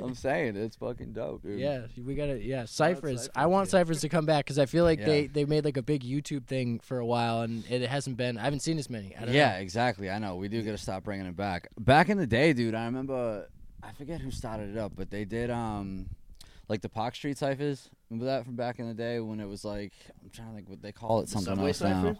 I'm 0.00 0.14
saying 0.14 0.56
it's 0.56 0.76
fucking 0.76 1.12
dope, 1.12 1.42
dude. 1.42 1.60
Yeah, 1.60 1.82
we 2.02 2.14
gotta. 2.14 2.42
Yeah, 2.42 2.64
ciphers. 2.64 3.28
I 3.36 3.44
want 3.44 3.68
yeah. 3.68 3.72
ciphers 3.72 4.00
to 4.00 4.08
come 4.08 4.24
back 4.24 4.46
because 4.46 4.58
I 4.58 4.64
feel 4.64 4.84
like 4.84 5.00
Yeah. 5.00 5.04
they 5.06 5.26
they 5.26 5.44
made 5.44 5.66
like 5.66 5.76
a 5.76 5.82
big 5.82 6.02
YouTube 6.02 6.46
thing 6.46 6.80
for 6.80 6.98
a 6.98 7.04
while 7.04 7.42
and 7.42 7.62
it 7.70 7.86
hasn't 7.90 8.16
been. 8.16 8.38
I 8.38 8.42
haven't 8.44 8.60
seen 8.60 8.78
as 8.78 8.88
many. 8.88 9.14
I 9.16 9.26
don't 9.26 9.34
Yeah, 9.34 9.52
know. 9.52 9.58
exactly. 9.58 10.08
I 10.08 10.18
know. 10.18 10.36
We 10.36 10.48
do 10.48 10.62
got 10.62 10.70
to 10.70 10.78
stop 10.78 11.04
bringing 11.04 11.26
it 11.26 11.36
back. 11.36 11.68
Back 11.78 12.08
in 12.08 12.16
the 12.16 12.26
day, 12.26 12.54
dude, 12.54 12.74
I 12.74 12.86
remember. 12.86 13.48
I 13.82 13.92
forget 13.92 14.20
who 14.20 14.30
started 14.30 14.70
it 14.70 14.78
up, 14.78 14.92
but 14.96 15.10
they 15.10 15.24
did 15.24 15.50
um, 15.50 16.06
like 16.68 16.80
the 16.82 16.88
Park 16.88 17.14
Street 17.14 17.38
ciphers. 17.38 17.88
Remember 18.10 18.26
that 18.26 18.44
from 18.44 18.56
back 18.56 18.78
in 18.78 18.88
the 18.88 18.94
day 18.94 19.20
when 19.20 19.40
it 19.40 19.48
was 19.48 19.64
like 19.64 19.92
I'm 20.22 20.30
trying 20.30 20.48
to 20.50 20.54
think 20.56 20.68
what 20.68 20.82
they 20.82 20.92
call 20.92 21.20
it 21.20 21.28
something 21.28 21.54
Subway 21.54 21.68
else 21.68 21.80
now. 21.80 22.02
cipher? 22.02 22.18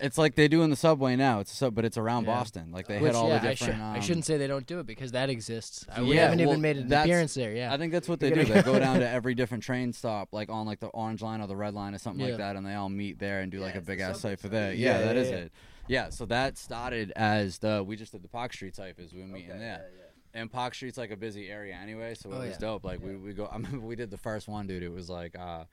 It's 0.00 0.16
like 0.16 0.36
they 0.36 0.46
do 0.46 0.62
in 0.62 0.70
the 0.70 0.76
subway 0.76 1.16
now. 1.16 1.40
It's 1.40 1.52
a 1.52 1.56
sub, 1.56 1.74
but 1.74 1.84
it's 1.84 1.98
around 1.98 2.24
Yeah. 2.24 2.34
Boston. 2.36 2.70
Like 2.70 2.86
they 2.86 3.00
Which 3.00 3.08
hit 3.12 3.16
all 3.16 3.28
yeah, 3.28 3.38
the 3.40 3.48
I, 3.48 3.54
should, 3.54 3.66
different. 3.66 3.82
I 3.82 3.96
um, 3.96 4.00
shouldn't 4.00 4.26
say 4.26 4.36
they 4.36 4.46
don't 4.46 4.64
do 4.66 4.78
it 4.78 4.86
because 4.86 5.10
that 5.10 5.28
exists. 5.28 5.86
I, 5.92 6.02
we 6.02 6.14
Yeah, 6.14 6.22
haven't 6.28 6.38
well, 6.38 6.48
even 6.50 6.60
made 6.60 6.76
an 6.76 6.88
that's- 6.88 7.04
appearance 7.06 7.34
there. 7.34 7.52
Yeah, 7.52 7.74
I 7.74 7.78
think 7.78 7.92
that's 7.92 8.08
what 8.08 8.20
they 8.20 8.30
do. 8.30 8.44
They 8.44 8.62
go 8.62 8.78
down 8.78 9.00
to 9.00 9.08
every 9.08 9.34
different 9.34 9.64
train 9.64 9.92
stop, 9.92 10.28
like 10.32 10.50
on 10.50 10.66
like 10.66 10.78
the 10.78 10.86
orange 10.86 11.20
line 11.20 11.40
or 11.40 11.48
the 11.48 11.56
red 11.56 11.74
line 11.74 11.94
or 11.94 11.98
something 11.98 12.24
Yeah. 12.24 12.32
like 12.32 12.38
that, 12.38 12.54
and 12.54 12.64
they 12.64 12.74
all 12.74 12.88
meet 12.88 13.18
there 13.18 13.40
and 13.40 13.50
do 13.50 13.58
Yeah, 13.58 13.64
like 13.64 13.74
a 13.74 13.80
big 13.80 13.98
ass 13.98 14.20
subway 14.20 14.36
cipher 14.36 14.48
there. 14.48 14.72
Yeah, 14.72 15.00
Yeah, 15.00 15.04
that 15.04 15.16
yeah, 15.16 15.22
is 15.22 15.30
yeah. 15.30 15.36
it. 15.36 15.52
Yeah, 15.88 16.10
so 16.10 16.26
that 16.26 16.58
started 16.58 17.12
as 17.16 17.58
the 17.58 17.82
we 17.84 17.96
just 17.96 18.12
did 18.12 18.22
the 18.22 18.28
Park 18.28 18.52
Street 18.52 18.76
ciphers. 18.76 19.12
We 19.12 19.20
were 19.22 19.26
meeting 19.26 19.50
Okay, 19.50 19.58
there. 19.58 19.86
Yeah, 20.34 20.40
And 20.40 20.50
Park 20.50 20.74
Street's 20.74 20.98
like 20.98 21.10
a 21.10 21.16
busy 21.16 21.48
area 21.48 21.76
anyway, 21.80 22.14
so 22.14 22.30
it 22.30 22.34
Oh, 22.36 22.38
was 22.40 22.50
yeah. 22.50 22.58
dope. 22.58 22.84
Like 22.84 23.02
we, 23.02 23.16
we 23.16 23.32
go. 23.32 23.46
I 23.50 23.54
remember 23.56 23.80
we 23.86 23.96
did 23.96 24.10
the 24.10 24.18
first 24.18 24.48
one, 24.48 24.66
dude. 24.66 24.82
It 24.82 24.92
was 24.92 25.08
like 25.10 25.38
uh, 25.38 25.64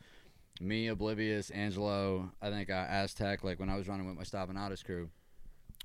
me, 0.62 0.88
Oblivious, 0.88 1.50
Angelo, 1.50 2.32
I 2.42 2.50
think 2.50 2.70
uh, 2.70 2.74
Aztec. 2.90 3.44
Like 3.44 3.60
when 3.60 3.70
I 3.70 3.78
was 3.78 3.88
running 3.88 4.08
with 4.08 4.18
my 4.18 4.24
Stop 4.24 4.50
and 4.50 4.58
Artist 4.58 4.86
crew, 4.86 5.10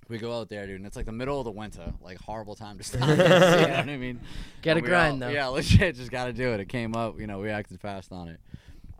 we 0.08 0.18
go 0.18 0.36
out 0.38 0.48
there, 0.48 0.66
dude, 0.66 0.76
and 0.76 0.86
it's 0.86 0.96
like 0.96 1.06
the 1.06 1.12
middle 1.12 1.38
of 1.38 1.44
the 1.44 1.50
winter, 1.50 1.92
like 2.00 2.18
horrible 2.18 2.54
time 2.56 2.78
to 2.78 2.84
stop. 2.84 3.08
you 3.08 3.16
know 3.16 3.24
what 3.28 3.88
I 3.88 3.96
mean? 3.96 4.20
Gotta 4.62 4.80
grind, 4.80 5.22
all- 5.22 5.28
though. 5.30 5.34
Yeah, 5.34 5.46
legit, 5.48 5.96
just 5.96 6.10
gotta 6.10 6.32
do 6.32 6.52
it. 6.52 6.60
It 6.60 6.68
came 6.68 6.94
up, 6.96 7.20
you 7.20 7.26
know, 7.26 7.38
we 7.38 7.50
acted 7.50 7.80
fast 7.80 8.10
on 8.12 8.28
it. 8.28 8.40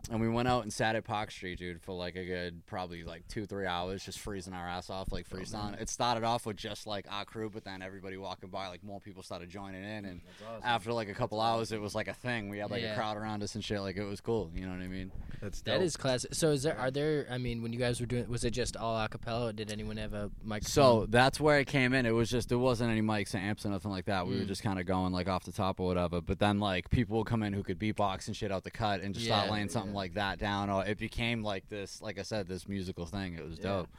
And 0.09 0.19
we 0.19 0.27
went 0.27 0.47
out 0.47 0.63
and 0.63 0.73
sat 0.73 0.95
at 0.95 1.03
Park 1.05 1.31
Street, 1.31 1.59
dude, 1.59 1.81
for 1.81 1.93
like 1.93 2.15
a 2.15 2.25
good 2.25 2.65
probably 2.65 3.03
like 3.03 3.27
two, 3.27 3.45
three 3.45 3.65
hours, 3.65 4.03
just 4.03 4.19
freezing 4.19 4.53
our 4.53 4.67
ass 4.67 4.89
off, 4.89 5.11
like 5.11 5.29
freestyling. 5.29 5.79
it 5.79 5.89
started 5.89 6.23
off 6.23 6.45
with 6.45 6.57
just 6.57 6.87
like 6.87 7.05
our 7.09 7.23
crew, 7.23 7.49
but 7.49 7.63
then 7.63 7.81
everybody 7.81 8.17
walking 8.17 8.49
by, 8.49 8.67
like 8.67 8.83
more 8.83 8.99
people 8.99 9.23
started 9.23 9.49
joining 9.49 9.83
in, 9.83 10.05
and 10.05 10.21
after 10.63 10.91
like 10.91 11.07
a 11.07 11.13
couple 11.13 11.39
hours, 11.39 11.71
it 11.71 11.79
was 11.79 11.93
like 11.95 12.07
a 12.07 12.13
thing. 12.13 12.49
We 12.49 12.57
had 12.57 12.71
like 12.71 12.81
Yeah. 12.81 12.93
a 12.93 12.95
crowd 12.95 13.15
around 13.17 13.43
us 13.43 13.55
and 13.55 13.63
shit. 13.63 13.79
Like 13.81 13.95
it 13.97 14.03
was 14.03 14.19
cool. 14.21 14.51
You 14.55 14.65
know 14.65 14.71
what 14.71 14.81
I 14.81 14.87
mean? 14.87 15.11
That's 15.41 15.61
that 15.61 15.75
dope. 15.75 15.83
is 15.83 15.97
classic. 15.97 16.33
So 16.33 16.49
is 16.51 16.63
there? 16.63 16.77
Are 16.77 16.91
there? 16.91 17.27
I 17.29 17.37
mean, 17.37 17.61
when 17.61 17.71
you 17.73 17.79
guys 17.79 17.99
were 17.99 18.05
doing, 18.05 18.27
was 18.27 18.43
it 18.43 18.51
just 18.51 18.75
all 18.75 18.95
acapella? 18.97 19.49
Or 19.49 19.53
did 19.53 19.71
anyone 19.71 19.97
have 19.97 20.13
a 20.13 20.29
So 20.61 21.05
that's 21.07 21.39
where 21.39 21.59
it 21.59 21.67
came 21.67 21.93
in. 21.93 22.05
It 22.05 22.11
was 22.11 22.29
just 22.29 22.49
there 22.49 22.57
wasn't 22.59 22.91
any 22.91 23.01
mics 23.01 23.33
and 23.33 23.43
amps 23.43 23.65
or 23.65 23.69
nothing 23.69 23.91
like 23.91 24.05
that. 24.05 24.27
We 24.27 24.35
were 24.35 24.43
Mm. 24.43 24.47
just 24.47 24.63
kind 24.63 24.79
of 24.79 24.85
going 24.85 25.13
like 25.13 25.27
off 25.27 25.43
the 25.45 25.51
top 25.51 25.79
or 25.79 25.87
whatever. 25.87 26.21
But 26.21 26.39
then 26.39 26.59
like 26.59 26.89
people 26.89 27.17
would 27.19 27.27
come 27.27 27.43
in 27.43 27.53
who 27.53 27.63
could 27.63 27.79
beatbox 27.79 28.27
and 28.27 28.35
shit 28.35 28.51
out 28.51 28.63
the 28.63 28.71
cut 28.71 29.01
and 29.01 29.13
just 29.15 29.25
start 29.25 29.49
laying 29.49 29.69
something 29.69 29.90
like 29.93 30.13
that 30.15 30.39
down. 30.39 30.69
Or 30.69 30.85
it 30.85 30.97
became 30.97 31.43
like 31.43 31.67
this, 31.69 32.01
like 32.01 32.19
I 32.19 32.23
said, 32.23 32.47
this 32.47 32.67
musical 32.67 33.05
thing. 33.05 33.35
It 33.35 33.43
was 33.43 33.57
Yeah. 33.57 33.63
dope. 33.63 33.89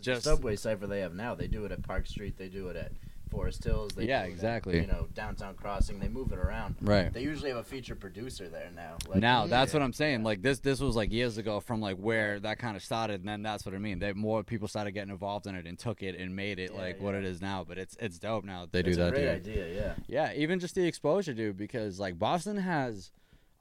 Just 0.00 0.04
Just 0.06 0.24
subway 0.24 0.56
cipher 0.56 0.86
they 0.86 1.00
have 1.00 1.14
now. 1.14 1.34
They 1.34 1.46
do 1.46 1.64
it 1.64 1.72
at 1.72 1.82
Park 1.82 2.06
Street. 2.06 2.36
They 2.36 2.48
do 2.48 2.68
it 2.68 2.76
at 2.76 2.92
Forest 3.30 3.64
Hills. 3.64 3.92
They 3.92 4.06
Yeah, 4.06 4.20
it 4.22 4.24
at, 4.24 4.30
exactly. 4.30 4.80
you 4.80 4.86
know, 4.86 5.08
downtown 5.14 5.54
Crossing. 5.54 5.98
They 5.98 6.08
move 6.08 6.30
it 6.32 6.38
around. 6.38 6.76
right. 6.82 7.12
They 7.12 7.22
usually 7.22 7.48
have 7.50 7.58
a 7.58 7.64
feature 7.64 7.94
producer 7.94 8.48
there 8.48 8.70
now. 8.76 8.96
Like, 9.08 9.20
now 9.20 9.46
that's 9.46 9.72
what 9.72 9.82
I'm 9.82 9.92
saying. 9.94 10.22
Like 10.24 10.42
this, 10.42 10.58
this 10.58 10.78
was 10.80 10.94
like 10.94 11.10
years 11.10 11.38
ago 11.38 11.58
from 11.60 11.80
like 11.80 11.96
where 11.96 12.38
that 12.40 12.58
kind 12.58 12.76
of 12.76 12.82
started, 12.82 13.20
and 13.20 13.28
then 13.28 13.42
that's 13.42 13.64
what 13.64 13.74
I 13.74 13.78
mean. 13.78 13.98
They 13.98 14.12
more 14.12 14.42
people 14.44 14.68
started 14.68 14.92
getting 14.92 15.10
involved 15.10 15.46
in 15.46 15.54
it 15.54 15.66
and 15.66 15.78
took 15.78 16.02
it 16.02 16.16
and 16.16 16.36
made 16.36 16.58
it 16.58 16.72
Yeah, 16.74 16.80
like 16.80 17.00
what 17.00 17.14
it 17.14 17.24
is 17.24 17.40
now. 17.40 17.64
But 17.66 17.78
it's 17.78 17.96
it's 17.98 18.18
dope 18.18 18.44
now 18.44 18.66
they 18.70 18.82
do 18.82 18.94
that. 18.96 19.12
great 19.14 19.42
dude. 19.42 19.56
idea. 19.58 19.74
Yeah. 19.74 19.94
Yeah, 20.32 20.38
even 20.38 20.60
just 20.60 20.74
the 20.74 20.86
exposure, 20.86 21.32
dude, 21.34 21.56
because 21.56 21.98
like 21.98 22.18
Boston 22.18 22.56
has 22.58 23.10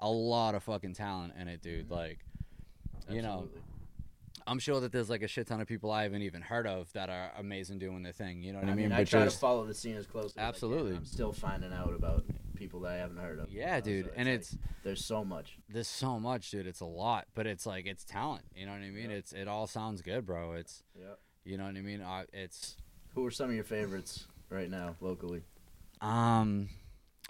a 0.03 0.09
lot 0.09 0.53
of 0.53 0.61
fucking 0.63 0.93
talent 0.93 1.33
in 1.39 1.47
it, 1.47 1.61
dude. 1.61 1.89
Like, 1.89 2.19
you 3.09 3.21
know, 3.21 3.47
I'm 4.45 4.59
sure 4.59 4.81
that 4.81 4.91
there's 4.91 5.09
like 5.09 5.23
a 5.23 5.27
shit 5.27 5.47
ton 5.47 5.61
of 5.61 5.67
people 5.67 5.89
I 5.91 6.03
haven't 6.03 6.21
even 6.23 6.41
heard 6.41 6.67
of 6.67 6.91
that 6.93 7.09
are 7.09 7.31
amazing 7.37 7.79
doing 7.79 8.03
their 8.03 8.11
thing. 8.11 8.43
You 8.43 8.51
know 8.51 8.59
what 8.59 8.67
I, 8.67 8.73
I 8.73 8.75
mean, 8.75 8.91
I 8.91 9.05
try 9.05 9.23
just- 9.23 9.37
to 9.37 9.39
follow 9.39 9.65
the 9.65 9.73
scene 9.73 9.95
as 9.95 10.05
close. 10.05 10.31
as 10.31 10.37
I 10.37 10.41
can. 10.41 10.49
Absolutely. 10.49 10.95
I'm 10.97 11.05
still 11.05 11.31
finding 11.31 11.71
out 11.71 11.93
about 11.95 12.25
people 12.55 12.81
that 12.81 12.91
I 12.91 12.97
haven't 12.97 13.17
heard 13.17 13.39
of. 13.39 13.49
you 13.49 13.61
yeah, 13.61 13.75
know, 13.75 13.81
dude, 13.81 14.05
so 14.07 14.11
and 14.17 14.27
like, 14.27 14.39
it's 14.39 14.57
there's 14.83 15.03
so 15.05 15.23
much. 15.23 15.57
there's 15.69 15.87
so 15.87 16.19
much, 16.19 16.51
dude. 16.51 16.67
It's 16.67 16.81
a 16.81 16.85
lot, 16.85 17.25
but 17.33 17.47
it's 17.47 17.65
like 17.65 17.85
it's 17.85 18.03
talent. 18.03 18.43
You 18.55 18.65
know 18.65 18.73
what 18.73 18.81
I 18.81 18.89
mean? 18.91 19.09
Yeah. 19.09 19.15
It's 19.17 19.31
it 19.31 19.47
all 19.47 19.67
sounds 19.67 20.01
good, 20.01 20.25
bro. 20.25 20.53
It's 20.53 20.83
yeah. 20.99 21.13
you 21.45 21.57
know 21.57 21.63
what 21.63 21.77
I 21.77 21.81
mean. 21.81 22.01
I, 22.01 22.25
it's 22.33 22.75
Who 23.15 23.25
are 23.25 23.31
some 23.31 23.49
of 23.49 23.55
your 23.55 23.63
favorites 23.63 24.25
right 24.49 24.69
now 24.69 24.95
locally? 24.99 25.43
um. 26.01 26.67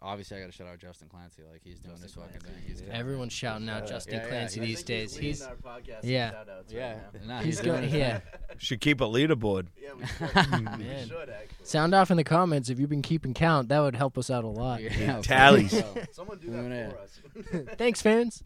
Obviously, 0.01 0.35
I 0.37 0.39
got 0.41 0.45
to 0.47 0.51
shout 0.51 0.67
out 0.67 0.79
Justin 0.79 1.07
Clancy. 1.07 1.43
Like 1.49 1.61
he's 1.63 1.79
doing 1.79 1.93
Justin 1.95 2.01
this 2.07 2.15
fucking 2.15 2.41
Clancy, 2.41 2.59
thing. 2.61 2.67
He's 2.67 2.81
yeah. 2.81 2.97
Everyone's 2.97 3.31
shouting 3.31 3.69
out 3.69 3.87
Justin 3.87 4.15
Yeah, 4.15 4.23
yeah, 4.23 4.27
Clancy 4.29 4.59
yeah. 4.59 4.65
these 4.65 4.83
days. 4.83 5.15
leading 5.15 5.29
He's 5.29 5.41
our 5.43 5.55
podcast 5.55 5.99
yeah. 6.03 6.31
Yeah, 6.69 6.93
Right 7.13 7.25
nah, 7.25 7.39
he's 7.39 7.59
doing 7.61 7.81
going. 7.81 7.93
it. 7.93 7.97
Yeah. 7.97 8.19
Should 8.57 8.81
keep 8.81 8.99
a 8.99 9.05
leaderboard. 9.05 9.67
yeah, 9.81 9.93
we 9.93 10.05
should. 10.05 10.77
we 10.77 10.85
should 11.07 11.29
actually. 11.29 11.47
Sound 11.65 11.93
off 11.95 12.11
in 12.11 12.17
the 12.17 12.23
comments 12.25 12.69
if 12.69 12.79
you've 12.79 12.89
been 12.89 13.01
keeping 13.01 13.33
count. 13.33 13.69
That 13.69 13.79
would 13.79 13.95
help 13.95 14.17
us 14.17 14.29
out 14.29 14.43
a 14.43 14.47
lot. 14.47 14.81
Yeah, 14.81 15.21
Tallies. 15.21 15.81
Someone 16.11 16.37
do 16.39 16.49
that 16.51 16.91
for 16.91 16.99
us. 16.99 17.65
Thanks, 17.77 18.01
fans. 18.01 18.43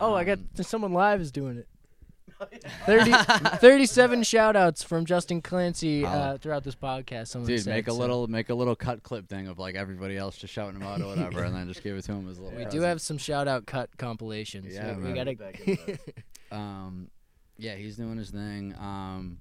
Oh, 0.00 0.14
I 0.14 0.24
got 0.24 0.38
Um, 0.38 0.48
someone 0.62 0.92
live 0.92 1.20
is 1.20 1.32
doing 1.32 1.58
it. 1.58 1.68
30, 2.86 3.12
37 3.58 4.22
shout 4.22 4.56
outs 4.56 4.82
from 4.82 5.04
Justin 5.04 5.40
Clancy 5.42 6.04
uh, 6.04 6.38
throughout 6.38 6.64
this 6.64 6.74
podcast. 6.74 7.28
Someone 7.28 7.48
Dude, 7.48 7.62
said, 7.62 7.74
make 7.74 7.88
a 7.88 7.90
so. 7.90 7.96
little 7.96 8.26
make 8.26 8.48
a 8.50 8.54
little 8.54 8.76
cut 8.76 9.02
clip 9.02 9.28
thing 9.28 9.48
of 9.48 9.58
like 9.58 9.74
everybody 9.74 10.16
else 10.16 10.36
just 10.36 10.52
shouting 10.52 10.76
him 10.76 10.82
out 10.82 11.00
or 11.00 11.06
whatever, 11.06 11.44
and 11.44 11.54
then 11.54 11.68
just 11.68 11.82
give 11.82 11.96
it 11.96 12.02
to 12.02 12.12
him 12.12 12.28
as 12.28 12.38
a 12.38 12.42
little. 12.42 12.58
We 12.58 12.64
do 12.66 12.80
have 12.82 13.00
some 13.00 13.18
shout 13.18 13.48
out 13.48 13.66
cut 13.66 13.90
compilations. 13.96 14.74
Yeah, 14.74 14.96
we, 14.96 15.12
we 15.12 15.12
gotta. 15.12 15.36
Um, 16.52 17.10
yeah, 17.58 17.74
he's 17.74 17.96
doing 17.96 18.18
his 18.18 18.30
thing. 18.30 18.72
Um, 18.78 19.38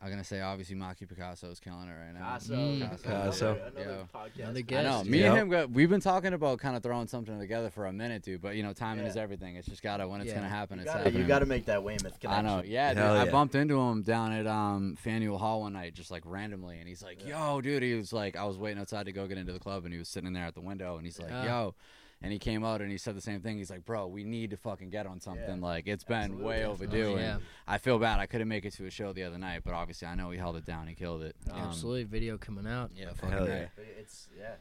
I'm 0.00 0.10
gonna 0.10 0.24
say 0.24 0.40
obviously 0.42 0.76
Maki 0.76 1.08
Picasso 1.08 1.50
is 1.50 1.58
killing 1.58 1.88
it 1.88 1.92
right 1.92 2.12
now. 2.12 2.26
Picasso. 2.34 2.54
Mm. 2.54 3.02
Picasso. 3.02 3.46
Another, 3.54 3.70
another 3.80 3.80
Yo. 3.90 4.08
podcast. 4.14 4.48
Another 4.48 4.76
I 4.78 4.82
know. 4.82 5.04
Me 5.04 5.18
Yep. 5.20 5.28
and 5.30 5.38
him, 5.38 5.48
got, 5.48 5.70
we've 5.70 5.88
been 5.88 6.00
talking 6.00 6.34
about 6.34 6.58
kind 6.58 6.76
of 6.76 6.82
throwing 6.82 7.06
something 7.06 7.38
together 7.38 7.70
for 7.70 7.86
a 7.86 7.92
minute, 7.92 8.22
dude. 8.22 8.42
But 8.42 8.56
you 8.56 8.62
know, 8.62 8.72
timing 8.74 9.04
Yeah. 9.04 9.10
is 9.10 9.16
everything. 9.16 9.56
It's 9.56 9.66
just 9.66 9.82
gotta 9.82 10.06
when 10.06 10.20
it's 10.20 10.28
Yeah. 10.28 10.36
gonna 10.36 10.48
happen. 10.48 10.78
You 10.78 10.82
it's 10.82 10.90
gotta, 10.92 11.04
happening. 11.04 11.22
you 11.22 11.26
gotta 11.28 11.46
make 11.46 11.64
that 11.66 11.82
Weymouth 11.82 12.18
I 12.28 12.42
know, 12.42 12.62
yeah, 12.64 12.90
dude. 12.92 13.02
Hell 13.02 13.16
I 13.16 13.30
bumped 13.30 13.54
into 13.54 13.80
him 13.80 14.02
down 14.02 14.32
at 14.32 14.46
um, 14.46 14.96
Faneuil 14.96 15.38
Hall 15.38 15.62
one 15.62 15.72
night, 15.72 15.94
just 15.94 16.10
like 16.10 16.22
randomly, 16.26 16.78
and 16.78 16.86
he's 16.88 17.02
like, 17.02 17.26
"Yo, 17.26 17.60
dude," 17.62 17.82
he 17.82 17.94
was 17.94 18.12
like, 18.12 18.36
I 18.36 18.44
was 18.44 18.58
waiting 18.58 18.78
outside 18.80 19.06
to 19.06 19.12
go 19.12 19.26
get 19.26 19.38
into 19.38 19.52
the 19.54 19.58
club, 19.60 19.84
and 19.84 19.92
he 19.94 19.98
was 19.98 20.08
sitting 20.08 20.32
there 20.34 20.44
at 20.44 20.54
the 20.54 20.60
window, 20.60 20.96
and 20.96 21.06
he's 21.06 21.18
like, 21.18 21.30
Ah. 21.32 21.44
"Yo," 21.44 21.74
and 22.22 22.32
he 22.32 22.38
came 22.38 22.64
out 22.64 22.80
and 22.80 22.90
he 22.90 22.98
said 22.98 23.16
the 23.16 23.20
same 23.20 23.40
thing. 23.40 23.58
He's 23.58 23.70
like, 23.70 23.84
"Bro, 23.84 24.08
we 24.08 24.24
need 24.24 24.50
to 24.50 24.56
fucking 24.56 24.90
get 24.90 25.06
on 25.06 25.20
something. 25.20 25.58
Yeah. 25.58 25.66
Like 25.66 25.86
it's 25.86 26.04
been 26.04 26.40
way 26.40 26.64
overdue." 26.64 27.14
Oh, 27.14 27.18
yeah. 27.18 27.34
And 27.34 27.42
I 27.66 27.78
feel 27.78 27.98
bad. 27.98 28.18
I 28.18 28.26
couldn't 28.26 28.48
make 28.48 28.64
it 28.64 28.72
to 28.74 28.86
a 28.86 28.90
show 28.90 29.12
the 29.12 29.24
other 29.24 29.38
night, 29.38 29.62
but 29.64 29.74
obviously 29.74 30.08
I 30.08 30.14
know 30.14 30.30
he 30.30 30.38
held 30.38 30.56
it 30.56 30.64
down. 30.64 30.86
He 30.86 30.94
killed 30.94 31.22
it. 31.22 31.36
Um, 31.50 31.60
Absolutely, 31.60 32.04
video 32.04 32.38
coming 32.38 32.66
out. 32.66 32.90
Yeah, 32.96 33.10
fucking 33.14 33.30
Hell 33.30 33.40
right. 33.40 33.48
yeah. 33.48 33.66
But 33.74 33.86
it's 33.98 34.28
yeah. 34.38 34.54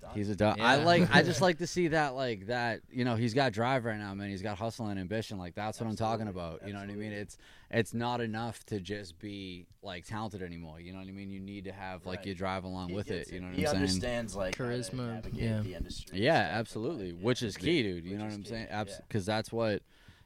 It's 0.00 0.06
done. 0.06 0.14
He's 0.14 0.28
a 0.30 0.36
dog. 0.36 0.60
I 0.60 0.76
like. 0.76 1.14
I 1.14 1.22
just 1.22 1.40
like 1.42 1.58
to 1.58 1.66
see 1.66 1.88
that, 1.88 2.14
like 2.14 2.46
that. 2.46 2.80
You 2.90 3.04
know, 3.04 3.16
he's 3.16 3.34
got 3.34 3.52
drive 3.52 3.84
right 3.84 3.98
now, 3.98 4.14
man. 4.14 4.30
He's 4.30 4.42
got 4.42 4.58
hustle 4.58 4.86
and 4.86 4.98
ambition. 4.98 5.38
Like 5.38 5.54
that's 5.54 5.80
what 5.80 5.88
I'm 5.88 5.96
talking 5.96 6.28
about. 6.28 6.66
You 6.66 6.72
know 6.72 6.80
what 6.80 6.88
I 6.90 6.94
mean? 6.94 7.12
It's 7.12 7.36
it's 7.70 7.94
not 7.94 8.20
enough 8.20 8.64
to 8.66 8.80
just 8.80 9.18
be 9.18 9.66
like 9.82 10.04
talented 10.06 10.42
anymore. 10.42 10.80
You 10.80 10.92
know 10.92 10.98
what 10.98 11.08
I 11.08 11.12
mean? 11.12 11.30
You 11.30 11.40
need 11.40 11.64
to 11.64 11.72
have 11.72 12.06
like 12.06 12.18
Right. 12.18 12.26
your 12.26 12.34
drive 12.34 12.64
along 12.64 12.88
He 12.90 12.94
with 12.96 13.06
gets 13.06 13.28
it. 13.28 13.34
You 13.34 13.40
know 13.40 13.46
what 13.48 13.56
he 13.56 13.62
I'm 13.62 13.66
saying? 13.68 13.76
He 13.76 13.82
understands 13.84 14.36
like 14.36 14.56
Charisma, 14.56 15.24
yeah. 15.32 15.60
the 15.60 15.74
industry. 15.74 16.18
Yeah, 16.20 16.48
absolutely. 16.52 17.12
like, 17.12 17.22
Which 17.22 17.42
is 17.42 17.56
key, 17.56 17.82
dude. 17.82 18.04
You 18.04 18.10
which 18.12 18.18
know 18.18 18.24
what 18.24 18.34
I'm 18.34 18.42
key, 18.42 18.48
saying? 18.48 18.66
yeah. 18.70 18.84
Because 19.06 19.24
that's 19.26 19.52
what, 19.52 19.82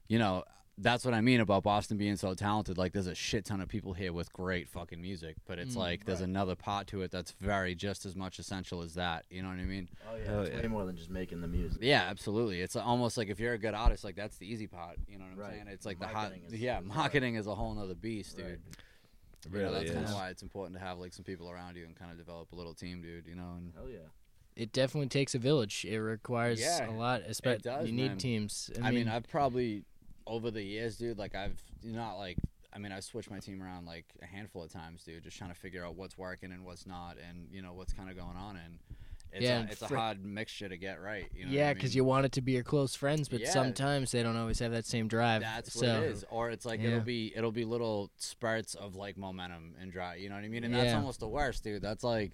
you 0.09 0.18
know, 0.18 0.45
that's 0.77 1.05
what 1.05 1.14
I 1.14 1.20
mean 1.20 1.41
about 1.41 1.62
Boston 1.62 1.97
being 1.97 2.16
so 2.16 2.35
talented. 2.35 2.77
Like, 2.77 2.93
there's 2.93 3.07
a 3.07 3.14
shit 3.14 3.45
ton 3.45 3.61
of 3.61 3.68
people 3.68 3.93
here 3.93 4.12
with 4.12 4.33
great 4.33 4.68
fucking 4.68 5.01
music, 5.01 5.37
but 5.47 5.59
it's 5.59 5.75
Mm, 5.77 5.79
like 5.79 6.05
there's 6.05 6.18
right. 6.20 6.29
another 6.29 6.57
part 6.57 6.89
to 6.89 7.03
it 7.03 7.11
that's 7.12 7.31
very 7.41 7.75
just 7.77 8.05
as 8.05 8.16
much 8.16 8.39
essential 8.41 8.83
as 8.83 8.95
that. 8.95 9.25
You 9.31 9.43
know 9.43 9.49
what 9.51 9.59
I 9.59 9.64
mean? 9.64 9.89
Oh 10.11 10.16
yeah, 10.16 10.25
Hell 10.25 10.41
it's 10.41 10.51
yeah. 10.57 10.62
way 10.62 10.68
more 10.68 10.85
than 10.85 10.97
just 10.97 11.11
making 11.11 11.41
the 11.43 11.47
music. 11.49 11.79
Yeah, 11.81 12.03
absolutely. 12.09 12.61
It's 12.61 12.75
almost 12.75 13.16
like 13.16 13.29
if 13.29 13.39
you're 13.39 13.53
a 13.55 13.59
good 13.59 13.75
artist, 13.75 14.03
like 14.05 14.16
that's 14.16 14.37
the 14.39 14.47
easy 14.51 14.66
part. 14.66 14.97
You 15.09 15.18
know 15.18 15.25
what 15.27 15.33
I'm 15.35 15.39
Right. 15.39 15.53
saying? 15.53 15.68
It's 15.68 15.87
like 15.87 16.01
the 16.01 16.09
hot, 16.09 16.33
is- 16.49 16.55
yeah, 16.61 16.81
is, 16.81 16.85
marketing 16.87 17.37
is 17.37 17.47
a 17.47 17.55
whole 17.55 17.72
nother 17.75 17.95
beast, 17.95 18.37
dude. 18.37 18.47
Right. 18.47 18.53
It 18.55 18.61
You 19.47 19.51
know, 19.59 19.64
really 19.70 19.79
that's 19.81 19.91
kind 19.93 20.05
is. 20.07 20.11
of 20.11 20.16
why 20.16 20.29
it's 20.31 20.43
important 20.43 20.79
to 20.79 20.85
have 20.85 20.99
like 20.99 21.12
some 21.12 21.25
people 21.25 21.49
around 21.51 21.77
you 21.77 21.85
and 21.85 21.95
kind 21.95 22.11
of 22.11 22.16
develop 22.16 22.51
a 22.53 22.57
little 22.57 22.75
team, 22.75 23.01
dude. 23.03 23.27
You 23.27 23.37
know, 23.37 23.55
and 23.59 23.72
Hell 23.77 23.89
yeah. 23.89 23.99
It 24.57 24.72
definitely 24.72 25.09
takes 25.09 25.35
a 25.35 25.39
village. 25.39 25.85
It 25.85 25.99
requires 25.99 26.61
Yeah, 26.61 26.89
a 26.89 26.93
lot. 26.93 27.22
Especially 27.27 27.59
does, 27.62 27.87
you 27.87 27.93
need 27.93 28.09
man. 28.11 28.18
teams. 28.18 28.70
I 28.83 28.93
mean, 28.93 29.09
I've 29.09 29.29
probably 29.29 29.85
over 30.27 30.51
the 30.51 30.62
years, 30.62 30.97
dude. 30.97 31.18
Like 31.18 31.35
I've 31.35 31.61
not 31.83 32.16
like. 32.16 32.37
I 32.72 32.79
mean, 32.79 32.91
I've 32.91 33.05
switched 33.05 33.31
my 33.31 33.39
team 33.39 33.62
around 33.62 33.87
like 33.87 34.07
a 34.20 34.27
handful 34.27 34.64
of 34.64 34.72
times, 34.72 35.05
dude. 35.05 35.22
Just 35.22 35.39
trying 35.39 35.51
to 35.51 35.57
figure 35.57 35.85
out 35.87 35.95
what's 35.95 36.18
working 36.18 36.51
and 36.51 36.64
what's 36.64 36.87
not, 36.87 37.16
and 37.29 37.47
you 37.53 37.62
know 37.62 37.72
what's 37.72 37.93
kind 37.93 38.11
of 38.11 38.16
going 38.16 38.37
on. 38.37 38.57
And 38.57 38.79
it's 39.31 39.43
Yeah, 39.45 39.61
a, 39.61 39.70
it's 39.70 39.83
a 39.83 39.87
hard 39.87 40.25
mixture 40.25 40.68
to 40.68 40.77
get 40.77 41.01
right. 41.01 41.27
You 41.35 41.47
know 41.47 41.53
yeah, 41.53 41.68
because 41.68 41.83
because 41.83 41.97
you 41.97 42.05
want 42.05 42.27
it 42.27 42.33
to 42.33 42.41
be 42.43 42.53
your 42.53 42.64
close 42.64 42.95
friends, 42.97 43.29
but 43.29 43.41
Yeah. 43.41 43.51
sometimes 43.51 44.11
they 44.11 44.22
don't 44.22 44.37
always 44.37 44.59
have 44.59 44.72
that 44.72 44.87
same 44.87 45.07
drive. 45.07 45.43
That's 45.43 45.72
so, 45.72 45.87
what 45.87 46.03
it 46.05 46.11
is. 46.11 46.25
Or 46.31 46.51
it's 46.51 46.64
like 46.64 46.81
Yeah. 46.81 46.89
it'll 46.89 47.01
be 47.01 47.33
it'll 47.37 47.53
be 47.53 47.64
little 47.64 48.11
spurts 48.16 48.75
of 48.75 48.97
like 48.97 49.16
momentum 49.16 49.75
and 49.81 49.93
drive. 49.93 50.18
You 50.18 50.29
know 50.29 50.35
what 50.35 50.45
I 50.45 50.49
mean? 50.49 50.64
And 50.64 50.75
that's 50.75 50.95
almost 50.95 51.20
the 51.20 51.29
worst, 51.29 51.62
dude. 51.62 51.83
That's 51.83 52.03
like 52.03 52.33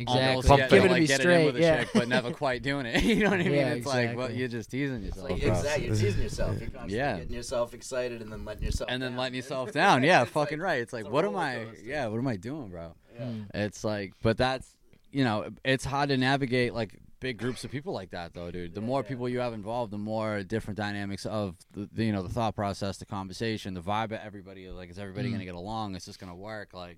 Exactly. 0.00 0.22
almost 0.28 0.48
Pump 0.48 0.60
getting, 0.60 0.76
it. 0.76 0.78
Give 0.80 0.84
it 0.84 0.88
to 0.88 0.92
like 0.92 1.00
me 1.00 1.06
getting 1.06 1.14
in 1.14 1.20
straight. 1.20 1.46
with 1.46 1.56
a 1.56 1.60
yeah. 1.60 1.78
chick, 1.80 1.88
but 1.94 2.08
never 2.08 2.30
quite 2.32 2.62
doing 2.62 2.86
it. 2.86 3.02
you 3.04 3.24
know 3.24 3.30
what 3.30 3.40
I 3.40 3.44
mean? 3.44 3.52
Yeah, 3.52 3.68
it's 3.74 3.86
like, 3.86 4.16
well, 4.16 4.30
you're 4.30 4.48
just 4.48 4.70
teasing 4.70 5.02
yourself, 5.02 5.30
like 5.30 5.42
exactly, 5.42 5.86
you're 5.86 5.96
teasing 5.96 6.22
yourself. 6.22 6.50
You're 6.60 6.70
constantly 6.70 6.96
Yeah. 6.96 7.16
getting 7.18 7.32
yourself 7.34 7.74
excited 7.74 8.22
and 8.22 8.32
then 8.32 8.44
letting 8.44 8.64
yourself 8.64 8.90
And 8.90 9.02
then 9.02 9.12
down. 9.12 9.18
letting 9.18 9.34
yourself 9.36 9.72
down. 9.72 10.02
Yeah, 10.02 10.24
fucking 10.24 10.58
like- 10.58 10.64
right. 10.64 10.80
It's 10.80 10.92
like, 10.92 11.04
it's 11.04 11.10
what 11.12 11.24
am 11.24 11.36
I? 11.36 11.64
coaster. 11.64 11.82
Yeah, 11.84 12.06
what 12.06 12.18
am 12.18 12.26
I 12.26 12.36
doing, 12.36 12.68
bro? 12.70 12.94
Yeah. 13.14 13.24
Mm. 13.26 13.46
It's 13.54 13.84
like, 13.84 14.12
but 14.22 14.36
that's, 14.36 14.76
you 15.12 15.24
know, 15.24 15.48
it's 15.64 15.84
hard 15.84 16.08
to 16.10 16.16
navigate 16.16 16.72
like 16.74 16.98
big 17.18 17.36
groups 17.36 17.64
of 17.64 17.70
people 17.70 17.92
like 17.92 18.10
that, 18.12 18.32
though, 18.32 18.50
dude. 18.50 18.72
The 18.74 18.80
Yeah, 18.80 18.86
more 18.86 19.02
yeah. 19.02 19.08
people 19.08 19.28
you 19.28 19.40
have 19.40 19.52
involved, 19.52 19.92
the 19.92 19.98
more 19.98 20.42
different 20.42 20.78
dynamics 20.78 21.26
of 21.26 21.56
the, 21.72 21.86
the, 21.92 22.04
you 22.06 22.12
know, 22.12 22.22
the 22.22 22.30
thought 22.30 22.54
process, 22.54 22.96
the 22.96 23.04
conversation, 23.04 23.74
the 23.74 23.82
vibe 23.82 24.04
of 24.06 24.12
everybody. 24.24 24.70
Like, 24.70 24.88
is 24.90 24.98
everybody 24.98 25.28
Mm. 25.28 25.32
gonna 25.32 25.44
get 25.44 25.54
along? 25.54 25.96
Is 25.96 26.06
this 26.06 26.16
gonna 26.16 26.34
work? 26.34 26.72
Like, 26.72 26.96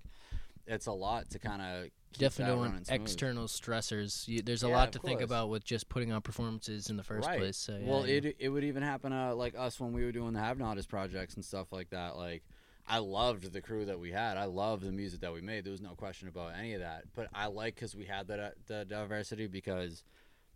it's 0.67 0.87
a 0.87 0.93
lot 0.93 1.29
to 1.31 1.41
kind 1.41 1.61
of 1.61 1.89
Definitely 2.19 2.55
don't 2.55 2.73
want 2.73 2.91
external 2.91 3.47
stressors. 3.47 4.27
You, 4.29 4.43
there's 4.43 4.63
a 4.63 4.69
Yeah, 4.69 4.77
lot 4.77 4.93
to 4.93 4.99
think 4.99 5.21
about 5.21 5.49
with 5.49 5.65
just 5.65 5.89
putting 5.89 6.13
on 6.13 6.23
performances 6.23 6.91
in 6.91 6.97
the 6.97 7.03
first 7.03 7.29
right. 7.29 7.39
place. 7.39 7.57
So, 7.57 7.79
yeah, 7.81 7.89
well, 7.89 8.07
yeah. 8.07 8.17
it 8.17 8.37
it 8.39 8.49
would 8.49 8.65
even 8.65 8.83
happen 8.83 9.13
uh, 9.13 9.35
like 9.35 9.55
us 9.57 9.79
when 9.81 9.93
we 9.93 10.05
were 10.05 10.13
doing 10.13 10.33
the 10.33 10.41
Have 10.41 10.59
Notice 10.59 10.87
projects 10.87 11.35
and 11.35 11.45
stuff 11.45 11.73
like 11.73 11.91
that. 11.91 12.17
Like, 12.17 12.43
I 12.87 12.99
loved 12.99 13.53
the 13.53 13.61
crew 13.61 13.85
that 13.85 13.99
we 13.99 14.11
had. 14.11 14.37
I 14.37 14.45
loved 14.45 14.85
the 14.85 14.93
music 14.93 15.21
that 15.21 15.33
we 15.33 15.41
made. 15.41 15.65
There 15.65 15.71
was 15.71 15.81
no 15.81 15.95
question 15.95 16.29
about 16.29 16.55
any 16.59 16.75
of 16.75 16.81
that. 16.81 17.05
But 17.15 17.29
I 17.33 17.47
like 17.47 17.75
because 17.77 17.95
we 17.95 18.05
had 18.05 18.29
that 18.29 18.55
the 18.67 18.85
diversity 18.85 19.47
because 19.47 20.05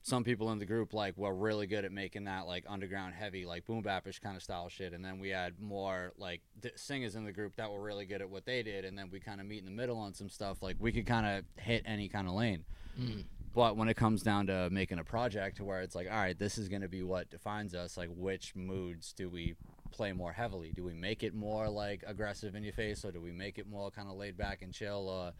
some 0.06 0.22
people 0.22 0.52
in 0.52 0.58
the 0.60 0.64
group 0.64 0.94
like 0.94 1.18
were 1.18 1.34
really 1.34 1.66
good 1.66 1.84
at 1.84 1.90
making 1.90 2.22
that 2.24 2.46
like 2.46 2.64
underground 2.68 3.12
heavy 3.12 3.44
like 3.44 3.66
boom 3.66 3.82
bapish 3.82 4.20
kind 4.20 4.36
of 4.36 4.42
style 4.42 4.68
shit. 4.68 4.92
And 4.92 5.04
then 5.04 5.18
we 5.18 5.30
had 5.30 5.58
more 5.58 6.12
like 6.16 6.42
d- 6.60 6.70
singers 6.76 7.16
in 7.16 7.24
the 7.24 7.32
group 7.32 7.56
that 7.56 7.72
were 7.72 7.82
really 7.82 8.06
good 8.06 8.22
at 8.22 8.30
what 8.30 8.46
they 8.46 8.62
did. 8.62 8.84
And 8.84 8.96
then 8.96 9.10
we 9.10 9.18
kind 9.18 9.40
of 9.40 9.48
meet 9.48 9.58
in 9.58 9.64
the 9.64 9.72
middle 9.72 9.98
on 9.98 10.14
some 10.14 10.28
stuff. 10.28 10.62
Like 10.62 10.76
we 10.78 10.92
could 10.92 11.06
kind 11.06 11.26
of 11.26 11.44
hit 11.60 11.82
any 11.86 12.08
kind 12.08 12.28
of 12.28 12.34
lane. 12.34 12.64
Mm. 12.96 13.24
but 13.52 13.76
when 13.76 13.88
it 13.88 13.94
comes 13.94 14.22
down 14.22 14.46
to 14.46 14.70
making 14.70 14.98
a 14.98 15.04
project 15.04 15.60
where 15.60 15.82
it's 15.82 15.94
like 15.94 16.06
all 16.10 16.16
right 16.16 16.38
this 16.38 16.56
is 16.56 16.70
going 16.70 16.80
to 16.80 16.88
be 16.88 17.02
what 17.02 17.28
defines 17.28 17.74
us 17.74 17.98
like 17.98 18.08
which 18.16 18.56
moods 18.56 19.12
do 19.12 19.28
we 19.28 19.54
play 19.90 20.12
more 20.12 20.32
heavily? 20.32 20.72
Do 20.74 20.84
we 20.84 20.94
make 20.94 21.24
it 21.24 21.34
more 21.34 21.68
like 21.68 22.04
aggressive 22.06 22.54
in 22.54 22.62
your 22.62 22.72
face 22.72 23.04
or 23.04 23.10
do 23.10 23.20
we 23.20 23.32
make 23.32 23.58
it 23.58 23.68
more 23.68 23.90
kind 23.90 24.08
of 24.08 24.16
laid 24.16 24.36
back 24.36 24.62
and 24.62 24.72
chill 24.72 25.08
or 25.08 25.32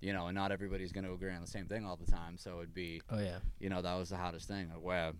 you 0.00 0.12
know 0.12 0.26
and 0.26 0.34
not 0.34 0.50
everybody's 0.52 0.92
going 0.92 1.04
to 1.04 1.12
agree 1.12 1.32
on 1.32 1.40
the 1.40 1.46
same 1.46 1.66
thing 1.66 1.84
all 1.84 1.96
the 1.96 2.10
time 2.10 2.36
so 2.38 2.58
it'd 2.58 2.74
be 2.74 3.00
oh 3.10 3.18
yeah. 3.18 3.38
you 3.58 3.68
know, 3.68 3.82
that 3.82 3.94
was 3.96 4.08
the 4.10 4.16
hottest 4.16 4.48
thing. 4.48 4.68
Like, 4.70 4.82
wow. 4.82 5.12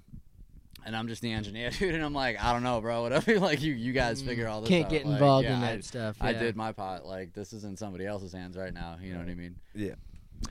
And 0.86 0.96
I'm 0.96 1.08
just 1.08 1.20
the 1.20 1.30
engineer, 1.32 1.68
dude, 1.78 1.94
and 1.94 2.02
I'm 2.02 2.14
like, 2.14 2.42
I 2.42 2.54
don't 2.54 2.62
know, 2.62 2.80
bro. 2.80 3.02
Whatever, 3.02 3.38
like 3.48 3.60
you, 3.60 3.74
you 3.74 3.92
guys 3.92 4.22
figure 4.22 4.48
all 4.48 4.62
this 4.62 4.70
Mm. 4.70 4.72
Can't 4.72 4.84
out. 4.86 4.90
get 4.90 5.04
Like, 5.04 5.12
involved 5.12 5.44
yeah, 5.44 5.56
in 5.58 5.62
I- 5.62 5.76
that 5.76 5.84
stuff. 5.84 6.16
I 6.20 6.32
did 6.32 6.56
my 6.56 6.72
part. 6.72 7.04
Like 7.04 7.34
this 7.34 7.52
is 7.52 7.64
in 7.64 7.76
somebody 7.76 8.06
else's 8.06 8.32
hands 8.32 8.56
right 8.56 8.72
now. 8.72 8.96
You 9.02 9.12
know 9.12 9.18
what 9.18 9.28
I 9.28 9.34
mean? 9.34 9.56
Yeah. 9.74 9.94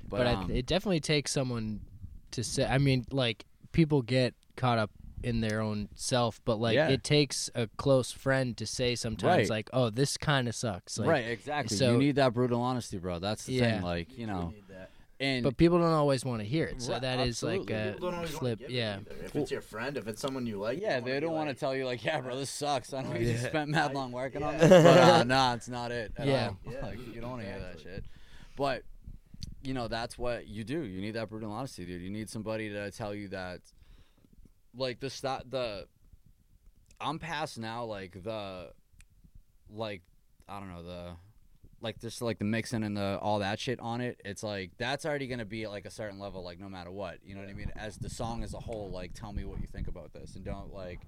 But, 0.08 0.18
but 0.20 0.28
I, 0.28 0.34
um, 0.34 0.52
it 0.52 0.68
definitely 0.68 1.00
takes 1.00 1.32
someone 1.32 1.80
to 2.32 2.44
say. 2.44 2.64
I 2.66 2.78
mean, 2.78 3.06
like 3.12 3.46
people 3.72 4.04
get 4.04 4.36
caught 4.56 4.78
up 4.78 4.92
in 5.24 5.42
their 5.42 5.60
own 5.62 5.90
self, 5.96 6.40
but 6.46 6.60
like 6.60 6.76
Yeah. 6.76 6.90
it 6.90 7.04
takes 7.04 7.50
a 7.56 7.68
close 7.78 8.12
friend 8.12 8.56
to 8.58 8.66
say 8.66 8.96
sometimes, 8.96 9.50
Right. 9.50 9.50
like, 9.50 9.70
"Oh, 9.74 9.90
this 9.90 10.18
kind 10.18 10.48
of 10.48 10.56
sucks." 10.56 10.98
Like, 10.98 11.08
right, 11.10 11.26
exactly. 11.28 11.76
so- 11.78 11.92
you 11.94 11.98
need 11.98 12.16
that 12.16 12.34
brutal 12.34 12.62
honesty, 12.62 12.98
bro. 12.98 13.20
That's 13.20 13.46
the 13.46 13.54
Yeah. 13.54 13.72
thing. 13.76 13.82
Like 13.82 14.18
you 14.18 14.28
know, 14.28 14.54
and 15.22 15.44
But 15.44 15.58
people 15.58 15.78
don't 15.80 15.92
always 15.92 16.24
want 16.24 16.40
to 16.42 16.48
hear 16.48 16.66
it, 16.68 16.82
so 16.82 16.94
Right, 16.94 17.02
that 17.02 17.20
is 17.28 17.44
like 17.44 17.60
absolutely. 17.70 17.76
a 17.90 17.92
People 17.94 18.08
don't 18.12 18.16
always 18.20 18.30
flip. 18.32 18.60
want 18.62 18.70
to 18.70 18.74
Yeah, 18.74 19.00
If 19.26 19.36
it's 19.36 19.52
your 19.52 19.60
friend, 19.62 19.98
if 19.98 20.08
it's 20.08 20.22
someone 20.22 20.46
you 20.46 20.58
like, 20.60 20.80
yeah, 20.82 21.00
you 21.00 21.04
they 21.04 21.20
don't 21.20 21.34
want 21.34 21.50
to 21.50 21.56
tell 21.56 21.76
you 21.76 21.86
like, 21.86 22.06
yeah, 22.06 22.22
bro, 22.22 22.38
this 22.38 22.50
sucks. 22.50 22.94
I 22.94 23.02
know 23.04 23.14
you 23.16 23.34
just 23.34 23.48
spent 23.48 23.70
mad 23.70 23.92
I- 23.92 23.94
long 23.94 24.14
working 24.14 24.42
on 24.44 24.54
yeah. 24.54 24.60
this, 24.68 24.70
but 24.84 24.98
uh, 24.98 25.24
nah, 25.26 25.56
it's 25.56 25.68
not 25.68 25.92
it. 25.92 26.14
At 26.18 26.26
Yeah. 26.28 26.48
all. 26.48 26.58
Yeah, 26.74 26.86
like 26.86 27.00
you 27.14 27.20
don't 27.20 27.32
want 27.32 27.42
to 27.42 27.48
hear 27.50 27.60
that 27.60 27.82
shit. 27.82 28.06
But 28.56 28.84
you 29.62 29.74
know, 29.74 29.90
that's 29.90 30.18
what 30.18 30.48
you 30.48 30.64
do. 30.64 30.84
You 30.84 31.02
need 31.02 31.12
that 31.16 31.28
brutal 31.28 31.52
honesty, 31.52 31.86
dude. 31.86 32.02
You 32.02 32.10
need 32.10 32.30
somebody 32.30 32.70
to 32.70 32.90
tell 32.92 33.14
you 33.14 33.28
that, 33.28 33.60
like 34.76 35.00
the 35.00 35.10
stop 35.10 35.44
the. 35.50 35.88
I'm 37.02 37.18
past 37.18 37.58
now, 37.58 37.86
like 37.86 38.22
the, 38.24 38.72
like 39.70 40.02
I 40.50 40.60
don't 40.60 40.70
know 40.70 40.84
the, 40.84 41.12
like 41.80 42.00
just 42.02 42.22
like 42.22 42.40
the 42.40 42.46
mixing 42.46 42.84
and 42.84 42.98
the 42.98 43.18
all 43.22 43.40
that 43.40 43.60
shit 43.60 43.80
on 43.80 44.02
it. 44.02 44.20
It's 44.26 44.44
like 44.44 44.72
that's 44.78 45.06
already 45.06 45.28
gonna 45.28 45.46
be 45.46 45.64
at 45.64 45.70
like 45.72 45.86
a 45.86 45.92
certain 45.92 46.20
level, 46.20 46.44
like 46.44 46.60
no 46.60 46.68
matter 46.68 46.92
what. 46.92 47.20
You 47.24 47.36
know 47.36 47.42
what 47.42 47.50
I 47.50 47.54
mean? 47.54 47.72
As 47.76 47.98
the 47.98 48.10
song 48.10 48.44
as 48.44 48.54
a 48.54 48.60
whole, 48.60 48.90
like 48.92 49.14
tell 49.14 49.32
me 49.32 49.46
what 49.46 49.62
you 49.62 49.68
think 49.68 49.88
about 49.88 50.12
this, 50.14 50.36
and 50.36 50.44
don't 50.44 50.74
like 50.74 51.00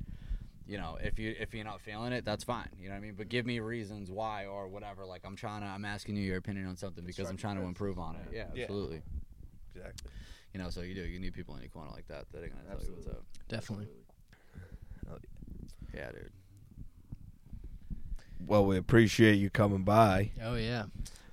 you 0.67 0.77
know, 0.77 0.97
if 1.03 1.19
you 1.19 1.35
if 1.37 1.53
you're 1.53 1.65
not 1.65 1.81
feeling 1.81 2.13
it, 2.13 2.23
that's 2.23 2.45
fine. 2.45 2.69
You 2.79 2.87
know 2.87 2.93
what 2.93 2.99
I 2.99 3.01
mean? 3.01 3.15
But 3.17 3.27
give 3.27 3.45
me 3.45 3.59
reasons 3.59 4.09
why 4.09 4.45
or 4.45 4.69
whatever. 4.69 5.05
Like 5.05 5.21
I'm 5.25 5.35
trying 5.35 5.61
to, 5.61 5.67
I'm 5.67 5.83
asking 5.83 6.15
you 6.15 6.23
your 6.23 6.37
opinion 6.37 6.67
on 6.67 6.77
something 6.77 7.03
because 7.03 7.29
I'm 7.29 7.35
trying 7.35 7.57
to 7.57 7.63
improve 7.63 7.99
on 7.99 8.15
it. 8.15 8.33
Yeah, 8.33 8.45
Yeah. 8.53 8.61
absolutely. 8.63 9.01
Exactly. 9.75 10.11
You 10.53 10.59
know, 10.59 10.69
so 10.69 10.81
you 10.81 10.93
do. 10.93 11.01
You 11.01 11.19
need 11.19 11.33
people 11.33 11.55
in 11.55 11.61
your 11.61 11.69
corner 11.69 11.91
like 11.93 12.07
that 12.07 12.25
that 12.31 12.43
are 12.43 12.47
gonna 12.47 12.61
tell 12.69 12.81
you 12.83 12.93
what's 12.93 13.07
up. 13.07 13.23
definitely. 13.47 13.87
Yeah, 15.93 16.09
dude. 16.11 16.31
Well, 18.47 18.65
we 18.65 18.77
appreciate 18.77 19.35
you 19.35 19.49
coming 19.49 19.83
by. 19.83 20.31
Oh 20.43 20.55
yeah. 20.55 20.85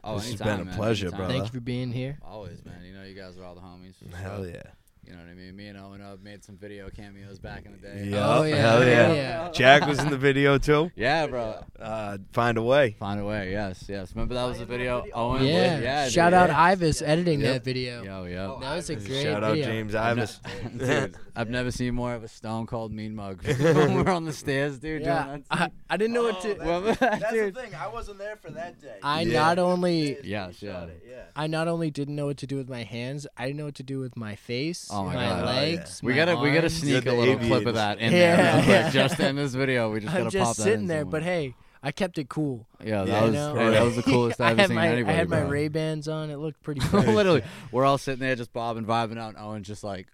Oh, 0.05 0.17
This 0.19 0.31
has 0.33 0.37
been 0.41 0.61
a 0.61 0.65
man, 0.65 0.75
pleasure, 0.75 1.07
anytime. 1.07 1.19
brother. 1.19 1.33
Thank 1.35 1.45
you 1.47 1.51
for 1.59 1.65
being 1.65 1.91
here. 1.93 2.19
Always, 2.25 2.65
man. 2.65 2.83
You 2.85 2.93
know, 2.95 3.03
you 3.05 3.15
guys 3.15 3.37
are 3.39 3.45
all 3.45 3.55
the 3.55 3.61
homies. 3.61 3.95
Hell 4.15 4.47
yeah. 4.47 4.63
You 5.09 5.15
know 5.15 5.21
what 5.23 5.31
I 5.31 5.35
mean? 5.35 5.57
Me 5.57 5.69
and 5.69 5.79
Owen 5.79 6.03
have 6.03 6.23
made 6.23 6.45
some 6.45 6.59
video 6.59 6.91
cameos 6.91 7.39
back 7.39 7.65
in 7.65 7.73
the 7.73 7.79
day. 7.79 8.09
Yeah. 8.11 8.29
Oh, 8.39 8.43
yeah, 8.43 8.57
Hell 8.57 8.85
yeah. 8.87 9.13
yeah. 9.15 9.51
Jack 9.53 9.87
was 9.87 9.99
in 9.99 10.11
the 10.11 10.19
video 10.19 10.59
too. 10.59 10.91
Yeah, 10.97 11.27
bro. 11.29 11.65
Uh, 11.81 12.19
find 12.33 12.59
a 12.59 12.63
way. 12.63 12.95
Find 12.99 13.19
a 13.19 13.25
way. 13.25 13.51
Yes, 13.53 13.85
yes. 13.89 14.13
Remember 14.15 14.35
that 14.35 14.45
was 14.45 14.59
the 14.59 14.67
video. 14.67 15.01
video. 15.01 15.17
Owen. 15.17 15.41
was- 15.41 15.49
Yeah. 15.49 15.79
yeah. 15.79 16.05
dude, 16.05 16.13
Shout 16.13 16.35
out 16.35 16.51
yeah. 16.51 16.75
Ivis 16.75 17.03
editing 17.07 17.41
Yep. 17.41 17.53
that 17.55 17.65
video. 17.65 18.03
Yo, 18.03 18.25
yo. 18.25 18.59
That 18.61 18.75
was 18.77 18.91
a 18.91 18.97
great 18.97 19.09
video. 19.09 19.23
Shout 19.33 19.45
out 19.45 19.51
video. 19.53 19.65
James 19.65 19.95
I've, 19.95 20.17
Ivis. 20.19 20.41
ne- 20.75 20.87
dude, 21.01 21.17
I've 21.35 21.49
never 21.51 21.71
seen 21.71 21.95
more 21.95 22.13
of 22.15 22.23
a 22.25 22.29
stone 22.29 22.67
cold 22.67 22.93
mean 22.93 23.15
mug. 23.17 23.43
when 23.59 23.95
we're 24.05 24.11
on 24.13 24.25
the 24.27 24.33
stairs, 24.35 24.79
dude. 24.79 25.03
Yeah, 25.03 25.25
doing 25.25 25.45
I, 25.51 25.57
that. 25.59 25.73
I 25.89 25.97
didn't 25.97 26.13
know 26.15 26.25
what 26.25 26.41
to. 26.43 26.59
Oh, 26.59 26.67
Well, 26.67 26.81
that's, 26.83 26.99
that's 26.99 27.33
dude. 27.33 27.55
the 27.55 27.61
thing. 27.63 27.75
I 27.75 27.89
wasn't 27.89 28.19
there 28.19 28.37
for 28.37 28.51
that 28.51 28.81
day. 28.83 28.99
I 29.03 29.23
Yeah. 29.23 29.41
not 29.41 29.59
only 29.59 30.19
Yes, 30.23 30.61
yeah. 30.63 30.73
shot 30.81 30.89
it, 30.91 31.03
yeah. 31.09 31.23
I 31.35 31.47
not 31.47 31.67
only 31.69 31.91
didn't 31.91 32.17
know 32.17 32.27
what 32.27 32.37
to 32.39 32.47
do 32.47 32.57
with 32.57 32.69
my 32.69 32.83
hands, 32.83 33.27
I 33.37 33.47
didn't 33.47 33.59
know 33.59 33.65
what 33.67 33.77
to 33.77 33.83
do 33.83 34.01
with 34.01 34.17
my 34.17 34.35
face, 34.35 34.89
Oh 34.93 34.98
Oh 35.01 35.05
my 35.05 35.15
my, 35.15 35.23
God. 35.25 35.43
Oh, 35.43 35.47
yeah. 35.47 35.61
legs. 35.61 36.03
we 36.03 36.13
my 36.13 36.17
gotta 36.17 36.37
we 36.37 36.49
gotta 36.51 36.61
arms. 36.63 36.75
sneak 36.81 36.97
a 36.99 37.01
the 37.11 37.15
little 37.15 37.39
clip 37.39 37.67
of 37.67 37.75
that 37.75 37.99
in 37.99 38.13
Yeah, 38.13 38.37
there 38.37 38.55
real 38.55 38.65
quick, 38.65 38.69
yeah. 38.69 38.91
just 39.09 39.21
in 39.21 39.37
this 39.37 39.55
video. 39.55 39.91
We 39.93 40.01
just 40.01 40.15
I'm 40.15 40.25
gotta 40.25 40.39
pop 40.39 40.47
just 40.49 40.57
that 40.59 40.63
sitting 40.65 40.81
in 40.83 40.87
there, 40.87 41.01
somewhere. 41.03 41.21
but 41.21 41.23
hey, 41.25 41.55
I 41.83 41.93
kept 41.93 42.19
it 42.19 42.29
cool. 42.29 42.67
yeah, 42.85 43.05
that 43.05 43.09
Yeah, 43.09 43.23
was 43.25 43.35
you 43.35 43.61
hey, 43.61 43.71
that 43.71 43.83
was 43.85 43.97
the 43.97 44.03
coolest 44.13 44.41
I 44.41 44.47
I've 44.51 44.53
ever 44.53 44.61
had 44.63 44.69
seen 44.69 44.75
my 44.77 44.89
anybody. 44.89 45.13
I 45.15 45.17
had 45.19 45.29
my 45.29 45.41
bro. 45.41 45.49
Ray 45.49 45.69
Bans 45.69 46.09
on. 46.09 46.31
It 46.31 46.37
looked 46.39 46.63
pretty. 46.63 46.81
fresh. 46.91 47.07
Literally, 47.07 47.43
we're 47.73 47.85
all 47.85 47.99
sitting 47.99 48.21
there 48.21 48.35
just 48.37 48.53
bobbing, 48.53 48.85
vibing 48.85 49.19
out, 49.19 49.35
and 49.35 49.39
Owen's 49.39 49.67
just 49.67 49.85
like, 49.85 50.09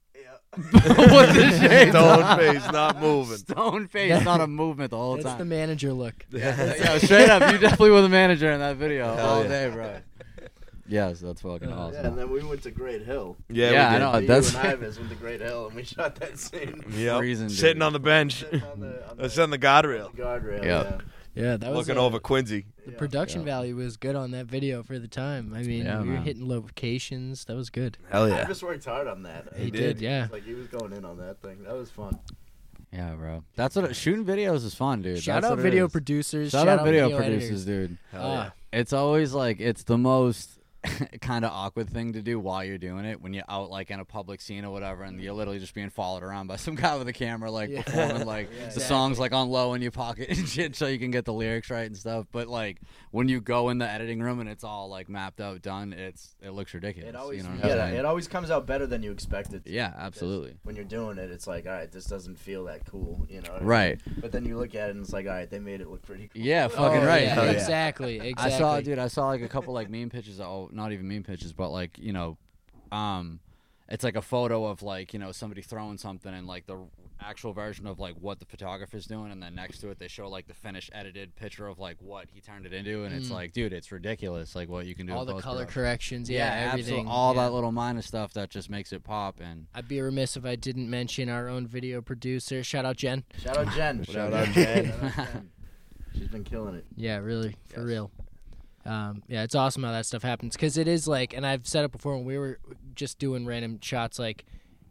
With 0.56 0.70
the 0.72 1.58
shades 1.60 1.90
Stone 1.90 2.38
face, 2.38 2.70
not 2.72 3.00
moving. 3.00 3.38
Stone 3.38 3.88
face, 3.88 4.24
not 4.24 4.40
a 4.40 4.46
movement 4.46 4.90
the 4.90 4.96
whole 4.96 5.14
That's 5.16 5.26
time. 5.26 5.38
the 5.38 5.44
manager 5.46 5.92
look. 5.92 6.14
yeah, 6.30 6.98
straight 6.98 7.28
up, 7.28 7.50
you 7.52 7.58
definitely 7.58 7.90
were 7.90 8.02
the 8.02 8.08
manager 8.08 8.52
in 8.52 8.60
that 8.60 8.76
video 8.76 9.14
Hell 9.16 9.26
all 9.28 9.42
yeah. 9.42 9.48
day, 9.48 9.70
bro. 9.70 9.96
Yes, 10.86 11.20
that's 11.20 11.40
fucking 11.40 11.68
Yeah, 11.70 11.76
awesome. 11.76 12.06
and 12.06 12.18
then 12.18 12.30
we 12.30 12.42
went 12.42 12.62
to 12.64 12.70
Great 12.70 13.02
Hill. 13.06 13.36
Yeah, 13.48 13.70
Yeah, 13.70 13.72
we 13.72 13.76
I 13.76 13.92
did. 13.92 13.98
know. 14.00 14.20
Me, 14.20 14.26
that's- 14.26 14.52
you 14.52 14.58
and 14.58 14.84
Ives 14.84 14.98
went 14.98 15.10
to 15.10 15.16
Great 15.16 15.40
Hill, 15.40 15.66
and 15.68 15.76
we 15.76 15.82
shot 15.84 16.14
that 16.16 16.38
scene. 16.38 16.84
Yep. 16.90 17.18
freezing, 17.18 17.48
dude. 17.48 17.56
Sitting 17.56 17.82
on 17.82 17.92
the 17.92 18.00
bench. 18.00 18.40
Sitting 18.40 18.62
on 18.62 18.80
the, 18.80 19.10
on 19.10 19.20
It's 19.20 19.34
the 19.36 19.42
on 19.44 19.50
the 19.50 19.58
guardrail, 19.58 20.14
guardrail. 20.14 20.62
Yep. 20.64 21.02
Yeah, 21.34 21.56
that 21.56 21.72
was 21.72 21.88
looking 21.88 22.00
uh, 22.00 22.04
over 22.06 22.20
Quincy. 22.20 22.66
The 22.84 22.92
Yeah. 22.92 22.98
production 22.98 23.40
Yeah. 23.40 23.46
value 23.46 23.74
was 23.76 23.96
good 23.96 24.14
on 24.14 24.30
that 24.32 24.46
video 24.46 24.82
for 24.84 24.98
the 25.00 25.08
time. 25.08 25.52
I 25.52 25.62
mean, 25.62 25.84
Yeah, 25.84 26.00
we 26.02 26.08
were 26.08 26.14
man. 26.14 26.22
hitting 26.22 26.46
locations. 26.48 27.44
That 27.46 27.56
was 27.56 27.70
good. 27.70 27.98
Hell 28.10 28.28
yeah. 28.28 28.42
I 28.42 28.44
just 28.44 28.62
worked 28.62 28.84
hard 28.84 29.08
on 29.08 29.22
that. 29.24 29.48
He, 29.56 29.70
did. 29.70 29.96
did, 29.96 30.00
yeah. 30.00 30.28
Like 30.30 30.44
he 30.44 30.54
was 30.54 30.68
going 30.68 30.92
in 30.92 31.04
on 31.04 31.16
that 31.18 31.40
thing. 31.42 31.64
That 31.64 31.74
was 31.74 31.90
fun. 31.90 32.18
Yeah, 32.92 33.14
bro. 33.14 33.42
That's 33.56 33.74
what 33.74 33.86
it, 33.86 33.96
shooting 33.96 34.24
videos 34.24 34.64
is 34.64 34.74
fun, 34.76 35.02
dude. 35.02 35.20
Shout 35.20 35.42
That's 35.42 35.50
out 35.50 35.56
what 35.56 35.58
it 35.60 35.62
video 35.70 35.86
is. 35.86 35.92
producers. 35.92 36.52
Shout, 36.52 36.68
out 36.68 36.84
video, 36.84 37.06
editors. 37.06 37.26
producers, 37.26 37.64
dude. 37.64 37.98
Hell 38.12 38.22
Ah, 38.24 38.52
It's 38.72 38.92
always 38.92 39.32
like 39.34 39.58
it's 39.60 39.82
the 39.82 39.98
most 39.98 40.60
kind 41.20 41.44
of 41.44 41.50
awkward 41.52 41.88
thing 41.90 42.12
to 42.14 42.22
do 42.22 42.38
while 42.38 42.64
you're 42.64 42.78
doing 42.78 43.04
it 43.04 43.20
when 43.20 43.32
you're 43.32 43.44
out 43.48 43.70
like 43.70 43.90
in 43.90 44.00
a 44.00 44.04
public 44.04 44.40
scene 44.40 44.64
or 44.64 44.70
whatever, 44.70 45.02
and 45.04 45.20
you're 45.20 45.32
literally 45.34 45.58
just 45.58 45.74
being 45.74 45.90
followed 45.90 46.22
around 46.22 46.46
by 46.46 46.56
some 46.64 46.74
guy 46.74 46.96
with 46.96 47.08
a 47.08 47.12
camera, 47.12 47.50
like 47.50 47.70
Yeah. 47.70 47.82
performing 47.82 48.26
like 48.26 48.48
Yeah, 48.52 48.58
the 48.58 48.64
exactly. 48.66 48.82
songs 48.84 49.18
like 49.18 49.32
on 49.32 49.48
low 49.48 49.74
in 49.74 49.82
your 49.82 49.90
pocket 49.90 50.28
and 50.30 50.48
shit, 50.48 50.76
so 50.76 50.86
you 50.86 50.98
can 50.98 51.10
get 51.10 51.24
the 51.24 51.32
lyrics 51.32 51.70
right 51.70 51.86
and 51.86 51.96
stuff. 51.96 52.26
But 52.32 52.48
like 52.48 52.80
when 53.10 53.28
you 53.28 53.40
go 53.40 53.68
in 53.70 53.78
the 53.78 53.88
editing 53.88 54.20
room 54.20 54.40
and 54.40 54.48
it's 54.48 54.64
all 54.64 54.88
like 54.88 55.08
mapped 55.08 55.40
out, 55.40 55.62
done, 55.62 55.92
it's 55.92 56.34
it 56.42 56.50
looks 56.50 56.74
ridiculous. 56.74 57.08
It 57.10 57.16
always 57.16 57.38
you 57.38 57.44
know 57.48 57.54
what 57.56 57.64
I'm 57.64 57.92
yeah, 57.94 57.98
it 58.00 58.04
always 58.04 58.28
comes 58.28 58.50
out 58.50 58.66
better 58.66 58.86
than 58.86 59.02
you 59.02 59.10
expect 59.12 59.52
it. 59.54 59.64
to. 59.64 59.70
yeah, 59.70 59.92
absolutely. 59.96 60.56
When 60.64 60.76
you're 60.76 60.84
doing 60.84 61.18
it, 61.18 61.30
it's 61.30 61.46
like, 61.46 61.66
all 61.66 61.72
right, 61.72 61.90
this 61.90 62.04
doesn't 62.06 62.38
feel 62.38 62.64
that 62.64 62.84
cool, 62.86 63.26
you 63.28 63.40
know. 63.40 63.50
what 63.52 63.56
I 63.56 63.60
mean? 63.60 63.68
Right. 63.68 64.00
But 64.20 64.32
then 64.32 64.44
you 64.44 64.56
look 64.58 64.74
at 64.74 64.88
it 64.88 64.96
and 64.96 65.04
it's 65.04 65.12
like, 65.12 65.26
all 65.26 65.32
right, 65.32 65.48
they 65.48 65.58
made 65.58 65.80
it 65.80 65.88
look 65.88 66.02
pretty 66.02 66.28
cool. 66.32 66.42
Yeah, 66.42 66.68
fucking 66.68 67.02
oh, 67.02 67.06
right. 67.06 67.22
yeah, 67.24 67.42
yeah. 67.44 67.50
Exactly. 67.50 68.16
Exactly. 68.20 68.52
I 68.54 68.58
saw, 68.58 68.80
dude. 68.80 68.98
I 68.98 69.08
saw 69.08 69.28
like 69.28 69.42
a 69.42 69.48
couple 69.48 69.74
like 69.74 69.88
meme 69.90 70.10
pictures. 70.10 70.40
Oh, 70.40 70.68
not 70.74 70.92
even 70.92 71.08
meme 71.08 71.22
pictures, 71.22 71.52
but 71.52 71.70
like 71.70 71.98
you 71.98 72.12
know, 72.12 72.36
um, 72.92 73.40
it's 73.88 74.04
like 74.04 74.16
a 74.16 74.22
photo 74.22 74.66
of 74.66 74.82
like 74.82 75.12
you 75.12 75.18
know 75.18 75.32
somebody 75.32 75.62
throwing 75.62 75.98
something 75.98 76.32
and 76.32 76.46
like 76.46 76.66
the 76.66 76.78
actual 77.20 77.52
version 77.52 77.86
of 77.86 77.98
like 78.00 78.14
what 78.20 78.38
the 78.38 78.44
photographer's 78.44 79.06
doing, 79.06 79.30
and 79.30 79.42
then 79.42 79.54
next 79.54 79.78
to 79.78 79.88
it 79.88 79.98
they 79.98 80.08
show 80.08 80.28
like 80.28 80.46
the 80.46 80.52
finished 80.54 80.90
edited 80.92 81.34
picture 81.36 81.66
of 81.66 81.78
like 81.78 81.96
what 82.00 82.26
he 82.32 82.40
turned 82.40 82.66
it 82.66 82.72
into, 82.72 83.04
and 83.04 83.14
it's 83.14 83.28
Mm. 83.28 83.32
like, 83.32 83.52
dude, 83.52 83.72
it's 83.72 83.90
ridiculous. 83.92 84.54
Like 84.54 84.68
what 84.68 84.84
you 84.86 84.94
can 84.94 85.06
do. 85.06 85.12
all 85.14 85.20
with 85.24 85.36
the 85.36 85.40
color 85.42 85.64
post-production. 85.64 85.82
corrections. 85.82 86.30
Yeah, 86.30 86.44
absolute- 86.46 86.80
everything. 86.88 87.08
all 87.08 87.34
yeah. 87.34 87.42
that 87.44 87.52
little 87.52 87.72
minor 87.72 88.02
stuff 88.02 88.32
that 88.34 88.50
just 88.50 88.68
makes 88.68 88.92
it 88.92 89.04
pop. 89.04 89.40
And 89.40 89.66
I'd 89.74 89.88
be 89.88 90.00
remiss 90.00 90.36
if 90.36 90.44
I 90.44 90.56
didn't 90.56 90.90
mention 90.90 91.28
our 91.28 91.48
own 91.48 91.66
video 91.66 92.02
producer. 92.02 92.62
Shout 92.64 92.84
out 92.84 92.96
Jen. 92.96 93.24
Shout 93.38 93.56
out 93.56 93.72
Jen. 93.74 94.02
Shout 94.04 94.32
out 94.34 94.48
Jen. 94.52 94.86
Shout 94.86 95.02
out 95.18 95.26
Jen. 95.32 95.50
She's 96.18 96.28
been 96.28 96.44
killing 96.44 96.74
it. 96.74 96.84
Yeah, 96.96 97.16
really, 97.18 97.56
for 97.68 97.80
Yes. 97.80 97.86
real. 97.86 98.10
Um, 98.86 99.22
yeah, 99.28 99.42
it's 99.44 99.54
awesome 99.54 99.82
how 99.82 99.92
that 99.92 100.06
stuff 100.06 100.22
happens 100.22 100.54
because 100.56 100.76
it 100.76 100.88
is 100.88 101.06
like, 101.08 101.32
and 101.34 101.46
I've 101.46 101.66
said 101.66 101.84
it 101.84 101.92
before 101.92 102.16
when 102.16 102.24
we 102.26 102.36
were 102.38 102.58
just 102.94 103.18
doing 103.18 103.46
random 103.46 103.78
shots. 103.80 104.18
Like, 104.18 104.44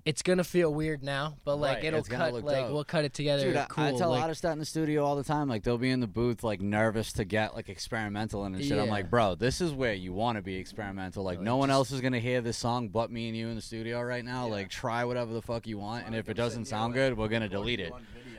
it's 0.06 0.22
gonna 0.22 0.44
feel 0.44 0.74
weird 0.74 1.02
now, 1.02 1.38
but 1.46 1.56
like 1.56 1.76
Right, 1.78 1.86
it'll 1.86 2.04
cut. 2.04 2.34
look 2.34 2.44
Like 2.44 2.58
dope. 2.58 2.72
we'll 2.74 2.84
cut 2.84 3.06
it 3.06 3.14
together. 3.14 3.46
Dude, 3.46 3.56
I, 3.56 3.66
cool. 3.68 3.84
I 3.86 3.92
tell 3.94 4.10
like, 4.10 4.22
artists 4.24 4.42
that 4.42 4.52
in 4.52 4.60
the 4.60 4.66
studio 4.66 5.06
all 5.06 5.16
the 5.16 5.24
time. 5.24 5.48
Like 5.48 5.64
they'll 5.64 5.78
be 5.78 5.92
in 5.92 6.02
the 6.02 6.08
booth, 6.08 6.44
like 6.44 6.60
nervous 6.60 7.14
to 7.14 7.24
get 7.24 7.56
like 7.56 7.70
experimental 7.70 8.44
and 8.44 8.62
shit. 8.62 8.78
I'm 8.78 8.90
like, 8.90 9.10
bro, 9.10 9.36
this 9.36 9.62
is 9.62 9.72
where 9.72 9.94
you 9.94 10.12
want 10.12 10.36
to 10.38 10.42
be 10.42 10.56
experimental. 10.56 11.24
Like, 11.24 11.38
Like, 11.38 11.46
no 11.46 11.56
one 11.56 11.70
just- 11.70 11.76
else 11.78 11.92
is 11.94 12.02
gonna 12.02 12.20
hear 12.20 12.42
this 12.42 12.58
song 12.58 12.90
but 12.90 13.12
me 13.12 13.30
and 13.30 13.38
you 13.38 13.48
in 13.48 13.56
the 13.56 13.62
studio 13.62 14.02
right 14.02 14.26
now. 14.26 14.46
Like, 14.48 14.68
try 14.68 15.06
whatever 15.06 15.32
the 15.32 15.42
fuck 15.42 15.68
you 15.68 15.78
want, 15.78 16.06
and 16.06 16.14
if 16.16 16.28
it 16.28 16.34
doesn't 16.34 16.66
sound 16.66 16.96
good, 16.96 17.18
we're 17.18 17.30
gonna 17.30 17.48
delete 17.48 17.80
it. 17.80 17.94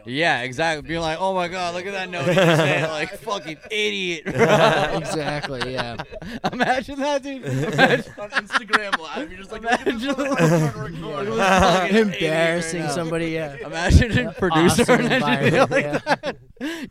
Yeah, 0.06 0.42
exactly. 0.42 0.86
Be 0.88 0.98
like, 0.98 1.18
oh 1.20 1.34
my 1.34 1.48
god, 1.48 1.74
look 1.74 1.86
at 1.86 1.92
that 1.92 2.10
note. 2.10 2.28
he 2.28 2.34
just 2.34 2.56
said, 2.56 2.90
like, 2.90 3.10
fucking 3.20 3.56
idiot. 3.70 4.22
exactly. 4.26 5.72
Yeah. 5.72 5.96
Imagine 6.52 6.98
that, 7.00 7.22
dude. 7.22 7.44
Imagine, 7.44 8.12
on 8.18 8.30
Instagram 8.30 8.98
Live, 8.98 9.30
you're 9.30 9.38
just 9.40 9.52
like, 9.52 9.62
Imagine- 9.62 10.14
Embarrassing 11.96 12.88
somebody. 12.88 13.30
Yeah. 13.30 13.56
Imagine 13.64 14.28
a 14.28 14.32
producer 14.32 14.82
Awesome 14.82 15.00
and 15.00 15.12
engineer 15.12 15.66
like 15.66 15.84
environment, 15.84 16.04
that. 16.22 16.36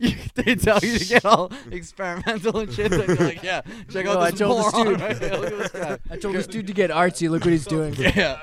You, 0.00 0.14
they 0.34 0.54
tell 0.56 0.78
you 0.82 0.98
to 0.98 1.04
get 1.04 1.24
all 1.24 1.50
experimental 1.70 2.58
and 2.58 2.72
shit. 2.72 2.90
Then 2.90 3.06
you're 3.08 3.16
like, 3.16 3.42
yeah, 3.42 3.62
check 3.90 4.06
out 4.06 4.14
No, 4.14 4.20
I 4.20 4.30
this 4.30 4.40
told 4.40 4.64
this 4.64 4.72
moron 4.74 4.86
dude- 4.92 5.00
right 5.00 5.18
here. 5.18 5.30
Look 5.34 5.52
at 5.52 5.58
this 5.58 5.70
guy. 5.72 5.98
I 6.10 6.16
told 6.16 6.34
this 6.34 6.46
dude 6.46 6.66
to 6.66 6.72
get 6.72 6.90
artsy. 6.90 7.28
Look 7.30 7.44
what 7.44 7.52
he's 7.52 7.66
doing. 7.66 7.94
Yeah, 7.94 8.40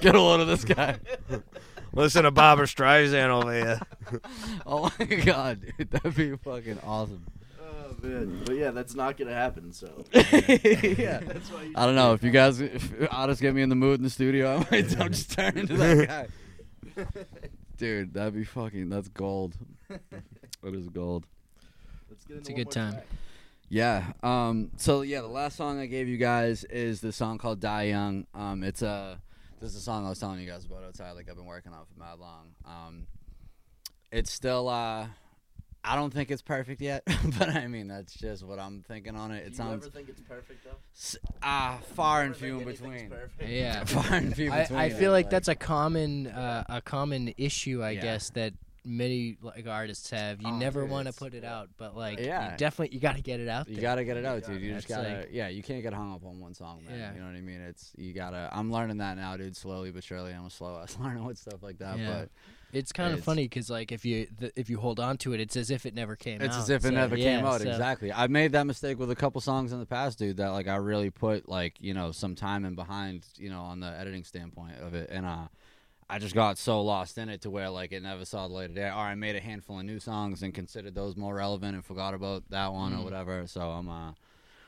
get 0.00 0.14
a 0.14 0.20
load 0.20 0.40
of 0.40 0.48
this 0.48 0.64
guy. 0.64 0.98
Listen 1.94 2.24
to 2.24 2.30
Barbra 2.30 2.66
Streisand 2.66 3.28
over 3.28 3.52
here. 3.52 3.80
Oh 4.66 4.90
my 4.98 5.04
god, 5.06 5.60
dude, 5.78 5.90
that'd 5.90 6.14
be 6.14 6.36
fucking 6.36 6.78
awesome. 6.84 7.24
Oh 7.60 7.96
man, 8.02 8.42
but 8.44 8.54
yeah, 8.56 8.70
that's 8.70 8.94
not 8.94 9.16
gonna 9.16 9.34
happen. 9.34 9.72
So 9.72 10.04
yeah. 10.12 10.20
that's 11.22 11.50
why 11.50 11.62
you 11.64 11.72
I 11.74 11.86
don't 11.86 11.94
know 11.94 12.12
if 12.12 12.22
you 12.22 12.30
guys, 12.30 12.60
if 12.60 12.92
artists 13.10 13.40
get 13.40 13.54
me 13.54 13.62
in 13.62 13.68
the 13.70 13.74
mood 13.74 13.98
in 13.98 14.04
the 14.04 14.10
studio, 14.10 14.56
I 14.56 14.58
might 14.70 15.00
I'm 15.00 15.12
just 15.12 15.32
turn 15.32 15.56
into 15.58 15.76
that 15.76 16.06
guy. 16.06 17.04
Dude, 17.76 18.14
that'd 18.14 18.34
be 18.34 18.44
fucking. 18.44 18.88
That's 18.88 19.08
gold. 19.08 19.54
That 19.88 20.74
is 20.74 20.88
gold. 20.88 21.26
It's 22.28 22.48
a 22.48 22.52
good 22.52 22.70
time. 22.70 22.92
track. 22.92 23.06
Yeah. 23.68 24.12
Um. 24.22 24.70
So 24.76 25.02
yeah, 25.02 25.20
the 25.20 25.28
last 25.28 25.56
song 25.56 25.80
I 25.80 25.86
gave 25.86 26.08
you 26.08 26.16
guys 26.18 26.64
is 26.64 27.00
the 27.00 27.12
song 27.12 27.38
called 27.38 27.60
"Die 27.60 27.82
Young." 27.84 28.26
Um. 28.34 28.62
It's 28.62 28.82
a. 28.82 29.18
This 29.64 29.72
is 29.72 29.78
a 29.78 29.84
song 29.84 30.04
I 30.04 30.10
was 30.10 30.18
telling 30.18 30.40
you 30.40 30.46
guys 30.46 30.66
about 30.66 30.84
outside. 30.84 31.12
Like 31.12 31.26
I've 31.30 31.36
been 31.36 31.46
working 31.46 31.72
on 31.72 31.86
for 31.86 31.98
mad 31.98 32.18
long. 32.18 32.48
Um. 32.66 33.06
It's 34.12 34.30
still. 34.30 34.68
Uh. 34.68 35.06
I 35.82 35.96
don't 35.96 36.12
think 36.12 36.30
it's 36.30 36.42
perfect 36.42 36.82
yet, 36.82 37.02
but 37.38 37.48
I 37.48 37.66
mean 37.66 37.88
that's 37.88 38.12
just 38.14 38.42
what 38.42 38.58
I'm 38.58 38.84
thinking 38.86 39.16
on 39.16 39.30
it. 39.32 39.38
It 39.38 39.44
Do 39.44 39.50
you 39.50 39.56
sounds 39.56 39.86
ever 39.86 39.90
think 39.96 40.10
it's 40.10 40.20
perfect 40.20 40.64
though? 40.64 40.76
s- 40.94 41.16
ah 41.42 41.78
far 41.94 42.24
and 42.24 42.36
few 42.36 42.58
in 42.58 42.66
between. 42.66 43.08
perfect? 43.08 43.48
Yeah. 43.50 43.84
Far 43.86 44.14
and 44.18 44.36
few 44.36 44.52
I, 44.52 44.62
between. 44.62 44.78
I 44.78 44.90
feel 44.90 45.10
it, 45.10 45.12
like 45.14 45.30
that's 45.30 45.48
a 45.48 45.54
common 45.54 46.26
uh, 46.26 46.64
a 46.68 46.82
common 46.82 47.32
issue 47.38 47.82
I 47.82 47.92
Yeah. 47.92 48.02
guess 48.02 48.28
that 48.30 48.52
many 48.84 49.36
like 49.42 49.66
artists 49.66 50.10
have. 50.10 50.40
You 50.40 50.48
Oh, 50.48 50.56
never 50.58 50.82
dude, 50.82 50.90
want 50.90 51.06
to 51.08 51.12
put 51.14 51.34
it 51.34 51.44
out, 51.44 51.70
but 51.78 51.96
like 51.96 52.18
Yeah. 52.20 52.52
you 52.52 52.56
definitely 52.58 52.94
you 52.94 53.00
got 53.00 53.16
to 53.16 53.22
get 53.22 53.40
it 53.40 53.48
out 53.48 53.68
You 53.68 53.80
gotta 53.80 54.04
get 54.04 54.16
it 54.16 54.24
out, 54.24 54.44
dude. 54.44 54.60
You 54.60 54.74
just 54.74 54.88
gotta, 54.88 55.08
like- 55.08 55.28
yeah. 55.32 55.48
You 55.48 55.62
can't 55.62 55.82
get 55.82 55.92
hung 55.94 56.12
up 56.14 56.24
on 56.24 56.40
one 56.40 56.54
song, 56.54 56.82
man. 56.86 56.98
Yeah. 56.98 57.14
You 57.14 57.20
know 57.20 57.26
what 57.26 57.36
I 57.36 57.40
mean? 57.40 57.60
It's 57.60 57.92
you 57.96 58.12
gotta. 58.12 58.48
I'm 58.52 58.70
learning 58.70 58.98
that 58.98 59.16
now, 59.16 59.36
dude. 59.36 59.56
Slowly 59.56 59.90
but 59.90 60.04
surely. 60.04 60.32
I'm 60.32 60.44
a 60.46 60.50
slow 60.50 60.76
ass 60.82 60.96
learning 61.00 61.24
with 61.24 61.38
stuff 61.38 61.62
like 61.62 61.78
that, 61.78 61.98
Yeah. 61.98 62.12
but 62.20 62.28
It's 62.72 62.92
kind 62.92 63.14
of 63.14 63.22
funny 63.22 63.44
because 63.44 63.70
like 63.70 63.92
if 63.92 64.04
you 64.04 64.26
th- 64.38 64.52
if 64.56 64.68
you 64.68 64.78
hold 64.78 64.98
on 65.00 65.16
to 65.18 65.32
it, 65.32 65.40
it's 65.40 65.56
as 65.56 65.70
if 65.70 65.86
it 65.86 65.94
never 65.94 66.16
came 66.16 66.42
it's 66.42 66.54
out. 66.56 66.62
as 66.62 66.70
if 66.70 66.80
it 66.84 66.88
So, 66.88 66.90
never 66.90 67.16
yeah, 67.16 67.36
came 67.36 67.46
out. 67.46 67.60
so- 67.60 67.68
Exactly. 67.70 68.10
I've 68.12 68.30
made 68.30 68.52
that 68.52 68.64
mistake 68.66 68.98
with 68.98 69.10
a 69.10 69.16
couple 69.16 69.40
songs 69.40 69.72
in 69.72 69.78
the 69.78 69.86
past, 69.86 70.18
dude. 70.18 70.36
That 70.38 70.48
like 70.48 70.66
I 70.68 70.76
really 70.76 71.10
put 71.10 71.48
like 71.48 71.74
you 71.80 71.94
know 71.94 72.10
some 72.12 72.34
time 72.34 72.64
in 72.64 72.74
behind, 72.74 73.24
you 73.38 73.48
know, 73.48 73.60
on 73.62 73.80
the 73.80 73.86
editing 73.86 74.24
standpoint 74.24 74.78
of 74.80 74.94
it, 74.94 75.08
and 75.10 75.24
uh. 75.24 75.46
I 76.08 76.18
just 76.18 76.34
got 76.34 76.58
so 76.58 76.82
lost 76.82 77.16
in 77.18 77.28
it 77.28 77.40
to 77.42 77.50
where 77.50 77.70
like 77.70 77.92
it 77.92 78.02
never 78.02 78.24
saw 78.24 78.46
the 78.46 78.54
light 78.54 78.70
of 78.70 78.74
day. 78.74 78.88
Or 78.88 78.92
I 78.92 79.14
made 79.14 79.36
a 79.36 79.40
handful 79.40 79.78
of 79.78 79.84
new 79.84 79.98
songs 79.98 80.42
and 80.42 80.52
considered 80.54 80.94
those 80.94 81.16
more 81.16 81.34
relevant 81.34 81.74
and 81.74 81.84
forgot 81.84 82.14
about 82.14 82.44
that 82.50 82.72
one 82.72 82.92
or 82.92 82.98
Mm. 82.98 83.04
whatever. 83.04 83.46
So 83.46 83.60
I'm 83.62 83.88
uh 83.88 84.12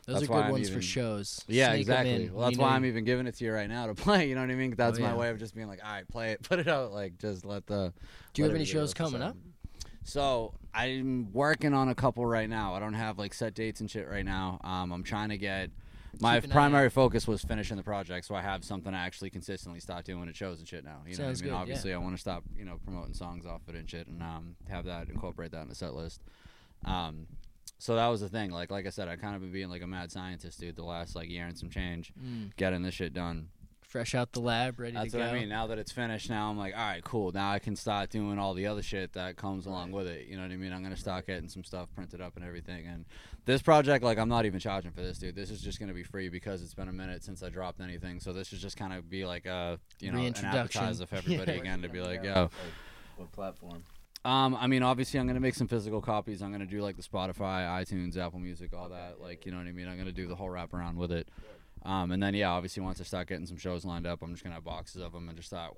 Those 0.06 0.20
That's 0.20 0.30
are 0.30 0.42
good 0.44 0.52
ones 0.52 0.70
for 0.70 0.80
shows. 0.80 1.44
Yeah, 1.48 1.72
'em 1.72 1.80
exactly. 1.80 2.30
well, 2.30 2.44
that's 2.46 2.56
you 2.56 2.62
why 2.62 2.70
know, 2.70 2.76
I'm 2.76 2.84
even 2.84 3.04
giving 3.04 3.26
it 3.26 3.34
to 3.36 3.44
you 3.44 3.52
right 3.52 3.68
now 3.68 3.86
to 3.86 3.94
play. 4.06 4.28
You 4.28 4.34
know 4.34 4.40
what 4.40 4.50
I 4.50 4.54
mean? 4.54 4.74
That's 4.76 4.98
Oh, 4.98 5.02
my 5.02 5.08
yeah. 5.10 5.16
way 5.16 5.30
of 5.30 5.38
just 5.38 5.54
being 5.54 5.66
like, 5.68 5.80
all 5.84 5.90
right, 5.92 6.08
play 6.08 6.32
it, 6.32 6.42
put 6.48 6.58
it 6.60 6.68
out. 6.68 6.92
Like, 6.92 7.18
just 7.18 7.44
let 7.44 7.66
the. 7.66 7.92
Do 8.32 8.42
you 8.42 8.46
have 8.46 8.54
any 8.54 8.64
shows 8.64 8.94
coming 8.94 9.20
up? 9.22 9.36
So 10.04 10.54
I'm 10.72 11.32
working 11.32 11.74
on 11.74 11.88
a 11.88 11.94
couple 11.94 12.24
right 12.24 12.48
now. 12.48 12.74
I 12.74 12.78
don't 12.78 12.94
have 12.94 13.18
like 13.18 13.34
set 13.34 13.54
dates 13.54 13.80
and 13.80 13.90
shit 13.90 14.08
right 14.08 14.24
now. 14.24 14.60
Um, 14.62 14.92
I'm 14.92 15.02
trying 15.02 15.30
to 15.30 15.38
get. 15.38 15.70
My 16.20 16.36
Keep 16.36 16.44
an 16.44 16.50
eye 16.50 16.54
primary 16.54 16.90
focus 16.90 17.26
was 17.28 17.42
finishing 17.42 17.76
the 17.76 17.82
project, 17.82 18.26
so 18.26 18.34
I 18.34 18.42
have 18.42 18.64
something 18.64 18.92
I 18.94 19.04
actually 19.06 19.30
consistently 19.30 19.80
start 19.80 20.04
doing 20.04 20.28
at 20.28 20.36
shows 20.36 20.58
and 20.58 20.66
shit 20.68 20.84
now. 20.84 21.02
You 21.06 21.16
know, 21.16 21.24
what 21.24 21.28
I 21.28 21.32
mean, 21.32 21.42
good, 21.42 21.48
yeah. 21.48 21.54
obviously, 21.54 21.92
I 21.94 21.98
want 21.98 22.14
to 22.14 22.20
stop, 22.20 22.44
you 22.56 22.64
know, 22.64 22.78
promoting 22.84 23.14
songs 23.14 23.44
off 23.46 23.62
it 23.68 23.74
and 23.74 23.88
shit, 23.88 24.06
and 24.06 24.22
um, 24.22 24.56
have 24.68 24.84
that 24.86 25.08
incorporate 25.08 25.52
that 25.52 25.62
in 25.62 25.68
the 25.68 25.74
set 25.74 25.94
list. 25.94 26.20
Um, 26.84 27.26
so 27.78 27.94
that 27.96 28.06
was 28.06 28.20
the 28.22 28.28
thing. 28.28 28.50
Like, 28.50 28.70
like 28.70 28.86
I 28.86 28.90
said, 28.90 29.08
I 29.08 29.16
kind 29.16 29.34
of 29.36 29.42
been 29.42 29.52
being 29.52 29.68
like 29.68 29.82
a 29.82 29.86
mad 29.86 30.10
scientist, 30.10 30.58
dude, 30.60 30.76
the 30.76 30.84
last 30.84 31.14
like 31.14 31.28
year 31.28 31.46
and 31.46 31.58
some 31.58 31.68
change, 31.68 32.12
Mm. 32.22 32.56
getting 32.56 32.82
this 32.82 32.94
shit 32.94 33.12
done. 33.12 33.48
Fresh 33.96 34.14
out 34.14 34.32
the 34.32 34.40
lab, 34.40 34.78
ready 34.78 34.92
That's 34.92 35.12
to 35.12 35.18
what. 35.20 35.28
I 35.28 35.32
mean. 35.32 35.48
Now 35.48 35.68
that 35.68 35.78
it's 35.78 35.90
finished, 35.90 36.28
now 36.28 36.50
I'm 36.50 36.58
like, 36.58 36.74
all 36.76 36.80
right, 36.86 37.02
cool. 37.02 37.32
Now 37.32 37.50
I 37.50 37.58
can 37.58 37.74
start 37.76 38.10
doing 38.10 38.38
all 38.38 38.52
the 38.52 38.66
other 38.66 38.82
shit 38.82 39.14
that 39.14 39.36
comes 39.36 39.64
along 39.64 39.90
with 39.92 40.06
it. 40.06 40.26
You 40.28 40.36
know 40.36 40.42
what 40.42 40.50
I 40.52 40.56
mean? 40.56 40.70
I'm 40.70 40.82
gonna 40.82 40.98
start 40.98 41.26
getting 41.26 41.48
some 41.48 41.64
stuff 41.64 41.88
printed 41.94 42.20
up 42.20 42.36
and 42.36 42.44
everything. 42.44 42.86
And 42.86 43.06
this 43.46 43.62
project, 43.62 44.04
like, 44.04 44.18
I'm 44.18 44.28
not 44.28 44.44
even 44.44 44.60
charging 44.60 44.90
for 44.90 45.00
this, 45.00 45.16
dude. 45.16 45.34
This 45.34 45.50
is 45.50 45.62
just 45.62 45.80
gonna 45.80 45.94
be 45.94 46.02
free 46.02 46.28
because 46.28 46.62
it's 46.62 46.74
been 46.74 46.88
a 46.88 46.92
minute 46.92 47.24
since 47.24 47.42
I 47.42 47.48
dropped 47.48 47.80
anything. 47.80 48.20
So 48.20 48.34
this 48.34 48.52
is 48.52 48.60
just 48.60 48.76
kind 48.76 48.92
of 48.92 49.08
be 49.08 49.24
like 49.24 49.46
a, 49.46 49.80
you 49.98 50.10
know, 50.12 50.18
an 50.18 50.24
Reintroduction. 50.24 50.82
appetizer 50.82 51.06
for 51.06 51.14
everybody 51.16 51.52
Yeah. 51.52 51.58
again 51.60 51.80
to 51.80 51.88
be 51.88 52.02
like, 52.02 52.22
Yeah, 52.22 52.34
yo. 52.34 52.42
like, 52.42 52.50
what 53.16 53.32
platform? 53.32 53.82
Um, 54.26 54.54
I 54.56 54.66
mean, 54.66 54.82
obviously, 54.82 55.18
I'm 55.18 55.26
gonna 55.26 55.40
make 55.40 55.54
some 55.54 55.68
physical 55.68 56.02
copies. 56.02 56.42
I'm 56.42 56.52
gonna 56.52 56.66
do 56.66 56.82
like 56.82 56.98
the 56.98 57.02
Spotify, 57.02 57.66
iTunes, 57.82 58.18
Apple 58.18 58.40
Music, 58.40 58.74
all 58.76 58.90
that. 58.90 59.22
Like, 59.22 59.46
you 59.46 59.52
know 59.52 59.56
what 59.58 59.66
I 59.68 59.72
mean? 59.72 59.88
I'm 59.88 59.96
gonna 59.96 60.12
do 60.12 60.26
the 60.26 60.36
whole 60.36 60.50
wraparound 60.50 60.96
with 60.96 61.12
it. 61.12 61.28
Um, 61.86 62.10
and 62.10 62.22
then 62.22 62.34
yeah, 62.34 62.50
obviously, 62.50 62.82
once 62.82 63.00
I 63.00 63.04
start 63.04 63.28
getting 63.28 63.46
some 63.46 63.56
shows 63.58 63.84
lined 63.84 64.06
up, 64.06 64.22
I'm 64.22 64.32
just 64.32 64.42
gonna 64.42 64.56
have 64.56 64.64
boxes 64.64 65.00
of 65.02 65.12
them 65.12 65.28
and 65.28 65.36
just 65.36 65.48
start 65.48 65.74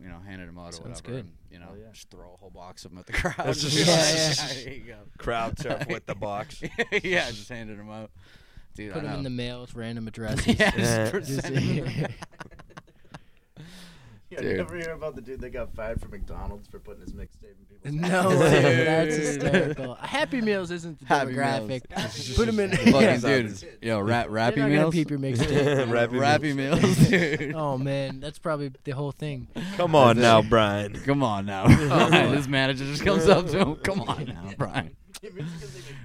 you 0.00 0.08
know, 0.08 0.18
handed 0.24 0.46
them 0.48 0.56
out 0.58 0.68
or 0.68 0.72
Sounds 0.72 0.84
whatever. 1.02 1.08
good. 1.08 1.24
and, 1.24 1.32
you 1.50 1.58
know, 1.58 1.66
Hell 1.66 1.76
yeah. 1.76 1.90
just 1.92 2.08
throw 2.08 2.32
a 2.32 2.36
whole 2.36 2.50
box 2.50 2.84
of 2.84 2.92
them 2.92 2.98
at 3.00 3.06
the 3.06 3.12
crowd. 3.14 3.34
That's 3.36 3.60
just- 3.62 3.76
Yeah, 3.86 4.54
yeah. 4.56 4.64
there 4.64 4.72
you 4.74 4.80
go. 4.84 4.98
Crowd 5.18 5.58
surf 5.58 5.86
with 5.90 6.06
the 6.06 6.14
box. 6.14 6.62
yeah, 7.02 7.28
just 7.32 7.48
handed 7.48 7.78
them 7.80 7.90
out. 7.90 8.10
Dude, 8.76 8.92
Put 8.92 9.02
I 9.02 9.06
them 9.08 9.14
in 9.18 9.22
the 9.24 9.30
mail 9.30 9.62
with 9.62 9.74
random 9.74 10.06
addresses. 10.06 10.56
yeah, 10.56 11.10
Yeah. 11.16 12.06
Just 14.30 14.42
Just- 14.42 14.42
Yeah, 14.44 14.48
Dude. 14.48 14.56
you 14.56 14.60
ever 14.60 14.76
hear 14.76 14.92
about 14.92 15.14
the 15.14 15.20
dude 15.22 15.40
that 15.40 15.50
got 15.50 15.74
fired 15.74 16.00
from 16.00 16.10
McDonald's 16.10 16.68
for 16.68 16.78
putting 16.78 17.00
his 17.02 17.12
mixtape 17.12 17.54
in 17.84 17.92
people's 17.98 18.10
No 18.10 18.22
houses? 18.22 18.40
way, 18.40 18.84
that's 18.84 19.16
Dude. 19.16 19.24
hysterical. 19.42 19.94
Happy 19.94 20.40
Meals 20.40 20.70
isn't 20.70 20.98
the 21.00 21.06
Happy 21.06 21.32
demographic. 21.32 21.96
Meals. 21.96 22.36
Put 22.36 22.46
them 22.46 22.60
in. 22.60 22.70
Fucking 22.70 22.92
yeah. 22.94 23.16
dude, 23.16 23.64
yo, 23.82 24.00
rap, 24.00 24.26
They're 24.26 24.34
rappy 24.36 24.56
not 24.56 24.56
gonna 24.56 24.68
meals. 24.68 24.94
peep 24.94 25.10
your 25.10 25.18
mixtape. 25.18 25.88
Rappy 25.88 26.18
rappy 26.20 26.54
meals. 26.54 26.82
meals, 26.82 27.08
dude. 27.08 27.54
oh 27.54 27.78
man, 27.78 28.20
that's 28.20 28.38
probably 28.38 28.70
the 28.84 28.90
whole 28.92 29.12
thing. 29.12 29.48
Come 29.76 29.94
on 29.94 30.18
now. 30.18 30.42
Brian. 30.42 30.92
Come 31.04 31.22
on 31.22 31.46
now. 31.46 31.66
His 31.68 32.48
manager 32.48 32.84
just 32.84 33.04
comes 33.04 33.26
up 33.28 33.46
to 33.48 33.58
him. 33.58 33.76
Come 33.76 34.00
on 34.02 34.24
now, 34.26 34.50
Brian. 34.58 34.94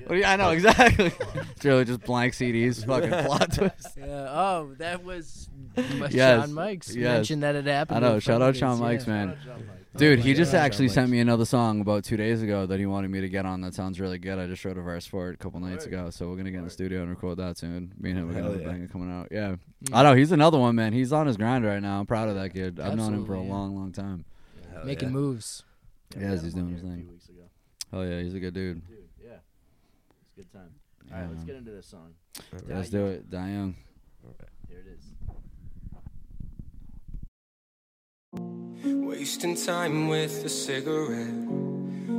Well, 0.08 0.18
yeah, 0.20 0.32
I 0.32 0.36
know 0.36 0.50
exactly. 0.50 1.06
it's 1.56 1.64
really 1.66 1.86
just 1.86 2.02
blank 2.02 2.34
CDs, 2.34 2.86
fucking 2.86 3.10
plot 3.26 3.54
twist. 3.54 3.98
Yeah. 3.98 4.28
Oh, 4.30 4.74
that 4.78 5.04
was 5.04 5.50
my 5.76 6.08
Yes, 6.10 6.46
Sean 6.46 6.54
Mikes 6.54 6.96
yes. 6.96 7.04
mentioned 7.04 7.44
that 7.44 7.56
it 7.56 7.66
happened. 7.66 8.04
I 8.04 8.08
know. 8.10 8.16
with 8.16 8.24
Shout 8.24 8.42
out 8.42 8.48
Focus, 8.56 8.60
Sean 8.60 8.78
yeah. 8.78 8.84
Mikes, 8.84 9.08
man. 9.08 9.28
Shout 9.28 9.38
out 9.38 9.44
John 9.46 9.68
Mike. 9.68 9.78
Dude, 9.96 10.20
he 10.20 10.34
just 10.34 10.56
actually 10.56 10.90
sent 10.90 11.12
me 11.12 11.20
another 11.20 11.46
song 11.46 11.80
about 11.80 12.04
two 12.04 12.18
days 12.18 12.42
ago 12.42 12.66
that 12.66 12.80
he 12.80 12.88
wanted 12.88 13.12
me 13.12 13.22
to 13.22 13.30
get 13.30 13.46
on. 13.46 13.62
That 13.62 13.76
sounds 13.76 14.00
really 14.00 14.18
good. 14.18 14.40
I 14.40 14.48
just 14.48 14.66
wrote 14.66 14.78
a 14.78 14.82
verse 14.82 15.06
for 15.06 15.30
it 15.30 15.36
a 15.36 15.38
couple 15.38 15.60
nights 15.60 15.86
Word. 15.86 15.94
ago, 15.94 16.10
so 16.10 16.28
we're 16.30 16.36
gonna 16.36 16.50
get 16.50 16.58
in 16.58 16.64
the 16.64 16.72
studio 16.72 17.02
and 17.02 17.10
record 17.12 17.38
that 17.38 17.60
soon. 17.60 17.94
Me 18.00 18.10
and 18.10 18.18
him 18.20 18.30
are 18.30 18.34
Hell 18.34 18.42
gonna 18.44 18.54
have 18.54 18.62
a 18.62 18.64
yeah. 18.64 18.72
banger 18.72 18.88
coming 18.88 19.12
out. 19.12 19.28
Yeah. 19.30 19.56
I 19.94 20.02
know 20.02 20.16
he's 20.16 20.32
another 20.32 20.58
one, 20.58 20.74
man. 20.76 20.94
He's 20.94 21.14
on 21.14 21.28
his 21.28 21.38
grind 21.38 21.64
right 21.64 21.80
now. 21.82 22.00
I'm 22.00 22.08
proud 22.08 22.28
of 22.28 22.36
that 22.36 22.50
kid. 22.56 22.80
I've 22.80 22.96
known 22.96 23.14
him 23.14 23.26
for 23.26 23.34
a 23.36 23.38
Absolutely, 23.38 23.48
yeah. 23.48 23.54
long, 23.54 23.76
long 23.76 23.92
time. 23.92 24.26
Hell 24.74 24.86
Making 24.86 25.10
yeah. 25.10 25.14
moves. 25.14 25.64
Yeah, 26.18 26.32
Yes, 26.32 26.42
he's 26.44 26.54
doing 26.56 26.70
his 26.70 26.82
here 26.82 26.90
a 26.90 26.92
thing. 26.94 27.02
few 27.04 27.12
weeks 27.12 27.30
ago. 27.30 27.42
Oh 27.94 28.02
yeah, 28.02 28.22
he's 28.24 28.34
a 28.34 28.40
good 28.40 28.56
dude. 28.56 28.82
Dude, 30.36 30.46
yeah. 30.46 30.46
It's 30.46 30.50
a 30.50 30.52
good 30.52 30.52
time. 30.52 30.70
Yeah, 31.08 31.16
All 31.16 31.22
right, 31.22 31.32
let's 31.32 31.44
get 31.44 31.56
into 31.56 31.72
this 31.72 31.88
song. 31.88 32.14
Let's 32.68 32.90
Die 32.90 32.98
do 32.98 33.04
Young. 33.04 33.14
it. 33.14 33.30
Die 33.30 33.50
young. 33.52 33.76
Here 34.70 34.80
it 34.80 34.88
is. 34.88 35.06
Wasting 38.84 39.56
time 39.56 40.08
with 40.08 40.44
a 40.46 40.50
cigarette. 40.50 41.73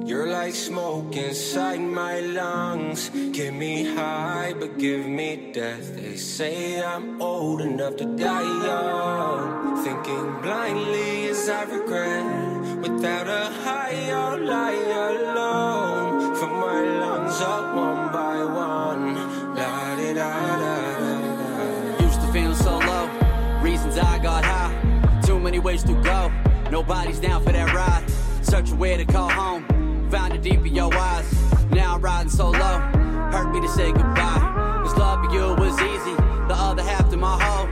You're 0.04 0.28
like 0.28 0.54
smoke 0.54 1.16
inside 1.16 1.80
my 1.80 2.20
lungs. 2.20 3.08
Get 3.32 3.54
me 3.54 3.84
high, 3.94 4.52
but 4.52 4.76
give 4.78 5.06
me 5.06 5.50
death. 5.50 5.96
They 5.96 6.16
say 6.16 6.84
I'm 6.84 7.22
old 7.22 7.62
enough 7.62 7.96
to 7.96 8.04
die 8.04 8.42
young. 8.42 9.82
Thinking 9.82 10.42
blindly 10.42 11.28
as 11.28 11.48
I 11.48 11.62
regret. 11.62 12.80
Without 12.82 13.28
a 13.28 13.50
high, 13.64 14.10
I'll 14.10 14.38
lie 14.38 14.72
alone. 14.72 16.36
From 16.36 16.50
my 16.50 16.82
lungs 16.82 17.40
up 17.40 17.74
one 17.74 18.12
by 18.12 18.44
one. 18.44 19.54
La 19.54 19.96
di 19.96 20.12
da 20.12 20.58
da. 20.58 22.04
Used 22.04 22.20
to 22.20 22.26
feeling 22.30 22.54
so 22.54 22.76
low. 22.76 23.08
Reasons 23.62 23.96
I 23.96 24.18
got 24.18 24.44
high. 24.44 25.22
Too 25.24 25.40
many 25.40 25.60
ways 25.60 25.82
to 25.84 25.94
go. 26.02 26.30
Nobody's 26.70 27.20
down 27.20 27.42
for 27.42 27.52
that 27.52 27.72
ride. 27.72 28.04
Searching 28.42 28.76
where 28.76 28.98
to 28.98 29.06
call 29.06 29.30
home. 29.30 29.83
Found 30.14 30.32
it 30.32 30.42
deep 30.42 30.64
in 30.64 30.76
your 30.76 30.94
eyes. 30.94 31.26
Now 31.72 31.96
I'm 31.96 32.00
riding 32.00 32.30
so 32.30 32.50
low. 32.50 32.78
Hurt 33.32 33.52
me 33.52 33.60
to 33.60 33.68
say 33.68 33.90
goodbye. 33.90 34.38
Cause 34.84 34.96
love 34.96 35.24
for 35.24 35.32
you 35.34 35.56
was 35.56 35.74
easy. 35.80 36.14
The 36.46 36.54
other 36.54 36.84
half 36.84 37.10
to 37.10 37.16
my 37.16 37.36
whole. 37.42 37.68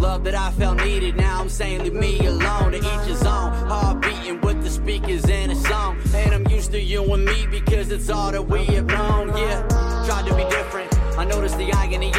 Love 0.00 0.22
that 0.22 0.36
I 0.36 0.52
felt 0.52 0.76
needed. 0.84 1.16
Now 1.16 1.40
I'm 1.40 1.48
saying 1.48 1.82
leave 1.82 1.94
me 1.94 2.24
alone. 2.26 2.70
To 2.70 2.78
each 2.78 3.08
his 3.08 3.24
own. 3.24 3.50
Heart 3.66 4.02
beating 4.02 4.40
with 4.40 4.62
the 4.62 4.70
speakers 4.70 5.28
in 5.28 5.50
a 5.50 5.56
song. 5.56 5.98
And 6.14 6.32
I'm 6.32 6.46
used 6.46 6.70
to 6.70 6.80
you 6.80 7.02
and 7.12 7.24
me 7.24 7.48
because 7.50 7.90
it's 7.90 8.08
all 8.08 8.30
that 8.30 8.46
we 8.46 8.66
have 8.66 8.86
known. 8.86 9.36
Yeah. 9.36 9.66
Tried 10.06 10.28
to 10.28 10.36
be 10.36 10.44
different. 10.44 10.94
I 11.18 11.24
noticed 11.24 11.58
the 11.58 11.72
agony 11.72 12.12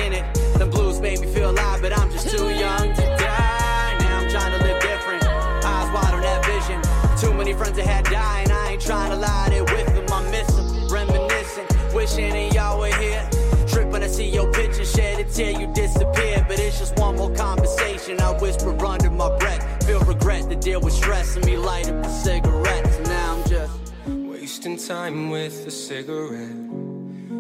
trying 8.85 9.11
to 9.11 9.17
lie 9.17 9.49
there 9.49 9.63
with 9.63 9.87
them. 9.93 10.05
I 10.11 10.29
miss 10.31 10.47
them, 10.53 10.87
reminiscing, 10.87 11.65
wishing 11.93 12.29
that 12.29 12.53
y'all 12.53 12.79
were 12.79 12.93
here. 12.95 13.27
Tripping, 13.67 14.03
I 14.03 14.07
see 14.07 14.29
your 14.29 14.51
picture, 14.51 14.85
shed 14.85 15.19
a 15.19 15.23
tear, 15.23 15.59
you 15.59 15.67
disappear. 15.73 16.45
But 16.47 16.59
it's 16.59 16.79
just 16.79 16.97
one 16.97 17.15
more 17.15 17.33
conversation. 17.35 18.19
I 18.19 18.31
whisper 18.39 18.75
under 18.85 19.09
my 19.09 19.37
breath. 19.37 19.85
Feel 19.85 20.01
regret 20.01 20.49
to 20.49 20.55
deal 20.55 20.81
with 20.81 20.93
stress, 20.93 21.35
and 21.35 21.45
me 21.45 21.57
light 21.57 21.89
up 21.89 22.03
the 22.03 22.09
cigarettes. 22.09 22.99
Now 23.07 23.37
I'm 23.37 23.49
just. 23.49 23.71
Wasting 24.07 24.77
time 24.77 25.29
with 25.29 25.67
a 25.67 25.71
cigarette. 25.71 26.90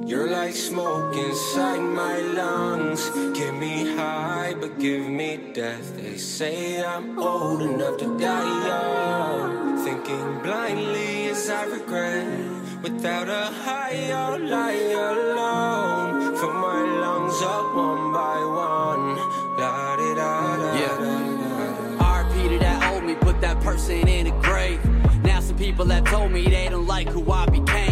You're 0.05 0.29
like 0.29 0.53
smoke 0.53 1.15
inside 1.15 1.79
my 1.79 2.17
lungs. 2.19 3.09
Get 3.37 3.53
me 3.53 3.95
high, 3.95 4.55
but 4.59 4.79
give 4.79 5.07
me 5.07 5.39
death. 5.53 5.95
They 5.95 6.17
say 6.17 6.83
I'm 6.83 7.17
old 7.19 7.61
enough 7.61 7.97
to 7.97 8.17
die 8.17 8.67
young. 8.67 9.77
Thinking 9.83 10.39
blindly 10.41 11.27
as 11.29 11.49
I 11.49 11.63
regret. 11.65 12.27
Without 12.81 13.29
a 13.29 13.45
high, 13.63 14.11
I'll 14.11 14.39
lie 14.39 14.71
alone. 14.71 16.35
From 16.35 16.55
my 16.57 16.81
lungs 17.03 17.41
up 17.41 17.75
one 17.75 18.11
by 18.11 18.39
one. 18.43 19.15
La 19.59 19.95
di 19.95 20.15
da 20.15 20.57
da 20.57 20.73
Yeah. 20.81 21.97
RP 21.99 22.49
to 22.49 22.59
that 22.59 22.93
old 22.93 23.03
me, 23.03 23.15
put 23.15 23.39
that 23.41 23.59
person 23.61 24.07
in 24.07 24.27
a 24.27 24.41
grave. 24.41 24.81
Now 25.23 25.39
some 25.39 25.57
people 25.57 25.85
have 25.85 26.05
told 26.05 26.31
me 26.31 26.47
they 26.47 26.69
don't 26.69 26.87
like 26.87 27.07
who 27.07 27.31
I 27.31 27.45
became. 27.45 27.90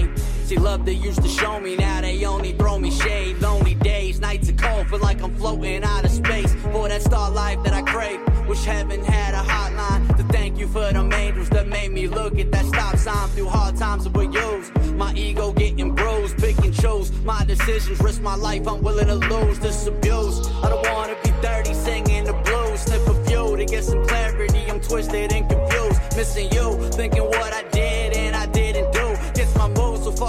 See, 0.49 0.57
love 0.57 0.83
they 0.83 0.93
used 0.93 1.21
to 1.21 1.27
show 1.27 1.59
me, 1.59 1.75
now 1.75 2.01
they 2.01 2.25
only 2.25 2.53
throw 2.53 2.79
me 2.79 2.89
shade. 2.89 3.37
Lonely 3.39 3.75
days, 3.75 4.19
nights 4.19 4.49
are 4.49 4.53
cold, 4.53 4.87
feel 4.87 4.97
like 4.97 5.21
I'm 5.21 5.35
floating 5.35 5.83
out 5.83 6.03
of 6.03 6.09
space. 6.09 6.51
For 6.71 6.89
that 6.89 7.03
star 7.03 7.29
life 7.29 7.63
that 7.65 7.73
I 7.73 7.83
crave, 7.83 8.19
wish 8.47 8.63
heaven 8.63 9.03
had 9.03 9.35
a 9.35 9.47
hotline 9.47 10.07
to 10.17 10.23
thank 10.33 10.57
you 10.57 10.65
for 10.65 10.91
the 10.91 11.07
angels 11.13 11.49
that 11.49 11.67
made 11.67 11.91
me 11.91 12.07
look 12.07 12.39
at 12.39 12.51
that 12.51 12.65
stop 12.65 12.97
sign 12.97 13.29
through 13.29 13.49
hard 13.49 13.77
times 13.77 14.05
that 14.05 14.17
we 14.17 14.25
use. 14.25 14.71
My 14.95 15.13
ego 15.13 15.53
getting 15.53 15.93
bruised, 15.93 16.39
pick 16.39 16.57
and 16.65 16.73
choose 16.73 17.11
my 17.23 17.45
decisions, 17.45 17.99
risk 17.99 18.19
my 18.23 18.33
life, 18.33 18.67
I'm 18.67 18.81
willing 18.81 19.05
to 19.05 19.17
lose 19.17 19.59
this 19.59 19.85
abuse. 19.85 20.49
I 20.63 20.69
don't 20.69 20.83
wanna 20.89 21.15
be 21.23 21.29
30 21.43 21.75
singing 21.75 22.23
the 22.23 22.33
blues, 22.33 22.79
snip 22.79 23.05
a 23.07 23.13
few 23.25 23.55
to 23.55 23.65
get 23.65 23.83
some 23.83 24.03
clarity. 24.07 24.65
I'm 24.67 24.81
twisted 24.81 25.31
and 25.31 25.47
confused, 25.47 26.01
missing 26.17 26.51
you, 26.51 26.89
thinking 26.93 27.21
what 27.21 27.53
I 27.53 27.61
did 27.69 27.98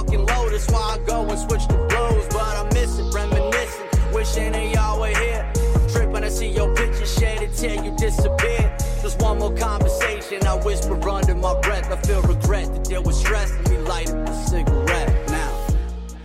fucking 0.00 0.26
low, 0.26 0.48
that's 0.48 0.70
why 0.70 0.96
I 0.96 1.06
go 1.06 1.28
and 1.28 1.38
switch 1.38 1.66
to 1.68 1.74
blues. 1.74 2.26
But 2.30 2.56
I'm 2.56 2.68
missing, 2.68 3.10
reminiscing, 3.10 3.86
wishing 4.12 4.52
that 4.52 4.74
y'all 4.74 5.00
were 5.00 5.08
here. 5.08 5.50
Tripping, 5.92 6.24
I 6.24 6.28
see 6.28 6.48
your 6.48 6.74
picture 6.74 7.06
shaded 7.06 7.52
till 7.54 7.84
you 7.84 7.96
disappeared. 7.96 8.72
Just 9.02 9.20
one 9.20 9.38
more 9.38 9.54
conversation, 9.54 10.46
I 10.46 10.54
whisper 10.56 10.96
under 11.08 11.34
my 11.34 11.58
breath. 11.60 11.90
I 11.90 11.96
feel 12.06 12.22
regret 12.22 12.66
to 12.74 12.90
deal 12.90 13.02
with 13.02 13.16
stress, 13.16 13.50
and 13.52 13.70
me 13.70 13.78
light 13.78 14.10
up 14.10 14.28
a 14.28 14.34
cigarette 14.34 15.28
now. 15.28 15.52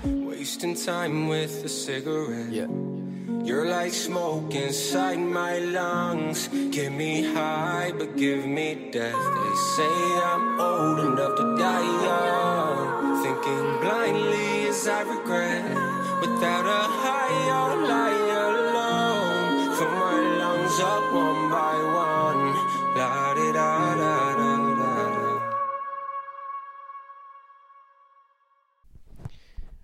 Wasting 0.05 0.75
time 0.75 1.27
with 1.27 1.65
a 1.65 1.69
cigarette. 1.69 2.51
Yeah. 2.51 2.67
You're 3.45 3.67
like 3.67 3.93
smoke 3.93 4.55
inside 4.55 5.19
my 5.19 5.59
lungs. 5.59 6.47
Get 6.71 6.91
me 6.91 7.21
high, 7.31 7.93
but 7.95 8.17
give 8.17 8.47
me 8.47 8.89
death. 8.91 9.13
They 9.13 9.55
say 9.77 9.95
I'm 10.33 10.59
old 10.59 10.99
enough 10.99 11.37
to 11.37 11.55
die 11.55 11.85
young. 12.07 13.21
Thinking 13.21 13.81
blindly 13.81 14.67
as 14.69 14.87
I 14.87 15.01
regret. 15.03 15.63
Without 16.21 16.65
a 16.65 16.83
high, 17.05 17.37
I'll 17.53 17.77
lie 17.85 18.25
alone. 18.49 19.75
From 19.77 19.93
my 19.93 20.17
lungs 20.41 20.79
up 20.79 21.13
one 21.13 21.49
by 21.53 21.75
one. 22.01 22.43
La 22.97 23.33
di 23.35 23.51
da 23.53 23.93
da 23.93 24.15
da 24.39 24.51
da 24.73 24.91
da. 25.13 25.39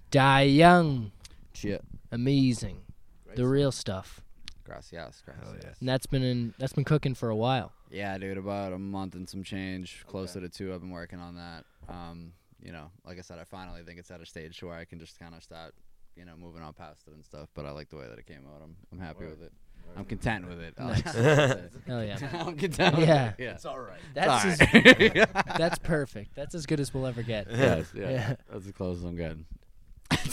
Die 0.09 0.43
young. 0.45 1.11
Shit. 1.53 1.83
Amazing. 2.11 2.90
The 3.35 3.47
real 3.47 3.71
stuff. 3.71 4.21
Gracias. 4.63 5.21
Gracias. 5.25 5.77
And 5.79 5.89
that's 5.89 6.05
been 6.05 6.23
in 6.23 6.53
that's 6.57 6.73
been 6.73 6.83
cooking 6.85 7.13
for 7.15 7.29
a 7.29 7.35
while. 7.35 7.71
Yeah, 7.89 8.17
dude, 8.17 8.37
about 8.37 8.71
a 8.73 8.77
month 8.79 9.15
and 9.15 9.27
some 9.29 9.43
change, 9.43 10.05
closer 10.07 10.39
to 10.39 10.47
two. 10.49 10.73
I've 10.73 10.79
been 10.81 10.91
working 10.91 11.19
on 11.19 11.35
that. 11.35 11.65
Um, 11.89 12.33
you 12.63 12.71
know, 12.71 12.91
like 13.05 13.17
I 13.17 13.21
said, 13.21 13.37
I 13.39 13.43
finally 13.43 13.81
think 13.83 13.99
it's 13.99 14.11
at 14.11 14.21
a 14.21 14.25
stage 14.25 14.61
where 14.63 14.75
I 14.75 14.85
can 14.85 14.99
just 14.99 15.19
kind 15.19 15.33
of 15.35 15.43
start, 15.43 15.73
you 16.15 16.23
know, 16.25 16.33
moving 16.37 16.61
on 16.61 16.73
past 16.73 17.01
it 17.07 17.13
and 17.13 17.25
stuff. 17.25 17.49
But 17.53 17.65
I 17.65 17.71
like 17.71 17.89
the 17.89 17.97
way 17.97 18.07
that 18.07 18.17
it 18.19 18.27
came 18.27 18.45
out. 18.47 18.61
I'm, 18.63 18.75
I'm 18.93 18.99
happy 18.99 19.25
with 19.25 19.41
it. 19.41 19.51
I'm 19.97 20.05
content 20.05 20.47
with 20.47 20.61
it. 20.61 20.79
Nice. 20.79 21.03
I'm 21.05 21.69
Hell 21.87 22.03
yeah. 22.05 22.17
content. 22.45 22.97
with 22.97 23.07
Yeah. 23.07 23.29
it. 23.29 23.35
yeah. 23.39 23.51
It's 23.55 23.65
all 23.65 23.79
right. 23.79 23.99
That's 24.13 24.45
It's 24.45 24.61
as, 24.61 24.67
all 24.73 24.81
right. 25.25 25.29
that's 25.57 25.79
perfect. 25.79 26.35
That's 26.35 26.55
as 26.55 26.65
good 26.65 26.79
as 26.79 26.93
we'll 26.93 27.07
ever 27.07 27.23
get. 27.23 27.47
yes, 27.49 27.91
yeah, 27.93 28.09
Yeah. 28.09 28.35
That's 28.49 28.67
as 28.67 28.71
close 28.71 28.99
as 28.99 29.03
I'm 29.03 29.17
getting. 29.17 29.45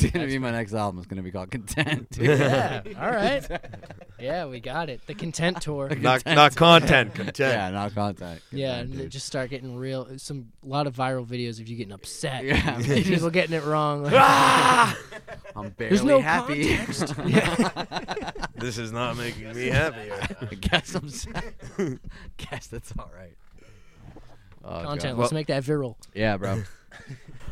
It's 0.00 0.12
gonna 0.12 0.26
be 0.26 0.38
my 0.38 0.52
next 0.52 0.74
album. 0.74 0.98
It's 0.98 1.08
gonna 1.08 1.22
be 1.22 1.30
called 1.32 1.50
Content. 1.50 2.16
Yeah. 2.20 2.82
All 2.98 3.10
right. 3.10 3.44
Yeah, 4.20 4.46
we 4.46 4.58
got 4.58 4.88
it. 4.90 5.00
The 5.06 5.14
content 5.14 5.62
tour. 5.62 5.88
not 5.90 6.26
not 6.26 6.56
content, 6.56 7.14
content. 7.14 7.38
Yeah, 7.38 7.70
not 7.70 7.94
contact. 7.94 8.42
Yeah, 8.50 8.78
Content, 8.78 8.90
and 8.90 8.98
dude. 9.02 9.12
just 9.12 9.26
start 9.26 9.48
getting 9.48 9.76
real. 9.76 10.08
Some 10.18 10.48
a 10.64 10.66
lot 10.66 10.88
of 10.88 10.96
viral 10.96 11.24
videos 11.24 11.60
of 11.60 11.68
you 11.68 11.76
getting 11.76 11.92
upset. 11.92 12.42
Yeah. 12.44 12.78
people 12.82 13.30
getting 13.30 13.54
it 13.54 13.62
wrong. 13.62 14.02
like, 14.02 14.14
ah! 14.16 14.98
I'm 15.54 15.72
There's 15.76 16.00
barely 16.02 16.06
no 16.06 16.20
happy. 16.20 16.74
This 18.56 18.76
is 18.76 18.90
not 18.90 19.16
making 19.16 19.54
me 19.54 19.68
happier. 19.68 20.18
I 20.40 20.54
guess 20.56 20.96
I'm. 20.96 21.08
sad. 21.08 21.54
guess 22.38 22.66
that's 22.66 22.92
all 22.98 23.12
right. 23.16 23.36
Oh, 24.64 24.82
content. 24.82 25.14
God. 25.16 25.22
Let's 25.22 25.32
make 25.32 25.46
that 25.46 25.62
viral. 25.62 25.94
Yeah, 26.12 26.36
bro. 26.38 26.64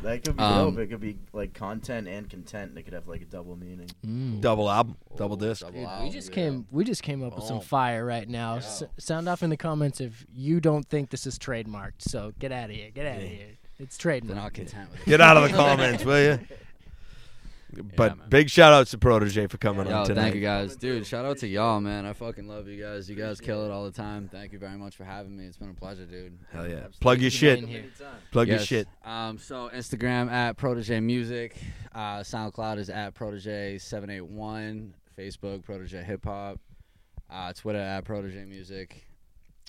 That 0.03 0.23
could 0.25 0.37
be 0.37 0.43
Um, 0.43 0.75
dope. 0.75 0.79
It 0.83 0.87
could 0.89 1.01
be 1.01 1.19
like 1.33 1.53
content 1.55 2.07
and 2.09 2.29
content. 2.31 2.71
and 2.71 2.79
It 2.79 2.83
could 2.85 2.95
have 2.95 3.09
like 3.09 3.23
a 3.23 3.25
double 3.27 3.57
meaning. 3.57 4.41
Double 4.41 4.71
album, 4.71 4.97
double 5.17 5.37
disc. 5.37 5.63
Double 5.63 5.73
Dude, 5.81 6.03
we 6.05 6.11
just 6.11 6.29
yeah. 6.31 6.35
came. 6.35 6.67
We 6.71 6.85
just 6.85 7.03
came 7.03 7.23
up 7.25 7.35
with 7.37 7.45
some 7.45 7.59
Oh. 7.59 7.61
fire 7.61 8.05
right 8.05 8.29
now. 8.29 8.57
S- 8.57 8.83
sound 8.99 9.29
off 9.29 9.43
in 9.43 9.51
the 9.51 9.57
comments 9.57 10.01
if 10.01 10.27
you 10.33 10.61
don't 10.61 10.89
think 10.89 11.11
this 11.11 11.27
is 11.27 11.39
trademarked. 11.39 12.01
So 12.03 12.33
get 12.39 12.53
out 12.53 12.71
of 12.71 12.77
here. 12.77 12.91
Get 12.91 13.07
out 13.07 13.17
of 13.23 13.29
here. 13.29 13.47
It's 13.79 13.97
They're 13.97 14.21
trademarked. 14.21 14.35
not 14.35 14.55
content 14.55 14.91
with 14.93 15.01
it. 15.01 15.07
Get 15.07 15.21
out 15.21 15.37
of 15.37 15.43
the 15.51 15.57
comments, 15.57 16.05
will 16.05 16.23
you? 16.23 16.39
But 17.97 18.17
man. 18.17 18.29
big 18.29 18.49
shout 18.49 18.73
outs 18.73 18.93
to 18.93 18.99
Protege 18.99 19.49
for 19.49 19.59
coming 19.59 19.87
Yo, 19.89 19.99
on 19.99 20.07
tonight. 20.07 20.23
thank 20.23 20.35
you 20.37 20.41
guys, 20.41 20.77
dude. 20.77 21.07
Shout 21.07 21.25
out 21.25 21.39
to 21.39 21.49
y'all, 21.49 21.81
man. 21.81 22.07
I 22.07 22.13
fucking 22.13 22.47
love 22.47 22.69
you 22.69 22.81
guys. 22.83 23.11
You 23.11 23.17
guys 23.17 23.41
kill 23.41 23.65
it 23.65 23.71
all 23.71 23.85
the 23.85 23.91
time. 23.91 24.29
Thank 24.31 24.53
you 24.53 24.59
very 24.59 24.77
much 24.79 24.97
for 24.97 25.05
having 25.05 25.37
me. 25.37 25.47
It's 25.47 25.57
been 25.57 25.71
a 25.71 25.75
pleasure, 25.75 26.07
dude. 26.07 26.39
Hell 26.53 26.69
yeah. 26.69 26.87
Plug 27.01 27.21
your 27.21 27.31
shit. 27.31 27.59
being 27.61 27.69
here. 27.69 27.85
Plug 28.31 28.49
your 28.49 28.61
shit. 28.61 28.87
Um, 29.05 29.39
so 29.39 29.69
Instagram 29.75 30.31
at 30.31 30.57
Protege 30.57 31.01
Music, 31.01 31.57
uh, 31.95 32.19
SoundCloud 32.21 32.79
is 32.79 32.89
at 32.89 33.15
Protege 33.15 33.79
seven 33.79 34.11
eight 34.11 34.25
one, 34.27 34.95
Facebook 35.19 35.65
Protege 35.65 36.03
Hip 36.05 36.25
Hop, 36.25 36.61
uh, 37.31 37.53
Twitter 37.53 37.81
at 37.81 38.05
Protege 38.05 38.45
Music, 38.45 39.05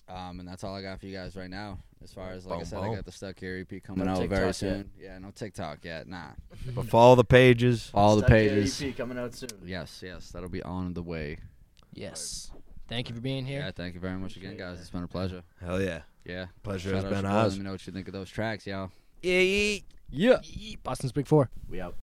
um, 0.07 0.39
and 0.39 0.47
that's 0.47 0.63
all 0.63 0.75
I 0.75 0.81
got 0.83 0.99
for 0.99 1.07
you 1.07 1.15
guys 1.17 1.35
right 1.35 1.49
now. 1.49 1.79
As 2.03 2.13
far 2.13 2.31
as 2.31 2.45
like 2.45 2.55
I 2.55 2.57
Boom, 2.59 2.65
said, 2.65 2.79
boom. 2.81 2.91
I 2.91 2.95
got 2.95 3.05
the 3.05 3.11
Stuck 3.11 3.39
Here 3.39 3.65
EP 3.69 3.83
coming 3.83 4.05
No 4.05 4.11
out 4.11 4.19
TikTok 4.19 4.29
very 4.29 4.45
yet. 4.47 4.55
soon. 4.55 4.91
Yeah, 4.99 5.17
no 5.19 5.31
TikTok 5.31 5.83
yet. 5.83 6.07
Nah, 6.07 6.27
But 6.75 6.87
follow 6.87 7.15
the 7.15 7.23
pages. 7.23 7.89
all 7.93 8.15
the 8.15 8.21
Stuck 8.21 8.37
Here 8.37 8.49
pages. 8.51 8.81
EP 8.81 8.95
coming 8.95 9.17
out 9.17 9.33
soon. 9.35 9.49
Yes, 9.65 10.01
yes, 10.05 10.29
that'll 10.31 10.49
be 10.49 10.61
on 10.63 10.93
the 10.93 11.01
way. 11.03 11.39
Yes. 11.93 12.51
Thank 12.87 13.09
you 13.09 13.15
for 13.15 13.21
being 13.21 13.45
here. 13.45 13.59
Yeah, 13.59 13.71
thank 13.71 13.95
you 13.95 13.99
very 13.99 14.15
much 14.17 14.37
again, 14.37 14.55
guys. 14.55 14.79
It's 14.79 14.89
been 14.91 15.03
a 15.03 15.07
pleasure. 15.07 15.43
Hell 15.59 15.81
yeah. 15.81 16.01
Yeah, 16.23 16.47
Pleasure 16.63 16.89
Shout 16.91 16.95
has 16.95 17.05
out 17.05 17.09
been 17.09 17.23
your 17.23 17.31
boy. 17.31 17.37
ours. 17.37 17.53
Let 17.53 17.57
me 17.59 17.65
know 17.65 17.71
what 17.71 17.87
you 17.87 17.93
think 17.93 18.07
of 18.07 18.13
those 18.13 18.29
tracks, 18.29 18.67
y'all. 18.67 18.91
Yeah. 19.21 19.79
Yeah. 20.09 20.37
Boston's 20.83 21.11
Big 21.11 21.27
Four. 21.27 21.49
We 21.69 21.81
out. 21.81 21.95